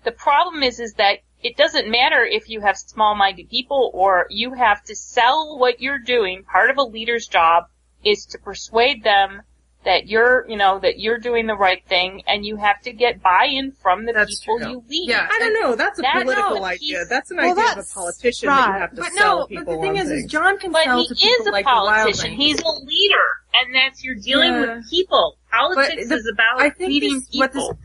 The 0.04 0.12
problem 0.12 0.62
is, 0.62 0.80
is 0.80 0.94
that 0.94 1.20
it 1.42 1.58
doesn't 1.58 1.90
matter 1.90 2.24
if 2.24 2.50
you 2.50 2.62
have 2.62 2.78
small-minded 2.78 3.50
people 3.50 3.90
or 3.94 4.28
you 4.30 4.54
have 4.54 4.84
to 4.84 4.96
sell 4.96 5.58
what 5.58 5.82
you're 5.82 6.00
doing. 6.00 6.44
Part 6.44 6.70
of 6.70 6.78
a 6.78 6.84
leader's 6.84 7.28
job 7.28 7.66
is 8.04 8.26
to 8.28 8.38
persuade 8.38 9.04
them 9.04 9.42
that 9.86 10.08
you're, 10.08 10.46
you 10.50 10.58
know, 10.58 10.80
that 10.80 11.00
you're 11.00 11.18
doing 11.20 11.48
the 11.48 11.56
right 11.56 11.84
thing 11.88 12.24
and 12.28 12.46
you 12.46 12.56
have 12.58 12.82
to 12.82 12.92
get 12.92 13.22
buy-in 13.22 13.72
from 13.82 14.06
the 14.06 14.14
That's 14.14 14.40
people 14.40 14.60
true. 14.60 14.70
you 14.70 14.84
lead. 14.90 15.10
Yeah. 15.10 15.28
I 15.32 15.40
don't 15.40 15.54
know. 15.54 15.76
That's 15.76 16.00
a 16.00 16.02
That- 16.02 16.24
political 16.24 16.56
no, 16.58 16.64
idea. 16.66 17.06
That's 17.10 17.32
an 17.32 17.38
Well, 17.38 17.52
idea 17.52 17.72
of 17.80 17.86
a 17.86 17.94
politician 17.94 18.48
that 18.50 18.68
you 18.68 18.74
have 18.74 18.90
to 18.92 19.02
But 19.02 19.12
sell 19.14 19.40
no, 19.40 19.46
people 19.48 19.66
but 19.66 19.72
the 19.76 19.82
thing 19.82 19.92
on 20.00 20.06
is, 20.06 20.12
is. 20.12 20.26
Jon 20.26 20.58
can 20.58 20.72
But 20.72 20.84
sell 20.86 21.02
he 21.02 21.08
to 21.08 21.16
people 21.16 21.36
is 21.42 21.48
a 21.48 21.52
like 21.52 21.66
politician. 21.66 22.32
the. 22.32 22.36
He's 22.36 22.60
a 22.62 22.68
leader, 22.68 23.28
and 23.64 23.76
that's 23.76 24.04
you're 24.04 24.16
dealing 24.16 24.54
Yeah. 24.54 24.76
with 24.78 24.90
people. 24.90 25.38
Politics 25.52 26.10
the- 26.10 26.16
is 26.16 26.28
about 26.34 26.60
I 26.62 26.70
think 26.72 26.90
leading 26.90 27.14
this, 27.20 27.30
what 27.40 27.54
this, 27.54 27.62
people. 27.64 27.80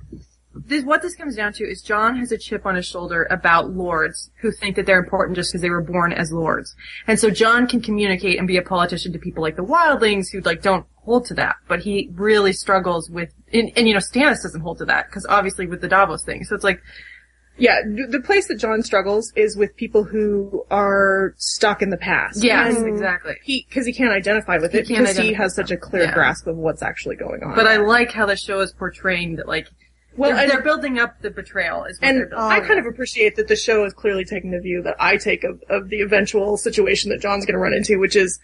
this, 0.66 0.84
what 0.84 1.02
this 1.02 1.14
comes 1.16 1.36
down 1.36 1.52
to 1.54 1.64
is 1.64 1.82
Jon 1.82 2.16
has 2.18 2.32
a 2.32 2.38
chip 2.38 2.64
on 2.66 2.74
his 2.76 2.86
shoulder 2.86 3.26
about 3.30 3.70
lords 3.70 4.30
who 4.40 4.50
think 4.50 4.76
that 4.76 4.86
they're 4.86 4.98
important 4.98 5.36
just 5.36 5.50
because 5.52 5.60
they 5.62 5.70
were 5.70 5.82
born 5.82 6.12
as 6.12 6.32
lords. 6.32 6.74
And 7.06 7.18
so 7.20 7.30
Jon 7.30 7.66
can 7.66 7.80
communicate 7.80 8.38
and 8.38 8.48
be 8.48 8.56
a 8.56 8.62
politician 8.62 9.12
to 9.12 9.18
people 9.18 9.42
like 9.42 9.56
the 9.56 9.64
wildlings 9.64 10.32
who 10.32 10.40
like 10.40 10.62
don't 10.62 10.86
hold 11.10 11.26
to 11.26 11.34
that, 11.34 11.56
but 11.66 11.80
he 11.80 12.08
really 12.14 12.52
struggles 12.52 13.10
with, 13.10 13.30
and, 13.52 13.70
and 13.76 13.88
you 13.88 13.94
know, 13.94 14.00
Stannis 14.00 14.42
doesn't 14.44 14.60
hold 14.60 14.78
to 14.78 14.84
that 14.84 15.06
because 15.06 15.26
obviously 15.28 15.66
with 15.66 15.80
the 15.80 15.88
Davos 15.88 16.22
thing. 16.24 16.44
So 16.44 16.54
it's 16.54 16.62
like, 16.64 16.80
Yeah, 17.58 17.76
the 18.14 18.20
place 18.24 18.46
that 18.48 18.58
Jon 18.64 18.82
struggles 18.82 19.32
is 19.36 19.56
with 19.56 19.74
people 19.76 20.04
who 20.04 20.64
are 20.70 21.34
stuck 21.36 21.82
in 21.82 21.90
the 21.90 21.96
past. 22.10 22.42
yes, 22.44 22.76
And 22.76 22.86
exactly. 22.88 23.34
he 23.42 23.66
because 23.68 23.86
he 23.86 23.92
can't 23.92 24.12
identify 24.12 24.56
with 24.58 24.72
it 24.74 24.86
He 24.86 24.94
can't 24.94 25.06
because 25.08 25.18
he 25.18 25.32
has 25.34 25.54
such 25.60 25.70
a 25.70 25.76
clear 25.76 26.04
Yeah. 26.04 26.14
grasp 26.14 26.46
of 26.46 26.56
what's 26.56 26.82
actually 26.82 27.16
going 27.16 27.42
on. 27.42 27.54
But 27.56 27.66
I 27.66 27.76
like 27.78 28.12
how 28.12 28.26
the 28.26 28.36
show 28.36 28.60
is 28.60 28.72
portraying 28.72 29.36
that 29.36 29.48
like, 29.48 29.66
well, 30.16 30.34
they're, 30.34 30.48
they're 30.48 30.62
building 30.62 30.98
up 30.98 31.20
the 31.22 31.30
betrayal 31.30 31.84
is 31.84 31.98
and. 32.02 32.32
I 32.36 32.60
kind 32.60 32.78
of 32.78 32.86
appreciate 32.86 33.32
that 33.36 33.48
the 33.48 33.56
show 33.56 33.84
is 33.84 33.92
clearly 33.92 34.24
taking 34.24 34.50
the 34.52 34.60
view 34.60 34.82
that 34.82 34.96
I 34.98 35.16
take 35.16 35.42
of, 35.44 35.62
of 35.68 35.88
the 35.88 36.00
eventual 36.02 36.56
situation 36.56 37.10
that 37.10 37.20
Jon's 37.20 37.44
going 37.46 37.54
to 37.54 37.64
run 37.66 37.74
into, 37.74 37.98
which 37.98 38.16
is 38.16 38.38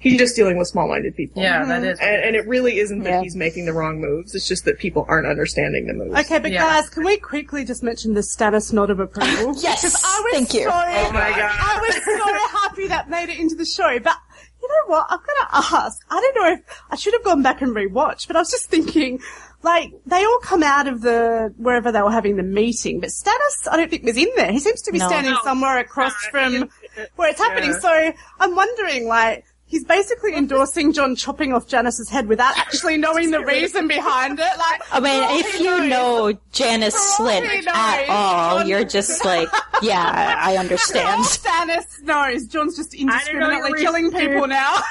he's 0.00 0.18
just 0.18 0.34
dealing 0.34 0.56
with 0.58 0.66
small-minded 0.66 1.14
people. 1.14 1.40
yeah, 1.42 1.64
that 1.64 1.82
mm-hmm. 1.82 1.90
is. 1.90 2.00
And, 2.00 2.22
and 2.24 2.36
it 2.36 2.46
really 2.48 2.78
isn't 2.78 3.00
that 3.04 3.10
Yeah. 3.10 3.22
he's 3.22 3.36
making 3.36 3.66
the 3.66 3.72
wrong 3.72 4.00
moves. 4.00 4.34
It's 4.34 4.48
just 4.48 4.64
that 4.64 4.78
people 4.78 5.04
aren't 5.08 5.26
understanding 5.26 5.86
the 5.86 5.94
moves. 5.94 6.18
Okay, 6.20 6.38
but 6.40 6.50
Yeah. 6.50 6.62
guys, 6.62 6.88
can 6.90 7.04
we 7.04 7.18
quickly 7.18 7.64
just 7.64 7.82
mention 7.82 8.14
the 8.14 8.22
Stannis 8.22 8.72
nod 8.72 8.90
of 8.90 8.98
approval? 8.98 9.54
Yes, 9.60 9.82
Because 9.82 10.02
I 10.04 10.20
was 10.24 10.32
thank 10.32 10.54
you. 10.54 10.64
So, 10.64 10.70
Oh 10.72 11.12
my 11.12 11.30
God. 11.30 11.50
I 11.52 11.80
was 11.80 11.94
so 12.04 12.58
happy 12.58 12.88
that 12.88 13.08
made 13.08 13.28
it 13.28 13.38
into 13.38 13.54
the 13.54 13.64
show, 13.66 13.98
but 14.00 14.16
you 14.62 14.68
know 14.68 14.94
what? 14.94 15.06
I'm 15.08 15.18
gonna 15.18 15.64
ask. 15.76 16.02
I 16.10 16.20
don't 16.20 16.34
know 16.36 16.52
if 16.54 16.82
I 16.90 16.96
should 16.96 17.12
have 17.14 17.24
gone 17.24 17.42
back 17.42 17.62
and 17.62 17.74
rewatched, 17.76 18.26
but 18.26 18.36
I 18.36 18.40
was 18.40 18.50
just 18.50 18.66
thinking, 18.70 19.20
like, 19.62 19.92
they 20.06 20.24
all 20.24 20.38
come 20.42 20.62
out 20.62 20.86
of 20.88 21.00
the 21.02 21.52
wherever 21.56 21.92
they 21.92 22.00
were 22.02 22.10
having 22.10 22.36
the 22.36 22.42
meeting, 22.42 23.00
but 23.00 23.10
Stannis 23.10 23.68
I 23.70 23.76
don't 23.76 23.90
think 23.90 24.04
was 24.04 24.16
in 24.16 24.28
there. 24.36 24.50
He 24.52 24.58
seems 24.58 24.82
to 24.82 24.92
be 24.92 24.98
No. 24.98 25.08
standing 25.08 25.32
No. 25.32 25.40
somewhere 25.44 25.78
across 25.78 26.14
from 26.30 26.70
where 27.16 27.30
it's 27.30 27.40
happening. 27.40 27.70
Yeah. 27.70 27.78
So 27.80 28.12
I'm 28.38 28.54
wondering, 28.56 29.06
like. 29.06 29.44
He's 29.70 29.84
basically 29.84 30.34
endorsing 30.34 30.92
Jon 30.92 31.14
chopping 31.14 31.52
off 31.52 31.68
Janos's 31.68 32.10
head 32.10 32.26
without 32.26 32.58
actually 32.58 32.96
knowing 33.04 33.30
the 33.30 33.38
reason 33.44 33.86
behind 33.86 34.40
it. 34.40 34.58
Like, 34.58 34.82
I 34.90 34.98
mean, 34.98 35.38
if 35.38 35.60
you 35.60 35.64
knows- 35.86 35.88
know 35.90 36.38
Janice 36.50 37.16
For 37.16 37.22
Slynt 37.24 37.66
at 37.68 38.08
all, 38.08 38.58
Jon- 38.58 38.68
you're 38.68 38.82
just 38.84 39.24
like, 39.32 39.48
yeah, 39.80 40.34
I 40.38 40.56
understand. 40.56 41.22
Stannis 41.24 42.02
knows 42.02 42.46
Jon's 42.46 42.76
just 42.76 42.94
indiscriminately 42.94 43.74
killing 43.80 44.10
people 44.10 44.48
now. 44.48 44.76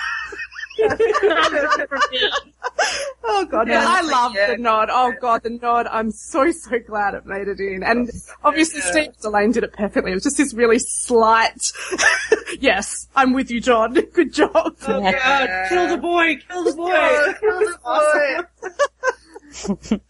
oh 3.23 3.45
god, 3.49 3.67
Yeah, 3.67 3.83
I 3.87 4.01
love 4.01 4.33
yeah. 4.35 4.51
the 4.51 4.57
nod. 4.57 4.89
Oh 4.91 5.13
god, 5.19 5.43
the 5.43 5.49
nod. 5.51 5.87
I'm 5.87 6.11
so 6.11 6.51
so 6.51 6.79
glad 6.79 7.13
it 7.13 7.25
made 7.25 7.47
it 7.47 7.59
in. 7.59 7.83
And 7.83 8.09
obviously 8.43 8.81
Steve 8.81 9.11
Dillane 9.21 9.53
did 9.53 9.63
it 9.63 9.73
perfectly. 9.73 10.11
It 10.11 10.15
was 10.15 10.23
just 10.23 10.37
this 10.37 10.53
really 10.53 10.79
slight. 10.79 11.71
yes, 12.59 13.07
I'm 13.15 13.33
with 13.33 13.51
you, 13.51 13.61
Jon. 13.61 13.93
Good 14.13 14.33
job. 14.33 14.75
Yeah. 14.87 15.11
God, 15.11 15.69
kill 15.69 15.87
the 15.87 15.97
boy, 16.01 16.37
kill 16.47 16.63
the 16.63 16.73
boy, 16.73 17.33
kill 17.39 17.59
the 17.59 17.77
boy. 17.83 18.43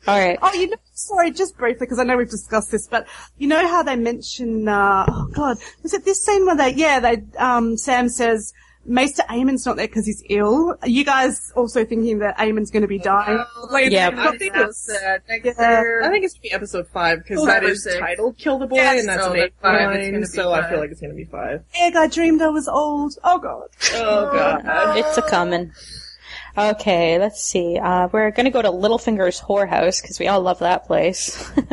All 0.08 0.20
right. 0.20 0.38
Oh, 0.42 0.54
you 0.54 0.70
know, 0.70 0.78
sorry, 0.94 1.32
just 1.32 1.58
briefly, 1.58 1.86
because 1.86 2.00
I 2.00 2.04
know 2.04 2.18
we've 2.18 2.30
discussed 2.30 2.72
this, 2.72 2.88
but 2.88 3.08
you 3.38 3.48
know 3.48 3.68
how 3.68 3.84
they 3.84 3.96
mention, 3.96 4.68
uh, 4.68 5.06
oh 5.08 5.28
god, 5.34 5.58
was 5.82 5.94
it 5.94 6.04
this 6.06 6.24
scene 6.24 6.46
where 6.46 6.58
they, 6.58 6.74
yeah, 6.74 7.00
they, 7.00 7.24
um, 7.38 7.78
Sam 7.78 8.10
says, 8.10 8.54
Maester 8.86 9.24
Aemon's 9.30 9.66
not 9.66 9.76
there 9.76 9.88
because 9.88 10.06
he's 10.08 10.24
ill. 10.30 10.76
Are 10.82 10.88
you 10.88 11.04
guys 11.06 11.52
also 11.56 11.86
thinking 11.86 12.20
that 12.20 12.40
Aemon's 12.40 12.72
going 12.72 12.82
to 12.82 12.88
be 12.88 12.98
dying? 12.98 13.44
Like, 13.70 13.92
Yeah. 13.92 14.10
I 14.18 14.36
think 14.38 14.54
it's, 14.56 14.90
uh, 14.90 15.18
next 15.28 15.46
Yeah. 15.46 16.00
I 16.04 16.10
think 16.10 16.24
it's 16.26 16.34
gonna 16.34 16.42
be 16.42 16.52
episode 16.52 16.88
five 16.88 17.20
because 17.20 17.40
Five 17.46 17.62
that 17.62 17.64
or 17.66 17.76
six. 17.76 18.00
titled 18.00 18.38
"Kill 18.38 18.58
the 18.58 18.66
Boy" 18.68 18.78
Yes. 18.78 19.02
and 19.02 19.10
that's 19.10 19.24
Oh, 19.24 19.32
an 19.34 19.38
that's 19.38 19.46
eight 19.48 19.54
five. 19.62 19.76
It's 19.76 19.86
line, 20.04 20.12
gonna 20.12 20.20
be 20.22 20.26
so 20.26 20.52
I 20.54 20.70
feel 20.70 20.80
like 20.80 20.92
it's 20.92 21.02
gonna 21.02 21.14
be 21.14 21.26
five. 21.26 21.64
Egg, 21.76 21.96
I 21.96 22.08
dreamed 22.08 22.42
I 22.42 22.48
was 22.48 22.68
old. 22.68 23.14
Oh 23.24 23.38
god. 23.38 23.68
Oh 23.94 24.32
god. 24.34 24.98
It's 24.98 25.18
a 25.18 25.22
coming. 25.22 25.72
Okay, 26.58 27.20
let's 27.20 27.44
see. 27.44 27.78
Uh, 27.78 28.08
we're 28.12 28.32
gonna 28.32 28.50
go 28.50 28.62
to 28.62 28.70
Littlefinger's 28.70 29.40
whorehouse 29.40 30.02
because 30.02 30.20
we 30.20 30.28
all 30.28 30.42
love 30.42 30.60
that 30.60 30.86
place. 30.88 31.48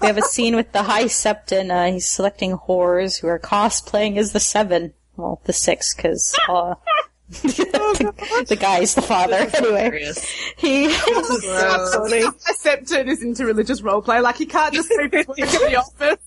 we 0.00 0.06
have 0.06 0.18
a 0.18 0.22
scene 0.22 0.54
with 0.54 0.70
the 0.72 0.82
High 0.82 1.04
Septon. 1.04 1.70
Uh, 1.70 1.92
he's 1.92 2.06
selecting 2.06 2.58
whores 2.58 3.20
who 3.20 3.26
are 3.28 3.38
cosplaying 3.38 4.18
as 4.18 4.32
the 4.32 4.40
Seven. 4.40 4.92
Well, 5.22 5.40
the 5.44 5.52
Six, 5.52 5.94
because 5.94 6.34
uh, 6.48 6.74
the, 7.30 8.44
the 8.48 8.56
guy's 8.56 8.94
the 8.94 9.02
father. 9.02 9.48
Anyway, 9.54 10.12
he 10.56 10.86
That's 10.88 11.04
funny. 11.94 12.22
Septon 12.60 13.06
is 13.06 13.22
into 13.22 13.44
religious 13.46 13.80
roleplay. 13.80 14.20
Like 14.22 14.36
he 14.36 14.46
can't 14.46 14.74
just 14.74 14.90
leave 14.90 15.12
his 15.12 15.26
work 15.28 15.38
at 15.40 15.48
the 15.48 15.76
office. 15.76 16.18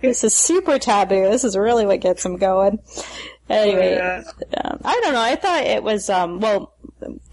this 0.00 0.24
is 0.24 0.34
super 0.34 0.78
taboo. 0.78 1.28
This 1.28 1.44
is 1.44 1.56
really 1.56 1.84
what 1.86 2.00
gets 2.00 2.24
him 2.24 2.36
going. 2.36 2.78
Anyway, 3.48 3.96
Yeah. 3.96 4.22
um, 4.64 4.80
I 4.84 5.00
don't 5.02 5.12
know. 5.12 5.20
I 5.20 5.34
thought 5.34 5.64
it 5.64 5.82
was 5.82 6.08
um 6.08 6.38
well 6.40 6.72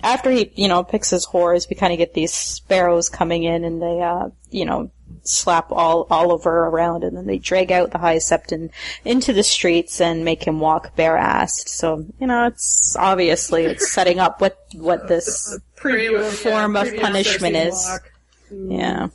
after 0.01 0.32
he 0.32 0.51
you 0.55 0.68
know 0.68 0.84
picks 0.84 1.09
his 1.09 1.26
whores, 1.26 1.70
we 1.70 1.76
kind 1.76 1.93
of 1.93 1.99
get 1.99 2.13
these 2.13 2.34
sparrows 2.34 3.09
coming 3.09 3.43
in 3.43 3.63
and 3.63 3.82
they 3.82 4.01
uh 4.01 4.30
you 4.49 4.65
know 4.65 4.91
slap 5.24 5.72
all 5.72 6.07
all 6.09 6.28
Oliver 6.28 6.68
around 6.68 7.03
and 7.03 7.15
then 7.15 7.26
they 7.26 7.38
drag 7.38 7.72
out 7.72 7.91
the 7.91 7.97
high 7.97 8.18
septon 8.18 8.70
into 9.05 9.34
the 9.34 9.43
streets 9.43 10.01
and 10.01 10.26
make 10.26 10.43
him 10.43 10.59
walk 10.59 10.95
bare 10.95 11.18
assed. 11.18 11.70
So 11.70 12.05
you 12.20 12.28
know 12.28 12.47
it's 12.47 12.95
obviously 12.97 13.65
it's 13.65 13.91
setting 13.91 14.20
up 14.20 14.41
what 14.41 14.57
what 14.74 15.07
this 15.07 15.59
form 15.76 16.76
of 16.76 16.95
punishment 16.97 17.55
is. 17.55 17.86
Block. 17.86 18.11
yeah. 18.51 19.07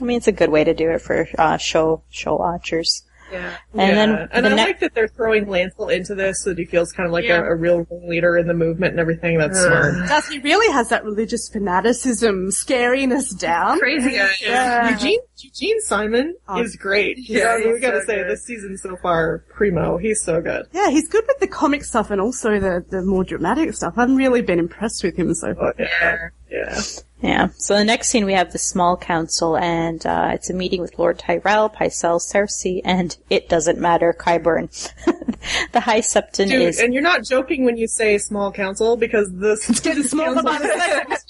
I 0.00 0.04
mean 0.04 0.18
it's 0.18 0.28
a 0.28 0.32
good 0.32 0.50
way 0.50 0.64
to 0.64 0.74
do 0.74 0.90
it 0.90 1.00
for 1.00 1.28
uh, 1.38 1.56
show 1.56 2.02
show 2.10 2.36
watchers. 2.36 3.02
Yeah. 3.32 3.56
And 3.72 3.80
yeah. 3.80 3.94
then 3.94 4.28
and 4.32 4.46
the 4.46 4.50
I 4.50 4.54
ne- 4.54 4.62
like 4.64 4.80
that 4.80 4.94
they're 4.94 5.08
throwing 5.08 5.46
Lancel 5.46 5.92
into 5.92 6.14
this 6.14 6.42
so 6.44 6.50
that 6.50 6.58
he 6.58 6.64
feels 6.64 6.92
kind 6.92 7.06
of 7.06 7.12
like 7.12 7.24
Yeah. 7.24 7.38
a, 7.40 7.44
a 7.52 7.54
real 7.56 7.86
leader 8.06 8.36
in 8.36 8.46
the 8.46 8.54
movement 8.54 8.92
and 8.92 9.00
everything. 9.00 9.38
That's 9.38 9.58
smart. 9.60 9.94
Does 10.08 10.28
he 10.28 10.38
really 10.38 10.72
has 10.72 10.88
that 10.90 11.04
religious 11.04 11.48
fanaticism 11.48 12.50
scaring 12.52 13.12
us 13.12 13.30
down? 13.30 13.78
Crazy 13.78 14.12
guy. 14.12 14.30
Yeah. 14.40 14.90
Eugene 14.90 15.20
Eugene 15.38 15.80
Simon 15.82 16.34
Oh. 16.48 16.60
is 16.62 16.76
great. 16.76 17.18
Yeah, 17.28 17.58
Yeah, 17.58 17.66
we 17.66 17.72
he's 17.72 17.80
gotta 17.80 18.00
so 18.00 18.06
say 18.06 18.16
good. 18.16 18.28
this 18.30 18.44
season 18.44 18.78
so 18.78 18.96
far, 18.96 19.44
primo. 19.50 19.96
He's 19.98 20.22
so 20.22 20.40
good. 20.40 20.66
Yeah, 20.72 20.90
he's 20.90 21.08
good 21.08 21.24
with 21.26 21.38
the 21.40 21.48
comic 21.48 21.84
stuff 21.84 22.10
and 22.10 22.20
also 22.20 22.58
the, 22.60 22.84
the 22.88 23.02
more 23.02 23.24
dramatic 23.24 23.74
stuff. 23.74 23.94
I've 23.96 24.10
really 24.10 24.40
been 24.42 24.58
impressed 24.58 25.02
with 25.04 25.16
him 25.16 25.34
so 25.34 25.54
far. 25.54 25.74
Oh, 25.78 25.82
yeah, 25.82 26.28
yeah. 26.50 26.80
Yeah. 27.22 27.48
So 27.56 27.76
the 27.78 27.84
next 27.84 28.08
scene 28.08 28.26
we 28.26 28.34
have 28.34 28.52
the 28.52 28.58
small 28.58 28.96
council, 28.96 29.56
and 29.56 30.04
uh, 30.04 30.32
it's 30.34 30.50
a 30.50 30.54
meeting 30.54 30.82
with 30.82 30.98
Lord 30.98 31.18
Tyrell, 31.18 31.70
Pycelle, 31.70 32.20
Cersei, 32.20 32.82
and 32.84 33.16
it 33.30 33.48
doesn't 33.48 33.78
matter, 33.78 34.14
Qyburn. 34.18 34.68
the 35.72 35.80
High 35.80 36.00
Septon 36.00 36.48
Dude, 36.48 36.62
is. 36.62 36.78
and 36.78 36.92
you're 36.92 37.02
not 37.02 37.24
joking 37.24 37.64
when 37.64 37.78
you 37.78 37.88
say 37.88 38.18
small 38.18 38.52
council 38.52 38.98
because 38.98 39.32
this 39.32 39.68
it's 39.70 39.80
getting 39.80 40.02
smaller 40.02 40.42
by 40.42 40.58
the 40.58 40.66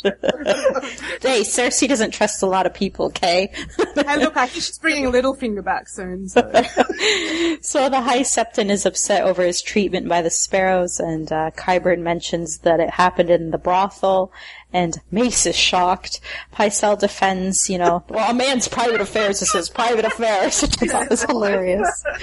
hey, 1.22 1.42
Cersei 1.42 1.88
doesn't 1.88 2.10
trust 2.10 2.42
a 2.42 2.46
lot 2.46 2.66
of 2.66 2.74
people. 2.74 3.06
Okay. 3.06 3.52
Hey, 3.76 4.16
look, 4.18 4.36
I 4.36 4.46
think 4.46 4.64
she's 4.64 4.78
bringing 4.78 5.12
Littlefinger 5.12 5.64
back 5.64 5.88
soon. 5.88 6.28
So. 6.28 6.40
so 7.60 7.88
the 7.88 8.00
High 8.00 8.22
Septon 8.22 8.70
is 8.70 8.86
upset 8.86 9.22
over 9.22 9.42
his 9.44 9.62
treatment 9.62 10.08
by 10.08 10.20
the 10.20 10.30
sparrows, 10.30 10.98
and 10.98 11.30
uh, 11.30 11.52
Qyburn 11.52 12.00
mentions 12.00 12.58
that 12.58 12.80
it 12.80 12.90
happened 12.90 13.30
in 13.30 13.50
the 13.50 13.58
brothel. 13.58 14.32
And 14.72 14.98
Mace 15.10 15.46
is 15.46 15.56
shocked. 15.56 16.20
Pycelle 16.52 16.98
defends, 16.98 17.70
you 17.70 17.78
know, 17.78 18.04
well, 18.08 18.30
a 18.30 18.34
man's 18.34 18.68
private 18.68 19.00
affairs 19.00 19.40
is 19.40 19.52
his 19.52 19.70
private 19.70 20.04
affairs, 20.04 20.60
which 20.60 20.82
I 20.82 20.86
thought 20.86 21.10
was 21.10 21.22
hilarious. 21.22 22.04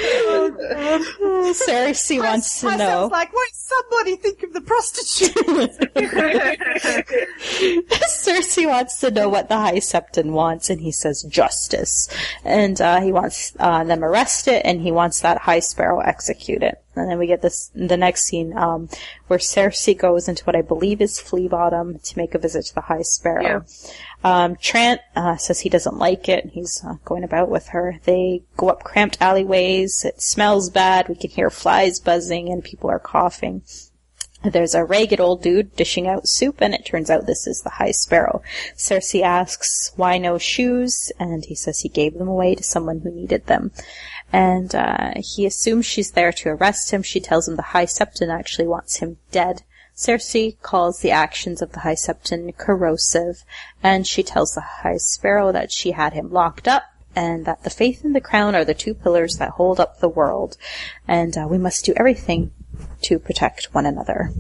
Cersei 1.53 2.19
wants 2.19 2.61
to 2.61 2.77
know. 2.77 3.09
like, 3.11 3.33
won't 3.33 3.53
somebody 3.53 4.15
think 4.17 4.43
of 4.43 4.53
the 4.53 4.61
prostitutes? 4.61 5.33
Cersei 8.25 8.67
wants 8.67 8.99
to 8.99 9.09
know 9.09 9.29
what 9.29 9.49
the 9.49 9.57
High 9.57 9.77
Septon 9.77 10.31
wants, 10.31 10.69
and 10.69 10.79
he 10.81 10.91
says 10.91 11.23
justice. 11.23 12.07
And 12.43 12.79
uh, 12.81 13.01
he 13.01 13.11
wants 13.11 13.53
uh, 13.59 13.83
them 13.83 14.03
arrested, 14.03 14.65
and 14.67 14.81
he 14.81 14.91
wants 14.91 15.21
that 15.21 15.39
High 15.39 15.59
Sparrow 15.59 15.99
executed. 16.01 16.75
And 16.95 17.09
then 17.09 17.17
we 17.17 17.27
get 17.27 17.41
this 17.41 17.71
the 17.73 17.97
next 17.97 18.25
scene 18.25 18.55
um, 18.55 18.87
where 19.27 19.39
Cersei 19.39 19.97
goes 19.97 20.27
into 20.27 20.43
what 20.43 20.55
I 20.55 20.61
believe 20.61 21.01
is 21.01 21.19
Flea 21.19 21.47
Bottom 21.47 21.97
to 21.97 22.17
make 22.17 22.35
a 22.35 22.39
visit 22.39 22.65
to 22.65 22.75
the 22.75 22.81
High 22.81 23.01
Sparrow. 23.01 23.65
Um, 24.23 24.55
Trant 24.55 24.99
uh, 25.15 25.37
says 25.37 25.59
he 25.59 25.69
doesn't 25.69 25.97
like 25.97 26.29
it. 26.29 26.51
He's 26.53 26.83
uh, 26.85 26.95
going 27.03 27.23
about 27.23 27.49
with 27.49 27.69
her. 27.69 27.99
They 28.03 28.43
go 28.57 28.69
up 28.69 28.83
cramped 28.83 29.17
alleyways. 29.19 30.05
It 30.05 30.21
smells 30.21 30.69
bad. 30.69 31.09
We 31.09 31.15
can 31.15 31.31
hear 31.31 31.49
flies 31.49 31.99
buzzing, 31.99 32.49
and 32.49 32.63
people 32.63 32.89
are 32.89 32.99
coughing. 32.99 33.63
There's 34.43 34.75
a 34.75 34.83
ragged 34.83 35.21
old 35.21 35.41
dude 35.41 35.75
dishing 35.75 36.07
out 36.07 36.27
soup, 36.27 36.57
and 36.59 36.73
it 36.73 36.85
turns 36.85 37.09
out 37.09 37.25
this 37.25 37.47
is 37.47 37.61
the 37.61 37.69
High 37.69 37.91
Sparrow. 37.91 38.41
Cersei 38.75 39.21
asks 39.21 39.93
why 39.95 40.17
no 40.17 40.37
shoes, 40.37 41.11
and 41.17 41.45
he 41.45 41.55
says 41.55 41.79
he 41.79 41.89
gave 41.89 42.17
them 42.17 42.27
away 42.27 42.55
to 42.55 42.63
someone 42.63 42.99
who 42.99 43.11
needed 43.11 43.45
them. 43.45 43.71
And 44.33 44.73
uh, 44.73 45.13
he 45.15 45.45
assumes 45.45 45.85
she's 45.85 46.11
there 46.11 46.33
to 46.33 46.49
arrest 46.49 46.91
him. 46.91 47.03
She 47.03 47.21
tells 47.21 47.47
him 47.47 47.55
the 47.55 47.61
High 47.61 47.85
Septon 47.85 48.33
actually 48.33 48.67
wants 48.67 48.97
him 48.97 49.17
dead. 49.31 49.61
Cersei 49.95 50.59
calls 50.61 50.99
the 50.99 51.11
actions 51.11 51.61
of 51.61 51.71
the 51.71 51.81
High 51.81 51.93
Septon 51.93 52.57
corrosive, 52.57 53.45
and 53.83 54.07
she 54.07 54.23
tells 54.23 54.53
the 54.53 54.61
High 54.61 54.97
Sparrow 54.97 55.51
that 55.51 55.71
she 55.71 55.91
had 55.91 56.13
him 56.13 56.31
locked 56.31 56.67
up, 56.67 56.83
and 57.15 57.45
that 57.45 57.63
the 57.63 57.69
faith 57.69 58.03
and 58.03 58.15
the 58.15 58.21
crown 58.21 58.55
are 58.55 58.65
the 58.65 58.73
two 58.73 58.95
pillars 58.95 59.37
that 59.37 59.51
hold 59.51 59.79
up 59.79 59.99
the 59.99 60.09
world, 60.09 60.57
and 61.07 61.37
uh, 61.37 61.47
we 61.47 61.59
must 61.59 61.85
do 61.85 61.93
everything 61.95 62.51
to 63.03 63.19
protect 63.19 63.73
one 63.73 63.85
another. 63.85 64.31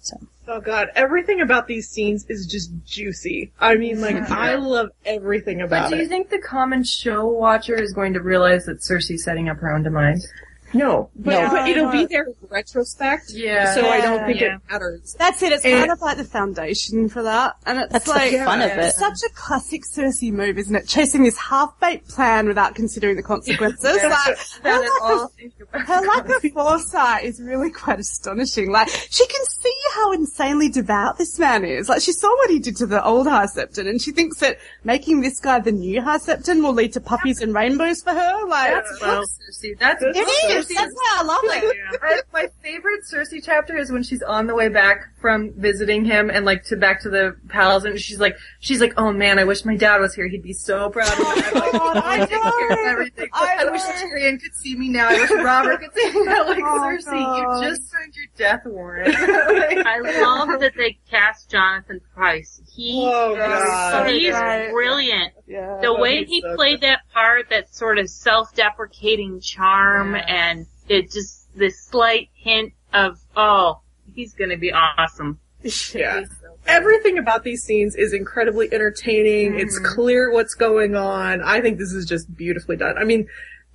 So, 0.00 0.16
Oh 0.52 0.60
god, 0.60 0.88
everything 0.96 1.42
about 1.42 1.68
these 1.68 1.88
scenes 1.88 2.26
is 2.28 2.44
just 2.44 2.72
juicy. 2.84 3.52
I 3.60 3.76
mean, 3.76 4.00
like, 4.00 4.16
I 4.32 4.56
love 4.56 4.88
everything 5.04 5.58
But 5.58 5.66
about 5.66 5.90
do 5.90 5.96
you 5.96 6.02
it. 6.02 6.08
think 6.08 6.28
the 6.28 6.40
common 6.40 6.82
show 6.82 7.24
watcher 7.28 7.80
is 7.80 7.92
going 7.92 8.14
to 8.14 8.20
realize 8.20 8.66
that 8.66 8.78
Cersei's 8.80 9.22
setting 9.22 9.48
up 9.48 9.58
her 9.58 9.70
own 9.70 9.84
demise? 9.84 10.26
No, 10.72 11.10
but, 11.16 11.30
No. 11.32 11.50
but 11.50 11.68
it'll 11.68 11.90
be 11.90 12.06
there 12.06 12.24
in 12.24 12.34
retrospect. 12.48 13.30
Yeah. 13.32 13.74
So 13.74 13.88
I 13.88 14.00
don't 14.00 14.24
think 14.26 14.40
Yeah. 14.40 14.56
it 14.56 14.60
matters. 14.70 15.16
That's 15.18 15.42
it. 15.42 15.52
It's 15.52 15.64
And- 15.64 15.78
kind 15.80 15.90
of 15.90 16.00
like 16.00 16.16
the 16.16 16.24
foundation 16.24 17.08
for 17.08 17.22
that, 17.24 17.56
and 17.66 17.78
it's 17.80 17.92
that's 17.92 18.08
like 18.08 18.30
the 18.32 18.44
fun 18.44 18.60
of 18.62 18.70
it. 18.70 18.94
such 18.94 19.22
a 19.24 19.30
classic 19.34 19.82
Cersei 19.84 20.32
move, 20.32 20.58
isn't 20.58 20.74
it? 20.76 20.86
Chasing 20.86 21.24
this 21.24 21.36
half-baked 21.36 22.08
plan 22.08 22.46
without 22.46 22.74
considering 22.74 23.16
the 23.16 23.22
consequences. 23.22 23.98
Yeah. 24.02 24.08
Like, 24.08 24.38
her 24.64 24.80
lack 24.80 25.10
of- 25.10 25.86
her 25.86 26.00
lack 26.06 26.28
of 26.44 26.52
foresight 26.52 27.24
is 27.24 27.40
really 27.40 27.70
quite 27.70 27.98
astonishing. 28.00 28.70
Like, 28.70 28.88
she 28.88 29.26
can 29.26 29.44
see 29.46 29.76
how 29.94 30.12
insanely 30.12 30.68
devout 30.68 31.18
this 31.18 31.38
man 31.38 31.64
is. 31.64 31.88
Like, 31.88 32.00
she 32.02 32.12
saw 32.12 32.28
what 32.36 32.50
he 32.50 32.58
did 32.58 32.76
to 32.78 32.86
the 32.86 33.04
old 33.04 33.26
High 33.26 33.46
Septon, 33.46 33.88
and 33.88 34.00
she 34.00 34.12
thinks 34.12 34.38
that 34.38 34.58
making 34.84 35.20
this 35.20 35.40
guy 35.40 35.58
the 35.60 35.72
new 35.72 36.00
High 36.00 36.18
Septon 36.18 36.62
will 36.62 36.72
lead 36.74 36.92
to 36.94 37.00
puppies 37.00 37.40
and 37.40 37.54
rainbows 37.54 38.02
for 38.02 38.10
her. 38.12 38.46
Like, 38.46 38.74
That's 38.74 39.00
well, 39.00 39.22
Cersei. 39.22 39.78
That's 39.78 40.02
it 40.02 40.16
is. 40.16 40.59
Cersei 40.66 40.74
That's 40.74 40.94
why 40.94 41.16
I 41.18 41.22
love 41.24 41.40
it. 41.44 41.76
I- 42.02 42.20
my 42.32 42.46
favorite 42.62 43.00
Cersei 43.12 43.42
chapter 43.44 43.76
is 43.76 43.90
when 43.90 44.02
she's 44.02 44.22
on 44.22 44.46
the 44.46 44.54
way 44.54 44.68
back 44.68 45.08
from 45.20 45.52
visiting 45.56 46.04
him 46.04 46.30
and 46.30 46.44
like 46.46 46.64
to 46.64 46.76
back 46.76 47.00
to 47.02 47.10
the 47.10 47.36
palace 47.48 47.84
and 47.84 47.98
she's 48.00 48.18
like 48.20 48.36
she's 48.60 48.80
like, 48.80 48.94
Oh 48.96 49.12
man, 49.12 49.38
I 49.38 49.44
wish 49.44 49.64
my 49.64 49.76
dad 49.76 49.98
was 50.00 50.14
here. 50.14 50.28
He'd 50.28 50.42
be 50.42 50.52
so 50.52 50.88
proud 50.90 51.12
of 51.12 51.18
me. 51.18 51.24
Oh, 51.26 51.32
I'm 51.36 51.54
like, 51.54 51.72
God, 51.72 51.96
I 51.96 52.16
"Oh, 52.20 52.26
take 52.26 52.30
care 52.30 52.70
of 52.72 52.84
know. 52.84 52.90
everything. 52.90 53.28
I 53.32 53.56
I, 53.66 53.70
wish 53.70 53.82
know. 53.82 53.90
Tyrion 54.08 54.40
could 54.42 54.54
see 54.54 54.76
me 54.76 54.88
now. 54.88 55.08
I 55.08 55.20
wish 55.20 55.30
Robert 55.30 55.80
could 55.80 55.94
see 55.94 56.10
me 56.12 56.24
now. 56.24 56.44
Like 56.50 56.58
Oh, 56.62 56.80
Cersei, 56.80 57.10
God. 57.10 57.62
you 57.62 57.68
just 57.70 57.90
signed 57.90 58.14
your 58.16 58.26
death 58.36 58.62
warrant. 58.66 59.14
I 59.16 59.98
love 60.20 60.60
that 60.60 60.72
they 60.76 60.98
cast 61.10 61.50
Jonathan 61.50 62.00
Pryce. 62.14 62.60
He 62.72 63.02
Oh, 63.12 63.32
is- 63.32 63.38
God. 63.38 64.06
he's 64.10 64.32
Right. 64.34 64.70
brilliant. 64.70 65.32
Yeah. 65.50 65.80
The 65.82 65.92
way 65.92 66.24
he 66.24 66.40
so 66.42 66.54
played 66.54 66.82
that 66.82 67.00
part, 67.12 67.50
that 67.50 67.74
sort 67.74 67.98
of 67.98 68.08
self-deprecating 68.08 69.40
charm, 69.40 70.14
Yeah. 70.14 70.24
and 70.28 70.66
it 70.88 71.10
just 71.10 71.52
the 71.56 71.70
slight 71.70 72.28
hint 72.34 72.72
of 72.94 73.18
oh, 73.36 73.80
he's 74.14 74.32
gonna 74.34 74.56
be 74.56 74.72
awesome. 74.72 75.40
Yeah. 75.94 76.24
Everything 76.66 77.18
about 77.18 77.42
these 77.42 77.64
scenes 77.64 77.96
is 77.96 78.12
incredibly 78.12 78.72
entertaining. 78.72 79.58
It's 79.58 79.78
clear 79.78 80.30
what's 80.30 80.54
going 80.54 80.94
on. 80.94 81.42
I 81.42 81.60
think 81.60 81.78
this 81.78 81.92
is 81.92 82.06
just 82.06 82.34
beautifully 82.36 82.76
done. 82.76 82.96
I 82.96 83.04
mean, 83.04 83.26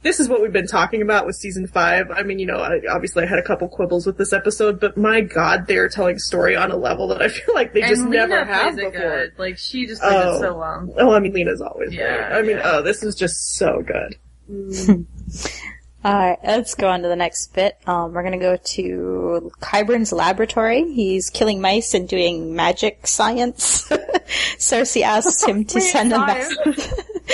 this 0.05 0.19
is 0.19 0.29
what 0.29 0.39
we've 0.39 0.53
been 0.53 0.67
talking 0.67 1.01
about 1.01 1.25
with 1.25 1.35
season 1.35 1.65
five. 1.65 2.11
I 2.11 2.21
mean, 2.21 2.37
you 2.37 2.45
know, 2.45 2.57
I, 2.59 2.79
obviously 2.91 3.23
I 3.23 3.25
had 3.25 3.39
a 3.39 3.43
couple 3.43 3.67
quibbles 3.67 4.05
with 4.05 4.17
this 4.19 4.33
episode, 4.33 4.79
but 4.79 4.95
my 4.95 5.19
god, 5.21 5.65
they're 5.65 5.89
telling 5.89 6.19
story 6.19 6.55
on 6.55 6.69
a 6.69 6.77
level 6.77 7.07
that 7.07 7.23
I 7.23 7.27
feel 7.29 7.55
like 7.55 7.73
they 7.73 7.81
just 7.81 8.03
and 8.03 8.11
never 8.11 8.45
have 8.45 8.77
it 8.77 8.93
before. 8.93 9.09
good. 9.09 9.33
Like 9.39 9.57
she 9.57 9.87
just 9.87 10.01
plays 10.03 10.13
Oh. 10.15 10.35
it 10.35 10.39
so 10.39 10.53
oh. 10.53 10.57
well. 10.59 10.93
Oh, 10.99 11.11
I 11.11 11.19
mean, 11.19 11.33
Lena's 11.33 11.59
always 11.59 11.91
Yeah, 11.91 12.29
great. 12.29 12.37
I 12.37 12.41
mean, 12.43 12.57
yeah. 12.57 12.71
oh, 12.75 12.81
this 12.83 13.01
is 13.01 13.15
just 13.15 13.55
so 13.55 13.81
good. 13.81 14.15
Alright, 16.05 16.37
let's 16.43 16.75
go 16.75 16.87
on 16.87 17.01
to 17.01 17.07
the 17.07 17.15
next 17.15 17.51
bit. 17.55 17.79
Um, 17.87 18.13
we're 18.13 18.21
gonna 18.21 18.37
go 18.37 18.57
to 18.57 19.51
Qyburn's 19.59 20.11
laboratory. 20.11 20.93
He's 20.93 21.31
killing 21.31 21.59
mice 21.59 21.95
and 21.95 22.07
doing 22.07 22.55
magic 22.55 23.07
science. 23.07 23.89
Cersei 24.59 25.01
asks 25.01 25.43
him 25.43 25.65
to 25.65 25.81
send 25.81 26.13
a 26.13 26.19
message. 26.19 26.57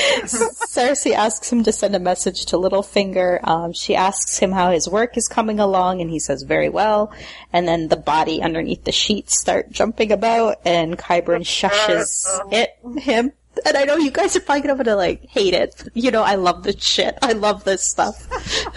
Cersei 0.72 1.14
asks 1.14 1.52
him 1.52 1.64
to 1.64 1.74
send 1.74 1.98
a 1.98 2.00
message 2.00 2.46
to 2.46 2.56
Littlefinger. 2.56 3.46
Um, 3.46 3.74
she 3.74 3.94
asks 3.94 4.38
him 4.38 4.54
how 4.54 4.72
his 4.72 4.88
work 4.88 5.18
is 5.18 5.28
coming 5.28 5.60
along, 5.60 6.00
and 6.00 6.10
he 6.10 6.20
says 6.20 6.44
very 6.44 6.70
well. 6.70 7.12
And 7.52 7.68
then 7.68 7.90
the 7.90 7.98
body 7.98 8.42
underneath 8.42 8.86
the 8.86 8.94
sheets 8.94 9.38
start 9.38 9.70
jumping 9.70 10.14
about, 10.14 10.62
and 10.64 10.98
Qyburn 10.98 11.42
shushes 11.42 12.26
it 12.54 12.78
him. 13.02 13.34
And 13.66 13.76
I 13.78 13.84
know 13.84 13.98
you 13.98 14.12
guys 14.12 14.36
are 14.36 14.40
probably 14.40 14.68
gonna 14.68 14.96
like 14.96 15.26
hate 15.28 15.54
it. 15.54 15.84
You 15.94 16.10
know, 16.12 16.24
I 16.24 16.36
love 16.36 16.64
this 16.64 16.82
shit. 16.84 17.18
I 17.22 17.34
love 17.34 17.64
this 17.64 17.84
stuff. 17.84 18.28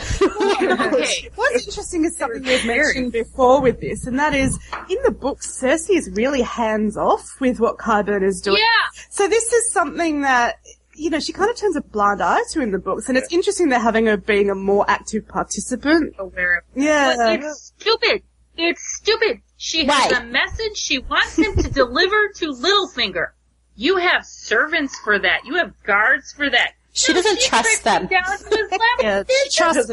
Okay, 0.64 1.28
What's 1.34 1.66
interesting 1.66 2.04
is 2.04 2.16
something 2.16 2.42
we've 2.42 2.64
mentioned 2.66 3.12
before 3.12 3.60
with 3.60 3.80
this, 3.80 4.06
and 4.06 4.18
that 4.18 4.34
is, 4.34 4.58
in 4.88 4.96
the 5.04 5.10
books, 5.10 5.60
Cersei 5.60 5.96
is 5.96 6.10
really 6.12 6.42
hands 6.42 6.96
off 6.96 7.40
with 7.40 7.60
what 7.60 7.76
Qyburn 7.78 8.22
is 8.22 8.40
doing. 8.40 8.58
yeah. 8.58 9.00
So 9.10 9.28
this 9.28 9.52
is 9.52 9.70
something 9.72 10.22
that, 10.22 10.56
you 10.94 11.10
know, 11.10 11.20
she 11.20 11.32
kind 11.32 11.50
of 11.50 11.56
turns 11.56 11.76
a 11.76 11.80
blind 11.82 12.22
eye 12.22 12.40
to 12.50 12.60
in 12.60 12.70
the 12.70 12.78
books, 12.78 13.08
and 13.08 13.18
it's 13.18 13.32
interesting 13.32 13.68
they're 13.68 13.78
having 13.78 14.06
her 14.06 14.16
being 14.16 14.50
a 14.50 14.54
more 14.54 14.84
active 14.88 15.26
participant. 15.28 16.14
Aware 16.18 16.58
of 16.58 16.64
But 16.74 16.82
Yeah. 16.82 17.30
it's 17.32 17.72
stupid. 17.78 18.22
It's 18.56 18.96
stupid. 18.96 19.40
She 19.56 19.84
has 19.86 20.12
Why? 20.12 20.18
a 20.20 20.24
message 20.24 20.76
she 20.76 20.98
wants 20.98 21.36
him 21.38 21.56
to 21.56 21.68
deliver 21.70 22.28
to 22.36 22.52
Littlefinger. 22.52 23.28
You 23.76 23.96
have 23.96 24.24
servants 24.24 24.98
for 25.02 25.18
that. 25.18 25.44
You 25.44 25.56
have 25.56 25.72
guards 25.82 26.32
for 26.32 26.48
that. 26.48 26.72
She 26.92 27.12
No, 27.12 27.20
doesn't 27.22 27.40
she 27.40 27.48
trust 27.48 27.82
them. 27.84 28.06
Down 28.06 28.22
to 28.24 28.30
his 28.32 28.44
level. 28.70 28.78
Yeah, 29.00 29.22
she 29.28 29.50
trusts 29.50 29.78
is 29.78 29.90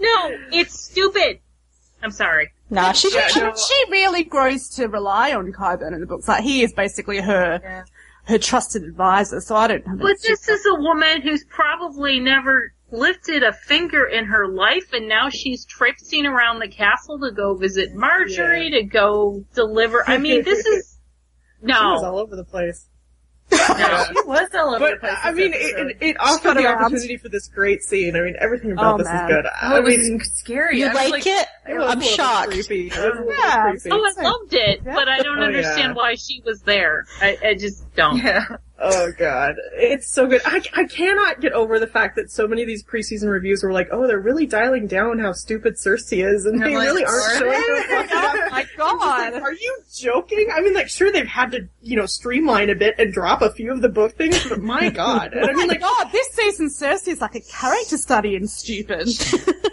No, 0.00 0.36
it's 0.52 0.80
stupid. 0.80 1.40
I'm 2.02 2.10
sorry. 2.10 2.50
Nah, 2.70 2.92
she, 2.92 3.10
She, 3.10 3.20
she, 3.28 3.40
she 3.40 3.84
really 3.90 4.24
grows 4.24 4.68
to 4.70 4.86
rely 4.88 5.34
on 5.34 5.52
Qyburn 5.52 5.92
in 5.92 6.00
the 6.00 6.06
books. 6.06 6.26
Like, 6.26 6.42
he 6.42 6.62
is 6.62 6.72
basically 6.72 7.20
her, 7.20 7.60
Yeah. 7.62 7.84
her 8.24 8.38
trusted 8.38 8.82
advisor, 8.84 9.40
so 9.40 9.54
I 9.54 9.66
don't 9.68 9.86
have 9.86 9.98
But 9.98 10.16
this 10.22 10.48
is 10.48 10.64
a 10.66 10.80
woman 10.80 11.20
who's 11.20 11.44
probably 11.44 12.18
never 12.18 12.72
lifted 12.90 13.42
a 13.42 13.52
finger 13.52 14.06
in 14.06 14.24
her 14.26 14.48
life 14.48 14.92
and 14.92 15.08
now 15.08 15.28
she's 15.30 15.64
traipsing 15.64 16.26
around 16.26 16.58
the 16.58 16.68
castle 16.68 17.18
to 17.20 17.30
go 17.30 17.54
visit 17.54 17.94
Margaery, 17.94 18.70
to 18.70 18.82
go 18.82 19.44
deliver. 19.54 20.02
I 20.08 20.18
mean, 20.18 20.42
this 20.42 20.64
is, 20.66 20.98
She 21.66 21.72
was 21.72 22.02
all 22.02 22.18
over 22.18 22.36
the 22.36 22.44
place. 22.44 22.86
no. 23.50 23.58
She 24.08 24.14
was 24.26 24.48
all 24.54 24.74
over 24.74 24.88
the 24.90 24.96
place. 24.96 25.12
I 25.22 25.32
mean, 25.32 25.52
episode. 25.52 25.86
it, 25.90 25.96
it, 26.00 26.06
it 26.10 26.16
offered 26.20 26.42
got 26.44 26.56
the 26.56 26.64
around. 26.64 26.84
opportunity 26.84 27.16
for 27.18 27.28
this 27.28 27.48
great 27.48 27.82
scene. 27.82 28.16
I 28.16 28.20
mean, 28.20 28.34
everything 28.38 28.72
about 28.72 28.94
Oh, 28.94 28.98
this 28.98 29.06
man. 29.08 29.24
is 29.30 29.34
good. 29.36 29.46
Oh, 29.46 29.50
I 29.60 29.78
it 29.78 29.82
was 29.84 29.96
mean, 29.98 30.20
scary. 30.20 30.78
you 30.80 30.86
I 30.86 30.92
was 31.02 31.10
like, 31.10 31.26
it? 31.26 31.46
it 31.68 31.74
was 31.78 31.84
a 31.84 31.90
I'm 31.90 32.00
shocked. 32.00 32.50
Creepy. 32.52 32.86
It 32.86 32.92
was 32.92 33.36
Yeah. 33.38 33.70
creepy. 33.72 33.90
Oh, 33.92 34.12
I 34.18 34.22
loved 34.22 34.54
it, 34.54 34.84
but 34.84 35.08
I 35.08 35.18
don't 35.22 35.38
Oh, 35.38 35.42
understand 35.44 35.90
yeah. 35.90 35.92
why 36.02 36.14
she 36.14 36.42
was 36.46 36.62
there. 36.62 37.04
I, 37.20 37.36
I 37.44 37.54
just 37.54 37.94
don't. 37.94 38.16
Yeah. 38.18 38.46
Oh 38.84 39.12
god, 39.16 39.54
it's 39.74 40.10
so 40.10 40.26
good. 40.26 40.40
I, 40.44 40.60
I 40.74 40.84
cannot 40.84 41.40
get 41.40 41.52
over 41.52 41.78
the 41.78 41.86
fact 41.86 42.16
that 42.16 42.30
so 42.32 42.48
many 42.48 42.62
of 42.62 42.66
these 42.66 42.82
preseason 42.82 43.28
reviews 43.30 43.62
were 43.62 43.72
like, 43.72 43.88
"Oh, 43.92 44.06
they're 44.08 44.18
really 44.18 44.44
dialing 44.46 44.88
down 44.88 45.20
how 45.20 45.32
stupid 45.32 45.74
Cersei 45.76 46.26
is," 46.26 46.46
and 46.46 46.62
I'm 46.62 46.68
they 46.70 46.76
like, 46.76 46.88
really 46.88 47.04
are 47.04 47.20
aren't 47.20 47.38
showing 47.38 47.52
her. 47.52 48.08
Oh 48.24 48.48
my 48.50 48.66
god. 48.76 49.34
Are 49.34 49.52
you 49.52 49.78
joking? 49.94 50.48
I 50.54 50.60
mean, 50.60 50.74
like, 50.74 50.88
sure 50.88 51.10
they've 51.12 51.26
had 51.26 51.52
to, 51.52 51.68
you 51.80 51.96
know, 51.96 52.06
streamline 52.06 52.70
a 52.70 52.74
bit 52.74 52.94
and 52.98 53.12
drop 53.12 53.40
a 53.42 53.50
few 53.52 53.70
of 53.72 53.80
the 53.82 53.88
book 53.88 54.16
things, 54.16 54.46
but 54.48 54.60
my 54.60 54.88
god, 54.90 55.32
and 55.32 55.44
I 55.44 55.52
my 55.52 55.58
mean, 55.58 55.68
like, 55.68 55.80
god, 55.80 56.08
this 56.12 56.28
season 56.32 56.68
Cersei 56.68 57.08
is 57.08 57.20
like 57.20 57.34
a 57.34 57.40
character 57.40 57.96
study 57.96 58.34
in 58.34 58.46
stupid. 58.48 59.08
it 59.08 59.12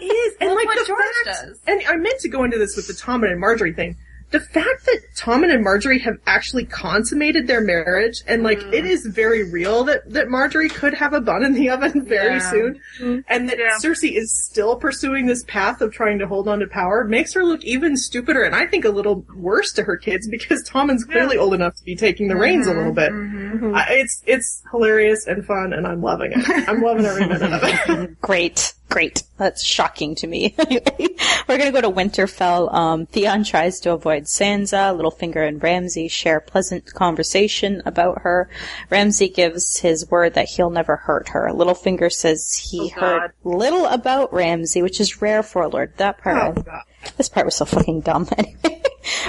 is, 0.02 0.34
and 0.40 0.54
like 0.54 0.68
the 0.68 0.84
George 0.86 1.00
fact, 1.24 1.46
does. 1.46 1.60
and 1.66 1.82
I 1.88 1.96
meant 1.96 2.20
to 2.20 2.28
go 2.28 2.44
into 2.44 2.58
this 2.58 2.76
with 2.76 2.86
the 2.86 2.94
Tom 2.94 3.24
and 3.24 3.42
Margaery 3.42 3.74
thing. 3.74 3.96
The 4.30 4.40
fact 4.40 4.86
that 4.86 5.00
Tommen 5.16 5.52
and 5.52 5.64
Margaery 5.64 6.00
have 6.02 6.18
actually 6.26 6.64
consummated 6.64 7.46
their 7.48 7.60
marriage, 7.60 8.22
and 8.28 8.42
like 8.42 8.60
mm. 8.60 8.72
it 8.72 8.86
is 8.86 9.04
very 9.06 9.50
real 9.50 9.82
that 9.84 10.08
that 10.12 10.28
Margaery 10.28 10.70
could 10.72 10.94
have 10.94 11.12
a 11.12 11.20
bun 11.20 11.44
in 11.44 11.52
the 11.52 11.68
oven 11.70 12.04
very 12.06 12.34
Yeah. 12.34 12.50
soon, 12.50 12.80
mm-hmm. 13.00 13.20
and 13.28 13.48
that 13.48 13.58
Yeah. 13.58 13.76
Cersei 13.82 14.16
is 14.16 14.32
still 14.32 14.76
pursuing 14.76 15.26
this 15.26 15.42
path 15.44 15.80
of 15.80 15.92
trying 15.92 16.18
to 16.20 16.26
hold 16.26 16.46
on 16.46 16.60
to 16.60 16.66
power 16.68 17.04
makes 17.04 17.32
her 17.34 17.44
look 17.44 17.64
even 17.64 17.96
stupider, 17.96 18.42
and 18.44 18.54
I 18.54 18.66
think 18.66 18.84
a 18.84 18.90
little 18.90 19.26
worse 19.34 19.72
to 19.74 19.82
her 19.82 19.96
kids 19.96 20.28
because 20.28 20.62
Tommen's 20.68 21.04
clearly 21.04 21.36
old 21.36 21.54
enough 21.54 21.74
to 21.76 21.84
be 21.84 21.96
taking 21.96 22.28
the 22.28 22.36
reins 22.36 22.66
a 22.66 22.72
little 22.72 22.92
bit. 22.92 23.12
Mm-hmm. 23.12 23.74
I, 23.74 23.86
it's 23.90 24.22
it's 24.26 24.62
hilarious 24.70 25.26
and 25.26 25.44
fun, 25.44 25.72
and 25.72 25.86
I'm 25.86 26.02
loving 26.02 26.32
it. 26.34 26.68
I'm 26.68 26.80
loving 26.82 27.04
every 27.04 27.26
minute 27.26 27.52
of 27.52 27.60
it. 27.64 28.20
Great, 28.20 28.74
great. 28.90 29.22
That's 29.38 29.64
shocking 29.64 30.14
to 30.16 30.26
me. 30.26 30.54
We're 31.48 31.56
gonna 31.58 31.72
go 31.72 31.80
to 31.80 31.90
Winterfell. 31.90 32.72
Um, 32.74 33.06
Theon 33.06 33.44
tries 33.44 33.80
to 33.80 33.92
avoid 33.92 34.24
Sansa. 34.24 34.94
Littlefinger 34.94 35.46
and 35.48 35.62
Ramsay 35.62 36.08
share 36.08 36.36
a 36.38 36.40
pleasant 36.42 36.92
conversation 36.92 37.82
about 37.86 38.22
her. 38.22 38.50
Ramsay 38.90 39.30
gives 39.30 39.78
his 39.78 40.10
word 40.10 40.34
that 40.34 40.48
he'll 40.48 40.70
never 40.70 40.96
hurt 40.96 41.30
her. 41.30 41.48
Littlefinger 41.52 42.12
says 42.12 42.54
he 42.54 42.92
Oh, 42.96 43.00
heard 43.00 43.32
little 43.44 43.86
about 43.86 44.32
Ramsay, 44.32 44.82
which 44.82 45.00
is 45.00 45.22
rare 45.22 45.42
for 45.42 45.62
a 45.62 45.68
lord. 45.68 45.96
That 45.96 46.18
part, 46.18 46.58
Oh, 46.58 46.80
this 47.16 47.28
part 47.28 47.46
was 47.46 47.56
so 47.56 47.64
fucking 47.64 48.02
dumb. 48.02 48.28
Anyway, 48.38 48.82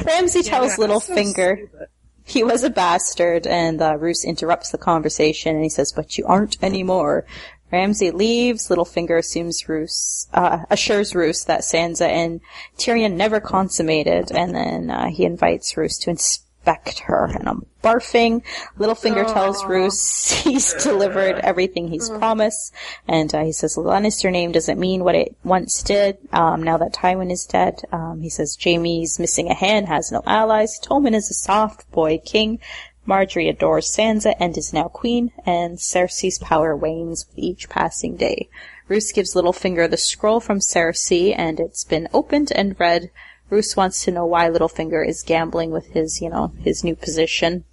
Ramsay 0.06 0.44
tells 0.44 0.72
Yeah, 0.72 0.76
so 0.76 0.88
Littlefinger 0.88 1.58
stupid. 1.58 1.88
he 2.26 2.44
was 2.44 2.64
a 2.64 2.70
bastard, 2.70 3.48
and 3.48 3.82
uh, 3.82 3.96
Roose 3.98 4.26
interrupts 4.26 4.70
the 4.72 4.78
conversation, 4.78 5.56
and 5.56 5.64
he 5.64 5.70
says, 5.70 5.94
"But 5.94 6.18
you 6.18 6.26
aren't 6.28 6.62
anymore." 6.62 7.26
Ramsay 7.72 8.12
leaves. 8.12 8.70
Littlefinger 8.70 9.18
assumes 9.18 9.68
Roose, 9.68 10.28
uh, 10.34 10.66
assures 10.70 11.16
Roose 11.16 11.44
that 11.46 11.62
Sansa 11.62 12.08
and 12.08 12.42
Tyrion 12.78 13.16
never 13.16 13.40
consummated, 13.40 14.32
and 14.32 14.54
then 14.56 14.90
uh, 14.90 15.08
he 15.08 15.26
invites 15.26 15.78
Roose 15.78 15.98
to 16.00 16.10
inspect 16.10 17.00
her. 17.00 17.26
And 17.26 17.48
I'm 17.48 17.66
barfing. 17.82 18.44
Littlefinger 18.78 19.32
tells 19.34 19.66
Roose 19.66 20.32
he's 20.32 20.74
delivered 20.84 21.40
everything 21.40 21.88
he's 21.88 22.10
promised, 22.10 22.74
and 23.08 23.34
uh, 23.34 23.44
he 23.44 23.52
says 23.52 23.76
the 23.76 23.82
Lannister 23.82 24.32
name 24.32 24.52
doesn't 24.52 24.80
mean 24.80 25.04
what 25.04 25.16
it 25.16 25.36
once 25.44 25.82
did. 25.82 26.18
Um, 26.32 26.64
now 26.64 26.78
that 26.78 26.94
Tywin 26.94 27.32
is 27.32 27.46
dead, 27.46 27.82
um, 27.92 28.22
he 28.22 28.30
says 28.30 28.58
Jaime's 28.62 29.20
missing 29.20 29.50
a 29.50 29.56
hand, 29.56 29.88
has 29.88 30.12
no 30.12 30.22
allies. 30.26 30.80
Tommen 30.80 31.16
is 31.16 31.32
a 31.32 31.34
soft 31.34 31.90
boy 31.92 32.20
king. 32.20 32.60
Margaery 33.08 33.50
adores 33.50 33.88
Sansa 33.88 34.36
and 34.40 34.58
is 34.58 34.74
now 34.74 34.88
queen, 34.88 35.32
and 35.46 35.78
Cersei's 35.78 36.38
power 36.38 36.76
wanes 36.76 37.26
with 37.28 37.40
each 37.40 37.68
passing 37.70 38.16
day. 38.16 38.48
Roose 38.88 39.12
gives 39.12 39.34
Littlefinger 39.34 39.90
the 39.90 39.98
scroll 39.98 40.40
from 40.40 40.60
Cersei, 40.60 41.34
and 41.36 41.60
it's 41.60 41.84
been 41.84 42.08
opened 42.14 42.52
and 42.54 42.80
read. 42.80 43.10
Roose 43.50 43.76
wants 43.76 44.04
to 44.04 44.12
know 44.12 44.26
why 44.26 44.50
Littlefinger 44.50 45.06
is 45.06 45.24
gambling 45.24 45.72
with 45.72 45.88
his, 45.88 46.22
you 46.22 46.30
know, 46.30 46.54
his 46.60 46.84
new 46.84 46.96
position. 46.96 47.64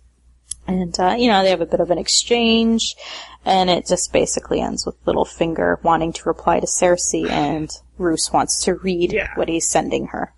And, 0.66 0.98
uh, 0.98 1.16
you 1.18 1.28
know, 1.28 1.42
they 1.42 1.50
have 1.50 1.60
a 1.60 1.66
bit 1.66 1.80
of 1.80 1.90
an 1.90 1.98
exchange, 1.98 2.94
and 3.44 3.70
it 3.70 3.86
just 3.86 4.12
basically 4.12 4.60
ends 4.60 4.84
with 4.84 5.02
Littlefinger 5.05 5.82
wanting 5.82 6.12
to 6.14 6.28
reply 6.28 6.60
to 6.60 6.66
Cersei, 6.66 7.28
and 7.30 7.70
Roose 7.96 8.32
wants 8.32 8.62
to 8.64 8.74
read 8.74 9.12
Yeah. 9.12 9.28
what 9.34 9.48
he's 9.48 9.68
sending 9.68 10.06
her. 10.09 10.34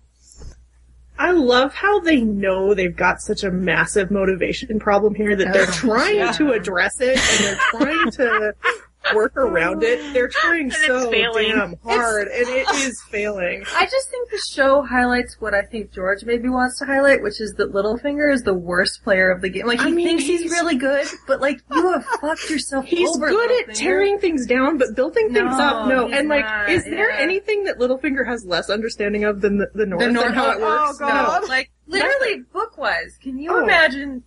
I 1.21 1.33
love 1.33 1.71
how 1.71 1.99
they 1.99 2.21
know 2.21 2.73
they've 2.73 2.95
got 2.95 3.21
such 3.21 3.43
a 3.43 3.51
massive 3.51 4.09
motivation 4.09 4.79
problem 4.79 5.13
here 5.13 5.35
that 5.35 5.53
they're 5.53 5.69
oh, 5.69 5.71
trying 5.71 6.33
to 6.33 6.53
address 6.53 6.99
it 6.99 7.15
and 7.15 7.45
they're 7.45 7.59
trying 7.69 8.11
to 8.13 8.55
work 9.15 9.35
around 9.37 9.83
it. 9.83 10.13
They're 10.13 10.27
trying 10.31 10.71
so 10.71 11.09
failing. 11.11 11.49
damn 11.49 11.75
hard, 11.83 12.27
and 12.27 12.47
it 12.49 12.67
is 12.75 13.01
failing. 13.09 13.63
I 13.75 13.85
just 13.85 14.09
think 14.09 14.29
the 14.29 14.37
show 14.51 14.81
highlights 14.83 15.39
what 15.39 15.53
I 15.53 15.63
think 15.63 15.91
George 15.91 16.23
maybe 16.23 16.49
wants 16.49 16.79
to 16.79 16.85
highlight, 16.85 17.21
which 17.23 17.41
is 17.41 17.53
that 17.53 17.73
Littlefinger 17.73 18.33
is 18.33 18.43
the 18.43 18.53
worst 18.53 19.03
player 19.03 19.31
of 19.31 19.41
the 19.41 19.49
game. 19.49 19.65
Like 19.65 19.79
he 19.81 19.87
I 19.87 19.91
mean, 19.91 20.07
thinks 20.07 20.23
he's, 20.25 20.41
he's- 20.41 20.51
really 20.51 20.75
good, 20.77 21.07
but 21.27 21.41
like 21.41 21.59
you 21.71 21.91
have 21.91 22.05
fucked 22.21 22.49
yourself 22.49 22.85
He's 22.85 23.09
over. 23.15 23.29
good 23.29 23.69
at 23.69 23.75
tearing 23.75 24.19
things 24.19 24.45
down, 24.45 24.77
but 24.77 24.95
building 24.95 25.33
things 25.33 25.57
No, 25.57 25.63
up, 25.63 25.87
no. 25.87 26.07
he's 26.07 26.17
And 26.17 26.29
like, 26.29 26.45
not, 26.45 26.69
is 26.69 26.83
there 26.85 27.11
anything 27.11 27.63
that 27.65 27.77
Littlefinger 27.79 28.25
has 28.27 28.45
less 28.45 28.69
understanding 28.69 29.23
of 29.23 29.41
than 29.41 29.57
the, 29.57 29.67
the 29.73 29.85
North? 29.85 30.01
The 30.03 30.11
North 30.11 30.25
and 30.27 30.35
how 30.35 30.51
it 30.51 30.61
works? 30.61 30.97
Oh, 31.01 31.07
God. 31.07 31.41
No. 31.41 31.47
Like 31.47 31.71
literally 31.87 32.41
book 32.53 32.77
wise, 32.77 33.17
can 33.21 33.37
you 33.37 33.51
Oh. 33.51 33.63
imagine 33.63 34.23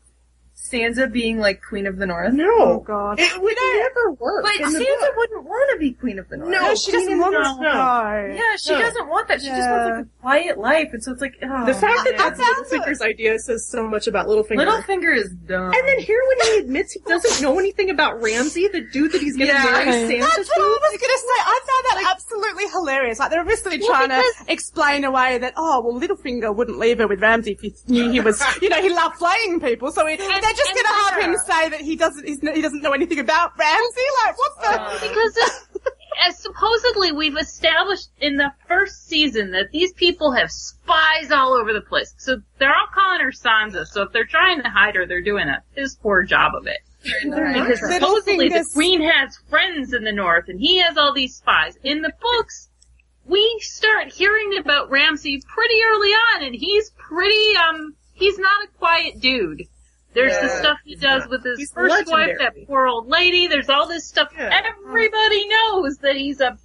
Sansa 0.70 1.12
being 1.12 1.38
like 1.38 1.62
Queen 1.62 1.86
of 1.86 1.98
the 1.98 2.06
North? 2.06 2.32
No. 2.32 2.46
Oh, 2.48 2.80
God. 2.80 3.20
It 3.20 3.40
would 3.42 3.56
never 3.76 4.12
work. 4.12 4.42
But 4.44 4.56
in 4.56 4.72
the 4.72 4.78
Sansa 4.78 5.00
book. 5.00 5.16
wouldn't 5.16 5.44
want 5.44 5.70
to 5.74 5.78
be 5.78 5.92
Queen 5.92 6.18
of 6.18 6.28
the 6.30 6.38
North. 6.38 6.50
No, 6.50 6.60
No, 6.68 6.74
she 6.74 6.90
doesn't 6.92 7.06
Queen 7.08 7.18
want 7.20 7.34
is 7.34 7.46
us 7.46 7.56
to 7.56 7.62
no. 7.62 7.72
know. 7.72 8.34
Yeah, 8.34 8.56
she 8.56 8.72
No. 8.72 8.78
doesn't 8.80 9.08
want 9.08 9.28
that. 9.28 9.40
She 9.42 9.48
just 9.48 9.68
wants 9.70 9.90
like 9.96 10.04
a 10.04 10.08
quiet 10.22 10.58
life, 10.58 10.88
and 10.92 11.04
so 11.04 11.12
it's 11.12 11.20
like 11.20 11.34
oh, 11.42 11.66
The 11.66 11.74
fact 11.74 12.04
that 12.04 12.16
man. 12.16 12.34
that's 12.38 12.40
Littlefinger's 12.72 13.02
idea 13.02 13.38
says 13.38 13.66
so 13.68 13.86
much 13.86 14.06
about 14.06 14.26
Littlefinger. 14.26 14.64
Littlefinger 14.66 15.14
is 15.16 15.30
dumb. 15.46 15.72
And 15.74 15.88
then 15.88 15.98
here 16.00 16.20
when 16.28 16.46
he 16.54 16.58
admits 16.60 16.92
he 16.94 17.00
doesn't 17.00 17.42
know 17.42 17.58
anything 17.58 17.90
about 17.90 18.22
Ramsay, 18.22 18.68
the 18.68 18.80
dude 18.80 19.12
that 19.12 19.20
he's 19.20 19.36
gonna 19.36 19.52
Yeah. 19.52 19.62
marry 19.64 19.86
Sansa 19.92 20.20
That's 20.20 20.48
what 20.48 20.58
I 20.58 20.60
to. 20.60 20.80
was 20.80 21.00
gonna 21.00 21.18
say. 21.18 21.40
I 21.44 21.60
found 21.66 22.04
that 22.04 22.12
absolutely 22.14 22.68
hilarious. 22.68 23.18
Like 23.18 23.30
they're 23.30 23.40
obviously 23.40 23.78
trying 23.80 24.08
to 24.08 24.22
explain 24.48 25.04
away 25.04 25.38
that 25.38 25.52
oh 25.56 25.80
well, 25.82 26.00
Littlefinger 26.00 26.54
wouldn't 26.54 26.78
leave 26.78 26.98
her 26.98 27.06
with 27.06 27.20
Ramsay 27.20 27.52
if 27.52 27.60
he 27.60 27.74
knew 27.88 28.10
he 28.10 28.20
was, 28.20 28.42
you 28.62 28.68
know, 28.70 28.80
he 28.80 28.88
loved 28.88 29.16
flaying 29.16 29.60
people. 29.60 29.90
So 29.90 30.06
he, 30.06 30.16
they're 30.56 30.74
just 30.74 30.74
gonna 30.74 31.10
have 31.10 31.22
him 31.22 31.36
say 31.46 31.68
that 31.70 31.80
he 31.80 31.96
doesn't, 31.96 32.26
he's, 32.26 32.40
he 32.40 32.62
doesn't 32.62 32.82
know 32.82 32.92
anything 32.92 33.18
about 33.18 33.56
Ramsay. 33.58 34.00
Like 34.24 34.38
what 34.38 34.60
the? 34.60 34.80
Uh, 34.80 34.98
Because 35.08 35.36
uh, 35.36 35.48
as 36.26 36.38
supposedly 36.38 37.12
we've 37.12 37.36
established 37.36 38.08
in 38.20 38.36
the 38.36 38.52
first 38.68 39.06
season 39.06 39.50
that 39.52 39.70
these 39.72 39.92
people 39.92 40.32
have 40.32 40.50
spies 40.50 41.30
all 41.30 41.52
over 41.54 41.72
the 41.72 41.80
place. 41.80 42.14
So 42.18 42.36
they're 42.58 42.74
all 42.74 42.86
calling 42.92 43.20
her 43.20 43.32
Sansa. 43.32 43.86
So 43.86 44.02
if 44.02 44.12
they're 44.12 44.24
trying 44.24 44.62
to 44.62 44.68
hide 44.68 44.94
her, 44.94 45.06
they're 45.06 45.22
doing 45.22 45.48
a 45.48 45.62
piss 45.74 45.96
poor 45.96 46.22
job 46.22 46.54
of 46.54 46.66
it. 46.66 46.78
Because 47.02 47.80
supposedly 47.80 48.48
the 48.48 48.66
queen 48.72 49.02
has 49.02 49.36
friends 49.50 49.92
in 49.92 50.04
the 50.04 50.12
north 50.12 50.48
and 50.48 50.58
he 50.58 50.78
has 50.78 50.96
all 50.96 51.12
these 51.12 51.36
spies. 51.36 51.76
In 51.82 52.00
the 52.00 52.12
books, 52.20 52.70
we 53.26 53.58
start 53.60 54.12
hearing 54.12 54.56
about 54.58 54.90
Ramsay 54.90 55.42
pretty 55.46 55.76
early 55.84 56.10
on 56.10 56.44
and 56.44 56.54
he's 56.54 56.90
pretty, 56.90 57.56
um, 57.56 57.94
he's 58.14 58.38
not 58.38 58.64
a 58.64 58.68
quiet 58.78 59.20
dude. 59.20 59.64
There's 60.14 60.38
the 60.40 60.48
stuff 60.60 60.78
he 60.84 60.94
does 60.94 61.26
with 61.28 61.44
his 61.44 61.58
He's 61.58 61.72
first 61.72 62.08
wife, 62.10 62.36
that 62.38 62.54
poor 62.66 62.86
old 62.86 63.08
lady. 63.08 63.46
There's 63.48 63.68
all 63.68 63.88
this 63.88 64.06
stuff. 64.06 64.28
Yeah. 64.36 64.50
Everybody 64.64 65.48
knows 65.48 65.98
that 65.98 66.16
he's 66.16 66.40
a, 66.40 66.56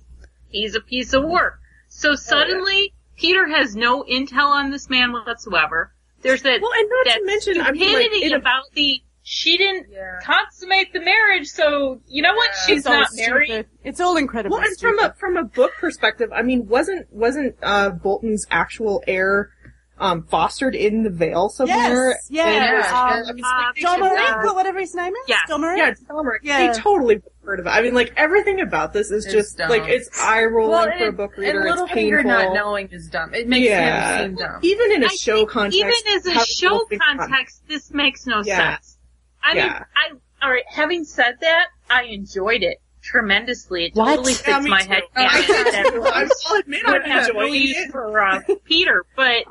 he's 0.49 0.75
a 0.75 0.81
piece 0.81 1.13
of 1.13 1.23
work. 1.23 1.59
So 1.87 2.15
suddenly, 2.15 2.93
Petyr 3.19 3.49
has 3.49 3.75
no 3.75 4.03
intel 4.03 4.49
on 4.49 4.69
this 4.71 4.89
man 4.89 5.11
whatsoever. 5.11 5.91
There's 6.21 6.41
that, 6.43 6.61
Well, 6.61 6.71
and 6.77 6.89
not 6.89 7.05
that 7.05 7.19
to 7.19 7.25
mention, 7.25 7.61
I 7.61 7.71
mean, 7.71 7.81
like, 7.93 8.03
stupidity 8.03 8.25
in 8.27 8.33
a- 8.33 8.37
about 8.37 8.63
the, 8.73 9.01
she 9.23 9.57
didn't 9.57 9.87
Yeah. 9.91 10.19
consummate 10.23 10.93
the 10.93 10.99
marriage, 11.01 11.47
so 11.47 12.01
you 12.07 12.21
know 12.21 12.33
what? 12.35 12.51
She's 12.67 12.79
It's 12.79 12.87
all 12.87 12.93
not 12.99 13.09
married. 13.15 13.47
stupid. 13.47 13.65
It's 13.83 13.99
all 13.99 14.17
incredible. 14.17 14.57
Well, 14.57 14.65
and 14.67 14.77
from 14.79 14.99
a 14.99 15.13
from 15.13 15.37
a 15.37 15.43
book 15.43 15.71
perspective, 15.79 16.29
I 16.33 16.41
mean, 16.41 16.67
wasn't 16.67 17.11
wasn't 17.11 17.55
uh, 17.63 17.89
Bolton's 17.91 18.45
actual 18.51 19.03
heir 19.07 19.51
um, 19.99 20.23
fostered 20.23 20.75
in 20.75 21.03
the 21.03 21.09
Vale 21.09 21.49
somewhere? 21.49 22.09
Yes, 22.11 22.27
yeah. 22.29 22.43
And, 22.47 22.53
Yeah. 22.55 22.91
uh, 22.91 23.29
I 23.29 23.33
mean, 23.33 23.43
Uh, 23.43 23.47
like, 23.65 23.75
they 23.75 23.81
John 23.81 23.95
should- 23.95 24.03
Marek, 24.03 24.45
or 24.45 24.53
whatever 24.55 24.79
his 24.79 24.95
name 24.95 25.13
is. 25.13 25.23
Yeah. 25.27 25.37
John 25.47 25.61
Marek? 25.61 25.77
Yeah, 25.79 25.93
Telmeric. 26.09 26.37
Yeah. 26.43 26.67
They 26.73 26.79
totally 26.79 27.21
heard 27.45 27.59
of 27.59 27.65
it. 27.65 27.69
I 27.69 27.81
mean, 27.81 27.93
like 27.93 28.13
everything 28.15 28.61
about 28.61 28.93
this 28.93 29.11
is 29.11 29.25
It's 29.25 29.33
just 29.33 29.57
dumb. 29.57 29.69
like 29.69 29.87
it's 29.87 30.09
eye 30.21 30.45
rolling 30.45 30.71
well, 30.71 30.83
for 30.97 31.03
a 31.03 31.07
and, 31.07 31.17
book 31.17 31.31
and 31.35 31.45
reader. 31.45 31.65
It's 31.67 31.81
Littlefinger 31.81 31.93
painful. 31.93 32.23
not 32.31 32.53
knowing 32.53 32.87
is 32.91 33.07
dumb. 33.09 33.33
It 33.33 33.47
makes 33.47 33.67
Yeah. 33.67 34.19
him 34.19 34.37
seem 34.37 34.45
dumb. 34.45 34.59
Even 34.61 34.91
in 34.91 35.03
a 35.03 35.07
I 35.07 35.09
show 35.09 35.45
context, 35.45 35.77
Even 35.79 35.93
as 36.15 36.25
a 36.27 36.45
show 36.45 36.79
Littlefinger- 36.79 36.99
context, 36.99 37.61
this 37.67 37.91
makes 37.91 38.25
no 38.25 38.41
Yeah. 38.45 38.75
sense. 38.75 38.97
I 39.43 39.53
mean, 39.53 39.63
I, 39.63 40.45
alright, 40.45 40.63
having 40.67 41.03
said 41.05 41.35
that, 41.41 41.67
I 41.89 42.03
enjoyed 42.03 42.61
it 42.63 42.77
tremendously. 43.01 43.85
It 43.85 43.95
What? 43.95 44.07
totally 44.15 44.33
fits 44.33 44.63
me 44.63 44.69
my 44.69 44.81
too. 44.81 44.89
head. 44.89 45.03
I 45.15 45.41
did 45.41 45.47
too. 45.47 45.71
that 46.01 46.31
I'll 46.49 46.59
admit 46.59 46.81
I'm 46.85 47.01
have 47.03 47.33
no 47.33 47.41
use 47.45 47.77
it. 47.77 47.91
for 47.91 48.19
uh, 48.21 48.41
Peter, 48.65 49.05
but 49.15 49.43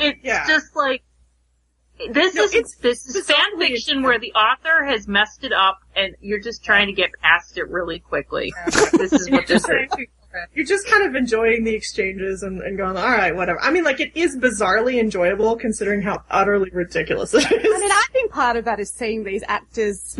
it's 0.00 0.18
Yeah. 0.22 0.46
just 0.46 0.74
like 0.76 1.02
this 2.12 2.34
No, 2.34 2.42
is 2.44 2.54
it's 2.54 2.74
this 2.76 3.06
is 3.06 3.26
fan 3.26 3.58
fiction 3.58 4.02
where 4.02 4.18
the 4.18 4.32
author 4.32 4.84
has 4.84 5.06
messed 5.06 5.44
it 5.44 5.52
up, 5.52 5.78
and 5.94 6.16
you're 6.20 6.40
just 6.40 6.64
trying 6.64 6.86
to 6.88 6.92
get 6.92 7.10
past 7.22 7.56
it 7.56 7.68
really 7.68 8.00
quickly. 8.00 8.52
this 8.92 9.12
is 9.12 9.30
what 9.30 9.46
this 9.46 9.64
is. 9.68 9.90
You're 10.52 10.66
just 10.66 10.88
kind 10.88 11.04
of 11.06 11.14
enjoying 11.14 11.62
the 11.62 11.76
exchanges 11.76 12.42
and, 12.42 12.60
and 12.60 12.76
going, 12.76 12.96
all 12.96 13.04
right, 13.04 13.36
whatever. 13.36 13.60
I 13.60 13.70
mean, 13.70 13.84
like 13.84 14.00
it 14.00 14.10
is 14.16 14.36
bizarrely 14.36 14.98
enjoyable 14.98 15.54
considering 15.54 16.02
how 16.02 16.24
utterly 16.28 16.70
ridiculous 16.70 17.32
it 17.34 17.44
is. 17.44 17.48
I 17.52 17.78
mean, 17.78 17.92
I 17.92 18.04
think 18.10 18.32
part 18.32 18.56
of 18.56 18.64
that 18.64 18.80
is 18.80 18.90
seeing 18.90 19.22
these 19.22 19.44
actors 19.46 20.18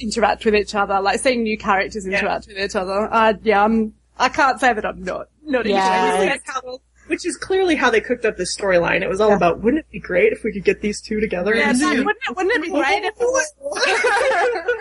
interact 0.00 0.46
with 0.46 0.54
each 0.54 0.74
other, 0.74 1.00
like 1.02 1.20
seeing 1.20 1.42
new 1.42 1.58
characters 1.58 2.06
interact 2.06 2.46
with 2.46 2.56
each 2.58 2.74
other. 2.74 3.12
Uh, 3.12 3.34
yeah, 3.42 3.62
I'm, 3.62 3.92
I 4.18 4.30
can't 4.30 4.58
say 4.58 4.72
that 4.72 4.86
I'm 4.86 5.02
not, 5.04 5.28
not 5.44 5.66
Yeah. 5.66 6.14
enjoying 6.14 6.28
like 6.30 6.42
it. 6.64 6.80
How 7.10 7.14
which 7.20 7.26
is 7.26 7.36
clearly 7.36 7.74
how 7.74 7.90
they 7.90 8.00
cooked 8.00 8.24
up 8.24 8.36
this 8.36 8.56
storyline. 8.56 9.02
It 9.02 9.08
was 9.08 9.20
all 9.20 9.32
about, 9.32 9.60
wouldn't 9.60 9.80
it 9.80 9.90
be 9.90 9.98
great 9.98 10.32
if 10.32 10.44
we 10.44 10.52
could 10.52 10.64
get 10.64 10.80
these 10.80 11.00
two 11.00 11.20
together? 11.20 11.54
Yeah, 11.54 11.70
and 11.70 11.80
no, 11.80 11.88
wouldn't, 11.88 12.08
it, 12.28 12.36
wouldn't 12.36 12.54
it 12.54 12.62
be 12.62 12.70
great 12.70 13.04
if 13.04 13.14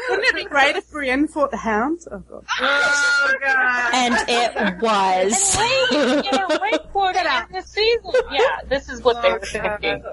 wouldn't 0.09 0.27
it 0.27 0.35
be 0.35 0.45
great 0.45 0.75
if 0.75 0.89
Brienne 0.91 1.27
fought 1.27 1.51
the 1.51 1.57
Hound? 1.57 1.99
Oh 2.11 2.19
god. 2.19 2.45
Oh 2.61 3.33
god. 3.41 3.93
And 3.93 4.15
it 4.27 4.81
was. 4.81 5.57
Wait, 5.57 6.25
you 6.25 6.31
know, 6.31 6.47
right 6.47 6.79
for 6.93 7.09
in 7.09 7.51
the 7.51 7.61
season. 7.65 8.11
Yeah, 8.31 8.41
this 8.67 8.89
is 8.89 9.01
what 9.01 9.21
they 9.21 9.31
were 9.31 9.39
thinking. 9.39 10.03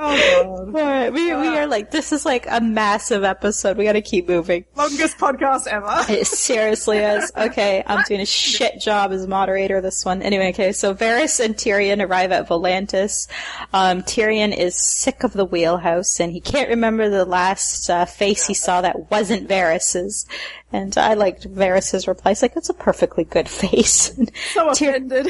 Oh 0.00 0.16
god. 0.44 0.74
Alright, 0.76 1.12
we, 1.12 1.34
we 1.34 1.48
are 1.48 1.66
like, 1.66 1.90
this 1.90 2.12
is 2.12 2.24
like 2.24 2.46
a 2.48 2.60
massive 2.60 3.24
episode. 3.24 3.76
We 3.76 3.84
gotta 3.84 4.00
keep 4.00 4.28
moving. 4.28 4.64
Longest 4.76 5.18
podcast 5.18 5.66
ever. 5.66 5.88
It 6.12 6.26
seriously 6.26 6.98
is. 6.98 7.32
Okay, 7.48 7.82
I'm 7.86 8.04
doing 8.04 8.20
a 8.20 8.26
shit 8.26 8.80
job 8.80 9.12
as 9.12 9.26
moderator 9.26 9.80
this 9.80 10.04
one. 10.04 10.22
Anyway, 10.22 10.50
okay, 10.50 10.72
so 10.72 10.94
Varys 10.94 11.42
and 11.44 11.54
Tyrion 11.56 12.06
arrive 12.06 12.30
at 12.30 12.48
Volantis. 12.48 13.28
Um, 13.72 14.02
Tyrion 14.02 14.56
is 14.56 14.76
sick 14.76 15.24
of 15.24 15.32
the 15.32 15.44
wheelhouse 15.44 16.20
and 16.20 16.30
he 16.32 16.40
can't 16.40 16.68
remember 16.68 17.08
the 17.08 17.24
last 17.24 17.88
uh, 17.90 18.04
face 18.04 18.46
he 18.46 18.54
saw 18.54 18.80
that 18.82 19.10
wasn't 19.10 19.48
Varys's. 19.48 20.26
And 20.72 20.96
I 20.98 21.14
liked 21.14 21.48
Varys's 21.48 22.06
reply. 22.06 22.32
He's 22.32 22.42
like, 22.42 22.54
that's 22.54 22.68
a 22.68 22.74
perfectly 22.74 23.24
good 23.24 23.48
face. 23.48 24.12
So 24.52 24.70
offended. 24.70 25.28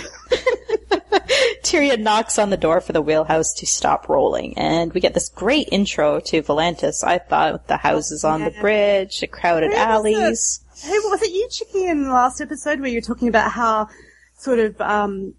Tyrion 1.62 2.00
knocks 2.00 2.38
on 2.38 2.50
the 2.50 2.56
door 2.56 2.80
for 2.80 2.92
the 2.92 3.02
wheelhouse 3.02 3.52
to 3.54 3.66
stop 3.66 4.08
rolling, 4.08 4.56
and 4.58 4.92
we 4.92 5.00
get 5.00 5.14
this 5.14 5.28
great 5.28 5.68
intro 5.70 6.18
to 6.20 6.42
Volantis. 6.42 7.04
I 7.04 7.18
thought 7.18 7.52
with 7.52 7.66
the 7.68 7.76
houses 7.78 8.24
on 8.24 8.42
the 8.44 8.50
bridge, 8.60 9.20
the 9.20 9.26
crowded 9.28 9.70
Where 9.70 9.78
was 9.86 10.04
alleys. 10.04 10.64
Hey, 10.82 10.98
was 11.04 11.22
it 11.22 11.30
you, 11.32 11.48
Chicky, 11.50 11.86
in 11.86 12.02
the 12.04 12.10
last 12.12 12.40
episode 12.40 12.80
where 12.80 12.88
you 12.88 12.96
were 12.98 13.00
talking 13.06 13.28
about 13.28 13.50
how 13.52 13.88
sort 14.36 14.58
of 14.58 14.80
um, 14.80 15.34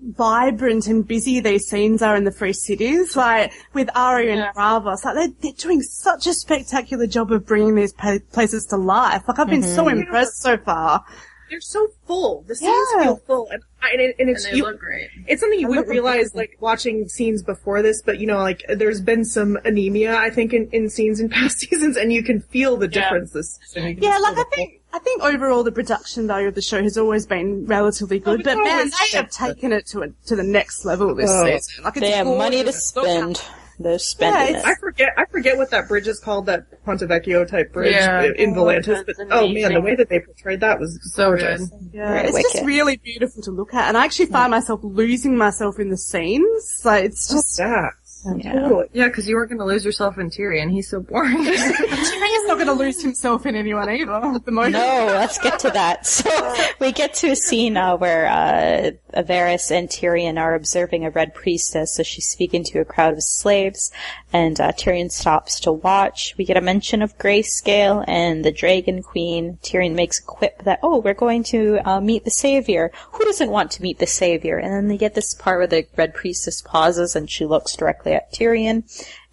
vibrant 0.00 0.86
and 0.86 1.06
busy 1.06 1.40
these 1.40 1.66
scenes 1.68 2.02
are 2.02 2.16
in 2.16 2.24
the 2.24 2.32
Free 2.32 2.52
Cities? 2.52 3.16
Like 3.16 3.52
with 3.72 3.88
Arya 3.94 4.30
and 4.32 4.38
Yeah. 4.40 4.52
Braavos, 4.52 5.04
like 5.04 5.14
they're, 5.14 5.28
they're 5.40 5.52
doing 5.58 5.82
such 5.82 6.26
a 6.26 6.34
spectacular 6.34 7.06
job 7.06 7.32
of 7.32 7.46
bringing 7.46 7.74
these 7.74 7.92
pa- 7.92 8.18
places 8.32 8.66
to 8.66 8.76
life. 8.76 9.22
Like 9.28 9.38
I've 9.38 9.48
been 9.50 9.62
so 9.62 9.88
impressed 9.88 10.42
so 10.42 10.56
far. 10.58 11.04
They're 11.50 11.60
so 11.60 11.86
full. 12.06 12.44
The 12.48 12.56
scenes 12.56 12.88
Yeah. 12.96 13.02
feel 13.04 13.16
full, 13.26 13.48
and, 13.50 13.62
and, 13.92 14.00
it, 14.00 14.16
and 14.18 14.28
And 14.28 14.36
it's 14.36 14.44
they 14.44 14.56
you, 14.56 14.62
look 14.64 14.78
great. 14.78 15.08
it's 15.26 15.40
something 15.40 15.58
you 15.58 15.66
They 15.66 15.70
wouldn't 15.70 15.88
realize 15.88 16.14
amazing. 16.32 16.38
like 16.38 16.56
watching 16.60 17.08
scenes 17.08 17.42
before 17.42 17.82
this. 17.82 18.02
But 18.02 18.18
you 18.18 18.26
know, 18.26 18.38
like 18.38 18.62
there's 18.68 19.00
been 19.00 19.24
some 19.24 19.58
anemia, 19.64 20.16
I 20.16 20.30
think, 20.30 20.52
in, 20.52 20.68
in 20.72 20.88
scenes 20.90 21.20
in 21.20 21.28
past 21.30 21.58
seasons, 21.58 21.96
and 21.96 22.12
you 22.12 22.22
can 22.22 22.40
feel 22.40 22.76
the 22.76 22.86
Yeah. 22.86 23.02
difference 23.02 23.32
this 23.32 23.58
season. 23.66 23.98
Yeah, 24.00 24.18
like 24.18 24.32
I 24.34 24.36
the 24.36 24.46
think 24.54 24.80
I 24.92 24.98
think 25.00 25.22
overall 25.22 25.64
the 25.64 25.72
production 25.72 26.26
value 26.28 26.46
of 26.48 26.54
the 26.54 26.62
show 26.62 26.80
has 26.82 26.96
always 26.96 27.26
been 27.26 27.66
relatively 27.66 28.18
good, 28.20 28.40
it's 28.40 28.48
but 28.48 28.56
man, 28.62 28.90
they 28.90 29.16
have 29.18 29.28
taken 29.30 29.72
it 29.72 29.86
to 29.88 30.02
a, 30.02 30.08
to 30.26 30.36
the 30.36 30.44
next 30.44 30.84
level 30.84 31.14
this 31.14 31.30
Oh. 31.32 31.44
season. 31.44 31.84
Like 31.84 31.96
it's 31.96 32.06
They 32.06 32.12
have 32.12 32.26
money 32.26 32.58
to 32.58 32.64
gorgeous. 32.64 32.86
spend. 32.88 33.42
They're 33.78 33.98
spending 33.98 34.56
it's- 34.56 34.64
it. 34.64 34.68
I 34.68 34.74
forget. 34.76 35.08
I 35.16 35.24
forget 35.26 35.56
what 35.56 35.70
that 35.70 35.88
bridge 35.88 36.06
is 36.06 36.20
called. 36.20 36.46
That 36.46 36.84
Ponte 36.84 37.00
Vecchio 37.00 37.46
type 37.48 37.72
bridge 37.72 37.92
Yeah. 37.94 38.30
in 38.36 38.50
oh, 38.56 38.62
Volantis. 38.62 39.04
But 39.04 39.16
oh 39.30 39.48
man, 39.48 39.74
the 39.74 39.80
way 39.80 39.94
that 39.96 40.08
they 40.08 40.20
portrayed 40.20 40.60
that 40.60 40.78
was 40.78 40.98
So 41.14 41.30
gorgeous. 41.30 41.68
good. 41.68 41.90
Yeah, 41.92 42.08
Very 42.12 42.28
it's 42.28 42.52
just 42.52 42.64
really 42.64 42.96
beautiful 42.98 43.42
to 43.42 43.50
look 43.50 43.74
at, 43.74 43.88
and 43.88 43.96
I 43.96 44.04
actually 44.04 44.26
find 44.26 44.50
myself 44.50 44.80
losing 44.82 45.36
myself 45.36 45.78
in 45.78 45.88
the 45.90 45.96
scenes. 45.96 46.82
Like 46.84 47.04
it's 47.06 47.28
Just 47.28 47.56
just 47.56 47.58
that. 47.58 47.92
Yeah. 48.24 48.52
Totally. 48.54 48.86
Yeah, 48.92 49.08
because 49.08 49.28
you 49.28 49.36
weren't 49.36 49.50
going 49.50 49.58
to 49.58 49.64
lose 49.64 49.84
yourself 49.84 50.18
in 50.18 50.30
Tyrion. 50.30 50.70
He's 50.70 50.88
so 50.88 51.00
boring. 51.00 51.36
Tyrion's 51.44 52.46
not 52.46 52.54
going 52.54 52.66
to 52.66 52.72
lose 52.72 53.02
himself 53.02 53.46
in 53.46 53.54
anyone 53.54 53.88
either. 53.90 54.04
The 54.44 54.50
No, 54.50 55.06
let's 55.06 55.38
get 55.38 55.58
to 55.60 55.70
that. 55.70 56.06
So 56.24 56.54
we 56.80 56.92
get 56.92 57.12
to 57.14 57.30
a 57.30 57.36
scene 57.36 57.76
uh, 57.76 57.96
where 57.96 58.26
uh, 58.26 59.22
Varys 59.22 59.70
and 59.70 59.88
Tyrion 59.88 60.38
are 60.38 60.54
observing 60.54 61.04
a 61.04 61.10
red 61.10 61.34
priestess 61.34 61.98
as 61.98 62.06
she's 62.06 62.28
speaking 62.28 62.62
to 62.64 62.80
a 62.80 62.84
crowd 62.84 63.14
of 63.14 63.22
slaves, 63.22 63.90
and 64.32 64.58
uh, 64.60 64.72
Tyrion 64.72 65.10
stops 65.10 65.60
to 65.60 65.72
watch. 65.72 66.34
We 66.38 66.44
get 66.44 66.56
a 66.56 66.60
mention 66.60 67.02
of 67.02 67.18
Grayscale 67.18 68.04
and 68.06 68.44
the 68.44 68.52
Dragon 68.52 69.02
Queen. 69.02 69.58
Tyrion 69.62 69.94
makes 69.94 70.20
a 70.20 70.22
quip 70.22 70.62
that, 70.62 70.80
oh, 70.82 70.98
we're 70.98 71.14
going 71.14 71.42
to 71.44 71.78
uh, 71.84 72.00
meet 72.00 72.24
the 72.24 72.30
Savior. 72.30 72.90
Who 73.12 73.24
doesn't 73.24 73.50
want 73.50 73.70
to 73.72 73.82
meet 73.82 73.98
the 73.98 74.06
Savior? 74.06 74.58
And 74.58 74.72
then 74.72 74.88
they 74.88 74.96
get 74.96 75.14
this 75.14 75.34
part 75.34 75.58
where 75.58 75.66
the 75.66 75.86
red 75.96 76.14
priestess 76.14 76.62
pauses 76.62 77.16
and 77.16 77.30
she 77.30 77.44
looks 77.44 77.76
directly 77.76 78.13
at 78.14 78.32
Tyrion. 78.32 78.84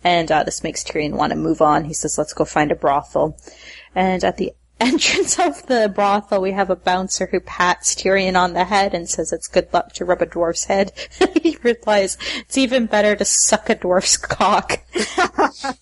And 0.04 0.32
uh, 0.32 0.44
this 0.44 0.64
makes 0.64 0.84
Tyrion 0.84 1.14
want 1.14 1.32
to 1.32 1.38
move 1.38 1.62
on. 1.62 1.86
He 1.86 1.94
says, 1.94 2.18
let's 2.18 2.34
go 2.34 2.46
find 2.46 2.72
a 2.72 2.76
brothel. 2.76 3.38
And 3.94 4.24
at 4.24 4.38
the 4.38 4.54
entrance 4.82 5.40
of 5.40 5.66
the 5.68 5.92
brothel, 5.94 6.42
we 6.42 6.52
have 6.52 6.70
a 6.70 6.76
bouncer 6.76 7.28
who 7.28 7.40
pats 7.40 7.96
Tyrion 7.96 8.36
on 8.36 8.54
the 8.54 8.66
head 8.66 8.94
and 8.94 9.10
says 9.10 9.32
it's 9.32 9.48
good 9.48 9.72
luck 9.74 9.94
to 9.94 10.06
rub 10.06 10.22
a 10.22 10.26
dwarf's 10.26 10.66
head. 10.66 10.92
he 11.42 11.58
replies, 11.64 12.18
it's 12.40 12.58
even 12.58 12.86
better 12.88 13.16
to 13.16 13.26
suck 13.26 13.70
a 13.70 13.76
dwarf's 13.76 14.18
cock. 14.18 14.80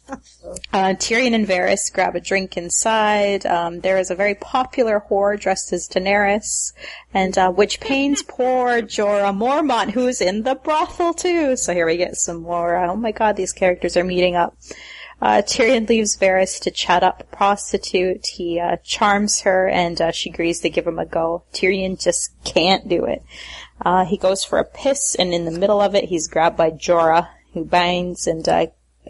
Uh, 0.73 0.93
Tyrion 0.93 1.35
and 1.35 1.47
Varys 1.47 1.93
grab 1.93 2.15
a 2.15 2.19
drink 2.19 2.57
inside. 2.57 3.45
Um, 3.45 3.81
there 3.81 3.97
is 3.97 4.09
a 4.09 4.15
very 4.15 4.35
popular 4.35 5.03
whore 5.09 5.39
dressed 5.39 5.71
as 5.73 5.87
Daenerys, 5.87 6.73
and 7.13 7.37
uh, 7.37 7.51
which 7.51 7.79
pains 7.79 8.23
poor 8.27 8.81
Jorah 8.81 9.35
Mormont, 9.35 9.91
who's 9.91 10.21
in 10.21 10.43
the 10.43 10.55
brothel 10.55 11.13
too. 11.13 11.55
So 11.55 11.73
here 11.73 11.85
we 11.85 11.97
get 11.97 12.15
some 12.15 12.41
more. 12.41 12.75
Uh, 12.75 12.91
oh 12.91 12.95
my 12.95 13.11
god, 13.11 13.35
these 13.35 13.53
characters 13.53 13.95
are 13.95 14.03
meeting 14.03 14.35
up. 14.35 14.55
Uh, 15.21 15.41
Tyrion 15.45 15.87
leaves 15.89 16.15
Varys 16.15 16.61
to 16.61 16.71
chat 16.71 17.03
up 17.03 17.19
a 17.21 17.35
prostitute. 17.35 18.25
He 18.25 18.59
uh, 18.59 18.77
charms 18.83 19.41
her, 19.41 19.67
and 19.67 19.99
uh, 19.99 20.11
she 20.11 20.29
agrees 20.29 20.61
to 20.61 20.69
give 20.69 20.87
him 20.87 20.99
a 20.99 21.05
go. 21.05 21.43
Tyrion 21.53 22.01
just 22.01 22.31
can't 22.45 22.87
do 22.87 23.05
it. 23.05 23.21
Uh, 23.81 24.05
he 24.05 24.17
goes 24.17 24.43
for 24.43 24.59
a 24.59 24.63
piss, 24.65 25.15
and 25.15 25.33
in 25.33 25.45
the 25.45 25.51
middle 25.59 25.81
of 25.81 25.93
it, 25.95 26.05
he's 26.05 26.27
grabbed 26.27 26.57
by 26.57 26.71
Jorah, 26.71 27.27
who 27.53 27.65
binds 27.65 28.27
and 28.27 28.47
uh, 28.47 28.67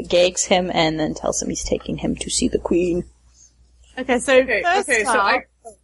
gags 0.08 0.46
him, 0.46 0.72
and 0.74 1.00
then 1.00 1.14
tells 1.14 1.42
him 1.42 1.50
he's 1.50 1.64
taking 1.64 1.98
him 1.98 2.16
to 2.16 2.30
see 2.30 2.48
the 2.48 2.60
queen. 2.60 3.04
Okay, 3.98 4.20
so 4.20 4.38
Okay, 4.40 4.64
first 4.64 4.90
okay, 4.90 5.04
so 5.04 5.12
I- 5.20 5.44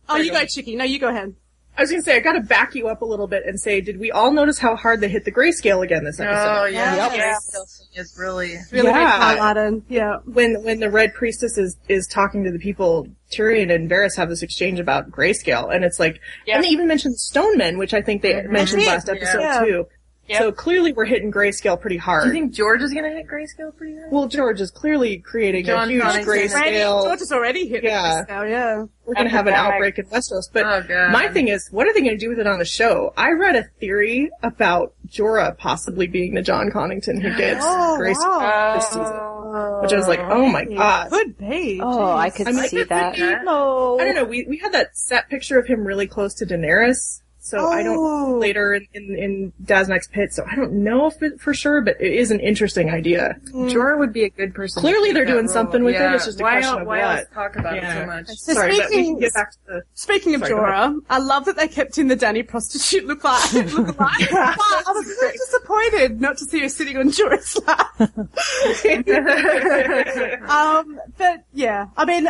oh, 0.10 0.16
you 0.18 0.32
go 0.32 0.40
go, 0.40 0.46
Chicky. 0.46 0.76
No, 0.76 0.86
you 0.86 1.00
go 1.00 1.10
ahead. 1.10 1.36
I 1.78 1.82
was 1.82 1.92
gonna 1.92 2.04
say 2.04 2.16
I 2.16 2.20
gotta 2.20 2.42
back 2.42 2.74
you 2.76 2.88
up 2.88 3.02
a 3.02 3.06
little 3.06 3.28
bit 3.28 3.44
and 3.46 3.60
say, 3.60 3.82
did 3.82 4.00
we 4.00 4.12
all 4.12 4.32
notice 4.32 4.58
how 4.60 4.76
hard 4.76 5.02
they 5.02 5.10
hit 5.10 5.26
the 5.26 5.32
grayscale 5.32 5.84
again 5.84 6.06
this 6.06 6.20
oh, 6.20 6.24
episode? 6.24 6.62
oh 6.62 6.66
yeah, 6.66 6.96
Yes. 6.96 7.52
yeah. 7.54 8.02
It's 8.02 8.18
really. 8.18 8.58
Really 8.72 8.90
Yeah. 8.90 9.38
highlighted. 9.38 9.84
Yeah. 9.90 10.18
When 10.26 10.64
when 10.64 10.80
the 10.80 10.90
Red 10.90 11.14
Priestess 11.14 11.58
is 11.58 11.78
is 11.90 12.08
talking 12.08 12.44
to 12.46 12.52
the 12.52 12.60
people, 12.60 13.08
Tyrion 13.32 13.74
and 13.74 13.90
Varys 13.90 14.16
have 14.16 14.30
this 14.30 14.42
exchange 14.42 14.80
about 14.80 15.12
grayscale, 15.12 15.74
and 15.74 15.84
it's 15.84 16.00
like, 16.00 16.22
Yeah. 16.46 16.56
and 16.56 16.64
they 16.64 16.70
even 16.70 16.88
mentioned 16.88 17.20
stone 17.20 17.58
men, 17.58 17.78
which 17.78 17.94
I 17.94 18.02
think 18.02 18.22
they 18.22 18.34
mm-hmm. 18.34 18.52
mentioned 18.52 18.86
last 18.86 19.10
episode 19.10 19.42
yeah. 19.42 19.60
too. 19.60 19.88
Yeah. 20.28 20.40
So 20.40 20.52
clearly 20.52 20.92
we're 20.92 21.06
hitting 21.06 21.32
grayscale 21.32 21.80
pretty 21.80 21.98
hard. 21.98 22.24
Do 22.24 22.28
you 22.30 22.34
think 22.34 22.52
George 22.54 22.82
is 22.82 22.92
going 22.92 23.04
to 23.04 23.12
hit 23.12 23.28
grayscale 23.28 23.76
pretty 23.76 23.96
hard? 23.96 24.12
well, 24.12 24.28
George 24.28 24.60
is 24.60 24.72
clearly 24.72 25.20
creating 25.20 25.66
Jon 25.66 25.88
a 25.88 25.92
huge 25.92 26.02
Connington. 26.04 26.26
Already, 26.28 26.48
grayscale. 26.48 27.04
George 27.04 27.22
is 27.22 27.32
already 27.32 27.68
hit 27.68 27.84
Yeah. 27.84 28.22
it 28.22 28.30
now, 28.30 28.44
yeah. 28.44 28.86
We're 29.06 29.14
gonna 29.14 29.30
have 29.30 29.46
an 29.46 29.54
outbreak 29.54 30.00
in 30.00 30.06
Westeros. 30.06 30.46
But 30.52 30.66
Oh, 30.66 31.10
my 31.12 31.28
thing 31.28 31.48
is, 31.50 31.68
what 31.70 31.88
are 31.88 31.94
they 31.94 32.02
gonna 32.02 32.18
do 32.18 32.30
with 32.30 32.40
it 32.40 32.48
on 32.48 32.58
the 32.58 32.66
show? 32.66 33.14
I 33.16 33.34
read 33.34 33.56
a 33.56 33.64
theory 33.80 34.32
about 34.42 34.94
Jorah 35.08 35.56
possibly 35.56 36.08
being 36.08 36.34
the 36.34 36.42
Jon 36.42 36.72
Connington 36.72 37.22
who 37.22 37.36
gets 37.38 37.62
Oh, 37.64 37.98
Grace 37.98 38.18
wow. 38.20 38.74
this 38.76 38.88
season. 38.88 39.82
Which 39.84 39.94
I 39.94 39.96
was 39.96 40.08
like, 40.08 40.20
oh 40.22 40.48
my 40.48 40.66
oh. 40.70 40.76
god. 40.76 41.10
Could 41.12 41.38
be. 41.38 41.80
Oh, 41.82 42.14
I 42.16 42.32
could 42.32 42.48
I 42.48 42.52
mean, 42.52 42.68
see 42.68 42.82
that. 42.84 43.18
No. 43.44 44.00
I 44.00 44.04
don't 44.06 44.16
know. 44.16 44.26
We 44.26 44.46
we 44.50 44.58
had 44.58 44.72
that 44.74 44.98
set 44.98 45.30
picture 45.30 45.60
of 45.60 45.68
him 45.68 45.86
really 45.86 46.08
close 46.08 46.34
to 46.36 46.46
Daenerys, 46.48 47.22
so 47.46 47.70
I 47.72 47.82
Oh. 47.82 47.84
don't 47.84 48.40
later 48.40 48.74
in 48.74 48.88
in, 48.94 49.16
in 49.18 49.54
Daznak's 49.64 50.08
pit. 50.08 50.34
So 50.34 50.44
I 50.50 50.56
don't 50.56 50.84
know 50.84 51.06
if 51.06 51.22
it 51.22 51.40
for 51.40 51.54
sure, 51.54 51.82
but 51.82 51.96
it 52.02 52.12
is 52.14 52.32
an 52.32 52.40
interesting 52.40 52.90
idea. 52.90 53.36
Jorah 53.52 54.00
would 54.00 54.12
be 54.12 54.24
a 54.24 54.30
good 54.30 54.54
person. 54.56 54.82
Clearly 54.82 55.12
they're 55.14 55.26
doing 55.26 55.46
role. 55.46 55.54
something 55.54 55.84
with 55.84 55.96
it, 55.96 56.02
it's 56.14 56.26
just 56.26 56.40
a 56.40 56.44
why 56.44 56.54
question 56.54 56.74
el- 56.74 56.80
of 56.82 56.88
why 56.88 57.00
what. 57.02 57.20
else 57.20 57.28
talk 57.34 57.56
about 57.56 57.78
it 57.78 57.84
so 57.84 58.06
much? 58.08 58.28
So 58.30 58.54
Sorry, 58.54 58.72
but 58.72 58.74
we 58.74 58.80
can 58.80 58.88
speaking- 58.90 59.20
get 59.20 59.34
back 59.36 59.52
to 59.52 59.58
the. 59.68 59.82
Speaking 59.94 60.36
of 60.36 60.42
Sorry, 60.42 60.54
Jorah, 60.54 61.00
I 61.10 61.20
love 61.20 61.46
that 61.46 61.56
they 61.56 61.68
kept 61.68 61.98
in 61.98 62.08
the 62.08 62.18
Dany 62.18 62.46
prostitute 62.48 63.06
look 63.06 63.24
like. 63.24 63.54
look 63.54 63.88
alike. 63.90 63.96
but 63.98 64.10
I 64.32 64.84
was 64.88 65.06
a 65.06 65.26
bit 65.26 65.34
disappointed 65.34 66.22
not 66.22 66.38
to 66.40 66.46
see 66.46 66.60
her 66.62 66.70
sitting 66.70 66.98
on 66.98 67.10
Jorah's 67.12 67.58
lap. 67.68 67.96
um, 70.50 71.00
but 71.18 71.44
yeah, 71.54 71.88
I 71.98 72.06
mean, 72.06 72.28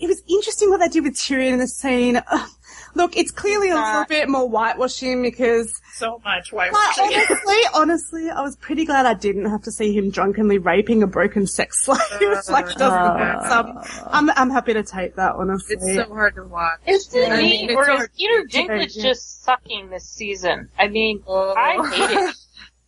it 0.00 0.06
was 0.06 0.22
interesting 0.28 0.70
what 0.70 0.80
they 0.80 0.88
did 0.88 1.04
with 1.04 1.14
Tyrion 1.14 1.52
in 1.54 1.58
the 1.58 1.66
scene. 1.66 2.20
Ugh, 2.98 3.04
look, 3.04 3.16
it's 3.16 3.30
clearly 3.30 3.70
a 3.70 3.74
little 3.74 4.04
bit 4.08 4.28
more 4.28 4.48
whitewashing 4.48 5.22
because 5.22 5.72
So 5.94 6.20
much. 6.24 6.50
whitewashing. 6.52 7.10
But 7.10 7.28
honestly, 7.30 7.56
honestly, 7.74 8.30
I 8.30 8.40
was 8.42 8.56
pretty 8.56 8.84
glad 8.84 9.06
I 9.06 9.14
didn't 9.14 9.46
have 9.50 9.62
to 9.62 9.70
see 9.72 9.94
him 9.96 10.10
drunkenly 10.10 10.58
raping 10.58 11.02
a 11.02 11.06
broken 11.06 11.46
sex 11.46 11.84
slave. 11.84 11.98
like, 12.48 12.66
it 12.66 12.76
doesn't 12.76 12.82
uh. 12.82 13.18
hurt. 13.18 13.48
So 13.94 14.02
I'm, 14.10 14.28
I'm, 14.30 14.36
I'm 14.36 14.50
happy 14.50 14.74
to 14.74 14.82
take 14.82 15.16
that, 15.16 15.34
honestly. 15.36 15.76
It's 15.76 15.94
so 15.94 16.04
hard 16.12 16.34
to 16.36 16.44
watch. 16.44 16.78
Is 16.86 17.14
it 17.14 17.30
I 17.30 17.36
me, 17.36 17.42
mean, 17.42 17.70
it's 17.70 17.76
or 17.76 17.82
is 17.90 17.96
hard- 17.96 18.10
Peter 18.16 18.46
Yeah. 18.50 18.86
Just 18.86 19.44
sucking 19.44 19.90
this 19.90 20.04
season? 20.08 20.68
I 20.78 20.88
mean, 20.88 21.22
oh. 21.26 21.54
I 21.56 21.88
hate 21.90 22.10
it. 22.18 22.34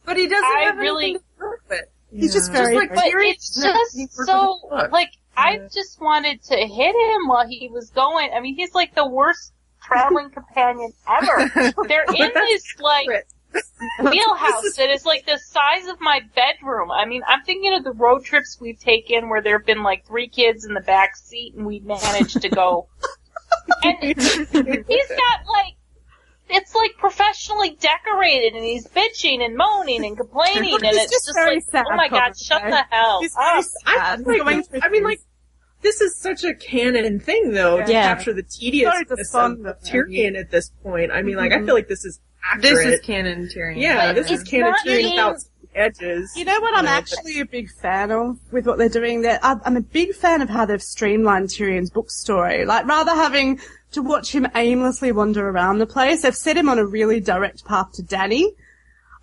But 0.06 0.16
he 0.16 0.26
doesn't 0.26 0.44
I 0.44 0.60
have 0.64 0.78
really- 0.78 1.04
anything 1.10 1.22
to 1.38 1.44
work 1.44 1.62
with. 1.68 1.84
He's 2.12 2.32
just 2.32 2.50
very, 2.50 2.74
like- 2.74 2.88
But 2.94 3.04
Tyrion- 3.04 3.30
it's 3.34 3.56
no, 3.58 3.72
just 3.72 3.92
so, 4.14 4.58
with 4.64 4.70
the 4.70 4.76
book. 4.76 4.92
like, 4.92 5.10
I 5.36 5.58
just 5.72 6.00
wanted 6.00 6.42
to 6.44 6.56
hit 6.56 6.94
him 6.94 7.28
while 7.28 7.46
he 7.46 7.68
was 7.72 7.90
going. 7.90 8.30
I 8.34 8.40
mean, 8.40 8.56
he's 8.56 8.74
like 8.74 8.94
the 8.94 9.06
worst 9.06 9.52
traveling 9.82 10.30
companion 10.34 10.92
ever. 11.08 11.72
They're 11.88 12.04
in 12.04 12.30
this, 12.34 12.74
like, 12.80 13.08
wheelhouse 14.00 14.76
that 14.76 14.90
is 14.90 15.04
like 15.04 15.26
the 15.26 15.38
size 15.38 15.88
of 15.88 16.00
my 16.00 16.20
bedroom. 16.34 16.90
I 16.90 17.04
mean, 17.06 17.22
I'm 17.26 17.42
thinking 17.42 17.74
of 17.74 17.84
the 17.84 17.92
road 17.92 18.24
trips 18.24 18.58
we've 18.60 18.78
taken 18.78 19.28
where 19.28 19.42
there 19.42 19.58
have 19.58 19.66
been 19.66 19.82
like 19.82 20.06
three 20.06 20.28
kids 20.28 20.64
in 20.64 20.74
the 20.74 20.80
back 20.80 21.16
seat 21.16 21.54
and 21.54 21.66
we've 21.66 21.84
managed 21.84 22.40
to 22.42 22.48
go. 22.48 22.88
and 23.82 23.96
he's 24.02 24.52
got 24.52 25.40
like, 25.48 25.74
it's 26.48 26.74
like 26.74 26.92
professionally 26.98 27.76
decorated 27.80 28.54
and 28.54 28.64
he's 28.64 28.86
bitching 28.88 29.44
and 29.44 29.56
moaning 29.56 30.04
and 30.04 30.16
complaining 30.16 30.74
and 30.74 30.84
it's 30.84 31.10
just 31.10 31.26
just, 31.26 31.34
very 31.34 31.56
like, 31.56 31.64
sad, 31.70 31.86
oh 31.90 31.96
my 31.96 32.08
god, 32.08 32.36
shut 32.36 32.62
the 32.62 32.84
hell 32.90 33.20
He's 33.20 33.34
up. 33.36 33.42
very 33.42 33.58
I, 33.86 33.96
sad. 33.96 34.26
like, 34.26 34.38
Going 34.38 34.82
I 34.82 34.88
mean, 34.88 35.04
like, 35.04 35.20
this 35.82 36.00
is 36.00 36.16
such 36.16 36.44
a 36.44 36.54
canon 36.54 37.20
thing, 37.20 37.52
though, 37.52 37.78
to 37.84 37.90
Yeah. 37.90 38.14
capture 38.14 38.32
the 38.32 38.42
tediousness 38.42 39.08
despondent. 39.16 39.66
of 39.66 39.80
Tyrion 39.82 40.38
at 40.38 40.50
this 40.50 40.70
point. 40.82 41.10
I 41.12 41.22
mean, 41.22 41.36
like, 41.36 41.52
I 41.52 41.56
mm-hmm. 41.56 41.66
feel 41.66 41.74
like 41.74 41.88
this 41.88 42.04
is 42.04 42.20
accurate. 42.44 42.62
This 42.62 42.86
is 42.86 43.00
canon 43.00 43.48
Tyrion. 43.48 43.80
yeah, 43.80 44.12
this 44.12 44.30
is 44.30 44.42
canon 44.42 44.74
Tyrion 44.84 45.10
without 45.10 45.36
edges. 45.74 46.32
You 46.36 46.44
know 46.44 46.60
what 46.60 46.76
I'm 46.76 46.84
No, 46.84 46.90
actually 46.90 47.40
a 47.40 47.46
big 47.46 47.70
fan 47.70 48.10
of 48.10 48.38
with 48.50 48.66
what 48.66 48.78
they're 48.78 48.88
doing 48.88 49.22
there? 49.22 49.38
I'm 49.42 49.60
I'm 49.64 49.76
a 49.76 49.80
big 49.80 50.14
fan 50.14 50.42
of 50.42 50.48
how 50.48 50.66
they've 50.66 50.82
streamlined 50.82 51.48
Tyrion's 51.48 51.90
book 51.90 52.10
story. 52.10 52.64
Like, 52.64 52.86
rather 52.86 53.12
having 53.12 53.60
to 53.92 54.02
watch 54.02 54.34
him 54.34 54.46
aimlessly 54.54 55.12
wander 55.12 55.48
around 55.48 55.78
the 55.78 55.86
place, 55.86 56.22
they've 56.22 56.36
set 56.36 56.56
him 56.56 56.68
on 56.68 56.78
a 56.78 56.86
really 56.86 57.20
direct 57.20 57.64
path 57.64 57.92
to 57.94 58.02
Dany. 58.02 58.44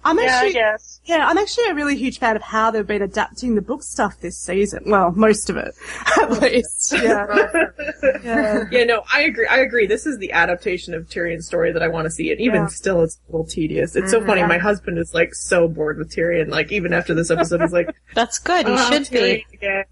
I'm 0.04 0.18
yeah, 0.18 0.24
I 0.24 0.28
actually, 0.28 0.54
guess. 0.54 0.97
Yeah, 1.08 1.26
I'm 1.26 1.38
actually 1.38 1.70
a 1.70 1.74
really 1.74 1.96
huge 1.96 2.20
fan 2.20 2.36
of 2.36 2.42
how 2.42 2.70
they've 2.70 2.86
been 2.86 3.02
adapting 3.02 3.56
the 3.56 3.62
book 3.62 3.82
stuff 3.82 4.20
this 4.20 4.38
season. 4.38 4.84
Well, 4.88 5.12
most 5.12 5.50
of 5.50 5.56
it, 5.56 5.74
at 6.22 6.42
least. 6.42 6.92
Yeah. 6.92 7.26
yeah. 8.24 8.66
Yeah, 8.70 8.84
no, 8.84 9.04
I 9.12 9.22
agree. 9.22 9.48
I 9.48 9.60
agree. 9.60 9.88
This 9.88 10.06
is 10.06 10.18
the 10.18 10.34
adaptation 10.34 10.94
of 10.94 11.08
Tyrion's 11.08 11.46
story 11.46 11.72
that 11.72 11.82
I 11.82 11.88
want 11.88 12.06
to 12.06 12.12
see, 12.12 12.30
and 12.32 12.42
even 12.42 12.64
Yeah. 12.64 12.68
still, 12.68 13.04
it's 13.04 13.20
a 13.30 13.32
little 13.32 13.48
tedious. 13.48 13.96
It's 13.96 14.12
so 14.12 14.20
mm-hmm. 14.20 14.28
funny. 14.28 14.44
My 14.44 14.58
husband 14.58 14.98
is 14.98 15.14
like 15.14 15.34
so 15.34 15.70
bored 15.70 15.98
with 15.98 16.14
Tyrion. 16.14 16.50
Like 16.50 16.74
even 16.74 16.92
after 16.92 17.14
this 17.14 17.32
episode, 17.32 17.62
he's 17.62 17.72
like, 17.72 17.96
That's 18.14 18.40
good. 18.40 18.68
He 18.68 18.74
"Oh, 18.76 18.92
should 18.92 19.10
be. 19.10 19.46
Again." 19.54 19.86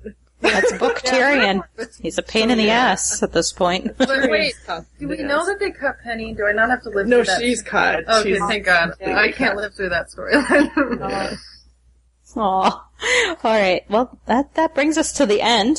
That's 0.54 0.72
book 0.78 1.00
Tyrion. 1.02 1.64
He's 2.02 2.18
a 2.18 2.24
pain 2.24 2.50
in 2.52 2.58
the 2.58 2.70
ass 2.70 3.22
at 3.24 3.32
this 3.34 3.52
point. 3.52 3.96
But 3.98 4.30
wait, 4.30 4.54
do 5.00 5.08
we 5.08 5.18
know 5.18 5.46
that 5.46 5.60
they 5.60 5.72
cut 5.72 5.96
Penny? 6.04 6.34
Do 6.34 6.46
I 6.46 6.52
not 6.52 6.70
have 6.70 6.82
to 6.84 6.90
live 6.90 7.08
No, 7.08 7.18
through 7.18 7.26
that? 7.26 7.42
she's 7.42 7.62
cut. 7.62 8.08
Okay, 8.08 8.34
she's, 8.34 8.40
thank 8.48 8.66
God. 8.66 8.92
Yeah. 9.02 9.18
I 9.20 9.32
can't 9.32 9.56
live 9.58 9.74
through 9.74 9.90
that 9.90 10.08
storyline. 10.10 11.38
Aw. 12.38 12.70
All 12.72 13.38
right. 13.44 13.84
Well, 13.90 14.18
that 14.26 14.54
that 14.56 14.76
brings 14.76 14.98
us 14.98 15.14
to 15.14 15.26
the 15.26 15.42
end. 15.42 15.78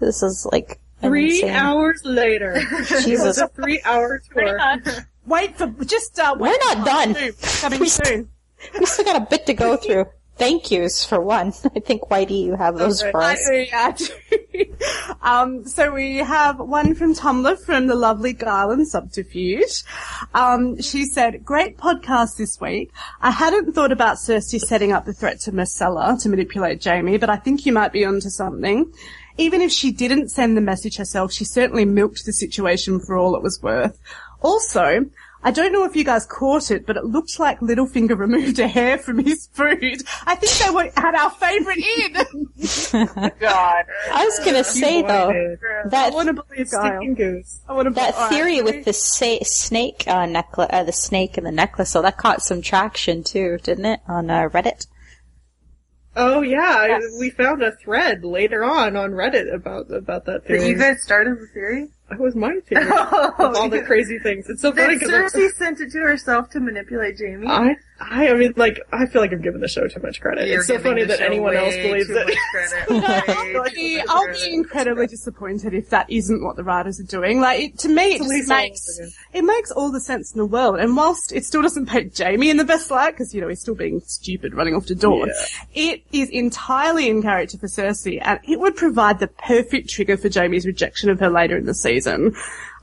This 0.00 0.22
is 0.22 0.46
like 0.50 0.80
an 1.02 1.10
Three 1.10 1.36
insane- 1.36 1.50
hours 1.54 2.02
later. 2.04 2.60
Jesus. 2.86 3.38
It's 3.38 3.38
a 3.38 3.48
three-hour 3.48 4.22
Pretty 4.30 4.50
tour. 4.50 5.06
Wait 5.26 5.56
for, 5.56 5.66
just, 5.84 6.18
uh, 6.18 6.34
wait 6.38 6.58
We're 6.60 6.74
not 6.74 6.86
done. 6.86 7.14
Soon. 7.14 7.32
Coming 7.60 7.80
We- 7.80 7.88
soon. 7.88 8.28
We 8.78 8.86
still 8.86 9.04
got 9.04 9.16
a 9.22 9.26
bit 9.28 9.46
to 9.46 9.54
go 9.54 9.76
through. 9.76 10.06
Thank 10.38 10.70
yous 10.70 11.02
for 11.04 11.18
one. 11.20 11.48
I 11.74 11.80
think 11.80 12.02
Whitey, 12.10 12.42
you 12.44 12.56
have 12.56 12.76
those 12.76 13.02
Okay. 13.02 13.10
for 13.10 13.22
us. 13.22 13.38
do, 13.48 13.54
yeah, 13.70 13.92
I 13.92 13.92
do. 13.92 14.64
um, 15.22 15.66
so 15.66 15.92
we 15.92 16.18
have 16.18 16.58
one 16.58 16.94
from 16.94 17.14
Tumblr 17.14 17.58
from 17.64 17.86
the 17.86 17.94
lovely 17.94 18.34
Garland 18.34 18.86
Subterfuge. 18.86 19.82
Um, 20.34 20.80
she 20.82 21.04
said, 21.06 21.42
great 21.44 21.78
podcast 21.78 22.36
this 22.36 22.60
week. 22.60 22.92
I 23.22 23.30
hadn't 23.30 23.72
thought 23.72 23.92
about 23.92 24.18
Cersei 24.18 24.60
setting 24.60 24.92
up 24.92 25.06
the 25.06 25.14
threat 25.14 25.40
to 25.40 25.52
Myrcella 25.52 26.20
to 26.22 26.28
manipulate 26.28 26.84
Jaime, 26.84 27.16
but 27.16 27.30
I 27.30 27.36
think 27.36 27.64
you 27.64 27.72
might 27.72 27.92
be 27.92 28.04
onto 28.04 28.28
something. 28.28 28.92
Even 29.38 29.60
if 29.62 29.70
she 29.72 29.90
didn't 29.90 30.30
send 30.30 30.56
the 30.56 30.60
message 30.62 30.96
herself, 30.96 31.32
she 31.32 31.44
certainly 31.44 31.84
milked 31.86 32.24
the 32.26 32.32
situation 32.32 33.00
for 33.00 33.16
all 33.16 33.36
it 33.36 33.42
was 33.42 33.60
worth. 33.62 33.98
Also, 34.42 35.06
I 35.42 35.50
don't 35.52 35.72
know 35.72 35.84
if 35.84 35.94
you 35.94 36.02
guys 36.02 36.26
caught 36.26 36.70
it, 36.70 36.86
but 36.86 36.96
it 36.96 37.04
looked 37.04 37.38
like 37.38 37.60
Littlefinger 37.60 38.18
removed 38.18 38.58
a 38.58 38.66
hair 38.66 38.98
from 38.98 39.18
his 39.24 39.48
food. 39.52 40.02
I 40.26 40.34
think 40.34 40.52
they 40.52 40.70
were, 40.74 40.90
had 40.96 41.14
our 41.14 41.30
favourite 41.30 41.78
in. 41.78 42.12
God. 43.38 43.84
I 44.12 44.24
was 44.24 44.38
gonna 44.44 44.64
say 44.64 45.02
though, 45.02 45.30
I 45.30 45.88
that 45.88 46.12
want 46.14 46.28
to 46.34 46.42
believe 46.42 46.70
Kyle. 46.70 47.14
Goose. 47.14 47.60
I 47.68 47.74
want 47.74 47.86
to 47.88 47.94
that 47.94 48.28
theory 48.30 48.60
with 48.62 48.84
the 48.84 48.92
sa- 48.92 49.42
snake 49.44 50.04
uh, 50.08 50.26
necklace, 50.26 50.68
uh, 50.72 50.82
the 50.82 50.92
snake 50.92 51.36
and 51.36 51.46
the 51.46 51.52
necklace, 51.52 51.90
so 51.90 52.02
that 52.02 52.16
caught 52.16 52.42
some 52.42 52.60
traction 52.62 53.22
too, 53.22 53.58
didn't 53.62 53.86
it, 53.86 54.00
on 54.08 54.30
uh, 54.30 54.48
Reddit? 54.48 54.86
Oh 56.16 56.40
yeah, 56.40 56.86
Yes. 56.86 57.02
we 57.20 57.28
found 57.30 57.62
a 57.62 57.72
thread 57.76 58.24
later 58.24 58.64
on 58.64 58.96
on 58.96 59.10
Reddit 59.10 59.52
about 59.54 59.92
about 59.92 60.24
that 60.24 60.46
theory. 60.46 60.68
you 60.68 60.78
guys 60.78 61.02
started 61.02 61.38
the 61.38 61.46
theory? 61.52 61.88
That 62.08 62.20
was 62.20 62.36
my 62.36 62.60
theory 62.60 62.84
of 62.90 63.56
all 63.56 63.68
the 63.68 63.82
crazy 63.82 64.18
things. 64.20 64.48
It's 64.48 64.62
so 64.62 64.72
funny 64.72 64.94
because 64.94 65.10
Cersei 65.10 65.52
sent 65.54 65.80
it 65.80 65.90
to 65.92 65.98
herself 65.98 66.50
to 66.50 66.60
manipulate 66.60 67.18
Jaime. 67.18 67.46
I, 67.48 67.76
I, 67.98 68.28
I 68.28 68.34
mean, 68.34 68.52
like, 68.56 68.80
I 68.92 69.06
feel 69.06 69.22
like 69.22 69.32
I'm 69.32 69.40
giving 69.40 69.60
the 69.60 69.68
show 69.68 69.88
too 69.88 70.00
much 70.00 70.20
credit. 70.20 70.48
You're 70.48 70.58
it's 70.58 70.68
so 70.68 70.78
funny 70.78 71.04
that 71.04 71.20
anyone 71.20 71.56
else 71.56 71.74
believes 71.74 72.10
it. 72.10 72.26
much 72.26 72.36
credit. 72.50 72.90
Way 72.90 73.54
I'll 73.56 73.70
be, 73.70 74.00
I'll 74.06 74.24
credit. 74.24 74.44
be 74.44 74.54
incredibly 74.54 75.06
disappointed 75.06 75.72
if 75.72 75.88
that 75.90 76.10
isn't 76.10 76.44
what 76.44 76.56
the 76.56 76.64
writers 76.64 77.00
are 77.00 77.04
doing. 77.04 77.40
Like, 77.40 77.60
it, 77.60 77.78
to 77.80 77.88
me, 77.88 78.14
it 78.14 78.18
just 78.18 78.48
makes, 78.48 79.00
it 79.32 79.42
makes 79.42 79.70
all 79.70 79.90
the 79.90 80.00
sense 80.00 80.32
in 80.32 80.38
the 80.38 80.46
world. 80.46 80.78
And 80.78 80.94
whilst 80.94 81.32
it 81.32 81.46
still 81.46 81.62
doesn't 81.62 81.86
paint 81.86 82.16
Jaime 82.18 82.50
in 82.50 82.58
the 82.58 82.64
best 82.64 82.90
light, 82.90 83.12
because, 83.12 83.34
you 83.34 83.40
know, 83.40 83.48
he's 83.48 83.60
still 83.60 83.74
being 83.74 84.00
stupid 84.00 84.52
running 84.54 84.74
off 84.74 84.86
to 84.86 84.94
Dorne, 84.94 85.32
it 85.74 86.02
is 86.12 86.28
entirely 86.28 87.08
in 87.08 87.22
character 87.22 87.56
for 87.56 87.66
Cersei, 87.66 88.18
and 88.22 88.38
it 88.46 88.60
would 88.60 88.76
provide 88.76 89.20
the 89.20 89.28
perfect 89.28 89.88
trigger 89.88 90.18
for 90.18 90.28
Jaime's 90.28 90.66
rejection 90.66 91.08
of 91.08 91.18
her 91.20 91.30
later 91.30 91.56
in 91.56 91.64
the 91.64 91.74
season. 91.74 92.34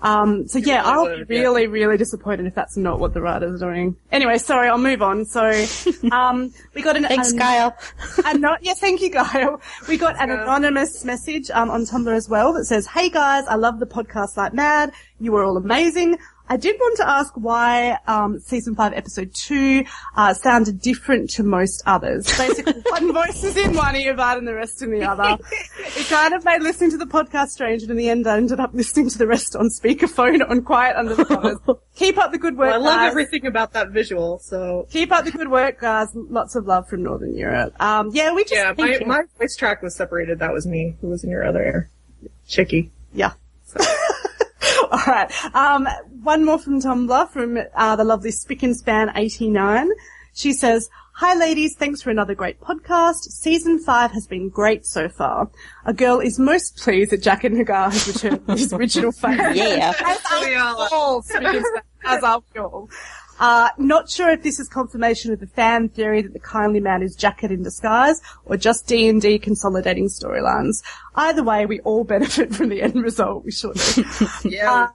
Um, 0.03 0.47
so 0.47 0.59
yeah, 0.59 0.79
really 0.81 0.91
I'll 0.91 1.03
would, 1.03 1.27
be 1.27 1.35
yeah. 1.35 1.41
really, 1.41 1.67
really 1.67 1.97
disappointed 1.97 2.45
if 2.45 2.53
that's 2.53 2.75
not 2.75 2.99
what 2.99 3.13
the 3.13 3.21
writers 3.21 3.63
are 3.63 3.71
doing. 3.73 3.95
Anyway, 4.11 4.37
sorry, 4.37 4.67
I'll 4.67 4.77
move 4.77 5.01
on. 5.01 5.25
So, 5.25 5.41
um, 6.11 6.53
we 6.75 6.81
got 6.81 6.97
an, 6.97 7.03
Thanks, 7.05 7.31
an- 7.31 7.39
Kyle. 7.39 7.77
and 8.25 8.41
not, 8.41 8.63
yes, 8.63 8.79
thank 8.79 9.01
you, 9.01 9.09
Gail. 9.09 9.61
We 9.87 9.97
got 9.97 10.21
an 10.21 10.29
anonymous 10.29 11.05
message 11.05 11.49
um, 11.51 11.69
on 11.69 11.85
Tumblr 11.85 12.13
as 12.13 12.27
well 12.27 12.53
that 12.53 12.65
says, 12.65 12.85
"Hey 12.85 13.09
guys, 13.09 13.45
I 13.47 13.55
love 13.55 13.79
the 13.79 13.85
podcast 13.87 14.35
like 14.37 14.53
mad. 14.53 14.91
You 15.19 15.33
are 15.37 15.43
all 15.43 15.55
amazing. 15.57 16.17
I 16.49 16.57
did 16.57 16.75
want 16.77 16.97
to 16.97 17.07
ask 17.07 17.33
why 17.35 17.97
um, 18.05 18.39
season 18.39 18.75
five, 18.75 18.93
episode 18.93 19.33
two, 19.33 19.85
uh, 20.15 20.33
sounded 20.33 20.81
different 20.81 21.29
to 21.31 21.43
most 21.43 21.81
others. 21.85 22.25
Basically, 22.37 22.73
one 22.89 23.13
voice 23.13 23.43
is 23.43 23.55
in 23.55 23.73
one 23.73 23.95
earbud 23.95 24.39
and 24.39 24.47
the 24.47 24.53
rest 24.53 24.81
in 24.81 24.91
the 24.91 25.03
other. 25.03 25.37
it 25.79 26.07
kind 26.07 26.33
of 26.33 26.43
made 26.43 26.61
listening 26.61 26.91
to 26.91 26.97
the 26.97 27.05
podcast 27.05 27.49
strange, 27.49 27.81
and 27.81 27.91
in 27.91 27.97
the 27.97 28.09
end, 28.09 28.27
I 28.27 28.37
ended 28.37 28.59
up 28.59 28.73
listening 28.73 29.09
to 29.09 29.17
the 29.17 29.25
rest 29.25 29.55
on 29.55 29.69
speakerphone 29.69 30.47
on 30.47 30.63
quiet 30.63 30.97
under 30.97 31.15
the 31.15 31.25
covers. 31.25 31.57
Keep 31.95 32.17
up 32.17 32.31
the 32.31 32.37
good 32.37 32.57
work. 32.57 32.73
I 32.73 32.77
love 32.77 32.97
guys. 32.97 33.11
everything 33.11 33.45
about 33.45 33.73
that 33.73 33.89
visual, 33.89 34.39
so. 34.39 34.87
Keep 34.91 35.13
up 35.13 35.23
the 35.23 35.31
good 35.31 35.49
work, 35.49 35.79
guys. 35.79 36.09
Lots 36.13 36.55
of 36.55 36.65
love 36.65 36.89
from 36.89 37.03
Northern 37.03 37.37
Europe. 37.37 37.73
Um, 37.81 38.09
yeah, 38.11 38.33
we 38.33 38.43
just 38.43 38.53
Yeah, 38.53 38.73
my, 38.77 38.99
my 39.05 39.23
voice 39.39 39.55
track 39.55 39.81
was 39.81 39.95
separated. 39.95 40.39
That 40.39 40.51
was 40.51 40.67
me. 40.67 40.95
Who 41.01 41.07
was 41.07 41.23
in 41.23 41.29
your 41.29 41.45
other 41.45 41.63
ear? 41.63 41.89
Chicky. 42.47 42.91
Yeah. 43.13 43.33
All 44.91 45.03
right. 45.07 45.31
Um, 45.55 45.87
one 46.23 46.45
more 46.45 46.57
from 46.57 46.81
Tumblr 46.81 47.29
from 47.29 47.59
uh, 47.75 47.95
the 47.95 48.03
lovely 48.03 48.31
Spick 48.31 48.63
and 48.63 48.75
Span 48.75 49.11
eighty 49.15 49.49
nine. 49.49 49.89
She 50.33 50.53
says, 50.53 50.89
"Hi, 51.15 51.35
ladies. 51.35 51.75
Thanks 51.75 52.01
for 52.01 52.09
another 52.09 52.33
great 52.33 52.59
podcast. 52.59 53.23
Season 53.23 53.79
five 53.79 54.11
has 54.11 54.25
been 54.25 54.49
great 54.49 54.85
so 54.85 55.09
far. 55.09 55.51
A 55.85 55.93
girl 55.93 56.19
is 56.19 56.39
most 56.39 56.77
pleased 56.77 57.11
that 57.11 57.21
Jaqen 57.21 57.61
H'ghar 57.61 57.91
has 57.91 58.07
returned 58.07 58.47
to 58.47 58.53
his 58.53 58.73
original 58.73 59.11
face. 59.23 59.37
Yeah. 59.55 59.93
As 60.03 60.21
are 60.25 60.89
all, 60.91 61.21
Spick 61.21 61.43
and 61.43 61.65
Span, 61.65 61.83
as 62.05 62.23
are 62.23 62.41
we 62.53 62.59
all." 62.61 62.89
Uh, 63.39 63.69
not 63.77 64.09
sure 64.09 64.29
if 64.29 64.43
this 64.43 64.59
is 64.59 64.69
confirmation 64.69 65.33
of 65.33 65.39
the 65.39 65.47
fan 65.47 65.89
theory 65.89 66.21
that 66.21 66.33
the 66.33 66.39
kindly 66.39 66.79
man 66.79 67.01
is 67.01 67.17
Jaqen 67.17 67.49
in 67.49 67.63
disguise, 67.63 68.21
or 68.45 68.57
just 68.57 68.87
D 68.87 69.09
and 69.09 69.21
D 69.21 69.39
consolidating 69.39 70.07
storylines. 70.07 70.83
Either 71.15 71.43
way, 71.43 71.65
we 71.65 71.79
all 71.81 72.03
benefit 72.03 72.53
from 72.53 72.69
the 72.69 72.81
end 72.81 72.95
result. 73.03 73.43
We 73.43 73.51
sure 73.51 73.73
do. 73.73 74.05
Yeah. 74.45 74.73
Uh, 74.73 74.87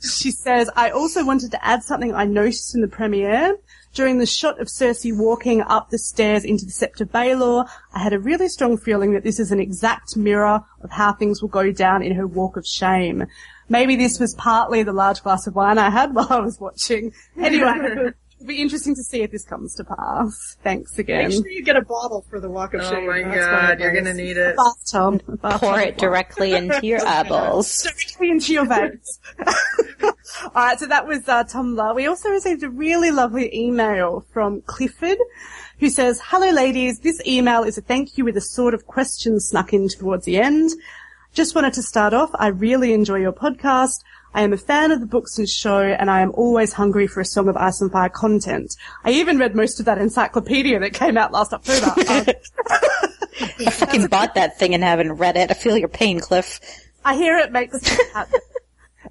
she 0.00 0.30
says, 0.30 0.70
I 0.76 0.90
also 0.90 1.24
wanted 1.24 1.50
to 1.52 1.64
add 1.64 1.82
something 1.82 2.14
I 2.14 2.24
noticed 2.24 2.74
in 2.74 2.80
the 2.80 2.88
premiere. 2.88 3.56
During 3.94 4.18
the 4.18 4.26
shot 4.26 4.60
of 4.60 4.68
Cersei 4.68 5.16
walking 5.16 5.62
up 5.62 5.90
the 5.90 5.98
stairs 5.98 6.44
into 6.44 6.64
the 6.64 6.70
Sept 6.70 7.00
of 7.00 7.10
Baelor, 7.10 7.68
I 7.92 8.00
had 8.00 8.12
a 8.12 8.20
really 8.20 8.48
strong 8.48 8.76
feeling 8.76 9.12
that 9.14 9.24
this 9.24 9.40
is 9.40 9.50
an 9.50 9.58
exact 9.58 10.16
mirror 10.16 10.62
of 10.82 10.90
how 10.90 11.12
things 11.12 11.42
will 11.42 11.48
go 11.48 11.72
down 11.72 12.02
in 12.02 12.14
her 12.14 12.26
walk 12.26 12.56
of 12.56 12.66
shame. 12.66 13.26
Maybe 13.68 13.96
this 13.96 14.20
was 14.20 14.34
partly 14.34 14.82
the 14.82 14.92
large 14.92 15.22
glass 15.22 15.46
of 15.46 15.54
wine 15.54 15.78
I 15.78 15.90
had 15.90 16.14
while 16.14 16.28
I 16.30 16.40
was 16.40 16.60
watching. 16.60 17.12
Anyway, 17.38 18.12
it'll 18.40 18.48
be 18.48 18.60
interesting 18.62 18.94
to 18.94 19.02
see 19.02 19.22
if 19.22 19.30
this 19.30 19.44
comes 19.44 19.74
to 19.76 19.84
pass. 19.84 20.56
Thanks 20.62 20.98
again. 20.98 21.28
Make 21.28 21.38
sure 21.38 21.48
you 21.48 21.62
get 21.64 21.76
a 21.76 21.82
bottle 21.82 22.24
for 22.30 22.40
the 22.40 22.48
walk 22.48 22.74
of 22.74 22.82
shame. 22.82 23.08
oh 23.08 23.12
shame. 23.12 23.28
my 23.28 23.34
That's 23.36 23.46
god, 23.46 23.80
you're 23.80 23.92
gonna 23.94 24.14
need 24.14 24.36
it. 24.36 24.56
Bathtub. 24.56 25.40
Bathtub 25.40 25.60
Pour 25.60 25.74
of 25.74 25.86
it 25.86 25.98
directly 25.98 26.52
into 26.54 26.80
your 26.86 27.04
eyeballs. 27.06 27.82
directly 27.82 28.30
into 28.30 28.52
your 28.52 28.66
veins. 28.66 29.20
Alright, 30.46 30.78
so 30.78 30.86
that 30.86 31.06
was 31.06 31.28
uh, 31.28 31.44
Tumblr. 31.44 31.94
We 31.94 32.06
also 32.06 32.28
received 32.30 32.62
a 32.62 32.70
really 32.70 33.10
lovely 33.10 33.54
email 33.54 34.24
from 34.32 34.62
Clifford 34.62 35.18
who 35.80 35.90
says, 35.90 36.20
Hello 36.24 36.50
ladies, 36.50 37.00
this 37.00 37.20
email 37.26 37.62
is 37.62 37.78
a 37.78 37.80
thank 37.80 38.16
you 38.18 38.24
with 38.24 38.36
a 38.36 38.40
sort 38.40 38.74
of 38.74 38.86
question 38.86 39.40
snuck 39.40 39.72
in 39.72 39.88
towards 39.88 40.24
the 40.26 40.38
end. 40.38 40.70
Just 41.34 41.54
wanted 41.54 41.74
to 41.74 41.82
start 41.82 42.14
off, 42.14 42.30
I 42.34 42.48
really 42.48 42.92
enjoy 42.92 43.16
your 43.16 43.32
podcast. 43.32 44.02
I 44.34 44.42
am 44.42 44.52
a 44.52 44.58
fan 44.58 44.90
of 44.90 45.00
the 45.00 45.06
books 45.06 45.38
and 45.38 45.48
show, 45.48 45.80
and 45.80 46.10
I 46.10 46.20
am 46.20 46.30
always 46.32 46.72
hungry 46.72 47.06
for 47.06 47.20
a 47.20 47.24
Song 47.24 47.48
of 47.48 47.56
Ice 47.56 47.80
and 47.80 47.90
Fire 47.90 48.08
content. 48.08 48.76
I 49.04 49.10
even 49.10 49.38
read 49.38 49.54
most 49.54 49.80
of 49.80 49.86
that 49.86 49.98
encyclopedia 49.98 50.78
that 50.80 50.92
came 50.92 51.16
out 51.16 51.32
last 51.32 51.52
October. 51.52 51.94
Um, 53.40 53.66
I 53.66 53.70
fucking 53.70 54.08
bought 54.08 54.34
that 54.34 54.58
thing 54.58 54.74
and 54.74 54.82
haven't 54.82 55.12
read 55.12 55.36
it. 55.36 55.48
I 55.48 55.54
feel 55.54 55.78
your 55.78 55.88
pain, 55.88 56.18
Cliff. 56.18 56.58
I 57.04 57.14
hear 57.14 57.38
it 57.38 57.52
makes 57.52 57.80
me 57.82 58.04
happy. 58.12 58.32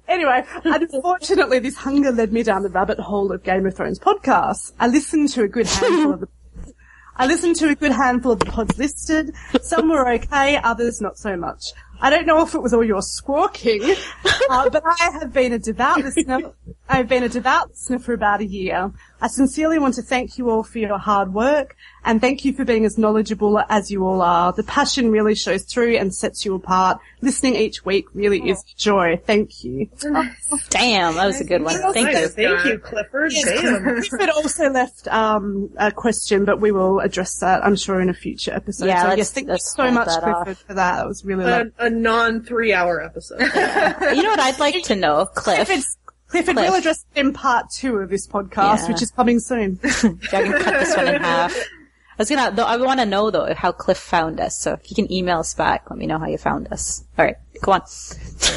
Anyway, 0.06 0.44
unfortunately, 0.64 1.58
this 1.58 1.76
hunger 1.76 2.10
led 2.12 2.32
me 2.32 2.42
down 2.42 2.62
the 2.62 2.68
rabbit 2.68 2.98
hole 2.98 3.32
of 3.32 3.42
Game 3.42 3.66
of 3.66 3.74
Thrones 3.74 3.98
podcasts. 3.98 4.72
I 4.78 4.88
listened 4.88 5.30
to 5.30 5.42
a 5.42 5.48
good 5.48 5.66
handful 5.66 6.12
of 6.12 6.20
the 6.20 6.28
I 7.20 7.26
listened 7.26 7.56
to 7.56 7.68
a 7.68 7.74
good 7.74 7.90
handful 7.90 8.32
of 8.32 8.38
the 8.38 8.46
pods 8.46 8.78
listed. 8.78 9.34
Some 9.60 9.88
were 9.88 10.08
okay, 10.12 10.56
others 10.56 11.00
not 11.00 11.18
so 11.18 11.36
much. 11.36 11.72
I 12.00 12.10
don't 12.10 12.26
know 12.26 12.42
if 12.42 12.54
it 12.54 12.62
was 12.62 12.72
all 12.72 12.84
your 12.84 13.02
squawking, 13.02 13.82
uh, 14.50 14.70
but 14.70 14.82
I 14.86 15.10
have 15.20 15.32
been 15.32 15.52
a 15.52 15.58
devout 15.58 15.98
listener. 15.98 16.52
I've 16.88 17.08
been 17.08 17.22
a 17.22 17.28
devout 17.28 17.68
listener 17.70 17.98
for 17.98 18.12
about 18.14 18.40
a 18.40 18.46
year. 18.46 18.92
I 19.20 19.26
sincerely 19.26 19.78
want 19.78 19.94
to 19.94 20.02
thank 20.02 20.38
you 20.38 20.48
all 20.48 20.62
for 20.62 20.78
your 20.78 20.96
hard 20.96 21.34
work 21.34 21.76
and 22.04 22.20
thank 22.20 22.44
you 22.44 22.52
for 22.52 22.64
being 22.64 22.84
as 22.84 22.96
knowledgeable 22.96 23.60
as 23.68 23.90
you 23.90 24.06
all 24.06 24.22
are. 24.22 24.52
The 24.52 24.62
passion 24.62 25.10
really 25.10 25.34
shows 25.34 25.64
through 25.64 25.96
and 25.96 26.14
sets 26.14 26.44
you 26.44 26.54
apart. 26.54 27.00
Listening 27.20 27.56
each 27.56 27.84
week 27.84 28.06
really 28.14 28.48
is 28.48 28.60
a 28.60 28.76
joy. 28.80 29.20
Thank 29.26 29.64
you. 29.64 29.88
Damn, 30.70 31.16
that 31.16 31.26
was 31.26 31.40
a 31.40 31.44
good 31.44 31.62
one. 31.62 31.76
Thank 31.92 32.16
you. 32.16 32.28
Thank 32.28 32.64
you, 32.64 32.78
Clifford. 32.78 33.32
Damn. 33.32 34.02
Clifford 34.02 34.30
also 34.30 34.70
left 34.70 35.08
um, 35.08 35.70
a 35.76 35.90
question, 35.90 36.44
but 36.44 36.60
we 36.60 36.70
will 36.70 37.00
address 37.00 37.38
that, 37.40 37.64
I'm 37.66 37.76
sure, 37.76 38.00
in 38.00 38.08
a 38.08 38.14
future 38.14 38.54
episode. 38.54 38.86
Yeah, 38.86 39.02
so 39.02 39.08
let's- 39.08 39.18
yes, 39.18 39.32
thank 39.32 39.46
you 39.48 39.52
let's 39.52 39.74
so 39.74 39.90
much, 39.90 40.08
Clifford, 40.08 40.48
off. 40.48 40.58
for 40.62 40.74
that. 40.74 40.96
That 40.98 41.06
was 41.06 41.24
really 41.24 41.44
a, 41.44 41.48
lovely. 41.48 41.72
a 41.78 41.90
non 41.90 42.42
three 42.44 42.72
hour 42.72 43.02
episode. 43.02 43.40
You 44.18 44.22
know 44.22 44.30
what 44.30 44.40
I'd 44.40 44.58
like 44.58 44.82
to 44.84 44.96
know, 44.96 45.26
Cliff? 45.26 45.66
Clifford's 45.66 45.97
Clifford 46.28 46.56
Cliff. 46.56 46.68
will 46.70 46.76
address 46.78 47.04
it 47.14 47.20
in 47.20 47.32
part 47.32 47.70
two 47.70 47.96
of 47.96 48.10
this 48.10 48.26
podcast, 48.26 48.80
Yeah. 48.82 48.88
which 48.88 49.02
is 49.02 49.10
coming 49.10 49.40
soon. 49.40 49.80
I 49.84 49.88
can 49.88 50.52
cut 50.52 50.78
this 50.80 50.96
one 50.96 51.08
in 51.08 51.20
half. 51.20 51.56
I 52.18 52.22
was 52.22 52.28
gonna, 52.30 52.50
though, 52.54 52.64
I 52.64 52.76
want 52.78 52.98
to 53.00 53.06
know 53.06 53.30
though 53.30 53.54
how 53.54 53.70
Cliff 53.72 53.96
found 53.96 54.40
us. 54.40 54.58
So 54.60 54.72
if 54.72 54.90
you 54.90 54.94
can 54.96 55.10
email 55.12 55.38
us 55.38 55.54
back, 55.54 55.88
let 55.88 55.98
me 55.98 56.06
know 56.06 56.18
how 56.18 56.26
you 56.26 56.36
found 56.38 56.72
us. 56.72 57.04
All 57.16 57.24
right, 57.24 57.36
go 57.62 57.72
on. 57.72 57.80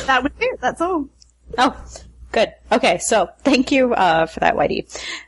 that 0.07 0.22
was 0.23 0.31
it. 0.39 0.60
That's 0.61 0.81
all. 0.81 1.07
Oh, 1.57 1.85
good. 2.32 2.53
Okay, 2.72 2.98
so 2.99 3.30
thank 3.40 3.72
you 3.72 3.94
uh, 3.94 4.26
for 4.26 4.40
that, 4.40 4.56
Whitey. 4.56 4.86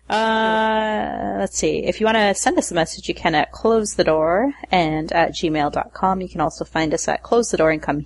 Uh, 0.09 1.37
let's 1.39 1.57
see. 1.57 1.83
If 1.83 1.99
you 1.99 2.05
want 2.05 2.17
to 2.17 2.33
send 2.35 2.57
us 2.57 2.71
a 2.71 2.75
message, 2.75 3.07
you 3.09 3.15
can 3.15 3.35
at 3.35 3.51
close 3.51 3.95
the 3.95 4.03
door 4.03 4.53
and 4.71 5.11
at 5.11 5.31
gmail.com. 5.31 6.21
You 6.21 6.29
can 6.29 6.41
also 6.41 6.65
find 6.65 6.93
us 6.93 7.07
at 7.07 7.23
close 7.23 7.51
the 7.51 7.57
door 7.57 7.71
and 7.71 7.81
come 7.81 7.99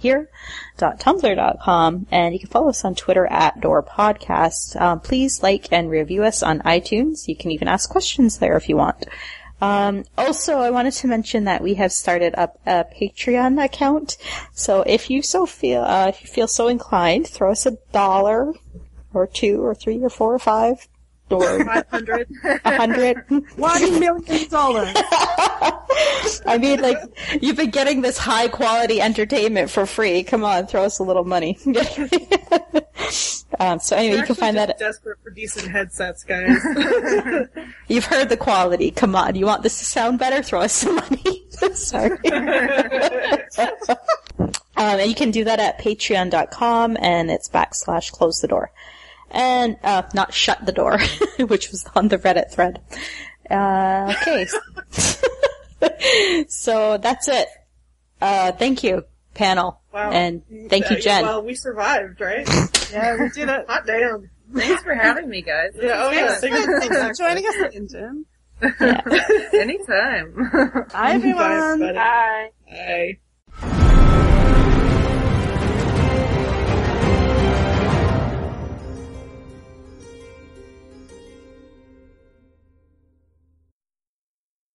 and 2.11 2.33
you 2.33 2.39
can 2.39 2.49
follow 2.49 2.69
us 2.69 2.85
on 2.85 2.95
Twitter 2.95 3.27
at 3.27 3.59
door 3.61 3.83
podcast. 3.83 4.79
Um, 4.79 4.99
please 4.99 5.43
like 5.43 5.71
and 5.71 5.89
review 5.89 6.23
us 6.23 6.41
on 6.41 6.59
iTunes. 6.59 7.27
You 7.27 7.35
can 7.35 7.51
even 7.51 7.67
ask 7.67 7.89
questions 7.89 8.39
there 8.39 8.57
if 8.57 8.69
you 8.69 8.77
want. 8.77 9.05
Um, 9.59 10.03
also, 10.17 10.59
I 10.59 10.69
wanted 10.69 10.93
to 10.93 11.07
mention 11.07 11.45
that 11.45 11.63
we 11.63 11.75
have 11.75 11.91
started 11.91 12.35
up 12.37 12.59
a 12.65 12.85
Patreon 12.85 13.63
account. 13.63 14.17
So 14.53 14.81
if 14.83 15.09
you 15.09 15.21
so 15.21 15.45
feel, 15.45 15.81
uh, 15.81 16.09
if 16.09 16.21
you 16.21 16.27
feel 16.27 16.47
so 16.47 16.67
inclined, 16.67 17.27
throw 17.27 17.51
us 17.51 17.65
a 17.65 17.77
dollar 17.91 18.53
or 19.13 19.27
two 19.27 19.63
or 19.63 19.73
three 19.75 20.01
or 20.01 20.09
four 20.09 20.33
or 20.33 20.39
five 20.39 20.87
or 21.29 21.65
500. 21.65 22.27
a 22.63 22.75
hundred. 22.77 23.17
One 23.57 23.99
million 23.99 24.49
dollars. 24.49 24.93
I 26.45 26.57
mean, 26.59 26.81
like, 26.81 26.97
you've 27.41 27.57
been 27.57 27.71
getting 27.71 28.01
this 28.01 28.17
high 28.17 28.47
quality 28.47 29.01
entertainment 29.01 29.69
for 29.69 29.85
free. 29.85 30.23
Come 30.23 30.43
on, 30.43 30.67
throw 30.67 30.83
us 30.83 30.99
a 30.99 31.03
little 31.03 31.23
money. 31.23 31.57
um, 33.59 33.79
so 33.79 33.95
anyway, 33.95 34.15
We're 34.15 34.19
you 34.21 34.25
can 34.25 34.35
find 34.35 34.57
that. 34.57 34.77
desperate 34.77 35.17
for 35.23 35.31
decent 35.31 35.69
headsets, 35.71 36.23
guys. 36.23 36.57
You've 37.87 38.05
heard 38.05 38.29
the 38.29 38.37
quality. 38.37 38.91
Come 38.91 39.15
on. 39.15 39.35
You 39.35 39.45
want 39.45 39.63
this 39.63 39.79
to 39.79 39.85
sound 39.85 40.19
better? 40.19 40.41
Throw 40.43 40.61
us 40.61 40.73
some 40.73 40.95
money. 40.95 41.43
Sorry. 41.73 42.17
um, 44.77 44.99
and 44.99 45.09
you 45.09 45.15
can 45.15 45.31
do 45.31 45.43
that 45.45 45.59
at 45.59 45.79
patreon.com 45.79 46.97
and 46.99 47.31
it's 47.31 47.49
backslash 47.49 48.11
close 48.11 48.39
the 48.39 48.47
door. 48.47 48.71
And, 49.31 49.77
uh, 49.83 50.03
not 50.13 50.33
shut 50.33 50.65
the 50.65 50.71
door, 50.71 50.99
which 51.39 51.71
was 51.71 51.85
on 51.95 52.07
the 52.07 52.17
Reddit 52.17 52.51
thread. 52.51 52.81
Uh, 53.49 54.13
okay. 54.21 54.47
so 56.47 56.97
that's 56.97 57.27
it. 57.27 57.47
Uh, 58.21 58.51
thank 58.53 58.83
you, 58.83 59.03
panel. 59.33 59.81
Wow. 59.93 60.11
And 60.11 60.43
thank 60.69 60.89
you, 60.89 60.99
Jen. 60.99 61.23
Well, 61.23 61.43
we 61.43 61.55
survived, 61.55 62.21
right? 62.21 62.47
yeah, 62.91 63.17
we 63.19 63.29
did 63.29 63.49
it. 63.49 63.65
Hot 63.67 63.85
damn. 63.85 64.29
Thanks 64.53 64.83
for 64.83 64.93
having 64.93 65.29
me, 65.29 65.41
guys. 65.41 65.71
Yeah, 65.75 66.05
oh 66.05 66.11
yeah. 66.11 66.35
Thanks 66.35 66.65
for 66.65 67.13
joining 67.13 67.45
us 67.45 67.55
again, 67.55 67.87
Jim. 67.89 68.25
Anytime. 69.53 70.33
Bye, 70.93 71.11
everyone. 71.13 71.79
Bye. 71.79 72.49
Bye. 72.69 73.17
Bye. 73.61 74.33